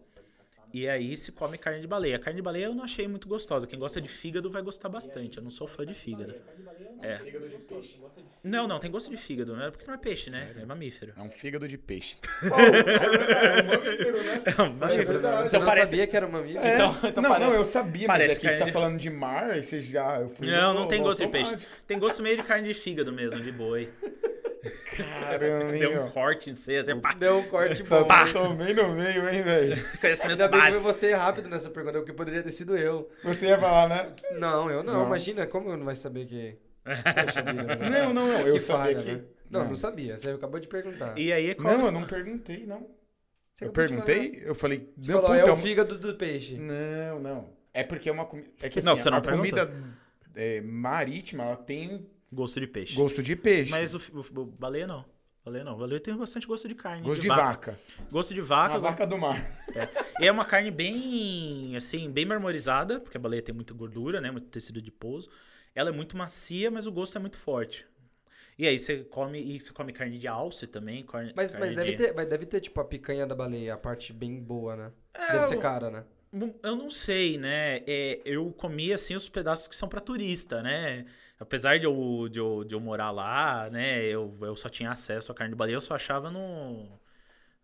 E 0.73 0.89
aí 0.89 1.17
se 1.17 1.33
come 1.33 1.59
carne 1.59 1.81
de 1.81 1.87
baleia. 1.87 2.17
A 2.17 2.19
carne 2.19 2.37
de 2.37 2.43
baleia 2.43 2.67
eu 2.67 2.75
não 2.75 2.85
achei 2.85 3.09
muito 3.09 3.27
gostosa. 3.29 3.67
Quem 3.67 3.79
gosta 3.79 4.01
de 4.01 4.09
fígado 4.09 4.51
vai 4.51 4.63
gostar 4.63 4.89
bastante. 4.89 5.39
Eu 5.39 5.45
não 5.45 5.51
sou 5.51 5.67
fã 5.67 5.85
de 5.85 5.95
fígado. 5.95 6.35
É. 7.03 7.19
Não, 8.43 8.69
não, 8.69 8.79
tem 8.79 8.91
gosto 8.91 9.11
de 9.11 9.17
fígado, 9.17 9.57
né? 9.57 9.71
Porque 9.71 9.87
não 9.87 9.95
é 9.95 9.97
peixe, 9.97 10.31
né? 10.31 10.55
É 10.61 10.65
mamífero. 10.65 11.13
É 11.17 11.23
um 11.23 11.31
fígado 11.31 11.67
de 11.67 11.79
peixe. 11.79 12.17
É 14.45 14.63
um 14.63 14.73
mamífero. 14.75 15.21
Você 15.21 15.47
Então 15.49 15.61
não 15.61 15.67
parece. 15.67 15.91
sabia 15.93 16.07
que 16.07 16.17
era 16.17 16.27
mamífero? 16.29 16.67
Então, 16.67 16.97
então 17.05 17.23
não, 17.23 17.31
parece. 17.31 17.51
não, 17.51 17.57
eu 17.59 17.65
sabia, 17.65 18.09
mas 18.09 18.19
parece 18.19 18.35
é 18.35 18.39
que 18.39 18.49
você 18.49 18.59
tá 18.65 18.73
falando 18.73 18.99
de 18.99 19.11
mar, 19.11 19.51
aí 19.51 19.63
você 19.63 19.81
já... 19.81 20.21
Eu 20.21 20.29
fui 20.29 20.47
Não, 20.47 20.75
não 20.75 20.89
tem 20.89 21.03
gosto 21.03 21.25
de 21.25 21.29
peixe. 21.29 21.57
Tem 21.87 21.99
gosto 21.99 22.23
meio 22.23 22.37
de 22.37 22.43
carne 22.43 22.69
de 22.69 22.75
fígado 22.75 23.13
mesmo, 23.13 23.41
de 23.41 23.53
boi. 23.53 23.91
Caramba, 24.97 25.73
Deu 25.73 26.05
um 26.05 26.09
corte 26.09 26.51
em 26.51 26.55
você, 26.55 26.83
pá, 26.97 27.13
Deu 27.15 27.39
um 27.39 27.49
corte 27.49 27.83
Tá, 27.85 28.03
bom. 28.03 28.33
Tô 28.33 28.55
bem 28.55 28.75
no 28.75 28.95
meio, 28.95 29.29
hein, 29.29 29.43
velho. 29.43 29.77
conhecimentos 30.01 30.47
Ainda 30.47 30.49
bem 30.49 30.61
que 30.61 30.67
foi 30.67 30.75
básicos. 30.75 30.85
você 30.85 31.15
rápido 31.15 31.49
nessa 31.49 31.71
pergunta, 31.71 31.99
porque 31.99 32.13
poderia 32.13 32.43
ter 32.43 32.51
sido 32.51 32.77
eu. 32.77 33.11
Você 33.25 33.47
ia 33.47 33.59
falar, 33.59 33.89
né? 33.89 34.13
Não, 34.39 34.71
eu 34.71 34.83
não. 34.83 34.93
Não. 34.93 35.07
Imagina, 35.07 35.47
como 35.47 35.71
eu 35.71 35.77
não 35.77 35.85
vai 35.85 35.97
saber 35.97 36.27
que... 36.27 36.59
Poxa 36.85 37.43
vida, 37.43 37.77
né? 37.77 37.89
Não, 37.91 38.15
não, 38.15 38.27
não. 38.27 38.41
Eu 38.47 38.55
Que 38.55 38.61
sabia 38.61 38.95
falha, 38.95 39.03
que... 39.03 39.23
né? 39.23 39.29
Não, 39.51 39.65
não 39.65 39.77
sabia. 39.77 40.17
Você 40.17 40.31
acabou 40.31 40.61
de 40.61 40.69
perguntar. 40.69 41.19
E 41.19 41.33
aí, 41.33 41.55
qual 41.55 41.77
Não, 41.77 41.85
é 41.85 41.89
eu 41.89 41.93
não 41.93 42.05
perguntei, 42.05 42.67
não. 42.67 42.87
Você 43.55 43.65
Eu 43.65 43.73
perguntei, 43.73 44.43
eu 44.45 44.55
falei... 44.55 44.93
Você 44.97 45.13
não, 45.13 45.21
falou, 45.21 45.37
é 45.37 45.41
puta, 45.41 45.53
o 45.53 45.57
fígado 45.57 45.99
do 45.99 46.15
peixe. 46.15 46.57
Não, 46.57 47.19
não. 47.19 47.51
É 47.75 47.83
porque 47.83 48.09
é 48.09 48.13
uma 48.13 48.25
comida... 48.25 48.49
É 48.63 48.69
que 48.69 48.79
assim, 48.79 48.87
Não, 48.89 48.97
você 48.97 49.09
a 49.09 49.13
não 49.13 49.23
comida 49.23 49.71
é, 50.35 50.61
marítima, 50.61 51.45
ela 51.45 51.57
tem 51.57 52.07
gosto 52.33 52.61
de 52.61 52.67
peixe. 52.67 52.95
gosto 52.97 53.23
de 53.23 53.37
peixe. 53.37 53.71
Mas 53.71 53.95
o, 53.95 53.99
o- 54.15 54.41
o 54.41 54.45
baleia 54.47 54.87
não. 54.87 55.05
Baleia 55.45 55.65
não. 55.65 55.77
Baleia 55.79 56.01
tem 56.01 56.15
bastante 56.17 56.47
gosto 56.47 56.69
de 56.69 56.75
carne. 56.75 57.03
Gosto 57.03 57.23
de 57.23 57.29
vaca. 57.29 57.79
Gosto 58.11 58.35
de 58.35 58.41
vaca. 58.41 58.75
Uma 58.75 58.81
vaca 58.91 59.07
do 59.07 59.17
mar. 59.17 59.65
É. 59.75 60.23
E 60.23 60.27
é 60.27 60.31
uma 60.33 60.45
carne 60.45 60.71
bem, 60.71 61.75
assim, 61.77 62.11
bem 62.11 62.27
marmorizada, 62.27 63.01
porque 63.01 63.17
a 63.17 63.21
baleia 63.21 63.43
tem 63.43 63.55
muita 63.55 63.73
gordura, 63.73 64.21
né? 64.21 64.31
Muito 64.31 64.49
tecido 64.49 64.83
de 64.83 64.91
pouso. 64.91 65.31
Ela 65.75 65.89
é 65.91 65.93
muito 65.93 66.17
macia, 66.17 66.71
mas 66.71 66.87
o 66.87 66.93
gosto 66.93 67.17
é 67.17 67.21
muito 67.21 67.37
forte. 67.39 67.87
E 68.59 68.67
aí 68.67 68.79
você 68.79 68.99
come, 69.05 69.41
e 69.41 69.59
você 69.59 69.73
come 69.73 69.91
carne 69.93 70.19
de 70.19 70.29
alce 70.29 70.67
também. 70.67 71.03
Carne, 71.07 71.33
Mas, 71.35 71.51
carne 71.51 71.67
mas 71.69 71.75
deve, 71.77 71.91
de- 71.93 71.97
ter, 71.97 72.13
mas 72.15 72.29
deve 72.29 72.45
ter, 72.45 72.61
tipo, 72.61 72.79
a 72.79 72.85
picanha 72.85 73.27
da 73.27 73.35
baleia, 73.35 73.73
a 73.75 73.79
parte 73.79 74.13
bem 74.13 74.39
boa, 74.39 74.77
né? 74.77 74.93
É, 75.15 75.33
deve 75.33 75.45
ser 75.45 75.59
cara, 75.59 75.91
né? 75.91 76.05
Eu 76.63 76.77
não 76.77 76.89
sei, 76.91 77.37
né? 77.39 77.79
É, 77.87 78.21
eu 78.25 78.53
comi, 78.53 78.93
assim, 78.93 79.17
os 79.17 79.29
pedaços 79.29 79.67
que 79.67 79.75
são 79.75 79.89
pra 79.89 80.01
turista, 80.01 80.63
né? 80.63 81.05
Apesar 81.41 81.79
de 81.79 81.87
eu, 81.87 82.29
de 82.31 82.39
eu, 82.39 82.63
de 82.65 82.75
eu 82.75 82.81
morar 82.81 83.11
lá, 83.11 83.69
né? 83.71 84.05
Eu, 84.05 84.37
eu 84.41 84.55
só 84.55 84.69
tinha 84.69 84.93
acesso 84.93 85.33
à 85.33 85.35
carne 85.35 85.53
de 85.55 85.57
baleia, 85.59 85.75
eu 85.75 85.81
só 85.81 85.95
achava 85.95 86.31
no, 86.31 86.87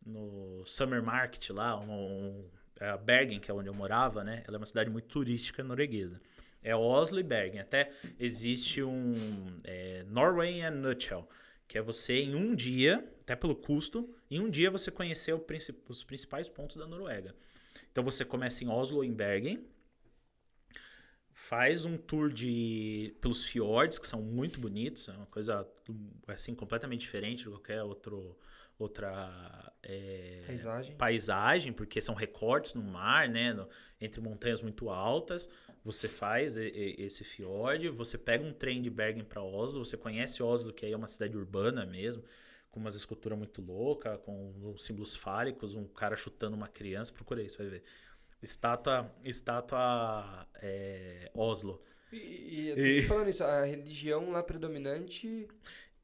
no 0.05 0.65
Summer 0.65 1.03
Market 1.03 1.51
lá, 1.51 1.79
um, 1.81 1.93
um, 1.93 2.45
é, 2.81 2.97
Bergen, 2.99 3.41
que 3.41 3.51
é 3.51 3.55
onde 3.55 3.69
eu 3.69 3.75
morava, 3.75 4.25
né? 4.25 4.43
Ela 4.49 4.57
é 4.57 4.61
uma 4.61 4.67
cidade 4.67 4.91
muito 4.91 5.09
turística 5.09 5.63
norueguesa. 5.65 6.21
É 6.63 6.75
Oslo 6.75 7.21
e 7.21 7.23
Bergen. 7.23 7.61
Até 7.61 7.91
existe 8.19 8.83
um 8.83 9.15
é, 9.65 10.05
Norway 10.09 10.59
in 10.59 10.63
a 10.65 10.71
Nutshell, 10.71 11.29
que 11.69 11.79
é 11.79 11.83
você 11.83 12.19
em 12.19 12.35
um 12.35 12.55
dia, 12.55 13.05
até 13.23 13.37
pelo 13.37 13.55
custo, 13.57 14.13
em 14.31 14.41
um 14.41 14.51
dia 14.51 14.71
você 14.71 14.91
conhecer 14.91 15.33
o 15.33 15.39
princi- 15.39 15.75
os 15.89 16.03
principais 16.05 16.49
pontos 16.49 16.77
da 16.77 16.87
Noruega. 16.87 17.35
Então 17.97 18.05
você 18.05 18.27
começa 18.27 18.63
em 18.63 18.69
Oslo 18.69 19.03
em 19.03 19.11
Bergen, 19.11 19.65
faz 21.33 21.87
um 21.87 21.97
tour 21.97 22.31
de 22.31 23.17
pelos 23.23 23.47
fiordes 23.47 23.99
que 23.99 24.07
são 24.07 24.21
muito 24.21 24.61
bonitos, 24.61 25.09
é 25.09 25.13
uma 25.13 25.25
coisa 25.25 25.67
assim 26.29 26.55
completamente 26.55 27.01
diferente 27.01 27.45
de 27.45 27.49
qualquer 27.49 27.83
outro 27.83 28.37
outra 28.79 29.73
é, 29.83 30.45
Paisagem. 30.47 30.97
paisagem, 30.97 31.73
porque 31.73 32.03
são 32.03 32.15
recortes 32.15 32.75
no 32.75 32.83
mar, 32.83 33.31
né, 33.31 33.55
no- 33.55 33.67
entre 33.99 34.21
montanhas 34.21 34.61
muito 34.61 34.91
altas. 34.91 35.49
Você 35.83 36.07
faz 36.07 36.59
e- 36.59 36.69
e- 36.69 36.97
esse 37.07 37.25
fiord, 37.25 37.89
você 37.89 38.19
pega 38.19 38.45
um 38.45 38.53
trem 38.53 38.83
de 38.83 38.91
Bergen 38.91 39.25
para 39.25 39.43
Oslo, 39.43 39.83
você 39.87 39.97
conhece 39.97 40.43
Oslo, 40.43 40.71
que 40.71 40.85
aí 40.85 40.93
é 40.93 40.97
uma 40.99 41.09
cidade 41.09 41.35
urbana 41.35 41.87
mesmo, 41.87 42.23
com 42.77 42.81
umas 42.81 42.95
esculturas 42.95 43.39
muito 43.39 43.63
loucas, 43.63 44.19
com 44.21 44.75
símbolos 44.77 45.17
fálicos, 45.17 45.75
um 45.75 45.87
cara 45.89 46.15
chutando 46.15 46.55
uma 46.55 46.69
criança, 46.69 47.11
procura 47.11 47.43
isso, 47.43 47.57
vai 47.57 47.69
ver. 47.69 47.83
Estátua, 48.43 49.11
estátua 49.25 50.47
é, 50.57 51.31
Oslo. 51.35 51.83
E, 52.13 52.75
e, 52.77 52.99
E- 52.99 53.03
falando 53.03 53.31
isso, 53.31 53.43
a 53.43 53.65
religião 53.65 54.31
lá 54.31 54.43
predominante... 54.43 55.49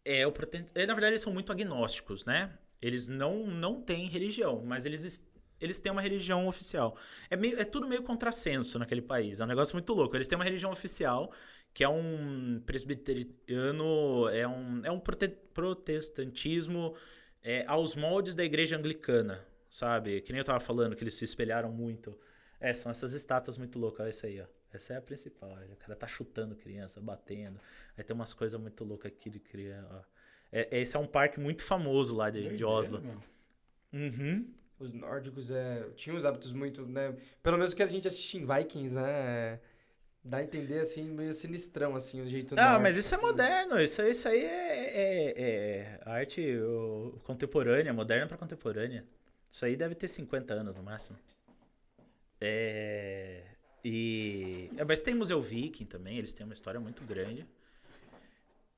É, 0.04 0.26
o 0.26 0.32
proten- 0.32 0.66
é, 0.74 0.86
na 0.86 0.94
verdade, 0.94 1.12
eles 1.12 1.22
são 1.22 1.32
muito 1.32 1.52
agnósticos, 1.52 2.24
né? 2.24 2.58
Eles 2.80 3.06
não, 3.06 3.46
não 3.46 3.80
têm 3.80 4.08
religião, 4.08 4.62
mas 4.64 4.84
eles, 4.86 5.04
es- 5.04 5.26
eles 5.60 5.78
têm 5.78 5.92
uma 5.92 6.00
religião 6.02 6.46
oficial. 6.48 6.96
É, 7.30 7.36
meio, 7.36 7.60
é 7.60 7.64
tudo 7.64 7.86
meio 7.86 8.02
contrassenso 8.02 8.78
naquele 8.78 9.02
país. 9.02 9.40
É 9.40 9.44
um 9.44 9.46
negócio 9.46 9.74
muito 9.74 9.92
louco. 9.92 10.16
Eles 10.16 10.26
têm 10.26 10.36
uma 10.36 10.44
religião 10.44 10.72
oficial, 10.72 11.32
que 11.74 11.82
é 11.82 11.88
um 11.88 12.60
presbiteriano, 12.66 14.28
é 14.28 14.46
um, 14.46 14.84
é 14.84 14.90
um 14.90 15.00
prote- 15.00 15.28
protestantismo 15.54 16.94
é, 17.42 17.64
aos 17.66 17.94
moldes 17.94 18.34
da 18.34 18.44
igreja 18.44 18.76
anglicana, 18.76 19.44
sabe? 19.70 20.20
Que 20.20 20.32
nem 20.32 20.40
eu 20.40 20.44
tava 20.44 20.60
falando, 20.60 20.94
que 20.96 21.02
eles 21.02 21.14
se 21.14 21.24
espelharam 21.24 21.70
muito. 21.72 22.18
É, 22.60 22.72
são 22.74 22.90
essas 22.90 23.12
estátuas 23.12 23.56
muito 23.58 23.78
loucas. 23.78 24.06
Essa 24.06 24.26
aí, 24.26 24.40
ó. 24.40 24.46
Essa 24.72 24.94
é 24.94 24.96
a 24.96 25.02
principal. 25.02 25.50
olha, 25.50 25.72
O 25.72 25.76
cara 25.76 25.94
tá 25.96 26.06
chutando 26.06 26.54
criança, 26.56 27.00
batendo. 27.00 27.58
Aí 27.96 28.04
tem 28.04 28.14
umas 28.14 28.32
coisas 28.32 28.58
muito 28.60 28.84
loucas 28.84 29.10
aqui 29.12 29.28
de 29.28 29.40
criança. 29.40 29.88
ó. 29.90 30.02
É, 30.52 30.80
esse 30.80 30.96
é 30.96 30.98
um 30.98 31.06
parque 31.06 31.40
muito 31.40 31.62
famoso 31.62 32.14
lá 32.14 32.30
de, 32.30 32.56
de 32.56 32.64
Oslo. 32.64 33.02
Uhum. 33.92 34.48
Os 34.78 34.92
nórdicos 34.92 35.50
é, 35.50 35.88
tinham 35.96 36.16
os 36.16 36.24
hábitos 36.24 36.52
muito, 36.52 36.86
né? 36.86 37.14
Pelo 37.42 37.56
menos 37.56 37.72
que 37.74 37.82
a 37.82 37.86
gente 37.86 38.06
assiste 38.08 38.38
em 38.38 38.46
Vikings, 38.46 38.94
né? 38.94 39.60
Dá 40.24 40.38
a 40.38 40.42
entender, 40.42 40.78
assim, 40.80 41.02
meio 41.10 41.32
sinistrão, 41.34 41.96
assim, 41.96 42.20
o 42.20 42.26
jeito 42.28 42.54
Ah, 42.56 42.78
mas 42.78 42.96
isso 42.96 43.12
é 43.12 43.16
assim. 43.16 43.26
moderno. 43.26 43.80
Isso, 43.80 44.02
isso 44.02 44.28
aí 44.28 44.44
é, 44.44 44.84
é- 44.94 45.42
é 45.42 46.00
arte 46.08 46.40
o, 46.58 47.18
contemporânea, 47.24 47.92
moderna 47.92 48.28
para 48.28 48.36
contemporânea. 48.36 49.04
Isso 49.50 49.64
aí 49.64 49.76
deve 49.76 49.94
ter 49.96 50.06
50 50.06 50.54
anos 50.54 50.76
no 50.76 50.82
máximo. 50.82 51.18
É, 52.40 53.42
e, 53.84 54.70
é, 54.76 54.84
mas 54.84 55.02
tem 55.02 55.14
Museu 55.14 55.40
Viking 55.40 55.86
também, 55.86 56.18
eles 56.18 56.32
têm 56.34 56.44
uma 56.44 56.54
história 56.54 56.78
muito 56.78 57.02
grande. 57.04 57.44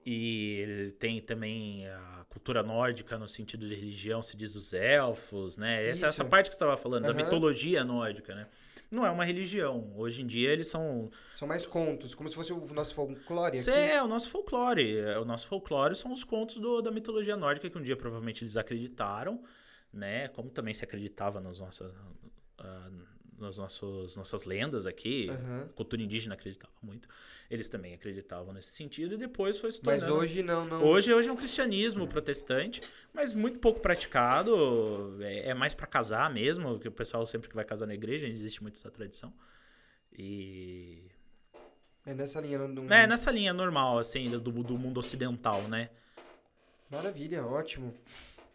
E 0.07 0.59
ele 0.61 0.91
tem 0.93 1.21
também 1.21 1.87
a 1.89 2.27
cultura 2.29 2.63
nórdica 2.63 3.17
no 3.19 3.27
sentido 3.29 3.67
de 3.67 3.75
religião, 3.75 4.23
se 4.23 4.37
diz 4.37 4.55
os 4.55 4.75
elfos, 4.75 5.57
né? 5.57 5.87
Essa, 5.89 6.07
essa 6.07 6.25
parte 6.25 6.49
que 6.51 6.55
você 6.55 6.63
estava 6.63 6.77
falando, 6.77 7.05
da 7.05 7.13
Aham. 7.13 7.23
mitologia 7.23 7.83
nórdica, 7.85 8.35
né? 8.35 8.47
Não 8.95 9.05
é 9.05 9.11
uma 9.11 9.25
religião. 9.25 9.93
Hoje 9.97 10.23
em 10.23 10.27
dia 10.27 10.51
eles 10.51 10.69
são 10.69 11.11
São 11.35 11.49
mais 11.49 11.67
contos, 11.67 12.15
como 12.15 12.29
se 12.29 12.35
fosse 12.35 12.53
o 12.53 12.73
nosso 12.73 12.95
folclore 12.95 13.59
aqui. 13.73 13.79
é 13.91 14.03
o 14.03 14.07
nosso 14.07 14.31
folclore. 14.31 14.99
É, 14.99 15.19
O 15.19 15.25
nosso 15.25 15.47
folclore 15.49 15.95
são 15.97 16.13
os 16.13 16.23
contos 16.23 16.57
do- 16.59 16.81
da 16.81 16.91
mitologia 16.91 17.37
nórdica 17.37 17.69
que 17.69 17.77
um 17.79 17.83
dia 17.83 17.97
provavelmente 17.97 18.45
eles 18.45 18.57
acreditaram, 18.57 19.43
né? 19.93 20.29
Como 20.29 20.49
também 20.51 20.73
se 20.75 20.85
acreditava 20.85 21.41
nos 21.41 21.59
nossos, 21.61 21.91
ah, 22.59 22.91
nos 23.45 23.59
nossos 23.59 24.17
nossas 24.17 24.45
lendas 24.45 24.87
aqui. 24.87 25.29
A 25.31 25.69
cultura 25.75 26.03
indígena 26.03 26.35
acreditava 26.35 26.73
muito. 26.83 27.09
Eles 27.51 27.69
também 27.69 27.95
acreditavam 27.95 28.53
nesse 28.53 28.71
sentido 28.71 29.15
e 29.15 29.19
depois 29.19 29.59
foi 29.59 29.71
se 29.71 29.81
Mas 29.85 30.01
tornando... 30.01 30.21
hoje 30.21 30.43
não, 30.43 30.65
não. 30.65 30.83
Hoje, 30.83 31.13
hoje 31.13 31.29
é 31.29 31.33
um 31.33 31.37
cristianismo 31.37 32.09
protestante, 32.09 32.81
mas 33.13 33.33
muito 33.33 33.59
pouco 33.59 33.81
praticado. 33.81 35.17
É, 35.21 35.51
é 35.51 35.55
mais 35.55 35.75
para 35.75 35.87
casar 35.87 36.33
mesmo, 36.33 36.79
que 36.79 36.89
o 36.89 36.93
pessoal 36.93 37.27
sempre 37.27 37.49
que 37.49 37.55
vai 37.55 37.65
casar 37.65 37.87
na 37.87 37.95
igreja, 37.95 38.27
existe 38.27 38.63
muito 38.63 38.77
essa 38.77 38.91
tradição. 38.91 39.33
E 40.17 41.11
É 42.07 42.15
nessa 42.15 42.41
linha. 42.41 42.59
Não, 42.59 42.93
é, 42.93 43.07
nessa 43.07 43.31
linha 43.31 43.53
normal, 43.53 43.99
assim, 43.99 44.31
do, 44.31 44.39
do 44.41 44.79
mundo 44.79 44.99
ocidental, 44.99 45.63
né? 45.63 45.91
Maravilha, 46.91 47.45
ótimo. 47.45 47.93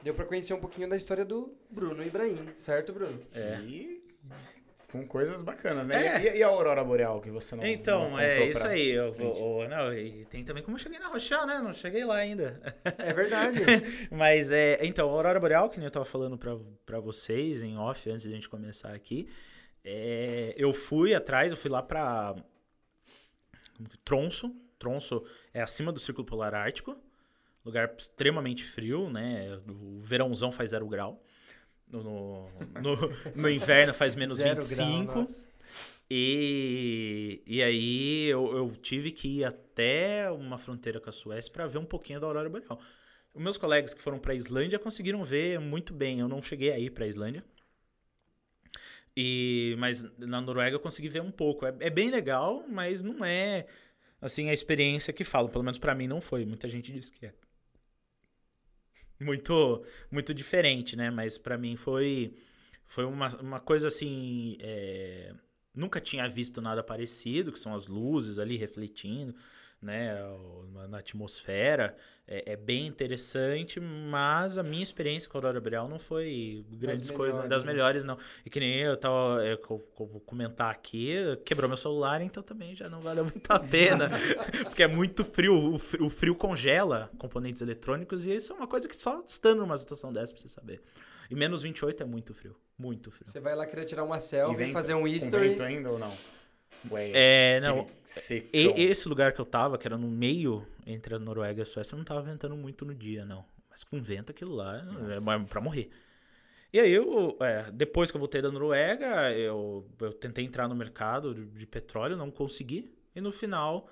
Deu 0.01 0.13
pra 0.13 0.25
conhecer 0.25 0.53
um 0.53 0.59
pouquinho 0.59 0.89
da 0.89 0.95
história 0.95 1.25
do 1.25 1.53
Bruno 1.69 2.01
Ibrahim, 2.01 2.49
certo, 2.55 2.93
Bruno? 2.93 3.21
É. 3.33 3.59
E 3.61 4.01
com 4.91 5.05
coisas 5.05 5.41
bacanas, 5.41 5.87
né? 5.87 6.17
É. 6.17 6.35
E, 6.35 6.39
e 6.39 6.43
a 6.43 6.47
Aurora 6.47 6.83
Boreal 6.83 7.21
que 7.21 7.29
você 7.29 7.55
não 7.55 7.65
Então, 7.65 8.11
não 8.11 8.19
é 8.19 8.45
isso 8.45 8.61
pra 8.61 8.69
aí. 8.69 8.89
Eu, 8.89 9.15
não, 9.69 9.93
e 9.93 10.25
tem 10.25 10.43
também 10.43 10.63
como 10.63 10.75
eu 10.75 10.81
cheguei 10.81 10.99
na 10.99 11.07
Rochelle, 11.07 11.45
né? 11.45 11.59
Não 11.59 11.73
cheguei 11.73 12.03
lá 12.03 12.15
ainda. 12.15 12.59
É 12.97 13.13
verdade. 13.13 13.59
Mas, 14.11 14.51
é, 14.51 14.79
então, 14.85 15.07
a 15.09 15.11
Aurora 15.11 15.39
Boreal, 15.39 15.69
que 15.69 15.77
nem 15.77 15.85
eu 15.85 15.91
tava 15.91 16.05
falando 16.05 16.37
pra, 16.37 16.57
pra 16.85 16.99
vocês 16.99 17.61
em 17.61 17.77
off 17.77 18.09
antes 18.09 18.23
de 18.23 18.29
a 18.29 18.35
gente 18.35 18.49
começar 18.49 18.93
aqui, 18.93 19.29
é, 19.83 20.53
eu 20.57 20.73
fui 20.73 21.13
atrás, 21.13 21.51
eu 21.51 21.57
fui 21.57 21.69
lá 21.69 21.81
pra 21.81 22.35
Tronço. 24.03 24.55
Tronço 24.77 25.25
é 25.53 25.61
acima 25.61 25.91
do 25.91 25.99
Círculo 25.99 26.25
Polar 26.25 26.55
Ártico, 26.55 26.97
lugar 27.65 27.93
extremamente 27.97 28.63
frio, 28.63 29.09
né? 29.09 29.59
O 29.67 29.99
verãozão 29.99 30.51
faz 30.51 30.69
zero 30.71 30.87
grau. 30.87 31.21
No, 31.89 32.03
no, 32.03 32.47
no- 32.81 33.09
no 33.35 33.49
inverno 33.49 33.93
faz 33.93 34.15
menos 34.15 34.37
Zero 34.37 34.61
25. 34.61 35.05
grau, 35.05 35.17
nossa. 35.21 35.47
E, 36.09 37.41
e 37.45 37.61
aí 37.63 38.25
eu, 38.27 38.55
eu 38.55 38.71
tive 38.81 39.11
que 39.11 39.39
ir 39.39 39.43
até 39.45 40.29
uma 40.31 40.57
fronteira 40.57 40.99
com 40.99 41.09
a 41.09 41.13
Suécia 41.13 41.51
para 41.51 41.67
ver 41.67 41.77
um 41.77 41.85
pouquinho 41.85 42.19
da 42.19 42.27
aurora 42.27 42.49
boreal. 42.49 42.79
Os 43.33 43.41
meus 43.41 43.57
colegas 43.57 43.93
que 43.93 44.01
foram 44.01 44.19
para 44.19 44.33
a 44.33 44.35
Islândia 44.35 44.79
conseguiram 44.79 45.23
ver 45.23 45.59
muito 45.59 45.93
bem. 45.93 46.19
Eu 46.19 46.27
não 46.27 46.41
cheguei 46.41 46.71
a 46.71 46.79
ir 46.79 46.91
para 46.91 47.05
a 47.05 47.07
Islândia. 47.07 47.43
E 49.15 49.75
mas 49.77 50.03
na 50.17 50.41
Noruega 50.41 50.75
eu 50.75 50.79
consegui 50.79 51.09
ver 51.09 51.21
um 51.21 51.31
pouco. 51.31 51.65
É, 51.65 51.75
é 51.79 51.89
bem 51.89 52.09
legal, 52.09 52.65
mas 52.67 53.01
não 53.01 53.23
é 53.25 53.67
assim 54.21 54.49
a 54.49 54.53
experiência 54.53 55.13
que 55.13 55.23
falo. 55.23 55.49
Pelo 55.49 55.63
menos 55.63 55.77
para 55.77 55.95
mim 55.95 56.07
não 56.07 56.21
foi. 56.21 56.45
Muita 56.45 56.69
gente 56.69 56.91
diz 56.91 57.09
que 57.09 57.25
é 57.25 57.33
muito 59.19 59.83
muito 60.11 60.33
diferente, 60.33 60.95
né? 60.95 61.09
Mas 61.11 61.37
para 61.37 61.57
mim 61.57 61.75
foi 61.75 62.33
foi 62.87 63.05
uma, 63.05 63.29
uma 63.39 63.59
coisa 63.59 63.87
assim. 63.87 64.57
é, 64.61 65.33
nunca 65.73 66.01
tinha 66.01 66.27
visto 66.27 66.61
nada 66.61 66.83
parecido, 66.83 67.51
que 67.51 67.59
são 67.59 67.73
as 67.73 67.87
luzes 67.87 68.39
ali 68.39 68.57
refletindo, 68.57 69.35
né, 69.81 70.15
na, 70.87 70.99
atmosfera. 70.99 71.95
É, 72.31 72.53
é 72.53 72.55
bem 72.55 72.85
interessante, 72.85 73.79
mas 73.79 74.57
a 74.59 74.61
minha 74.63 74.83
experiência 74.83 75.27
com 75.27 75.37
a 75.37 75.39
Aurora 75.39 75.59
Boreal 75.59 75.89
não 75.89 75.97
foi 75.97 76.63
grandes 76.73 77.09
coisas, 77.09 77.49
das 77.49 77.63
né? 77.63 77.71
melhores, 77.71 78.03
não. 78.03 78.17
E 78.45 78.49
que 78.51 78.59
nem 78.59 78.81
eu 78.81 78.95
tava, 78.95 79.43
é, 79.43 79.57
que 79.57 79.71
eu, 79.71 79.83
vou 79.97 80.19
comentar 80.21 80.69
aqui, 80.69 81.15
quebrou 81.43 81.67
meu 81.67 81.77
celular, 81.77 82.21
então 82.21 82.43
também 82.43 82.75
já 82.75 82.87
não 82.87 82.99
valeu 83.01 83.23
muito 83.23 83.49
a 83.51 83.59
pena, 83.59 84.09
porque 84.65 84.83
é 84.83 84.87
muito 84.87 85.25
frio, 85.25 85.73
o 85.73 85.79
frio, 85.79 86.05
o 86.05 86.09
frio 86.11 86.35
congela 86.35 87.09
componentes 87.17 87.61
eletrônicos, 87.63 88.27
e 88.27 88.35
isso 88.35 88.53
é 88.53 88.55
uma 88.55 88.67
coisa 88.67 88.87
que 88.87 88.95
só 88.95 89.23
estando 89.27 89.59
numa 89.61 89.77
situação 89.77 90.13
dessa 90.13 90.31
pra 90.31 90.41
você 90.41 90.47
saber. 90.49 90.83
E 91.31 91.35
menos 91.35 91.63
28 91.63 92.03
é 92.03 92.05
muito 92.05 92.33
frio, 92.33 92.55
muito 92.77 93.09
frio. 93.09 93.27
Você 93.27 93.39
vai 93.39 93.55
lá 93.55 93.65
querer 93.65 93.85
tirar 93.85 94.03
uma 94.03 94.17
E 94.17 94.21
selfie, 94.21 94.55
vento- 94.57 94.73
fazer 94.73 94.93
um 94.93 95.01
com 95.01 95.07
history. 95.07 95.49
vento 95.49 95.63
ainda 95.63 95.89
ou 95.89 95.97
não? 95.97 96.11
Ué, 96.91 97.11
É, 97.13 97.59
não. 97.61 97.87
E, 98.53 98.67
esse 98.83 99.07
lugar 99.09 99.33
que 99.33 99.39
eu 99.41 99.45
tava, 99.45 99.77
que 99.77 99.87
era 99.87 99.97
no 99.97 100.07
meio 100.07 100.65
entre 100.85 101.15
a 101.15 101.19
Noruega 101.19 101.59
e 101.59 101.63
a 101.63 101.65
Suécia, 101.65 101.97
não 101.97 102.03
tava 102.05 102.21
ventando 102.21 102.55
muito 102.55 102.85
no 102.85 102.95
dia, 102.95 103.25
não. 103.25 103.43
Mas 103.69 103.83
com 103.83 104.01
vento 104.01 104.31
aquilo 104.31 104.55
lá 104.55 104.77
é 105.15 105.19
ma- 105.19 105.39
pra 105.45 105.61
morrer. 105.61 105.89
E 106.71 106.79
aí, 106.79 106.91
eu, 106.91 107.35
é, 107.41 107.71
depois 107.71 108.11
que 108.11 108.17
eu 108.17 108.19
voltei 108.19 108.41
da 108.41 108.51
Noruega, 108.51 109.31
eu, 109.33 109.85
eu 109.99 110.13
tentei 110.13 110.45
entrar 110.45 110.67
no 110.67 110.75
mercado 110.75 111.33
de, 111.33 111.45
de 111.45 111.65
petróleo, 111.65 112.15
não 112.15 112.29
consegui. 112.29 112.91
E 113.15 113.19
no 113.21 113.31
final, 113.31 113.89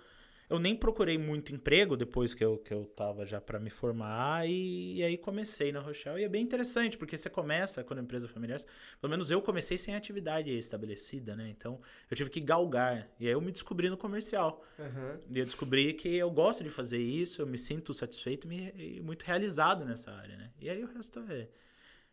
eu 0.50 0.60
nem 0.60 0.76
procurei 0.76 1.18
muito 1.18 1.54
emprego 1.54 1.98
depois 1.98 2.34
que 2.34 2.44
eu, 2.44 2.58
que 2.58 2.74
eu 2.74 2.86
tava 2.86 3.26
já 3.26 3.42
para 3.42 3.60
me 3.60 3.70
formar. 3.70 4.48
E, 4.48 4.96
e 4.98 5.04
aí 5.04 5.18
comecei 5.18 5.72
na 5.72 5.80
Rochelle. 5.82 6.22
E 6.22 6.24
é 6.24 6.30
bem 6.30 6.42
interessante, 6.44 6.98
porque 6.98 7.18
você 7.18 7.30
começa, 7.30 7.84
quando 7.84 8.00
a 8.00 8.02
empresa 8.04 8.28
familiar, 8.28 8.60
pelo 9.02 9.12
menos 9.12 9.30
eu 9.30 9.42
comecei 9.42 9.78
sem 9.78 9.96
atividade 9.96 10.50
estabelecida, 10.58 11.36
né? 11.36 11.50
Então, 11.50 11.82
eu 12.10 12.16
tive 12.16 12.30
que 12.30 12.40
galgar. 12.40 13.10
E 13.20 13.28
aí 13.28 13.34
eu 13.34 13.42
me 13.42 13.52
descobri 13.52 13.90
no 13.90 13.98
comercial. 13.98 14.64
Aham. 14.80 15.20
E 15.30 15.40
eu 15.40 15.46
descobri 15.46 15.94
que 15.94 16.08
eu 16.16 16.32
gosto 16.32 16.64
de 16.64 16.70
fazer 16.70 17.00
isso, 17.00 17.42
eu 17.42 17.48
me 17.48 17.58
sinto 17.58 17.94
satisfeito 17.94 18.46
e 18.46 18.48
me- 18.48 18.74
e 18.76 19.02
muito 19.02 19.24
realizado 19.24 19.84
nessa 19.84 20.12
área, 20.12 20.38
né? 20.38 20.52
E 20.62 20.70
aí 20.70 20.82
o 20.84 20.88
resto 20.88 21.20
é, 21.30 21.48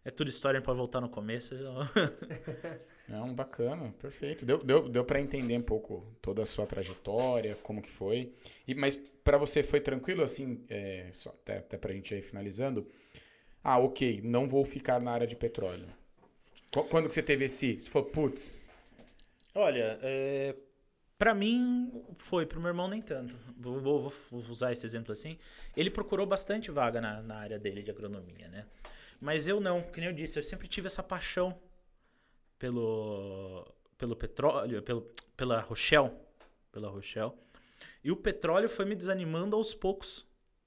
é 0.05 0.11
tudo 0.11 0.29
história 0.29 0.61
para 0.61 0.73
voltar 0.73 1.01
no 1.01 1.09
começo. 1.09 1.55
Não, 3.09 3.35
bacana, 3.35 3.93
perfeito. 4.01 4.47
Deu, 4.47 4.59
deu, 4.59 4.89
deu 4.89 5.05
para 5.05 5.21
entender 5.21 5.57
um 5.59 5.63
pouco 5.63 6.07
toda 6.23 6.43
a 6.43 6.47
sua 6.47 6.67
trajetória, 6.67 7.57
como 7.63 7.83
que 7.83 7.91
foi. 7.91 8.33
E, 8.67 8.75
mas 8.75 8.97
para 9.23 9.37
você 9.37 9.63
foi 9.63 9.81
tranquilo, 9.81 10.23
assim, 10.23 10.65
é, 10.69 11.11
só 11.13 11.31
até, 11.31 11.59
até 11.59 11.77
pra 11.77 11.93
gente 11.93 12.15
ir 12.15 12.23
finalizando. 12.23 12.87
Ah, 13.63 13.79
ok, 13.79 14.21
não 14.25 14.49
vou 14.49 14.65
ficar 14.65 15.01
na 15.01 15.13
área 15.13 15.27
de 15.27 15.37
petróleo. 15.37 15.87
Qu- 16.73 16.85
Quando 16.85 17.09
que 17.09 17.15
você 17.15 17.23
teve 17.23 17.47
esse... 17.47 17.81
Você 17.81 17.91
falou, 17.91 18.09
putz, 18.11 18.71
Olha, 19.55 19.99
é, 20.03 20.55
para 21.19 21.35
mim 21.35 21.91
foi, 22.17 22.45
pro 22.47 22.61
meu 22.61 22.69
irmão 22.69 22.89
nem 22.89 23.01
tanto. 23.03 23.37
Vou, 23.59 23.81
vou- 23.81 24.13
vou 24.31 24.41
usar 24.51 24.73
esse 24.73 24.85
exemplo 24.85 25.13
assim. 25.13 25.39
Ele 25.77 25.91
procurou 25.91 26.27
bastante 26.27 26.71
vaga 26.71 27.01
na, 27.01 27.23
na 27.23 27.37
área 27.37 27.59
dele 27.59 27.83
de 27.83 27.91
agronomia, 27.91 28.49
né? 28.49 28.67
Mas 29.25 29.49
eu 29.49 29.59
não, 29.59 29.81
que 29.81 30.01
nem 30.01 30.11
eu 30.11 30.14
disse, 30.14 30.39
eu 30.39 30.43
sempre 30.43 30.68
tive 30.68 30.87
essa 30.87 31.03
paixão 31.03 31.59
pelo, 32.59 33.66
pelo 33.97 34.14
petróleo, 34.14 34.83
pelo, 34.83 35.01
pela 35.35 35.61
Rochelle, 35.62 36.11
pela 36.70 36.91
Rochelle. 36.91 37.33
E 38.05 38.12
o 38.12 38.16
petróleo 38.16 38.68
foi 38.68 38.85
me 38.85 38.95
desanimando 38.95 39.57
aos 39.57 39.72
poucos. 39.72 40.27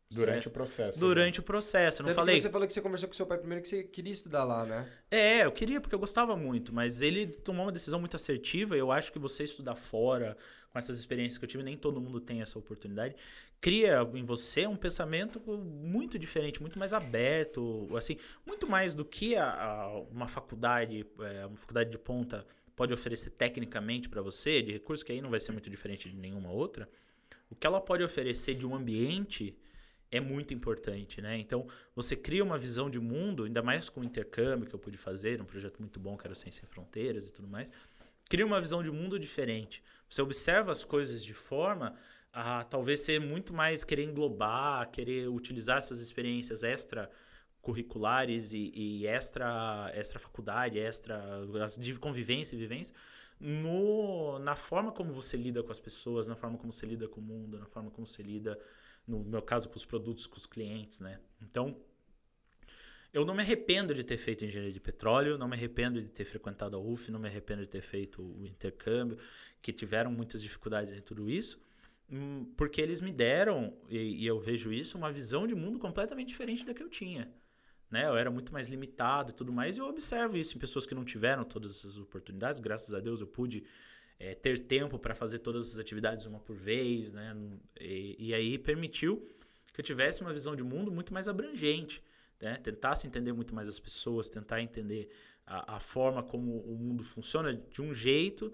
durante 0.09 0.33
certo? 0.33 0.47
o 0.47 0.51
processo. 0.51 0.99
Durante 0.99 1.39
o 1.39 1.43
processo, 1.43 2.01
não 2.01 2.07
Tanto 2.09 2.15
que 2.15 2.21
falei? 2.21 2.41
você 2.41 2.49
falou 2.49 2.67
que 2.67 2.73
você 2.73 2.81
conversou 2.81 3.07
com 3.07 3.13
seu 3.13 3.27
pai 3.27 3.37
primeiro 3.37 3.61
que 3.61 3.69
você 3.69 3.83
queria 3.83 4.11
estudar 4.11 4.43
lá, 4.43 4.65
né? 4.65 4.91
É, 5.11 5.45
eu 5.45 5.51
queria 5.51 5.79
porque 5.79 5.93
eu 5.93 5.99
gostava 5.99 6.35
muito, 6.35 6.73
mas 6.73 7.03
ele 7.03 7.27
tomou 7.27 7.67
uma 7.67 7.71
decisão 7.71 7.99
muito 7.99 8.15
assertiva. 8.15 8.75
e 8.75 8.79
Eu 8.79 8.91
acho 8.91 9.11
que 9.11 9.19
você 9.19 9.43
estudar 9.43 9.75
fora, 9.75 10.35
com 10.77 10.79
essas 10.79 10.99
experiências 10.99 11.39
que 11.39 11.45
eu 11.45 11.49
tive, 11.49 11.63
nem 11.63 11.75
todo 11.75 11.99
mundo 11.99 12.19
tem 12.19 12.41
essa 12.41 12.59
oportunidade. 12.59 13.15
Cria 13.59 14.07
em 14.13 14.23
você 14.23 14.67
um 14.67 14.75
pensamento 14.75 15.39
muito 15.57 16.19
diferente, 16.19 16.61
muito 16.61 16.77
mais 16.77 16.93
aberto, 16.93 17.89
assim, 17.97 18.17
muito 18.45 18.69
mais 18.69 18.93
do 18.93 19.03
que 19.03 19.35
a, 19.35 19.49
a- 19.49 19.99
uma 20.11 20.27
faculdade, 20.27 21.03
é, 21.19 21.45
uma 21.47 21.57
faculdade 21.57 21.89
de 21.89 21.97
ponta 21.97 22.45
pode 22.75 22.93
oferecer 22.93 23.31
tecnicamente 23.31 24.07
para 24.07 24.21
você, 24.21 24.61
de 24.61 24.71
recurso 24.71 25.03
que 25.03 25.11
aí 25.11 25.19
não 25.19 25.31
vai 25.31 25.39
ser 25.39 25.51
muito 25.51 25.67
diferente 25.67 26.07
de 26.07 26.15
nenhuma 26.15 26.51
outra. 26.51 26.87
O 27.49 27.55
que 27.55 27.65
ela 27.65 27.81
pode 27.81 28.03
oferecer 28.03 28.53
de 28.53 28.67
um 28.67 28.75
ambiente 28.75 29.57
é 30.11 30.19
muito 30.19 30.53
importante, 30.53 31.21
né? 31.21 31.39
Então, 31.39 31.67
você 31.95 32.15
cria 32.15 32.43
uma 32.43 32.57
visão 32.57 32.87
de 32.87 32.99
mundo, 32.99 33.45
ainda 33.45 33.63
mais 33.63 33.89
com 33.89 34.01
o 34.01 34.03
intercâmbio 34.03 34.67
que 34.67 34.75
eu 34.75 34.79
pude 34.79 34.95
fazer, 34.95 35.41
um 35.41 35.45
projeto 35.45 35.79
muito 35.79 35.99
bom 35.99 36.15
que 36.15 36.27
era 36.27 36.33
o 36.33 36.35
Sem 36.35 36.51
Fronteiras 36.51 37.27
e 37.27 37.33
tudo 37.33 37.47
mais. 37.47 37.71
Cria 38.29 38.45
uma 38.45 38.61
visão 38.61 38.83
de 38.83 38.91
mundo 38.91 39.17
diferente. 39.17 39.81
Você 40.09 40.21
observa 40.21 40.71
as 40.71 40.83
coisas 40.83 41.23
de 41.23 41.33
forma 41.33 41.95
a 42.31 42.63
talvez 42.63 43.01
ser 43.01 43.19
muito 43.19 43.53
mais 43.53 43.83
querer 43.83 44.03
englobar, 44.03 44.89
querer 44.91 45.27
utilizar 45.27 45.77
essas 45.77 45.99
experiências 45.99 46.63
extra 46.63 47.09
curriculares 47.61 48.53
e, 48.53 48.71
e 48.73 49.07
extra 49.07 49.91
extra 49.93 50.19
faculdade, 50.19 50.79
extra 50.79 51.19
de 51.79 51.93
convivência 51.99 52.55
e 52.55 52.59
vivência 52.59 52.95
no, 53.39 54.39
na 54.39 54.55
forma 54.55 54.91
como 54.91 55.13
você 55.13 55.37
lida 55.37 55.61
com 55.61 55.71
as 55.71 55.79
pessoas, 55.79 56.27
na 56.27 56.35
forma 56.35 56.57
como 56.57 56.73
você 56.73 56.85
lida 56.85 57.07
com 57.07 57.19
o 57.19 57.23
mundo, 57.23 57.59
na 57.59 57.65
forma 57.65 57.91
como 57.91 58.07
você 58.07 58.23
lida, 58.23 58.59
no 59.05 59.23
meu 59.23 59.41
caso, 59.41 59.69
com 59.69 59.75
os 59.75 59.85
produtos, 59.85 60.25
com 60.25 60.37
os 60.37 60.45
clientes, 60.45 60.99
né? 60.99 61.19
Então, 61.41 61.77
eu 63.13 63.25
não 63.25 63.33
me 63.33 63.41
arrependo 63.41 63.93
de 63.93 64.03
ter 64.03 64.17
feito 64.17 64.45
engenharia 64.45 64.71
de 64.71 64.79
petróleo, 64.79 65.37
não 65.37 65.47
me 65.47 65.55
arrependo 65.55 66.01
de 66.01 66.09
ter 66.09 66.25
frequentado 66.25 66.75
a 66.75 66.79
UF, 66.79 67.11
não 67.11 67.19
me 67.19 67.27
arrependo 67.27 67.61
de 67.61 67.69
ter 67.69 67.81
feito 67.81 68.21
o 68.21 68.45
intercâmbio, 68.45 69.17
que 69.61 69.73
tiveram 69.73 70.11
muitas 70.11 70.41
dificuldades 70.41 70.91
em 70.93 71.01
tudo 71.01 71.29
isso, 71.29 71.61
hum, 72.09 72.45
porque 72.57 72.81
eles 72.81 73.01
me 73.01 73.11
deram, 73.11 73.73
e, 73.89 74.23
e 74.23 74.27
eu 74.27 74.39
vejo 74.39 74.71
isso, 74.71 74.97
uma 74.97 75.11
visão 75.11 75.47
de 75.47 75.55
mundo 75.55 75.79
completamente 75.79 76.29
diferente 76.29 76.65
da 76.65 76.73
que 76.73 76.83
eu 76.83 76.89
tinha 76.89 77.31
né? 77.89 78.05
Eu 78.05 78.17
era 78.17 78.29
muito 78.29 78.51
mais 78.51 78.67
limitado 78.67 79.31
e 79.31 79.33
tudo 79.33 79.51
mais, 79.51 79.77
e 79.77 79.79
eu 79.79 79.85
observo 79.85 80.37
isso 80.37 80.55
em 80.55 80.59
pessoas 80.59 80.85
que 80.85 80.93
não 80.93 81.05
tiveram 81.05 81.43
todas 81.43 81.71
essas 81.71 81.97
oportunidades. 81.97 82.59
Graças 82.59 82.93
a 82.93 82.99
Deus 82.99 83.21
eu 83.21 83.27
pude 83.27 83.63
é, 84.19 84.35
ter 84.35 84.59
tempo 84.59 84.99
para 84.99 85.15
fazer 85.15 85.39
todas 85.39 85.73
as 85.73 85.79
atividades 85.79 86.25
uma 86.25 86.39
por 86.39 86.55
vez, 86.55 87.11
né? 87.11 87.35
E, 87.79 88.15
e, 88.29 88.33
aí 88.33 88.57
permitiu 88.57 89.31
que 89.73 89.79
eu 89.81 89.85
tivesse 89.85 90.21
uma 90.21 90.33
visão 90.33 90.55
de 90.55 90.63
mundo 90.63 90.91
muito 90.91 91.13
mais 91.13 91.27
abrangente, 91.27 92.03
né? 92.41 92.57
Tentasse 92.57 93.07
entender 93.07 93.33
muito 93.33 93.53
mais 93.53 93.67
as 93.67 93.79
pessoas, 93.79 94.29
tentar 94.29 94.61
entender 94.61 95.09
a, 95.45 95.75
a 95.75 95.79
forma 95.79 96.21
como 96.23 96.59
o 96.59 96.75
mundo 96.75 97.03
funciona 97.03 97.53
de 97.53 97.81
um 97.81 97.93
jeito 97.93 98.53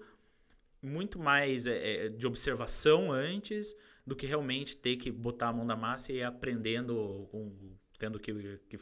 muito 0.80 1.18
mais 1.18 1.66
é, 1.66 2.08
de 2.08 2.26
observação 2.26 3.10
antes 3.10 3.74
do 4.06 4.14
que 4.14 4.26
realmente 4.26 4.76
ter 4.76 4.96
que 4.96 5.10
botar 5.10 5.48
a 5.48 5.52
mão 5.52 5.64
na 5.64 5.76
massa 5.76 6.12
e 6.12 6.16
ir 6.16 6.22
aprendendo, 6.22 7.26
com, 7.30 7.50
tendo 7.98 8.20
que, 8.20 8.58
que 8.68 8.76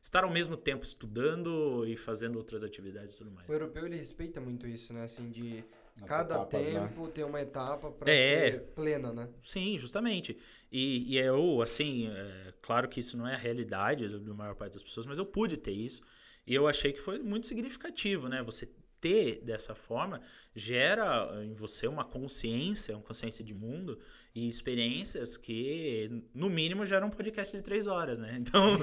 estar 0.00 0.24
ao 0.24 0.30
mesmo 0.30 0.56
tempo 0.56 0.84
estudando 0.84 1.86
e 1.86 1.96
fazendo 1.96 2.36
outras 2.36 2.62
atividades 2.62 3.14
e 3.14 3.18
tudo 3.18 3.30
mais. 3.30 3.48
O 3.48 3.52
europeu 3.52 3.86
ele 3.86 3.96
respeita 3.96 4.40
muito 4.40 4.66
isso, 4.66 4.92
né? 4.92 5.04
Assim, 5.04 5.30
de 5.30 5.62
Nas 6.00 6.08
cada 6.08 6.34
etapas, 6.34 6.66
tempo 6.66 7.06
né? 7.06 7.12
ter 7.14 7.24
uma 7.24 7.40
etapa 7.40 7.90
para 7.90 8.10
é, 8.10 8.50
ser 8.52 8.60
plena, 8.74 9.12
né? 9.12 9.28
Sim, 9.42 9.76
justamente. 9.78 10.38
E, 10.70 11.12
e 11.12 11.18
eu, 11.18 11.60
assim, 11.60 12.08
é, 12.08 12.54
claro 12.62 12.88
que 12.88 13.00
isso 13.00 13.16
não 13.16 13.28
é 13.28 13.34
a 13.34 13.38
realidade 13.38 14.08
da 14.08 14.34
maior 14.34 14.54
parte 14.54 14.72
das 14.72 14.82
pessoas, 14.82 15.06
mas 15.06 15.18
eu 15.18 15.26
pude 15.26 15.56
ter 15.56 15.72
isso. 15.72 16.02
E 16.46 16.54
eu 16.54 16.66
achei 16.66 16.92
que 16.92 17.00
foi 17.00 17.18
muito 17.18 17.46
significativo, 17.46 18.28
né? 18.28 18.42
Você 18.42 18.68
ter 19.02 19.40
dessa 19.42 19.74
forma 19.74 20.22
gera 20.54 21.28
em 21.44 21.52
você 21.54 21.86
uma 21.88 22.04
consciência, 22.04 22.96
uma 22.96 23.02
consciência 23.02 23.44
de 23.44 23.52
mundo 23.52 23.98
e 24.34 24.48
experiências 24.48 25.36
que, 25.36 26.24
no 26.32 26.48
mínimo, 26.48 26.86
geram 26.86 27.08
um 27.08 27.10
podcast 27.10 27.54
de 27.54 27.62
três 27.62 27.86
horas, 27.86 28.18
né? 28.18 28.38
Então, 28.40 28.78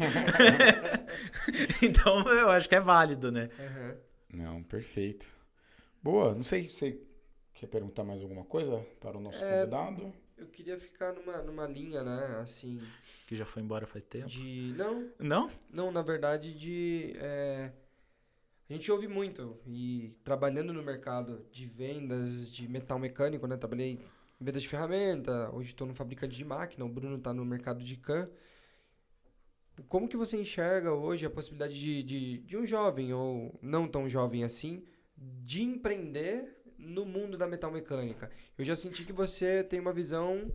então 1.82 2.22
eu 2.34 2.50
acho 2.50 2.68
que 2.68 2.76
é 2.76 2.80
válido, 2.80 3.32
né? 3.32 3.50
Uhum. 3.58 3.96
Não, 4.44 4.64
perfeito. 4.64 5.39
Boa, 6.02 6.34
não 6.34 6.44
sei 6.44 6.70
se 6.70 6.72
você 6.72 7.02
quer 7.54 7.68
perguntar 7.68 8.04
mais 8.04 8.22
alguma 8.22 8.46
coisa 8.46 8.78
para 9.00 9.18
o 9.18 9.22
nosso 9.22 9.38
é, 9.38 9.60
convidado. 9.60 10.14
Eu 10.38 10.48
queria 10.48 10.78
ficar 10.78 11.14
numa, 11.14 11.42
numa 11.42 11.68
linha, 11.68 12.04
né, 12.04 12.40
assim... 12.42 12.82
Que 13.28 13.36
já 13.36 13.46
foi 13.46 13.62
embora 13.62 13.86
faz 13.86 14.04
tempo? 14.06 14.28
De... 14.28 14.74
Não. 14.78 15.10
Não? 15.20 15.52
Não, 15.70 15.92
na 15.92 16.02
verdade, 16.02 16.54
de... 16.54 17.14
É... 17.18 17.72
A 18.70 18.74
gente 18.74 18.92
ouve 18.92 19.08
muito, 19.08 19.58
e 19.66 20.16
trabalhando 20.24 20.72
no 20.72 20.84
mercado 20.84 21.46
de 21.52 21.66
vendas 21.66 22.52
de 22.52 22.68
metal 22.68 23.00
mecânico, 23.00 23.48
né, 23.48 23.58
trabalhei 23.58 24.00
venda 24.40 24.60
de 24.60 24.68
ferramenta, 24.68 25.50
hoje 25.54 25.70
estou 25.70 25.86
no 25.86 25.96
fabricante 25.96 26.38
de 26.38 26.46
máquina, 26.46 26.86
o 26.86 26.90
Bruno 26.90 27.18
está 27.18 27.34
no 27.34 27.44
mercado 27.44 27.84
de 27.84 27.98
CAN. 27.98 28.30
Como 29.88 30.08
que 30.08 30.16
você 30.16 30.40
enxerga 30.40 30.94
hoje 30.94 31.26
a 31.26 31.30
possibilidade 31.30 31.78
de, 31.78 32.04
de, 32.04 32.38
de 32.40 32.58
um 32.58 32.66
jovem, 32.66 33.12
ou 33.12 33.58
não 33.62 33.88
tão 33.88 34.08
jovem 34.08 34.44
assim, 34.44 34.86
de 35.44 35.64
empreender 35.64 36.62
no 36.78 37.06
mundo 37.06 37.38
da 37.38 37.48
metal 37.48 37.72
mecânica? 37.72 38.32
Eu 38.58 38.64
já 38.64 38.76
senti 38.76 39.04
que 39.04 39.14
você 39.14 39.64
tem 39.64 39.80
uma 39.80 39.94
visão 39.94 40.52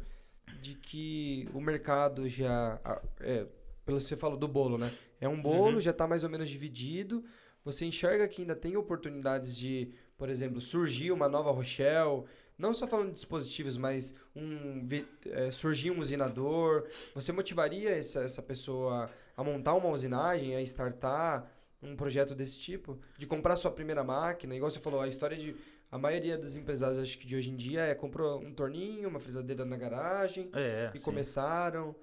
de 0.62 0.74
que 0.74 1.48
o 1.52 1.60
mercado 1.60 2.28
já... 2.28 2.80
É, 3.20 3.46
pelo 3.84 3.98
que 3.98 4.04
você 4.04 4.16
falou 4.16 4.38
do 4.38 4.48
bolo, 4.48 4.78
né? 4.78 4.90
É 5.20 5.28
um 5.28 5.40
bolo, 5.40 5.76
uhum. 5.76 5.80
já 5.80 5.90
está 5.90 6.06
mais 6.06 6.24
ou 6.24 6.30
menos 6.30 6.48
dividido. 6.48 7.22
Você 7.64 7.84
enxerga 7.84 8.26
que 8.28 8.42
ainda 8.42 8.56
tem 8.56 8.76
oportunidades 8.76 9.56
de, 9.56 9.92
por 10.16 10.28
exemplo, 10.28 10.60
surgir 10.60 11.12
uma 11.12 11.28
nova 11.28 11.50
Rochelle, 11.50 12.24
não 12.56 12.72
só 12.72 12.86
falando 12.86 13.08
de 13.08 13.14
dispositivos, 13.14 13.76
mas 13.76 14.14
um, 14.34 14.86
é, 15.26 15.50
surgir 15.50 15.90
um 15.90 15.98
usinador. 15.98 16.86
Você 17.14 17.32
motivaria 17.32 17.90
essa, 17.90 18.20
essa 18.20 18.42
pessoa 18.42 19.10
a 19.36 19.42
montar 19.42 19.74
uma 19.74 19.88
usinagem, 19.88 20.54
a 20.54 20.62
startar 20.62 21.50
um 21.84 21.96
projeto 21.96 22.34
desse 22.34 22.58
tipo? 22.58 22.98
De 23.18 23.26
comprar 23.26 23.56
sua 23.56 23.70
primeira 23.70 24.02
máquina? 24.02 24.54
Igual 24.54 24.70
você 24.70 24.80
falou, 24.80 25.00
a 25.00 25.08
história 25.08 25.36
de. 25.36 25.54
A 25.90 25.98
maioria 25.98 26.36
dos 26.36 26.56
empresários, 26.56 26.98
acho 26.98 27.16
que 27.16 27.26
de 27.26 27.36
hoje 27.36 27.50
em 27.50 27.56
dia, 27.56 27.82
é 27.82 27.94
comprou 27.94 28.40
um 28.40 28.52
torninho, 28.52 29.08
uma 29.08 29.20
frisadeira 29.20 29.64
na 29.64 29.76
garagem 29.76 30.50
é, 30.52 30.90
e 30.92 30.98
sim. 30.98 31.04
começaram. 31.04 31.94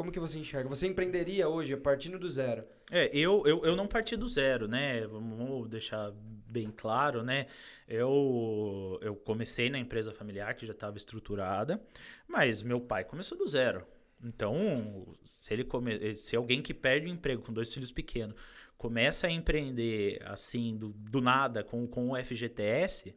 Como 0.00 0.12
que 0.12 0.20
você 0.20 0.38
enxerga? 0.38 0.68
Você 0.68 0.86
empreenderia 0.86 1.48
hoje, 1.48 1.76
partindo 1.76 2.18
do 2.18 2.28
zero? 2.28 2.64
É, 2.90 3.14
eu, 3.14 3.42
eu, 3.44 3.64
eu 3.64 3.76
não 3.76 3.86
parti 3.86 4.16
do 4.16 4.28
zero, 4.28 4.66
né? 4.66 5.06
Vamos 5.06 5.68
deixar 5.68 6.10
bem 6.46 6.72
claro, 6.74 7.22
né? 7.22 7.48
Eu, 7.86 8.98
eu 9.02 9.14
comecei 9.14 9.68
na 9.68 9.78
empresa 9.78 10.12
familiar 10.12 10.54
que 10.54 10.64
já 10.64 10.72
estava 10.72 10.96
estruturada, 10.96 11.82
mas 12.26 12.62
meu 12.62 12.80
pai 12.80 13.04
começou 13.04 13.36
do 13.36 13.46
zero. 13.46 13.86
Então, 14.22 15.14
se 15.22 15.52
ele 15.52 15.64
come, 15.64 16.14
se 16.16 16.36
alguém 16.36 16.62
que 16.62 16.74
perde 16.74 17.06
o 17.06 17.10
emprego 17.10 17.42
com 17.42 17.52
dois 17.52 17.72
filhos 17.72 17.90
pequenos 17.90 18.36
começa 18.80 19.26
a 19.26 19.30
empreender 19.30 20.22
assim 20.24 20.74
do, 20.74 20.88
do 20.88 21.20
nada 21.20 21.62
com, 21.62 21.86
com 21.86 22.12
o 22.12 22.24
FGTS, 22.24 23.14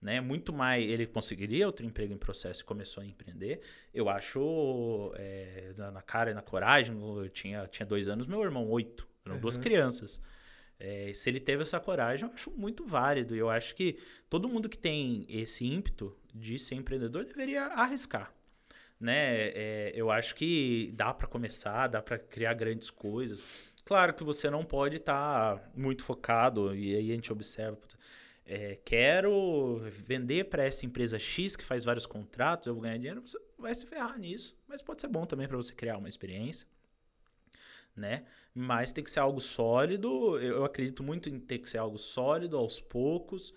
né? 0.00 0.20
Muito 0.20 0.52
mais 0.52 0.88
ele 0.88 1.04
conseguiria 1.04 1.66
outro 1.66 1.84
emprego 1.84 2.14
em 2.14 2.16
processo 2.16 2.62
e 2.62 2.64
começou 2.64 3.02
a 3.02 3.06
empreender. 3.06 3.60
Eu 3.92 4.08
acho 4.08 5.12
é, 5.16 5.72
na 5.76 6.00
cara 6.00 6.30
e 6.30 6.34
na 6.34 6.42
coragem. 6.42 6.96
Eu 6.96 7.28
tinha 7.28 7.66
tinha 7.66 7.84
dois 7.84 8.06
anos, 8.06 8.28
meu 8.28 8.40
irmão 8.40 8.68
oito, 8.68 9.04
eram 9.24 9.34
uhum. 9.34 9.40
duas 9.40 9.56
crianças. 9.56 10.22
É, 10.78 11.12
se 11.12 11.28
ele 11.28 11.40
teve 11.40 11.64
essa 11.64 11.80
coragem, 11.80 12.28
eu 12.28 12.32
acho 12.32 12.52
muito 12.52 12.86
válido. 12.86 13.34
E 13.34 13.38
eu 13.40 13.50
acho 13.50 13.74
que 13.74 13.98
todo 14.28 14.48
mundo 14.48 14.68
que 14.68 14.78
tem 14.78 15.26
esse 15.28 15.66
ímpeto 15.66 16.16
de 16.32 16.56
ser 16.56 16.76
empreendedor 16.76 17.24
deveria 17.24 17.64
arriscar. 17.64 18.32
Né? 19.00 19.48
É, 19.48 19.92
eu 19.92 20.08
acho 20.08 20.36
que 20.36 20.92
dá 20.94 21.12
para 21.12 21.26
começar, 21.26 21.88
dá 21.88 22.00
para 22.00 22.16
criar 22.16 22.54
grandes 22.54 22.90
coisas. 22.90 23.69
Claro 23.90 24.14
que 24.14 24.22
você 24.22 24.48
não 24.48 24.64
pode 24.64 24.98
estar 24.98 25.56
tá 25.56 25.70
muito 25.74 26.04
focado, 26.04 26.72
e 26.72 26.94
aí 26.94 27.10
a 27.10 27.14
gente 27.16 27.32
observa. 27.32 27.76
É, 28.46 28.78
quero 28.84 29.80
vender 30.06 30.44
para 30.44 30.64
essa 30.64 30.86
empresa 30.86 31.18
X 31.18 31.56
que 31.56 31.64
faz 31.64 31.82
vários 31.82 32.06
contratos, 32.06 32.68
eu 32.68 32.74
vou 32.74 32.84
ganhar 32.84 32.98
dinheiro. 32.98 33.20
Você 33.20 33.36
vai 33.58 33.74
se 33.74 33.84
ferrar 33.84 34.16
nisso, 34.16 34.56
mas 34.68 34.80
pode 34.80 35.00
ser 35.00 35.08
bom 35.08 35.26
também 35.26 35.48
para 35.48 35.56
você 35.56 35.74
criar 35.74 35.98
uma 35.98 36.08
experiência 36.08 36.68
né? 37.96 38.24
Mas 38.54 38.92
tem 38.92 39.02
que 39.02 39.10
ser 39.10 39.18
algo 39.18 39.40
sólido. 39.40 40.38
Eu 40.38 40.64
acredito 40.64 41.02
muito 41.02 41.28
em 41.28 41.40
ter 41.40 41.58
que 41.58 41.68
ser 41.68 41.78
algo 41.78 41.98
sólido 41.98 42.56
aos 42.56 42.78
poucos 42.78 43.52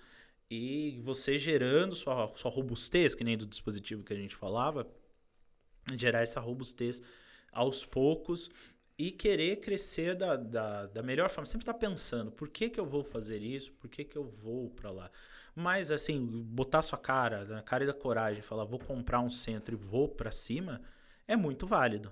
e 0.49 0.99
você 1.03 1.37
gerando 1.37 1.95
sua, 1.95 2.33
sua 2.33 2.49
robustez, 2.49 3.13
que 3.13 3.23
nem 3.23 3.37
do 3.37 3.45
dispositivo 3.45 4.03
que 4.03 4.13
a 4.13 4.17
gente 4.17 4.35
falava, 4.35 4.87
gerar 5.95 6.21
essa 6.23 6.39
robustez 6.39 7.03
aos 7.51 7.85
poucos 7.85 8.49
e 8.97 9.11
querer 9.11 9.57
crescer 9.57 10.15
da, 10.15 10.35
da, 10.35 10.85
da 10.87 11.03
melhor 11.03 11.29
forma. 11.29 11.45
Sempre 11.45 11.63
estar 11.63 11.73
tá 11.73 11.79
pensando, 11.79 12.31
por 12.31 12.49
que, 12.49 12.69
que 12.69 12.79
eu 12.79 12.85
vou 12.85 13.03
fazer 13.03 13.41
isso? 13.41 13.71
Por 13.73 13.89
que, 13.89 14.03
que 14.03 14.17
eu 14.17 14.23
vou 14.23 14.69
para 14.69 14.91
lá? 14.91 15.11
Mas, 15.55 15.91
assim, 15.91 16.19
botar 16.25 16.81
sua 16.81 16.97
cara, 16.97 17.45
na 17.45 17.61
cara 17.61 17.83
e 17.83 17.87
da 17.87 17.93
coragem, 17.93 18.41
falar, 18.41 18.65
vou 18.65 18.79
comprar 18.79 19.19
um 19.19 19.29
centro 19.29 19.75
e 19.75 19.77
vou 19.77 20.09
para 20.09 20.31
cima, 20.31 20.81
é 21.27 21.35
muito 21.35 21.67
válido, 21.67 22.11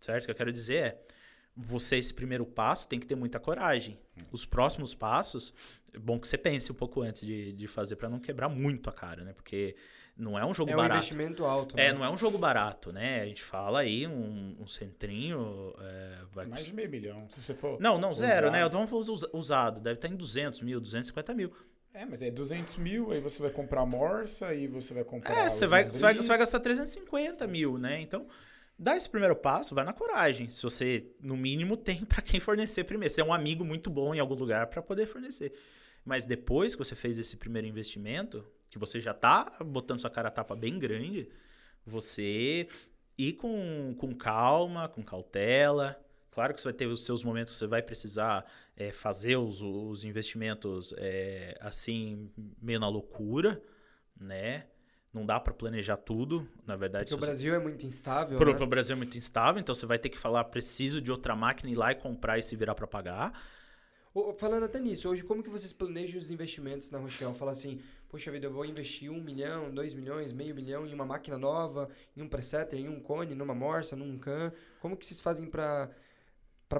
certo? 0.00 0.22
O 0.22 0.26
que 0.26 0.30
eu 0.30 0.36
quero 0.36 0.52
dizer 0.52 0.76
é, 0.76 1.06
você, 1.54 1.96
esse 1.96 2.14
primeiro 2.14 2.46
passo, 2.46 2.88
tem 2.88 2.98
que 2.98 3.06
ter 3.06 3.14
muita 3.14 3.38
coragem. 3.38 3.98
Os 4.32 4.46
próximos 4.46 4.94
passos, 4.94 5.52
é 5.92 5.98
bom 5.98 6.18
que 6.18 6.28
você 6.28 6.38
pense 6.38 6.72
um 6.72 6.74
pouco 6.74 7.02
antes 7.02 7.26
de, 7.26 7.52
de 7.52 7.66
fazer 7.66 7.96
para 7.96 8.08
não 8.08 8.20
quebrar 8.20 8.48
muito 8.48 8.88
a 8.88 8.92
cara, 8.92 9.22
né? 9.22 9.32
Porque 9.32 9.76
não 10.18 10.36
é 10.36 10.44
um 10.44 10.52
jogo 10.52 10.72
é 10.72 10.74
barato. 10.74 10.92
É 10.92 10.94
um 10.94 10.98
investimento 10.98 11.44
alto. 11.44 11.74
É, 11.74 11.76
né? 11.76 11.86
É, 11.86 11.92
não 11.92 12.04
é 12.04 12.10
um 12.10 12.18
jogo 12.18 12.36
barato, 12.36 12.92
né? 12.92 13.20
A 13.20 13.26
gente 13.26 13.42
fala 13.42 13.80
aí, 13.80 14.04
um, 14.04 14.56
um 14.60 14.66
centrinho. 14.66 15.72
É, 15.78 16.18
vai... 16.32 16.46
Mais 16.46 16.64
de 16.64 16.74
meio 16.74 16.90
milhão. 16.90 17.28
Se 17.28 17.40
você 17.40 17.54
for. 17.54 17.80
Não, 17.80 17.98
não, 17.98 18.12
zero, 18.12 18.50
né? 18.50 18.66
usado. 18.66 18.80
né? 18.80 18.86
Vamos 18.90 19.22
usado. 19.32 19.80
Deve 19.80 19.94
estar 19.94 20.08
em 20.08 20.16
200 20.16 20.60
mil, 20.62 20.80
250 20.80 21.34
mil. 21.34 21.52
É, 21.94 22.04
mas 22.04 22.20
é 22.20 22.30
200 22.30 22.76
mil, 22.76 23.10
aí 23.12 23.20
você 23.20 23.40
vai 23.40 23.50
comprar 23.50 23.84
morsa, 23.86 24.48
aí 24.48 24.66
você 24.66 24.92
vai 24.92 25.04
comprar. 25.04 25.36
É, 25.36 25.48
você 25.48 25.66
vai, 25.66 25.84
você 25.84 26.00
vai, 26.00 26.14
você 26.14 26.28
vai 26.28 26.38
gastar 26.38 26.60
350 26.60 27.46
mil, 27.46 27.78
né? 27.78 28.00
Então 28.00 28.26
dá 28.78 28.96
esse 28.96 29.08
primeiro 29.08 29.34
passo, 29.34 29.74
vai 29.74 29.84
na 29.84 29.92
coragem. 29.92 30.50
Se 30.50 30.62
você, 30.62 31.06
no 31.20 31.36
mínimo, 31.36 31.76
tem 31.76 32.04
para 32.04 32.22
quem 32.22 32.40
fornecer 32.40 32.84
primeiro. 32.84 33.12
Você 33.12 33.20
é 33.20 33.24
um 33.24 33.32
amigo 33.32 33.64
muito 33.64 33.88
bom 33.88 34.14
em 34.14 34.18
algum 34.18 34.34
lugar 34.34 34.66
para 34.66 34.82
poder 34.82 35.06
fornecer. 35.06 35.52
Mas 36.04 36.24
depois 36.24 36.74
que 36.74 36.84
você 36.84 36.94
fez 36.94 37.18
esse 37.18 37.36
primeiro 37.36 37.66
investimento, 37.66 38.44
que 38.70 38.78
você 38.78 39.00
já 39.00 39.14
tá 39.14 39.56
botando 39.64 40.00
sua 40.00 40.10
cara 40.10 40.28
a 40.28 40.32
tapa 40.32 40.54
bem 40.54 40.78
grande, 40.78 41.28
você 41.84 42.68
ir 43.16 43.32
com, 43.34 43.94
com 43.98 44.14
calma, 44.14 44.88
com 44.88 45.02
cautela, 45.02 45.98
Claro 46.38 46.54
que 46.54 46.60
você 46.60 46.68
vai 46.68 46.72
ter 46.72 46.86
os 46.86 47.04
seus 47.04 47.24
momentos 47.24 47.52
que 47.52 47.58
você 47.58 47.66
vai 47.66 47.82
precisar 47.82 48.46
é, 48.76 48.92
fazer 48.92 49.34
os, 49.34 49.60
os 49.60 50.04
investimentos 50.04 50.94
é, 50.96 51.58
assim, 51.60 52.30
meio 52.62 52.78
na 52.78 52.88
loucura, 52.88 53.60
né? 54.16 54.66
Não 55.12 55.26
dá 55.26 55.40
para 55.40 55.52
planejar 55.52 55.96
tudo, 55.96 56.48
na 56.64 56.76
verdade. 56.76 57.10
Porque 57.10 57.14
o 57.24 57.26
Brasil 57.26 57.56
é 57.56 57.58
muito 57.58 57.84
instável. 57.84 58.38
Pro, 58.38 58.52
né? 58.52 58.56
pro 58.56 58.68
Brasil 58.68 58.94
é 58.94 58.96
muito 58.96 59.18
instável, 59.18 59.58
então 59.58 59.74
você 59.74 59.84
vai 59.84 59.98
ter 59.98 60.10
que 60.10 60.16
falar, 60.16 60.44
preciso 60.44 61.02
de 61.02 61.10
outra 61.10 61.34
máquina, 61.34 61.72
ir 61.72 61.74
lá 61.74 61.90
e 61.90 61.96
comprar 61.96 62.38
e 62.38 62.42
se 62.44 62.54
virar 62.54 62.76
para 62.76 62.86
pagar. 62.86 63.32
Falando 64.36 64.64
até 64.64 64.80
nisso, 64.80 65.08
hoje 65.08 65.22
como 65.22 65.42
que 65.42 65.50
vocês 65.50 65.72
planejam 65.72 66.18
os 66.18 66.30
investimentos 66.30 66.90
na 66.90 66.98
Rochelle? 66.98 67.34
Fala 67.34 67.50
assim, 67.50 67.80
poxa 68.08 68.30
vida, 68.30 68.46
eu 68.46 68.50
vou 68.50 68.64
investir 68.64 69.10
um 69.10 69.20
milhão, 69.20 69.70
dois 69.70 69.94
milhões, 69.94 70.32
meio 70.32 70.54
milhão 70.54 70.86
em 70.86 70.94
uma 70.94 71.04
máquina 71.04 71.38
nova, 71.38 71.88
em 72.16 72.22
um 72.22 72.28
presetter, 72.28 72.78
em 72.78 72.88
um 72.88 73.00
cone, 73.00 73.34
numa 73.34 73.54
morsa, 73.54 73.94
num 73.94 74.18
can. 74.18 74.52
Como 74.80 74.96
que 74.96 75.06
vocês 75.06 75.20
fazem 75.20 75.46
para 75.46 75.90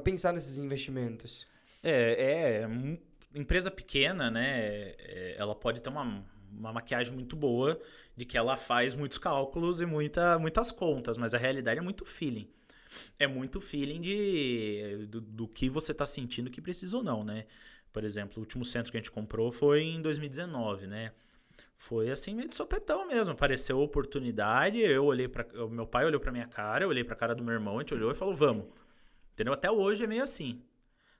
pensar 0.02 0.32
nesses 0.32 0.58
investimentos? 0.58 1.46
É, 1.82 2.62
é 2.62 3.38
empresa 3.38 3.70
pequena, 3.70 4.30
né? 4.30 4.94
é, 4.98 5.36
ela 5.38 5.54
pode 5.54 5.82
ter 5.82 5.90
uma, 5.90 6.24
uma 6.50 6.72
maquiagem 6.72 7.12
muito 7.12 7.36
boa 7.36 7.80
de 8.16 8.24
que 8.24 8.36
ela 8.36 8.56
faz 8.56 8.94
muitos 8.94 9.18
cálculos 9.18 9.80
e 9.80 9.86
muita, 9.86 10.38
muitas 10.38 10.70
contas, 10.70 11.16
mas 11.16 11.34
a 11.34 11.38
realidade 11.38 11.78
é 11.78 11.82
muito 11.82 12.04
feeling. 12.04 12.50
É 13.18 13.26
muito 13.26 13.60
feeling 13.60 14.00
de, 14.00 15.06
do, 15.08 15.20
do 15.20 15.48
que 15.48 15.68
você 15.68 15.92
está 15.92 16.06
sentindo 16.06 16.50
que 16.50 16.60
precisa 16.60 16.96
ou 16.96 17.02
não, 17.02 17.24
né? 17.24 17.46
Por 17.92 18.04
exemplo, 18.04 18.34
o 18.36 18.40
último 18.40 18.64
centro 18.64 18.90
que 18.90 18.96
a 18.96 19.00
gente 19.00 19.10
comprou 19.10 19.50
foi 19.50 19.82
em 19.82 20.00
2019, 20.00 20.86
né? 20.86 21.12
Foi 21.76 22.10
assim, 22.10 22.34
meio 22.34 22.48
de 22.48 22.56
sopetão 22.56 23.06
mesmo. 23.06 23.32
Apareceu 23.32 23.78
a 23.78 23.82
oportunidade, 23.82 24.78
eu 24.78 25.04
olhei 25.04 25.28
para 25.28 25.46
meu 25.68 25.86
pai 25.86 26.04
olhou 26.04 26.20
para 26.20 26.32
minha 26.32 26.46
cara, 26.46 26.84
eu 26.84 26.88
olhei 26.88 27.04
para 27.04 27.14
a 27.14 27.16
cara 27.16 27.34
do 27.34 27.44
meu 27.44 27.54
irmão, 27.54 27.76
a 27.76 27.80
gente 27.80 27.94
olhou 27.94 28.10
e 28.10 28.14
falou: 28.14 28.34
"Vamos". 28.34 28.66
Entendeu? 29.32 29.52
Até 29.52 29.70
hoje 29.70 30.02
é 30.02 30.06
meio 30.06 30.22
assim. 30.22 30.60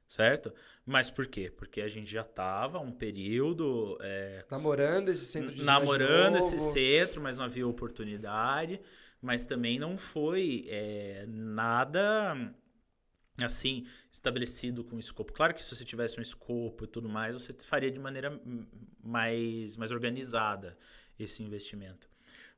Certo? 0.09 0.53
Mas 0.87 1.11
por 1.11 1.27
quê? 1.27 1.53
Porque 1.55 1.83
a 1.83 1.89
gente 1.89 2.11
já 2.11 2.25
tava 2.25 2.79
um 2.79 2.91
período 2.91 3.99
é, 4.01 4.45
Namorando 4.51 5.11
esse 5.11 5.27
centro 5.27 5.55
de 5.55 5.63
namorando 5.63 6.37
esse 6.37 6.59
centro, 6.59 7.21
mas 7.21 7.37
não 7.37 7.45
havia 7.45 7.67
oportunidade. 7.69 8.81
Mas 9.21 9.47
também 9.47 9.79
não 9.79 9.97
foi 9.97 10.67
é, 10.69 11.25
nada 11.29 12.55
assim 13.45 13.87
estabelecido 14.11 14.85
com 14.85 14.99
escopo. 14.99 15.33
Claro 15.33 15.55
que 15.55 15.65
se 15.65 15.75
você 15.75 15.85
tivesse 15.85 16.19
um 16.19 16.23
escopo 16.23 16.85
e 16.85 16.89
tudo 16.89 17.09
mais, 17.09 17.35
você 17.35 17.53
faria 17.65 17.91
de 17.91 17.99
maneira 17.99 18.41
mais, 19.03 19.77
mais 19.77 19.93
organizada 19.93 20.77
esse 21.19 21.43
investimento. 21.43 22.09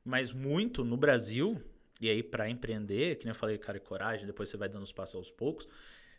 Mas 0.03 0.31
muito 0.31 0.83
no 0.83 0.97
Brasil, 0.97 1.61
e 1.99 2.09
aí 2.09 2.23
para 2.23 2.49
empreender, 2.49 3.17
que 3.17 3.25
nem 3.25 3.31
eu 3.31 3.35
falei, 3.35 3.57
cara 3.57 3.77
e 3.77 3.81
coragem, 3.81 4.25
depois 4.25 4.49
você 4.49 4.57
vai 4.57 4.69
dando 4.69 4.83
os 4.83 4.91
passos 4.91 5.15
aos 5.15 5.31
poucos. 5.31 5.67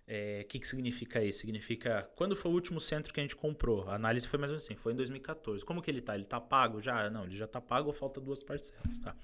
O 0.07 0.45
que, 0.47 0.59
que 0.59 0.67
significa 0.67 1.25
isso? 1.25 1.41
Significa 1.41 2.11
quando 2.17 2.37
foi 2.37 2.51
o 2.51 2.55
último 2.55 2.81
centro 2.81 3.15
que 3.15 3.21
a 3.21 3.23
gente 3.23 3.37
comprou? 3.37 3.89
A 3.89 3.95
análise 3.95 4.27
foi 4.27 4.39
mais 4.39 4.51
ou 4.51 4.55
menos 4.55 4.65
assim, 4.65 4.77
foi 4.77 4.93
em 4.93 4.97
2014. 4.97 5.65
Como 5.65 5.81
que 5.81 5.91
ele 5.91 6.03
tá? 6.03 6.15
Ele 6.15 6.25
tá 6.25 6.41
pago 6.41 6.81
já? 6.81 7.09
Não, 7.09 7.25
ele 7.25 7.37
já 7.37 7.47
tá 7.47 7.61
pago, 7.61 7.93
falta 7.93 8.21
duas 8.21 8.43
parcelas, 8.43 8.99
tá? 8.99 9.17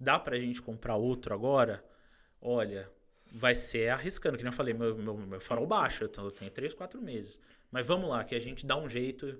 Dá 0.00 0.18
pra 0.18 0.38
gente 0.38 0.62
comprar 0.62 0.96
outro 0.96 1.34
agora? 1.34 1.84
Olha, 2.40 2.88
vai 3.32 3.54
ser 3.54 3.90
arriscando, 3.90 4.36
que 4.36 4.44
nem 4.44 4.52
eu 4.52 4.56
falei, 4.56 4.72
meu, 4.74 4.96
meu, 4.96 5.16
meu 5.16 5.40
farol 5.40 5.66
baixo, 5.66 6.04
eu 6.04 6.08
tenho- 6.08 6.26
eu 6.28 6.30
tenho 6.30 6.50
3, 6.50 6.72
4 6.74 7.00
meses. 7.02 7.40
Mas 7.70 7.86
vamos 7.86 8.08
lá, 8.08 8.22
que 8.24 8.34
a 8.34 8.40
gente 8.40 8.64
dá 8.64 8.76
um 8.76 8.88
jeito 8.88 9.38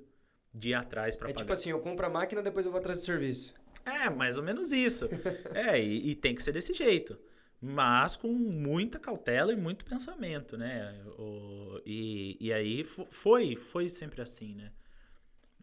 de 0.53 0.71
ir 0.71 0.75
atrás 0.75 1.17
pra 1.17 1.29
É 1.29 1.33
pagar. 1.33 1.45
tipo 1.45 1.53
assim, 1.53 1.71
eu 1.71 1.81
compro 1.81 2.05
a 2.07 2.11
máquina, 2.11 2.43
depois 2.43 2.67
eu 2.67 2.73
vou 2.73 2.79
atrás 2.81 2.99
do 2.99 3.05
serviço. 3.05 3.55
É, 3.85 4.11
mais 4.11 4.37
ou 4.37 4.43
menos 4.43 4.73
isso. 4.73 5.09
é, 5.55 5.81
e, 5.81 6.11
e 6.11 6.15
tem 6.15 6.35
que 6.35 6.43
ser 6.43 6.53
desse 6.53 6.75
jeito. 6.75 7.19
Mas 7.61 8.17
com 8.17 8.29
muita 8.29 8.99
cautela 8.99 9.53
e 9.53 9.57
muito 9.57 9.85
pensamento, 9.85 10.57
né? 10.57 10.95
O- 11.19 11.81
e, 11.87 12.37
e 12.41 12.53
aí 12.53 12.85
fo- 12.85 13.07
foi, 13.11 13.57
foi 13.57 13.89
sempre 13.89 14.21
assim, 14.21 14.55
né? 14.55 14.73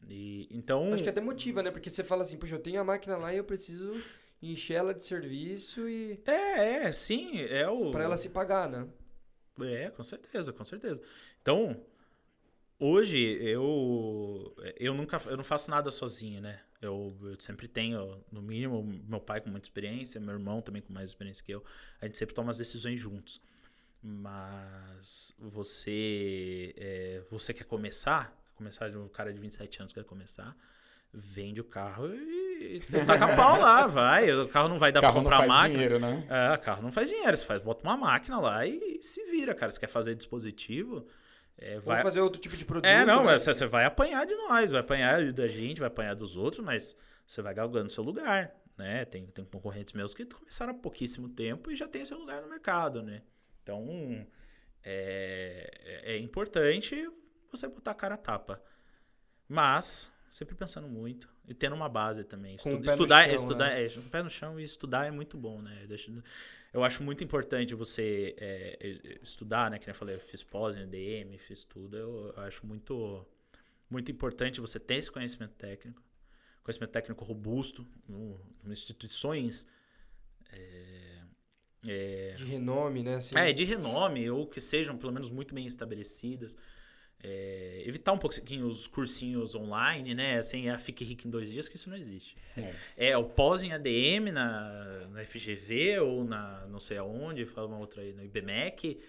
E, 0.07 0.47
então. 0.51 0.93
Acho 0.93 1.03
que 1.03 1.09
até 1.09 1.22
motiva, 1.22 1.63
né? 1.63 1.72
Porque 1.72 1.89
você 1.89 2.03
fala 2.03 2.23
assim, 2.23 2.38
poxa, 2.38 2.55
eu 2.55 2.59
tenho 2.59 2.80
a 2.81 2.84
máquina 2.84 3.17
lá 3.17 3.34
e 3.34 3.38
eu 3.38 3.43
preciso 3.43 3.93
encher 4.41 4.76
ela 4.76 4.94
de 4.94 5.03
serviço 5.03 5.88
e 5.88 6.22
É, 6.26 6.86
é, 6.86 6.91
sim, 6.91 7.40
é 7.40 7.68
o. 7.68 7.91
para 7.91 8.03
ela 8.03 8.18
se 8.18 8.30
pagar, 8.30 8.70
né? 8.70 8.88
É, 9.62 9.90
com 9.90 10.03
certeza, 10.03 10.52
com 10.52 10.66
certeza. 10.66 11.02
Então, 11.41 11.82
hoje 12.80 13.18
eu 13.41 14.56
eu 14.78 14.94
nunca 14.94 15.22
eu 15.28 15.38
não 15.38 15.44
faço 15.44 15.70
nada 15.72 15.91
sozinho, 15.91 16.41
né? 16.41 16.62
Eu, 16.82 17.18
eu 17.24 17.40
sempre 17.40 17.68
tenho, 17.68 18.24
no 18.32 18.41
mínimo, 18.41 18.84
meu 18.84 19.20
pai 19.20 19.41
com 19.41 19.49
muita 19.49 19.68
experiência, 19.68 20.20
meu 20.22 20.34
irmão 20.34 20.62
também 20.62 20.82
com 20.82 20.94
mais 20.94 21.10
experiência 21.10 21.44
que 21.44 21.52
eu. 21.52 21.64
A 21.99 22.06
gente 22.06 22.18
sempre 22.18 22.36
toma 22.36 22.52
as 22.52 22.57
decisões 22.57 22.99
juntos. 22.99 23.41
Mas 24.02 25.34
você 25.40 26.74
é, 26.78 27.24
você 27.32 27.53
quer 27.53 27.64
começar, 27.64 28.38
começar 28.53 28.90
de 28.90 28.98
um 28.98 29.07
cara 29.07 29.34
de 29.34 29.40
27 29.40 29.80
anos 29.80 29.94
que 29.94 29.99
quer 29.99 30.06
começar, 30.06 30.56
vende 31.12 31.60
o 31.60 31.64
carro 31.64 32.14
e, 32.14 32.20
e 32.65 33.05
taca 33.05 33.35
pau 33.35 33.59
lá, 33.59 33.87
vai. 33.87 34.31
O 34.31 34.47
carro 34.47 34.69
não 34.69 34.77
vai 34.77 34.91
dar 34.91 35.01
carro 35.01 35.13
pra 35.13 35.21
não 35.21 35.29
comprar 35.29 35.37
faz 35.37 35.49
máquina. 35.49 35.73
dinheiro, 35.73 35.99
né? 35.99 36.27
É, 36.29 36.57
carro 36.57 36.81
não 36.81 36.91
faz 36.91 37.09
dinheiro. 37.09 37.35
Você 37.35 37.45
faz, 37.45 37.61
bota 37.61 37.83
uma 37.83 37.97
máquina 37.97 38.39
lá 38.39 38.65
e 38.65 38.99
se 39.01 39.23
vira, 39.25 39.53
cara. 39.53 39.71
Se 39.71 39.79
quer 39.79 39.87
fazer 39.87 40.15
dispositivo, 40.15 41.05
é, 41.57 41.79
vai. 41.79 41.97
Ou 41.97 42.03
fazer 42.03 42.21
outro 42.21 42.41
tipo 42.41 42.57
de 42.57 42.65
produto. 42.65 42.85
É, 42.85 43.05
não, 43.05 43.19
né? 43.19 43.31
mas 43.31 43.43
você, 43.43 43.53
você 43.53 43.65
vai 43.65 43.85
apanhar 43.85 44.25
de 44.25 44.35
nós, 44.35 44.71
vai 44.71 44.81
apanhar 44.81 45.31
da 45.31 45.47
gente, 45.47 45.79
vai 45.79 45.87
apanhar 45.87 46.15
dos 46.15 46.35
outros, 46.35 46.63
mas 46.63 46.97
você 47.25 47.41
vai 47.41 47.53
galgando 47.53 47.91
seu 47.91 48.03
lugar, 48.03 48.53
né? 48.77 49.05
Tem, 49.05 49.25
tem 49.27 49.45
concorrentes 49.45 49.93
meus 49.93 50.13
que 50.13 50.25
começaram 50.25 50.71
há 50.71 50.77
pouquíssimo 50.77 51.29
tempo 51.29 51.71
e 51.71 51.75
já 51.75 51.87
tem 51.87 52.05
seu 52.05 52.17
lugar 52.17 52.41
no 52.41 52.49
mercado, 52.49 53.01
né? 53.01 53.21
Então, 53.63 53.87
é, 54.83 56.01
é 56.03 56.17
importante 56.17 57.09
você 57.49 57.67
botar 57.67 57.91
a 57.91 57.95
cara 57.95 58.15
a 58.15 58.17
tapa. 58.17 58.61
Mas, 59.47 60.11
sempre 60.30 60.56
pensando 60.56 60.88
muito. 60.88 61.30
E 61.47 61.53
tendo 61.53 61.76
uma 61.76 61.89
base 61.89 62.23
também. 62.23 62.57
Com 62.57 62.69
o 62.69 62.73
Estu- 62.73 62.81
pé 62.81 62.85
no 62.85 62.91
estudar, 62.91 63.26
chão, 63.26 63.35
estudar, 63.35 63.69
né? 63.69 63.85
é, 63.85 63.99
um 63.99 64.10
pé 64.10 64.23
no 64.23 64.30
chão 64.30 64.60
e 64.60 64.64
estudar 64.64 65.06
é 65.06 65.11
muito 65.11 65.38
bom, 65.38 65.61
né? 65.61 65.88
Eu 66.73 66.84
acho 66.84 67.03
muito 67.03 67.23
importante 67.23 67.73
você 67.73 68.35
é, 68.38 68.77
estudar, 69.22 69.72
né? 69.72 69.80
Que 69.80 69.85
nem 69.85 69.93
eu 69.93 69.97
falei, 69.97 70.15
eu 70.15 70.19
fiz 70.19 70.43
pós 70.43 70.76
em 70.76 70.88
DM, 70.88 71.38
fiz 71.38 71.64
tudo. 71.64 71.95
Eu, 71.97 72.34
eu 72.35 72.43
acho 72.43 72.65
muito, 72.65 73.26
muito 73.89 74.11
importante 74.11 74.60
você 74.60 74.80
ter 74.80 74.95
esse 74.95 75.11
conhecimento 75.11 75.53
técnico, 75.53 76.02
conhecimento 76.64 76.91
técnico 76.91 77.23
robusto, 77.23 77.88
no, 78.07 78.39
em 78.65 78.72
instituições 78.72 79.68
é, 80.52 81.22
é, 81.88 82.34
De 82.35 82.45
renome, 82.45 83.03
né? 83.03 83.15
Assim, 83.15 83.38
é, 83.38 83.53
de 83.53 83.64
renome, 83.64 84.30
ou 84.30 84.47
que 84.47 84.60
sejam 84.60 84.97
pelo 84.97 85.14
menos 85.14 85.30
muito 85.30 85.53
bem 85.53 85.65
estabelecidas. 85.65 86.57
É, 87.27 87.81
evitar 87.85 88.14
um 88.14 88.19
pouquinho 88.19 88.68
os 88.68 88.85
cursinhos 88.85 89.56
online, 89.56 90.14
né? 90.14 90.38
Assim, 90.38 90.69
a 90.69 90.77
Fique 90.77 91.03
Rico 91.03 91.27
em 91.27 91.31
dois 91.31 91.52
dias, 91.52 91.68
que 91.68 91.76
isso 91.76 91.89
não 91.89 91.97
existe. 91.97 92.38
É. 92.56 93.10
É, 93.10 93.18
o 93.18 93.23
pós 93.23 93.64
em 93.64 93.72
ADM 93.72 94.31
na, 94.31 95.07
na 95.07 95.26
FGV 95.26 95.99
ou 96.02 96.23
na 96.23 96.68
não 96.68 96.80
sei 96.80 96.97
aonde, 96.97 97.43
fala 97.45 97.68
uma 97.68 97.80
outra 97.80 98.03
aí, 98.03 98.14
no 98.14 98.23
IBMEC. 98.23 98.99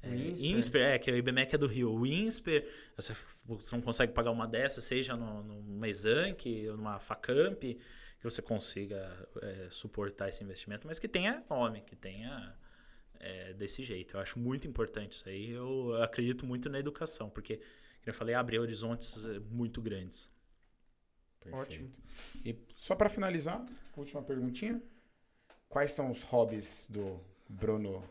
É, 0.00 0.14
Insper. 0.14 0.50
Insper, 0.50 0.82
é, 0.82 0.98
que 0.98 1.10
o 1.10 1.16
IBMEC 1.16 1.54
é 1.56 1.58
do 1.58 1.66
Rio. 1.66 1.92
O 1.92 2.06
Insper, 2.06 2.64
você, 2.96 3.12
você 3.44 3.74
não 3.74 3.82
consegue 3.82 4.12
pagar 4.12 4.30
uma 4.30 4.46
dessas, 4.46 4.84
seja 4.84 5.16
no, 5.16 5.42
numa 5.42 5.88
Exanc 5.88 6.46
ou 6.68 6.76
numa 6.76 7.00
Facamp, 7.00 7.60
que 7.60 7.78
você 8.22 8.40
consiga 8.40 9.28
é, 9.42 9.66
suportar 9.70 10.28
esse 10.28 10.44
investimento, 10.44 10.86
mas 10.86 11.00
que 11.00 11.08
tenha 11.08 11.42
nome, 11.50 11.80
que 11.80 11.96
tenha 11.96 12.54
é, 13.24 13.54
desse 13.54 13.82
jeito. 13.82 14.16
Eu 14.16 14.20
acho 14.20 14.38
muito 14.38 14.68
importante 14.68 15.12
isso 15.12 15.28
aí. 15.28 15.50
Eu 15.50 16.00
acredito 16.02 16.46
muito 16.46 16.68
na 16.68 16.78
educação, 16.78 17.30
porque, 17.30 17.56
como 17.56 17.66
eu 18.06 18.14
falei, 18.14 18.34
abre 18.34 18.58
horizontes 18.58 19.24
é, 19.24 19.38
muito 19.38 19.80
grandes. 19.80 20.28
Perfeito. 21.40 22.00
E 22.44 22.56
só 22.76 22.94
pra 22.94 23.08
finalizar, 23.08 23.64
última 23.96 24.22
perguntinha. 24.22 24.80
Quais 25.68 25.92
são 25.92 26.10
os 26.10 26.22
hobbies 26.22 26.88
do 26.90 27.20
Bruno 27.48 28.04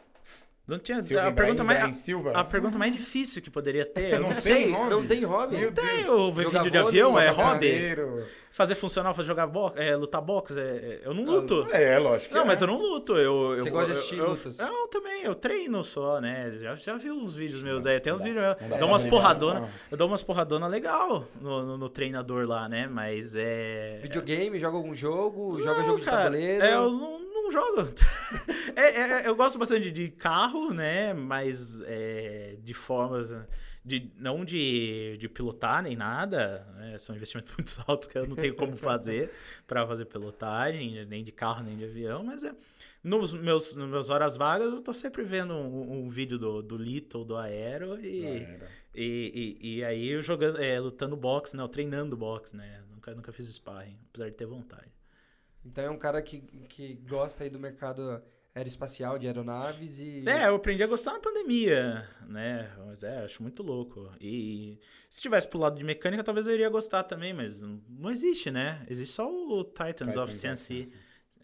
Não 0.65 0.79
tinha, 0.79 1.01
Silva 1.01 1.23
a, 1.25 1.29
Ibrahim, 1.29 1.35
pergunta 1.35 1.63
Ibrahim 1.63 1.81
mais, 1.83 1.95
Silva? 1.97 2.31
a 2.31 2.43
pergunta 2.43 2.77
mais 2.77 2.93
difícil 2.93 3.41
que 3.41 3.49
poderia 3.49 3.85
ter, 3.85 4.13
eu 4.13 4.21
Não 4.21 4.29
não, 4.29 4.33
sei. 4.35 4.71
hobby? 4.71 4.89
Não 4.89 5.05
tem 5.05 5.23
hobby? 5.25 5.57
Deus. 5.57 5.73
Tem 5.73 6.09
o 6.09 6.31
ver 6.31 6.49
vídeo 6.49 6.71
de 6.71 6.77
avião, 6.77 7.19
é 7.19 7.29
hobby. 7.29 7.69
Carreiro. 7.71 8.25
Fazer 8.49 8.75
funcional, 8.75 9.15
fazer 9.15 9.27
jogar 9.29 9.47
boxe, 9.47 9.79
é, 9.79 9.95
lutar 9.95 10.21
boxe, 10.21 10.57
é, 10.59 11.01
eu 11.03 11.13
não 11.13 11.23
Não, 11.25 11.33
luto. 11.37 11.67
É, 11.71 11.97
lógico. 11.97 12.29
que 12.29 12.35
Não, 12.35 12.43
é. 12.43 12.47
mas 12.47 12.61
eu 12.61 12.67
não 12.67 12.77
luto. 12.77 13.17
Eu, 13.17 13.55
Você 13.57 13.67
eu, 13.67 13.71
gosta 13.73 13.91
de 13.91 13.97
assistir 13.97 14.19
eu, 14.19 14.29
lutas? 14.29 14.59
Eu, 14.59 14.87
também, 14.89 15.23
eu 15.23 15.33
treino 15.33 15.83
só, 15.83 16.21
né? 16.21 16.51
Já, 16.61 16.75
já 16.75 16.95
viu 16.95 17.15
uns 17.15 17.33
vídeos 17.35 17.63
meus 17.63 17.83
aí. 17.87 17.99
Tem 17.99 18.13
uns 18.13 18.21
Não 18.23 18.31
dá, 18.33 18.53
vídeos. 18.53 18.61
não 18.61 18.67
Eu 18.67 18.69
dá 18.69 18.77
dou 18.77 18.87
umas 18.89 19.03
porradonas. 19.03 19.61
não. 19.63 19.69
Eu 19.91 19.97
dou 19.97 20.07
umas 20.07 20.21
porradonas 20.23 20.69
legal 20.69 21.25
no, 21.41 21.63
no, 21.63 21.77
no 21.79 21.89
treinador 21.89 22.47
lá, 22.47 22.69
né? 22.69 22.87
Mas 22.87 23.35
é. 23.35 23.97
Videogame, 24.03 24.59
joga 24.59 24.77
algum 24.77 24.93
jogo, 24.93 25.59
joga 25.59 25.79
Não, 25.79 25.85
jogo 25.85 25.99
de 25.99 26.05
cara, 26.05 26.17
tabuleiro. 26.25 26.63
É, 26.63 26.75
eu 26.75 26.91
não, 26.91 27.19
não 27.19 27.22
jogo. 27.53 27.93
É, 28.75 29.21
é, 29.21 29.27
eu 29.27 29.35
gosto 29.35 29.59
bastante 29.59 29.91
de 29.91 30.09
carro, 30.09 30.73
né? 30.73 31.13
Mas 31.13 31.79
é, 31.85 32.57
de 32.63 32.73
formas. 32.73 33.31
de 33.85 34.11
não 34.17 34.43
de, 34.43 35.15
de 35.19 35.29
pilotar 35.29 35.83
nem 35.83 35.95
nada, 35.95 36.67
né? 36.75 36.97
São 36.97 37.15
investimentos 37.15 37.53
muito 37.55 37.83
altos 37.85 38.07
que 38.07 38.17
eu 38.17 38.27
não 38.27 38.35
tenho 38.35 38.55
como 38.55 38.75
fazer 38.75 39.31
para 39.67 39.85
fazer 39.85 40.05
pilotagem, 40.05 41.05
nem 41.05 41.23
de 41.23 41.31
carro, 41.31 41.63
nem 41.63 41.77
de 41.77 41.85
avião, 41.85 42.23
mas 42.23 42.43
é. 42.43 42.55
Nos 43.03 43.33
meus, 43.33 43.75
nos 43.75 43.89
meus 43.89 44.09
horas 44.09 44.37
vagas, 44.37 44.73
eu 44.73 44.81
tô 44.81 44.93
sempre 44.93 45.23
vendo 45.23 45.53
um, 45.53 46.05
um 46.05 46.09
vídeo 46.09 46.39
do, 46.39 46.61
do 46.63 46.77
Lito, 46.77 47.23
do 47.25 47.35
Aero 47.35 47.99
e, 47.99 48.25
Aero. 48.25 48.65
e, 48.95 49.57
e, 49.61 49.75
e 49.75 49.83
aí 49.83 50.07
eu 50.07 50.23
jogando, 50.23 50.59
é, 50.59 50.79
lutando 50.79 51.15
boxe, 51.17 51.55
não, 51.55 51.67
treinando 51.67 52.15
boxe, 52.15 52.55
né? 52.55 52.81
Nunca, 52.89 53.13
nunca 53.13 53.31
fiz 53.33 53.49
sparring, 53.49 53.99
apesar 54.09 54.29
de 54.29 54.35
ter 54.35 54.45
vontade. 54.45 55.02
Então 55.65 55.83
é 55.83 55.89
um 55.89 55.97
cara 55.97 56.21
que, 56.21 56.41
que 56.69 56.95
gosta 57.07 57.43
aí 57.43 57.49
do 57.49 57.59
mercado 57.59 58.21
aeroespacial, 58.55 59.17
de 59.17 59.25
aeronaves 59.27 59.99
e... 59.99 60.23
É, 60.27 60.47
eu 60.47 60.55
aprendi 60.55 60.83
a 60.83 60.87
gostar 60.87 61.13
na 61.13 61.19
pandemia, 61.19 62.07
né? 62.27 62.71
Mas 62.85 63.03
é, 63.03 63.23
acho 63.23 63.41
muito 63.41 63.63
louco. 63.63 64.11
E 64.21 64.79
se 65.09 65.21
tivesse 65.21 65.47
pro 65.47 65.59
lado 65.59 65.77
de 65.77 65.83
mecânica, 65.83 66.23
talvez 66.23 66.45
eu 66.45 66.53
iria 66.53 66.69
gostar 66.69 67.03
também, 67.03 67.33
mas 67.33 67.61
não, 67.61 68.11
existe, 68.11 68.51
né? 68.51 68.85
Existe 68.87 69.15
só 69.15 69.27
o 69.27 69.63
Titans, 69.63 70.09
Titans 70.09 70.17
of 70.17 70.33
CNC. 70.33 70.85
CNC. 70.85 70.97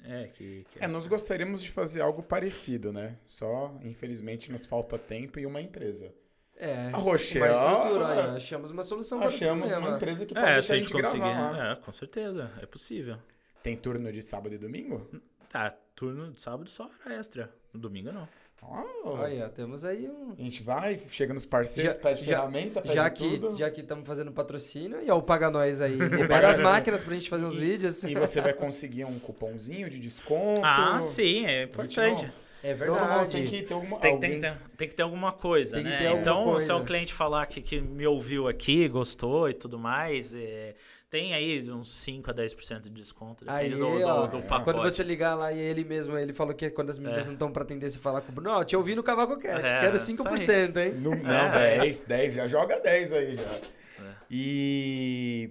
É, 0.04 0.28
que, 0.28 0.66
que 0.72 0.84
É, 0.84 0.88
nós 0.88 1.08
gostaríamos 1.08 1.62
de 1.62 1.72
fazer 1.72 2.02
algo 2.02 2.22
parecido, 2.24 2.94
né? 2.94 3.18
Só, 3.26 3.76
infelizmente, 3.84 4.52
nos 4.52 4.66
falta 4.66 4.98
tempo 4.98 5.40
e 5.40 5.46
uma 5.46 5.62
empresa. 5.62 6.14
É, 6.56 6.90
A 6.94 6.98
Rochelle, 6.98 7.54
uma 7.54 7.72
estrutura, 7.74 8.06
ah, 8.06 8.32
aí, 8.32 8.38
achamos 8.38 8.70
uma 8.70 8.84
solução 8.84 9.18
para 9.18 9.28
o 9.28 9.30
Achamos 9.30 9.72
uma 9.72 9.96
empresa 9.96 10.26
que 10.26 10.34
pode 10.34 10.46
É, 10.46 10.62
se 10.62 10.68
deixar 10.70 10.74
a 10.74 10.78
gente 10.78 10.92
conseguir. 10.92 11.20
gravar 11.24 11.52
lá. 11.52 11.72
É, 11.72 11.76
com 11.78 11.92
certeza, 11.94 12.52
é 12.62 12.66
possível. 12.66 13.18
Tem 13.64 13.76
turno 13.76 14.12
de 14.12 14.22
sábado 14.22 14.54
e 14.56 14.58
domingo? 14.58 15.08
Tá, 15.50 15.76
turno 15.96 16.32
de 16.32 16.42
sábado 16.42 16.70
só 16.70 16.90
hora 17.06 17.16
extra. 17.16 17.52
No 17.74 17.80
domingo 17.80 18.12
não. 18.12 18.28
Oh, 18.62 19.12
Olha, 19.12 19.48
temos 19.48 19.86
aí 19.86 20.10
um... 20.10 20.34
A 20.38 20.42
gente 20.42 20.62
vai, 20.62 21.00
chega 21.10 21.34
nos 21.34 21.46
parceiros, 21.46 21.96
Já- 21.96 22.02
pede 22.02 22.26
já- 22.26 22.38
ferramenta, 22.38 22.82
pede 22.82 22.94
Já 22.94 23.10
que 23.10 23.40
tudo. 23.40 23.56
já 23.56 23.72
que 23.72 23.80
estamos 23.80 24.06
fazendo 24.06 24.34
patrocínio, 24.34 25.02
e 25.02 25.10
ó, 25.10 25.18
o 25.18 25.22
Paga 25.22 25.50
Nós 25.50 25.80
aí, 25.82 25.96
libera 25.96 26.50
as 26.50 26.60
máquinas 26.60 27.02
pra 27.04 27.14
gente 27.16 27.30
fazer 27.30 27.46
uns 27.46 27.56
E- 27.56 27.60
vídeos. 27.60 28.04
E 28.04 28.14
você 28.16 28.42
vai 28.42 28.54
conseguir 28.54 29.06
um 29.06 29.18
cupomzinho 29.18 29.90
de 29.90 29.98
desconto. 29.98 30.60
Ah, 30.64 31.02
sim, 31.02 31.46
é 31.46 31.64
importante. 31.64 32.24
Não. 32.26 32.50
É 32.62 32.74
Todo 32.76 32.88
mundo 32.90 32.98
verdade. 33.00 33.32
tem 33.32 33.46
que 33.48 33.64
ter 33.64 33.74
alguma, 33.74 34.00
Tem, 34.00 34.12
alguém... 34.12 34.30
tem, 34.32 34.40
que 34.42 34.46
ter, 34.60 34.68
tem 34.76 34.88
que 34.90 34.96
ter 34.96 35.04
alguma 35.04 35.32
coisa, 35.32 35.76
Tem 35.78 35.84
que 35.86 35.90
né? 35.92 35.98
ter 35.98 36.08
alguma 36.08 36.22
então, 36.22 36.44
coisa. 36.44 36.66
se 36.66 36.72
é 36.74 36.76
o 36.76 36.84
cliente 36.84 37.14
falar 37.14 37.46
que, 37.46 37.62
que 37.62 37.80
me 37.80 38.06
ouviu 38.06 38.50
aqui, 38.50 38.90
gostou 38.90 39.50
e 39.50 39.54
tudo 39.54 39.80
mais, 39.80 40.34
é, 40.34 40.76
tem 41.10 41.34
aí 41.34 41.70
uns 41.72 41.94
5 41.96 42.30
a 42.30 42.34
10% 42.34 42.82
de 42.82 42.90
desconto, 42.92 43.44
Aí, 43.48 43.70
depende 43.70 44.00
do, 44.00 44.08
ó, 44.08 44.28
do, 44.28 44.32
do 44.32 44.38
é. 44.38 44.42
pacote. 44.42 44.64
Quando 44.66 44.84
você 44.84 45.04
ligar 45.04 45.36
lá 45.36 45.52
e 45.52 45.58
ele 45.60 45.84
mesmo, 45.84 46.18
ele 46.18 46.34
falou 46.34 46.54
que 46.54 46.70
quando 46.70 46.90
as 46.92 47.00
meninas 47.00 47.24
É. 47.24 47.28
não 47.28 47.34
estão 47.34 47.52
pra 47.52 47.64
atender, 47.64 47.90
você 47.90 47.98
falar 48.00 48.22
com 48.22 48.32
o 48.32 48.36
Bruno, 48.36 48.52
ó, 48.52 48.64
te 48.64 48.76
ouvi 48.76 48.94
no 48.96 49.02
Cavaco 49.04 49.38
Cash, 49.40 49.66
É, 49.66 49.80
quero 49.80 49.96
isso 49.96 50.06
5%, 50.06 50.78
hein? 50.78 50.94
Não, 50.94 51.12
não 51.12 51.32
É, 51.54 51.80
10, 51.80 52.04
10, 52.04 52.34
já 52.36 52.48
joga 52.48 52.80
10 52.80 53.14
aí 53.14 53.36
já. 53.36 53.44
É. 53.44 54.14
E 54.30 55.50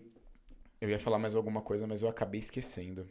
eu 0.81 0.89
ia 0.89 0.99
falar 0.99 1.19
mais 1.19 1.35
alguma 1.35 1.61
coisa, 1.61 1.87
mas 1.87 2.03
eu 2.03 2.09
acabei 2.09 2.39
esquecendo. 2.39 3.07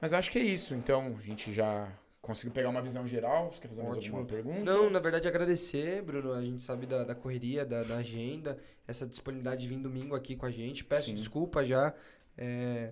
Mas 0.00 0.12
acho 0.12 0.30
que 0.30 0.38
é 0.38 0.42
isso. 0.42 0.74
Então, 0.74 1.16
a 1.18 1.22
gente 1.22 1.52
já 1.52 1.88
conseguiu 2.30 2.52
pegar 2.52 2.68
uma 2.68 2.80
visão 2.82 3.06
geral. 3.06 3.52
Você 3.52 3.60
quer 3.60 3.68
fazer 3.68 3.82
mais 3.82 3.96
Ótimo. 3.96 4.18
alguma 4.18 4.32
pergunta? 4.34 4.64
Não, 4.64 4.88
na 4.90 4.98
verdade 4.98 5.26
agradecer, 5.28 6.02
Bruno. 6.02 6.32
A 6.32 6.40
gente 6.42 6.62
sabe 6.62 6.86
da, 6.86 7.04
da 7.04 7.14
correria, 7.14 7.64
da, 7.66 7.82
da 7.82 7.96
agenda, 7.96 8.58
essa 8.86 9.06
disponibilidade 9.06 9.60
de 9.62 9.68
vir 9.68 9.78
domingo 9.78 10.14
aqui 10.14 10.34
com 10.36 10.46
a 10.46 10.50
gente. 10.50 10.84
Peço 10.84 11.06
Sim. 11.06 11.14
desculpa 11.14 11.64
já, 11.64 11.92
é, 12.38 12.90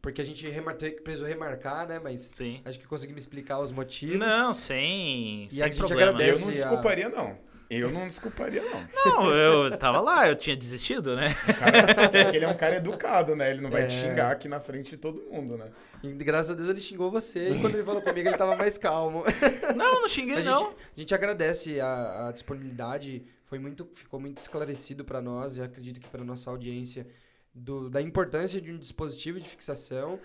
porque 0.00 0.20
a 0.20 0.24
gente 0.24 0.48
remar, 0.48 0.74
precisou 0.74 1.26
remarcar, 1.28 1.86
né? 1.88 1.98
Mas 1.98 2.30
Sim. 2.34 2.60
acho 2.64 2.78
que 2.78 2.86
conseguimos 2.86 3.22
explicar 3.22 3.58
os 3.60 3.70
motivos. 3.72 4.18
Não, 4.18 4.52
sem, 4.52 5.44
E 5.46 5.50
sem 5.50 5.64
a 5.64 5.68
gente 5.68 5.78
problema. 5.78 6.10
agradece. 6.12 6.32
Eu 6.32 6.40
não 6.40 6.48
a- 6.48 6.52
desculparia, 6.52 7.08
não. 7.08 7.38
Eu 7.74 7.90
não 7.90 8.06
desculparia, 8.06 8.62
não. 8.62 8.86
Não, 9.04 9.34
eu 9.34 9.76
tava 9.78 10.00
lá, 10.00 10.28
eu 10.28 10.34
tinha 10.36 10.54
desistido, 10.56 11.16
né? 11.16 11.28
O 11.48 11.54
cara, 11.54 11.94
porque 11.94 12.36
ele 12.36 12.44
é 12.44 12.48
um 12.48 12.56
cara 12.56 12.76
educado, 12.76 13.34
né? 13.34 13.50
Ele 13.50 13.60
não 13.62 13.70
vai 13.70 13.84
É. 13.84 13.86
te 13.86 13.94
xingar 13.94 14.30
aqui 14.32 14.46
na 14.48 14.60
frente 14.60 14.90
de 14.90 14.96
todo 14.98 15.22
mundo, 15.30 15.56
né? 15.56 15.70
E 16.02 16.12
graças 16.12 16.50
a 16.50 16.54
Deus 16.54 16.68
ele 16.68 16.80
xingou 16.80 17.10
você. 17.10 17.48
E 17.48 17.60
quando 17.60 17.74
ele 17.74 17.84
falou 17.84 18.02
comigo, 18.02 18.28
ele 18.28 18.36
tava 18.36 18.56
mais 18.56 18.76
calmo. 18.76 19.24
Não, 19.76 20.02
não 20.02 20.08
xinguei, 20.08 20.36
A 20.38 20.42
não. 20.42 20.58
gente, 20.58 20.76
a 20.96 21.00
gente 21.00 21.14
agradece 21.14 21.80
a, 21.80 22.28
a 22.28 22.32
disponibilidade, 22.32 23.24
foi 23.44 23.58
muito, 23.58 23.88
ficou 23.94 24.20
muito 24.20 24.38
esclarecido 24.38 25.04
para 25.04 25.22
nós 25.22 25.56
e 25.56 25.62
acredito 25.62 26.00
que 26.00 26.08
para 26.08 26.22
nossa 26.24 26.50
audiência 26.50 27.06
do, 27.54 27.88
da 27.88 28.02
importância 28.02 28.60
de 28.60 28.70
um 28.72 28.76
dispositivo 28.78 29.40
de 29.40 29.48
fixação 29.48 30.18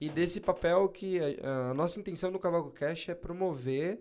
e 0.00 0.08
desse 0.08 0.40
papel 0.40 0.88
que 0.88 1.18
a, 1.42 1.70
a 1.70 1.74
nossa 1.74 1.98
intenção 2.00 2.30
no 2.30 2.38
Cavaco 2.38 2.70
Cash 2.70 3.08
é 3.10 3.14
promover 3.14 3.98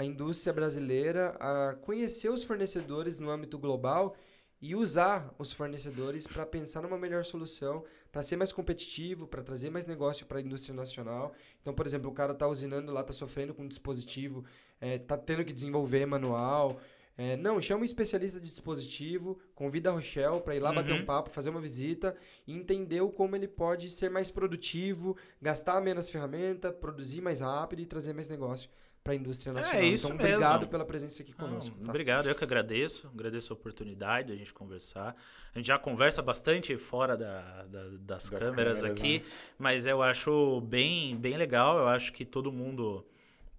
a 0.00 0.04
indústria 0.04 0.50
brasileira 0.50 1.36
a 1.38 1.74
conhecer 1.74 2.30
os 2.30 2.42
fornecedores 2.42 3.18
no 3.18 3.28
âmbito 3.28 3.58
global 3.58 4.16
e 4.58 4.74
usar 4.74 5.30
os 5.38 5.52
fornecedores 5.52 6.26
para 6.26 6.46
pensar 6.46 6.80
numa 6.80 6.96
melhor 6.96 7.22
solução, 7.22 7.84
para 8.10 8.22
ser 8.22 8.36
mais 8.36 8.50
competitivo, 8.50 9.26
para 9.26 9.42
trazer 9.42 9.68
mais 9.68 9.84
negócio 9.84 10.24
para 10.24 10.38
a 10.38 10.40
indústria 10.40 10.74
nacional. 10.74 11.34
Então, 11.60 11.74
por 11.74 11.86
exemplo, 11.86 12.10
o 12.10 12.14
cara 12.14 12.34
tá 12.34 12.48
usinando 12.48 12.90
lá, 12.90 13.04
tá 13.04 13.12
sofrendo 13.12 13.52
com 13.52 13.64
um 13.64 13.68
dispositivo, 13.68 14.42
é, 14.80 14.96
tá 14.96 15.18
tendo 15.18 15.44
que 15.44 15.52
desenvolver 15.52 16.06
manual. 16.06 16.80
É, 17.14 17.36
não, 17.36 17.60
chama 17.60 17.82
um 17.82 17.84
especialista 17.84 18.40
de 18.40 18.48
dispositivo, 18.48 19.38
convida 19.54 19.90
a 19.90 19.92
Rochelle 19.92 20.40
para 20.40 20.56
ir 20.56 20.60
lá 20.60 20.72
bater 20.72 20.94
Uhum. 20.94 21.02
um 21.02 21.04
papo, 21.04 21.28
fazer 21.28 21.50
uma 21.50 21.60
visita 21.60 22.16
e 22.46 22.54
entender 22.54 23.06
como 23.12 23.36
ele 23.36 23.48
pode 23.48 23.90
ser 23.90 24.08
mais 24.08 24.30
produtivo, 24.30 25.14
gastar 25.42 25.78
menos 25.82 26.08
ferramenta, 26.08 26.72
produzir 26.72 27.20
mais 27.20 27.42
rápido 27.42 27.80
e 27.82 27.86
trazer 27.86 28.14
mais 28.14 28.30
negócio 28.30 28.70
para 29.02 29.14
a 29.14 29.16
indústria 29.16 29.52
nacional. 29.52 29.82
isso 29.84 30.06
então, 30.06 30.16
mesmo. 30.18 30.34
obrigado 30.36 30.68
pela 30.68 30.84
presença 30.84 31.22
aqui 31.22 31.34
Não, 31.38 31.48
conosco. 31.48 31.76
tá? 31.78 31.88
Obrigado, 31.90 32.28
eu 32.28 32.34
que 32.34 32.44
agradeço. 32.44 33.08
Agradeço 33.14 33.52
a 33.52 33.56
oportunidade 33.56 34.28
de 34.28 34.34
a 34.34 34.36
gente 34.36 34.52
conversar. 34.52 35.16
A 35.54 35.58
gente 35.58 35.66
já 35.66 35.78
conversa 35.78 36.20
bastante 36.22 36.76
fora 36.76 37.16
da, 37.16 37.64
da- 37.64 37.88
das, 37.88 37.98
Das 37.98 38.28
câmeras, 38.28 38.80
câmeras, 38.80 38.84
aqui, 38.84 39.18
né? 39.20 39.24
mas 39.58 39.86
eu 39.86 40.02
acho 40.02 40.60
bem, 40.62 41.16
bem 41.16 41.36
legal. 41.36 41.78
Eu 41.78 41.88
acho 41.88 42.12
que 42.12 42.24
todo 42.24 42.52
mundo 42.52 43.04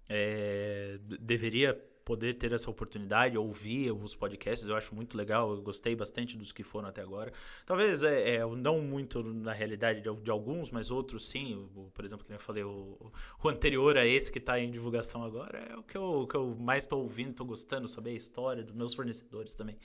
é, 0.08 0.98
deveria 1.20 1.78
poder 2.04 2.34
ter 2.34 2.52
essa 2.52 2.70
oportunidade, 2.70 3.36
ouvir 3.38 3.92
os 3.92 4.14
podcasts. 4.14 4.68
Eu 4.68 4.76
acho 4.76 4.94
muito 4.94 5.16
legal. 5.16 5.54
Eu 5.54 5.62
gostei 5.62 5.94
bastante 5.96 6.36
dos 6.36 6.52
que 6.52 6.62
foram 6.62 6.88
até 6.88 7.00
agora. 7.02 7.32
Talvez 7.66 8.02
é, 8.02 8.36
é, 8.36 8.46
não 8.56 8.80
muito 8.80 9.22
na 9.22 9.52
realidade 9.52 10.00
de, 10.00 10.14
de 10.22 10.30
alguns, 10.30 10.70
mas 10.70 10.90
outros 10.90 11.28
sim. 11.28 11.54
O- 11.74 11.90
por 11.92 12.04
exemplo, 12.04 12.24
que 12.24 12.32
eu 12.32 12.38
falei, 12.38 12.64
o, 12.64 13.12
o 13.42 13.48
anterior 13.48 13.96
a 13.96 14.06
esse 14.06 14.30
que 14.32 14.38
está 14.38 14.58
em 14.58 14.70
divulgação 14.70 15.24
agora 15.24 15.58
é 15.70 15.76
o 15.76 15.82
que 15.82 15.96
eu, 15.96 16.26
que 16.28 16.36
eu 16.36 16.54
mais 16.56 16.84
estou 16.84 17.02
ouvindo, 17.02 17.30
estou 17.30 17.46
gostando, 17.46 17.88
saber 17.88 18.10
a 18.10 18.14
história 18.14 18.62
dos 18.64 18.74
meus 18.74 18.94
fornecedores 18.94 19.54
também. 19.54 19.76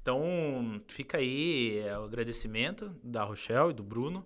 Então, 0.00 0.80
fica 0.88 1.18
aí 1.18 1.78
é, 1.80 1.98
o 1.98 2.04
agradecimento 2.04 2.90
da 3.02 3.24
Rochelle 3.24 3.70
e 3.70 3.74
do 3.74 3.82
Bruno 3.82 4.24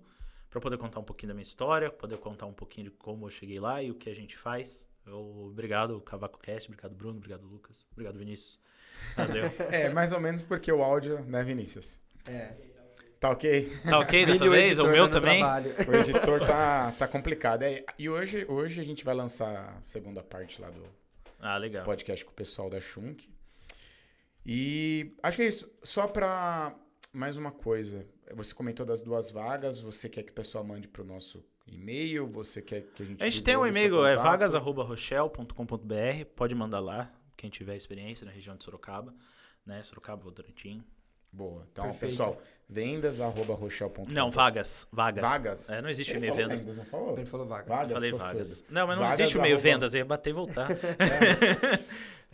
para 0.51 0.61
poder 0.61 0.77
contar 0.79 1.01
um 1.01 1.05
pouquinho 1.05 1.29
da 1.29 1.35
minha 1.35 1.43
história, 1.43 1.91
poder 1.91 2.19
contar 2.19 2.47
um 2.47 2.53
pouquinho 2.53 2.91
de 2.91 2.97
como 2.97 3.27
eu 3.27 3.31
cheguei 3.31 3.59
lá 3.59 3.83
e 3.83 3.91
o 3.91 3.95
que 3.95 4.11
a 4.11 4.15
gente 4.15 4.37
faz. 4.37 4.87
Eu, 5.07 5.47
obrigado, 5.51 6.01
Cavaco 6.01 6.39
Cast, 6.39 6.69
obrigado, 6.71 6.97
Bruno, 6.97 7.17
obrigado, 7.17 7.47
Lucas, 7.47 7.87
obrigado, 7.93 8.19
Vinícius. 8.19 8.61
Valeu. 9.17 9.45
É, 9.73 9.89
mais 9.89 10.13
ou 10.13 10.21
menos 10.21 10.43
porque 10.43 10.71
o 10.71 10.83
áudio, 10.83 11.21
né, 11.25 11.43
Vinícius? 11.43 12.01
É. 12.29 12.55
Tá 13.19 13.31
ok? 13.31 13.71
Tá 13.89 13.99
ok 14.01 14.27
dessa 14.27 14.49
vez? 14.51 14.71
editor, 14.71 14.87
O 14.89 14.93
meu 14.93 15.09
também? 15.09 15.39
trabalho. 15.41 15.75
O 15.89 15.95
editor 15.97 16.41
tá, 16.47 16.93
tá 16.99 17.07
complicado. 17.09 17.63
É, 17.63 17.85
e 17.99 18.09
hoje, 18.09 18.45
hoje 18.49 18.81
a 18.81 18.85
gente 18.85 19.05
vai 19.05 19.15
lançar 19.15 19.77
a 19.79 19.83
segunda 19.83 20.23
parte 20.23 20.61
lá 20.61 20.69
do 20.71 20.83
Ah, 21.39 21.57
legal. 21.57 21.85
podcast 21.85 22.25
com 22.25 22.33
o 22.33 22.35
pessoal 22.35 22.69
da 22.69 22.81
Shunk. 22.81 23.29
E 24.45 25.15
acho 25.23 25.37
que 25.37 25.43
é 25.45 25.47
isso. 25.47 25.71
Só 25.85 26.09
pra 26.09 26.75
mais 27.13 27.37
uma 27.37 27.53
coisa. 27.53 28.05
Você 28.35 28.53
comentou 28.55 28.85
das 28.85 29.03
duas 29.05 29.31
vagas. 29.31 29.81
Você 29.81 30.09
quer 30.09 30.25
que 30.25 30.33
o 30.33 30.35
pessoal 30.35 30.65
mande 30.65 30.89
pro 30.89 31.05
nosso 31.05 31.45
e-mail? 31.75 32.27
Você 32.29 32.63
quer 32.63 32.83
que 32.95 33.03
a 33.03 33.07
gente. 33.07 33.23
A 33.23 33.29
gente 33.29 33.43
tem 33.43 33.57
um 33.57 33.61
o 33.61 33.67
e-mail, 33.67 34.07
é 34.07 34.17
contato? 34.17 34.25
vagas.rochelle.com.br. 34.25 36.25
Pode 36.37 36.55
mandar 36.55 36.81
lá, 36.81 37.11
quem 37.37 37.51
tiver 37.51 37.77
experiência 37.77 38.25
na 38.25 38.31
região 38.33 38.57
de 38.57 38.65
Sorocaba, 38.65 39.13
né? 39.67 39.83
Sorocaba, 39.83 40.23
Votorantim. 40.23 40.83
Boa. 41.35 41.67
Então, 41.73 41.85
Perfeito. 41.87 42.11
pessoal, 42.11 42.43
vendas 42.69 43.19
arroba 43.21 43.55
rochelle.com. 43.55 44.05
Não, 44.07 44.31
vagas. 44.31 44.87
Vagas. 44.93 45.25
Vagas? 45.25 45.71
É, 45.71 45.81
não 45.81 45.89
existe 45.89 46.11
Ele 46.11 46.19
e-mail 46.19 46.33
falou 46.35 46.49
vendas. 46.49 46.63
vendas, 46.65 46.77
não 46.77 46.85
falou? 46.85 47.17
Ele 47.17 47.25
falou 47.27 47.47
vagas. 47.47 47.69
Vagas, 47.69 47.93
Falei 47.93 48.13
vagas. 48.13 48.49
cedo. 48.49 48.67
Não, 48.71 48.87
mas 48.87 48.97
não 48.97 49.03
Vagas, 49.05 49.21
existe 49.21 49.37
o 49.37 49.41
e-mail 49.41 49.55
arroba- 49.55 49.71
vendas, 49.71 49.95
eu 49.95 49.99
ia 49.99 50.05
bater 50.05 50.31
e 50.31 50.33
voltar. 50.35 50.69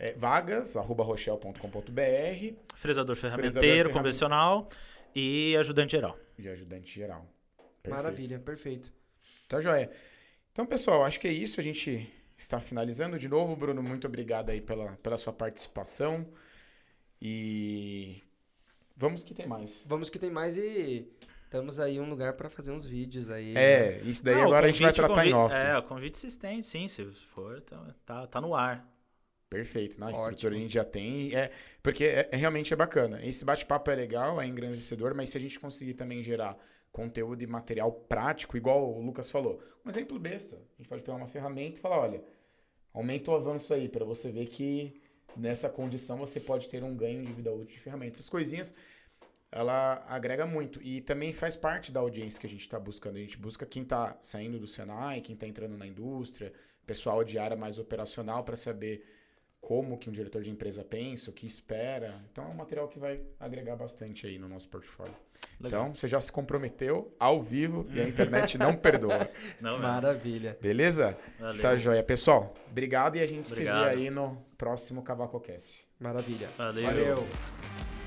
É, 0.01 0.13
vagas, 0.13 0.77
arroba 0.77 1.03
rochelle.com.br 1.03 2.53
Fresador 2.73 3.17
ferramenteiro, 3.17 3.89
ferramen- 3.89 3.93
convencional 3.93 4.69
e 5.13 5.57
ajudante 5.57 5.91
geral. 5.91 6.17
de 6.37 6.47
ajudante 6.47 6.89
geral. 6.93 7.27
Perfeito. 7.83 8.03
Maravilha, 8.03 8.39
perfeito. 8.39 8.93
Tá 9.49 9.59
joia. 9.59 9.91
Então, 10.53 10.65
pessoal, 10.65 11.03
acho 11.03 11.19
que 11.19 11.27
é 11.27 11.31
isso. 11.33 11.59
A 11.59 11.63
gente 11.63 12.09
está 12.37 12.61
finalizando. 12.61 13.19
De 13.19 13.27
novo, 13.27 13.55
Bruno, 13.55 13.83
muito 13.83 14.07
obrigado 14.07 14.49
aí 14.51 14.61
pela, 14.61 14.93
pela 15.03 15.17
sua 15.17 15.33
participação. 15.33 16.25
E 17.21 18.21
vamos 18.95 19.23
que 19.23 19.33
tem 19.33 19.45
mais. 19.47 19.83
Vamos 19.85 20.09
que 20.09 20.17
tem 20.19 20.29
mais 20.29 20.57
e 20.57 21.05
temos 21.49 21.79
aí 21.79 21.99
um 21.99 22.09
lugar 22.09 22.33
pra 22.33 22.49
fazer 22.49 22.71
uns 22.71 22.85
vídeos 22.85 23.29
aí. 23.29 23.55
É, 23.57 23.99
isso 24.03 24.23
daí 24.23 24.35
Não, 24.35 24.43
agora 24.43 24.67
a 24.67 24.69
gente 24.71 24.81
vai 24.81 24.91
convite- 24.93 25.05
tratar 25.07 25.27
em 25.27 25.31
convite- 25.31 25.53
off. 25.53 25.55
É, 25.55 25.77
o 25.77 25.83
convite 25.83 26.17
se 26.17 26.27
estende, 26.27 26.65
sim, 26.65 26.87
se 26.87 27.03
for, 27.05 27.59
tá, 27.61 27.95
tá, 28.05 28.27
tá 28.27 28.39
no 28.41 28.55
ar. 28.55 28.87
Perfeito. 29.49 29.99
Na 29.99 30.07
Ótimo. 30.09 30.25
estrutura 30.25 30.55
a 30.55 30.59
gente 30.59 30.73
já 30.75 30.85
tem. 30.85 31.35
É, 31.35 31.51
porque 31.81 32.03
é, 32.05 32.29
é- 32.31 32.37
realmente 32.37 32.71
é 32.71 32.75
bacana. 32.77 33.25
Esse 33.25 33.43
bate-papo 33.43 33.89
é 33.89 33.95
legal, 33.95 34.39
é 34.39 34.45
engrandecedor, 34.45 35.15
mas 35.15 35.31
se 35.31 35.37
a 35.37 35.41
gente 35.41 35.59
conseguir 35.59 35.95
também 35.95 36.21
gerar 36.21 36.55
conteúdo 36.91 37.41
e 37.41 37.47
material 37.47 37.91
prático, 37.91 38.57
igual 38.57 38.93
o 38.93 39.01
Lucas 39.01 39.29
falou, 39.29 39.61
um 39.85 39.89
exemplo 39.89 40.19
besta. 40.19 40.55
A 40.55 40.77
gente 40.77 40.89
pode 40.89 41.01
pegar 41.01 41.17
uma 41.17 41.27
ferramenta 41.27 41.77
e 41.77 41.81
falar, 41.81 41.99
olha, 41.99 42.23
aumenta 42.93 43.31
o 43.31 43.35
avanço 43.35 43.73
aí 43.73 43.87
para 43.87 44.05
você 44.05 44.31
ver 44.31 44.47
que 44.47 45.01
nessa 45.35 45.69
condição 45.69 46.17
você 46.17 46.39
pode 46.39 46.67
ter 46.67 46.83
um 46.83 46.95
ganho 46.95 47.23
de 47.23 47.31
vida 47.31 47.51
útil 47.51 47.77
de 47.77 47.79
ferramentas. 47.79 48.19
Essas 48.19 48.29
coisinhas, 48.29 48.75
ela 49.51 50.03
agrega 50.07 50.45
muito 50.45 50.81
e 50.81 51.01
também 51.01 51.33
faz 51.33 51.55
parte 51.55 51.91
da 51.91 51.99
audiência 51.99 52.39
que 52.39 52.47
a 52.47 52.49
gente 52.49 52.61
está 52.61 52.79
buscando. 52.79 53.17
A 53.17 53.21
gente 53.21 53.37
busca 53.37 53.65
quem 53.65 53.83
está 53.83 54.17
saindo 54.21 54.59
do 54.59 54.67
Senai, 54.67 55.21
quem 55.21 55.33
está 55.33 55.47
entrando 55.47 55.77
na 55.77 55.87
indústria, 55.87 56.53
pessoal 56.85 57.23
de 57.23 57.37
área 57.37 57.55
mais 57.55 57.77
operacional 57.77 58.43
para 58.43 58.55
saber 58.55 59.05
como 59.61 59.97
que 59.97 60.09
um 60.09 60.13
diretor 60.13 60.41
de 60.41 60.49
empresa 60.49 60.83
pensa, 60.83 61.29
o 61.29 61.33
que 61.33 61.45
espera. 61.45 62.23
Então 62.31 62.45
é 62.45 62.47
um 62.47 62.55
material 62.55 62.87
que 62.87 62.99
vai 62.99 63.21
agregar 63.39 63.75
bastante 63.75 64.25
aí 64.25 64.37
no 64.37 64.47
nosso 64.47 64.67
portfólio. 64.69 65.15
Legal. 65.59 65.81
Então, 65.81 65.95
você 65.95 66.07
já 66.07 66.21
se 66.21 66.31
comprometeu 66.31 67.13
ao 67.19 67.41
vivo 67.41 67.85
e 67.91 67.99
a 67.99 68.07
internet 68.07 68.57
não 68.57 68.73
perdoa. 68.77 69.29
Não. 69.59 69.77
Maravilha. 69.79 70.57
Beleza? 70.61 71.17
Valeu. 71.39 71.61
Tá 71.61 71.75
joia. 71.75 72.01
Pessoal, 72.01 72.53
obrigado 72.71 73.17
e 73.17 73.21
a 73.21 73.25
gente 73.25 73.47
se 73.49 73.53
Obrigado. 73.55 73.83
vê 73.83 73.89
aí 73.89 74.09
no 74.09 74.37
próximo 74.57 75.01
CavacoCast. 75.03 75.85
Maravilha. 75.99 76.47
Valeu. 76.57 76.85
Valeu. 76.85 77.98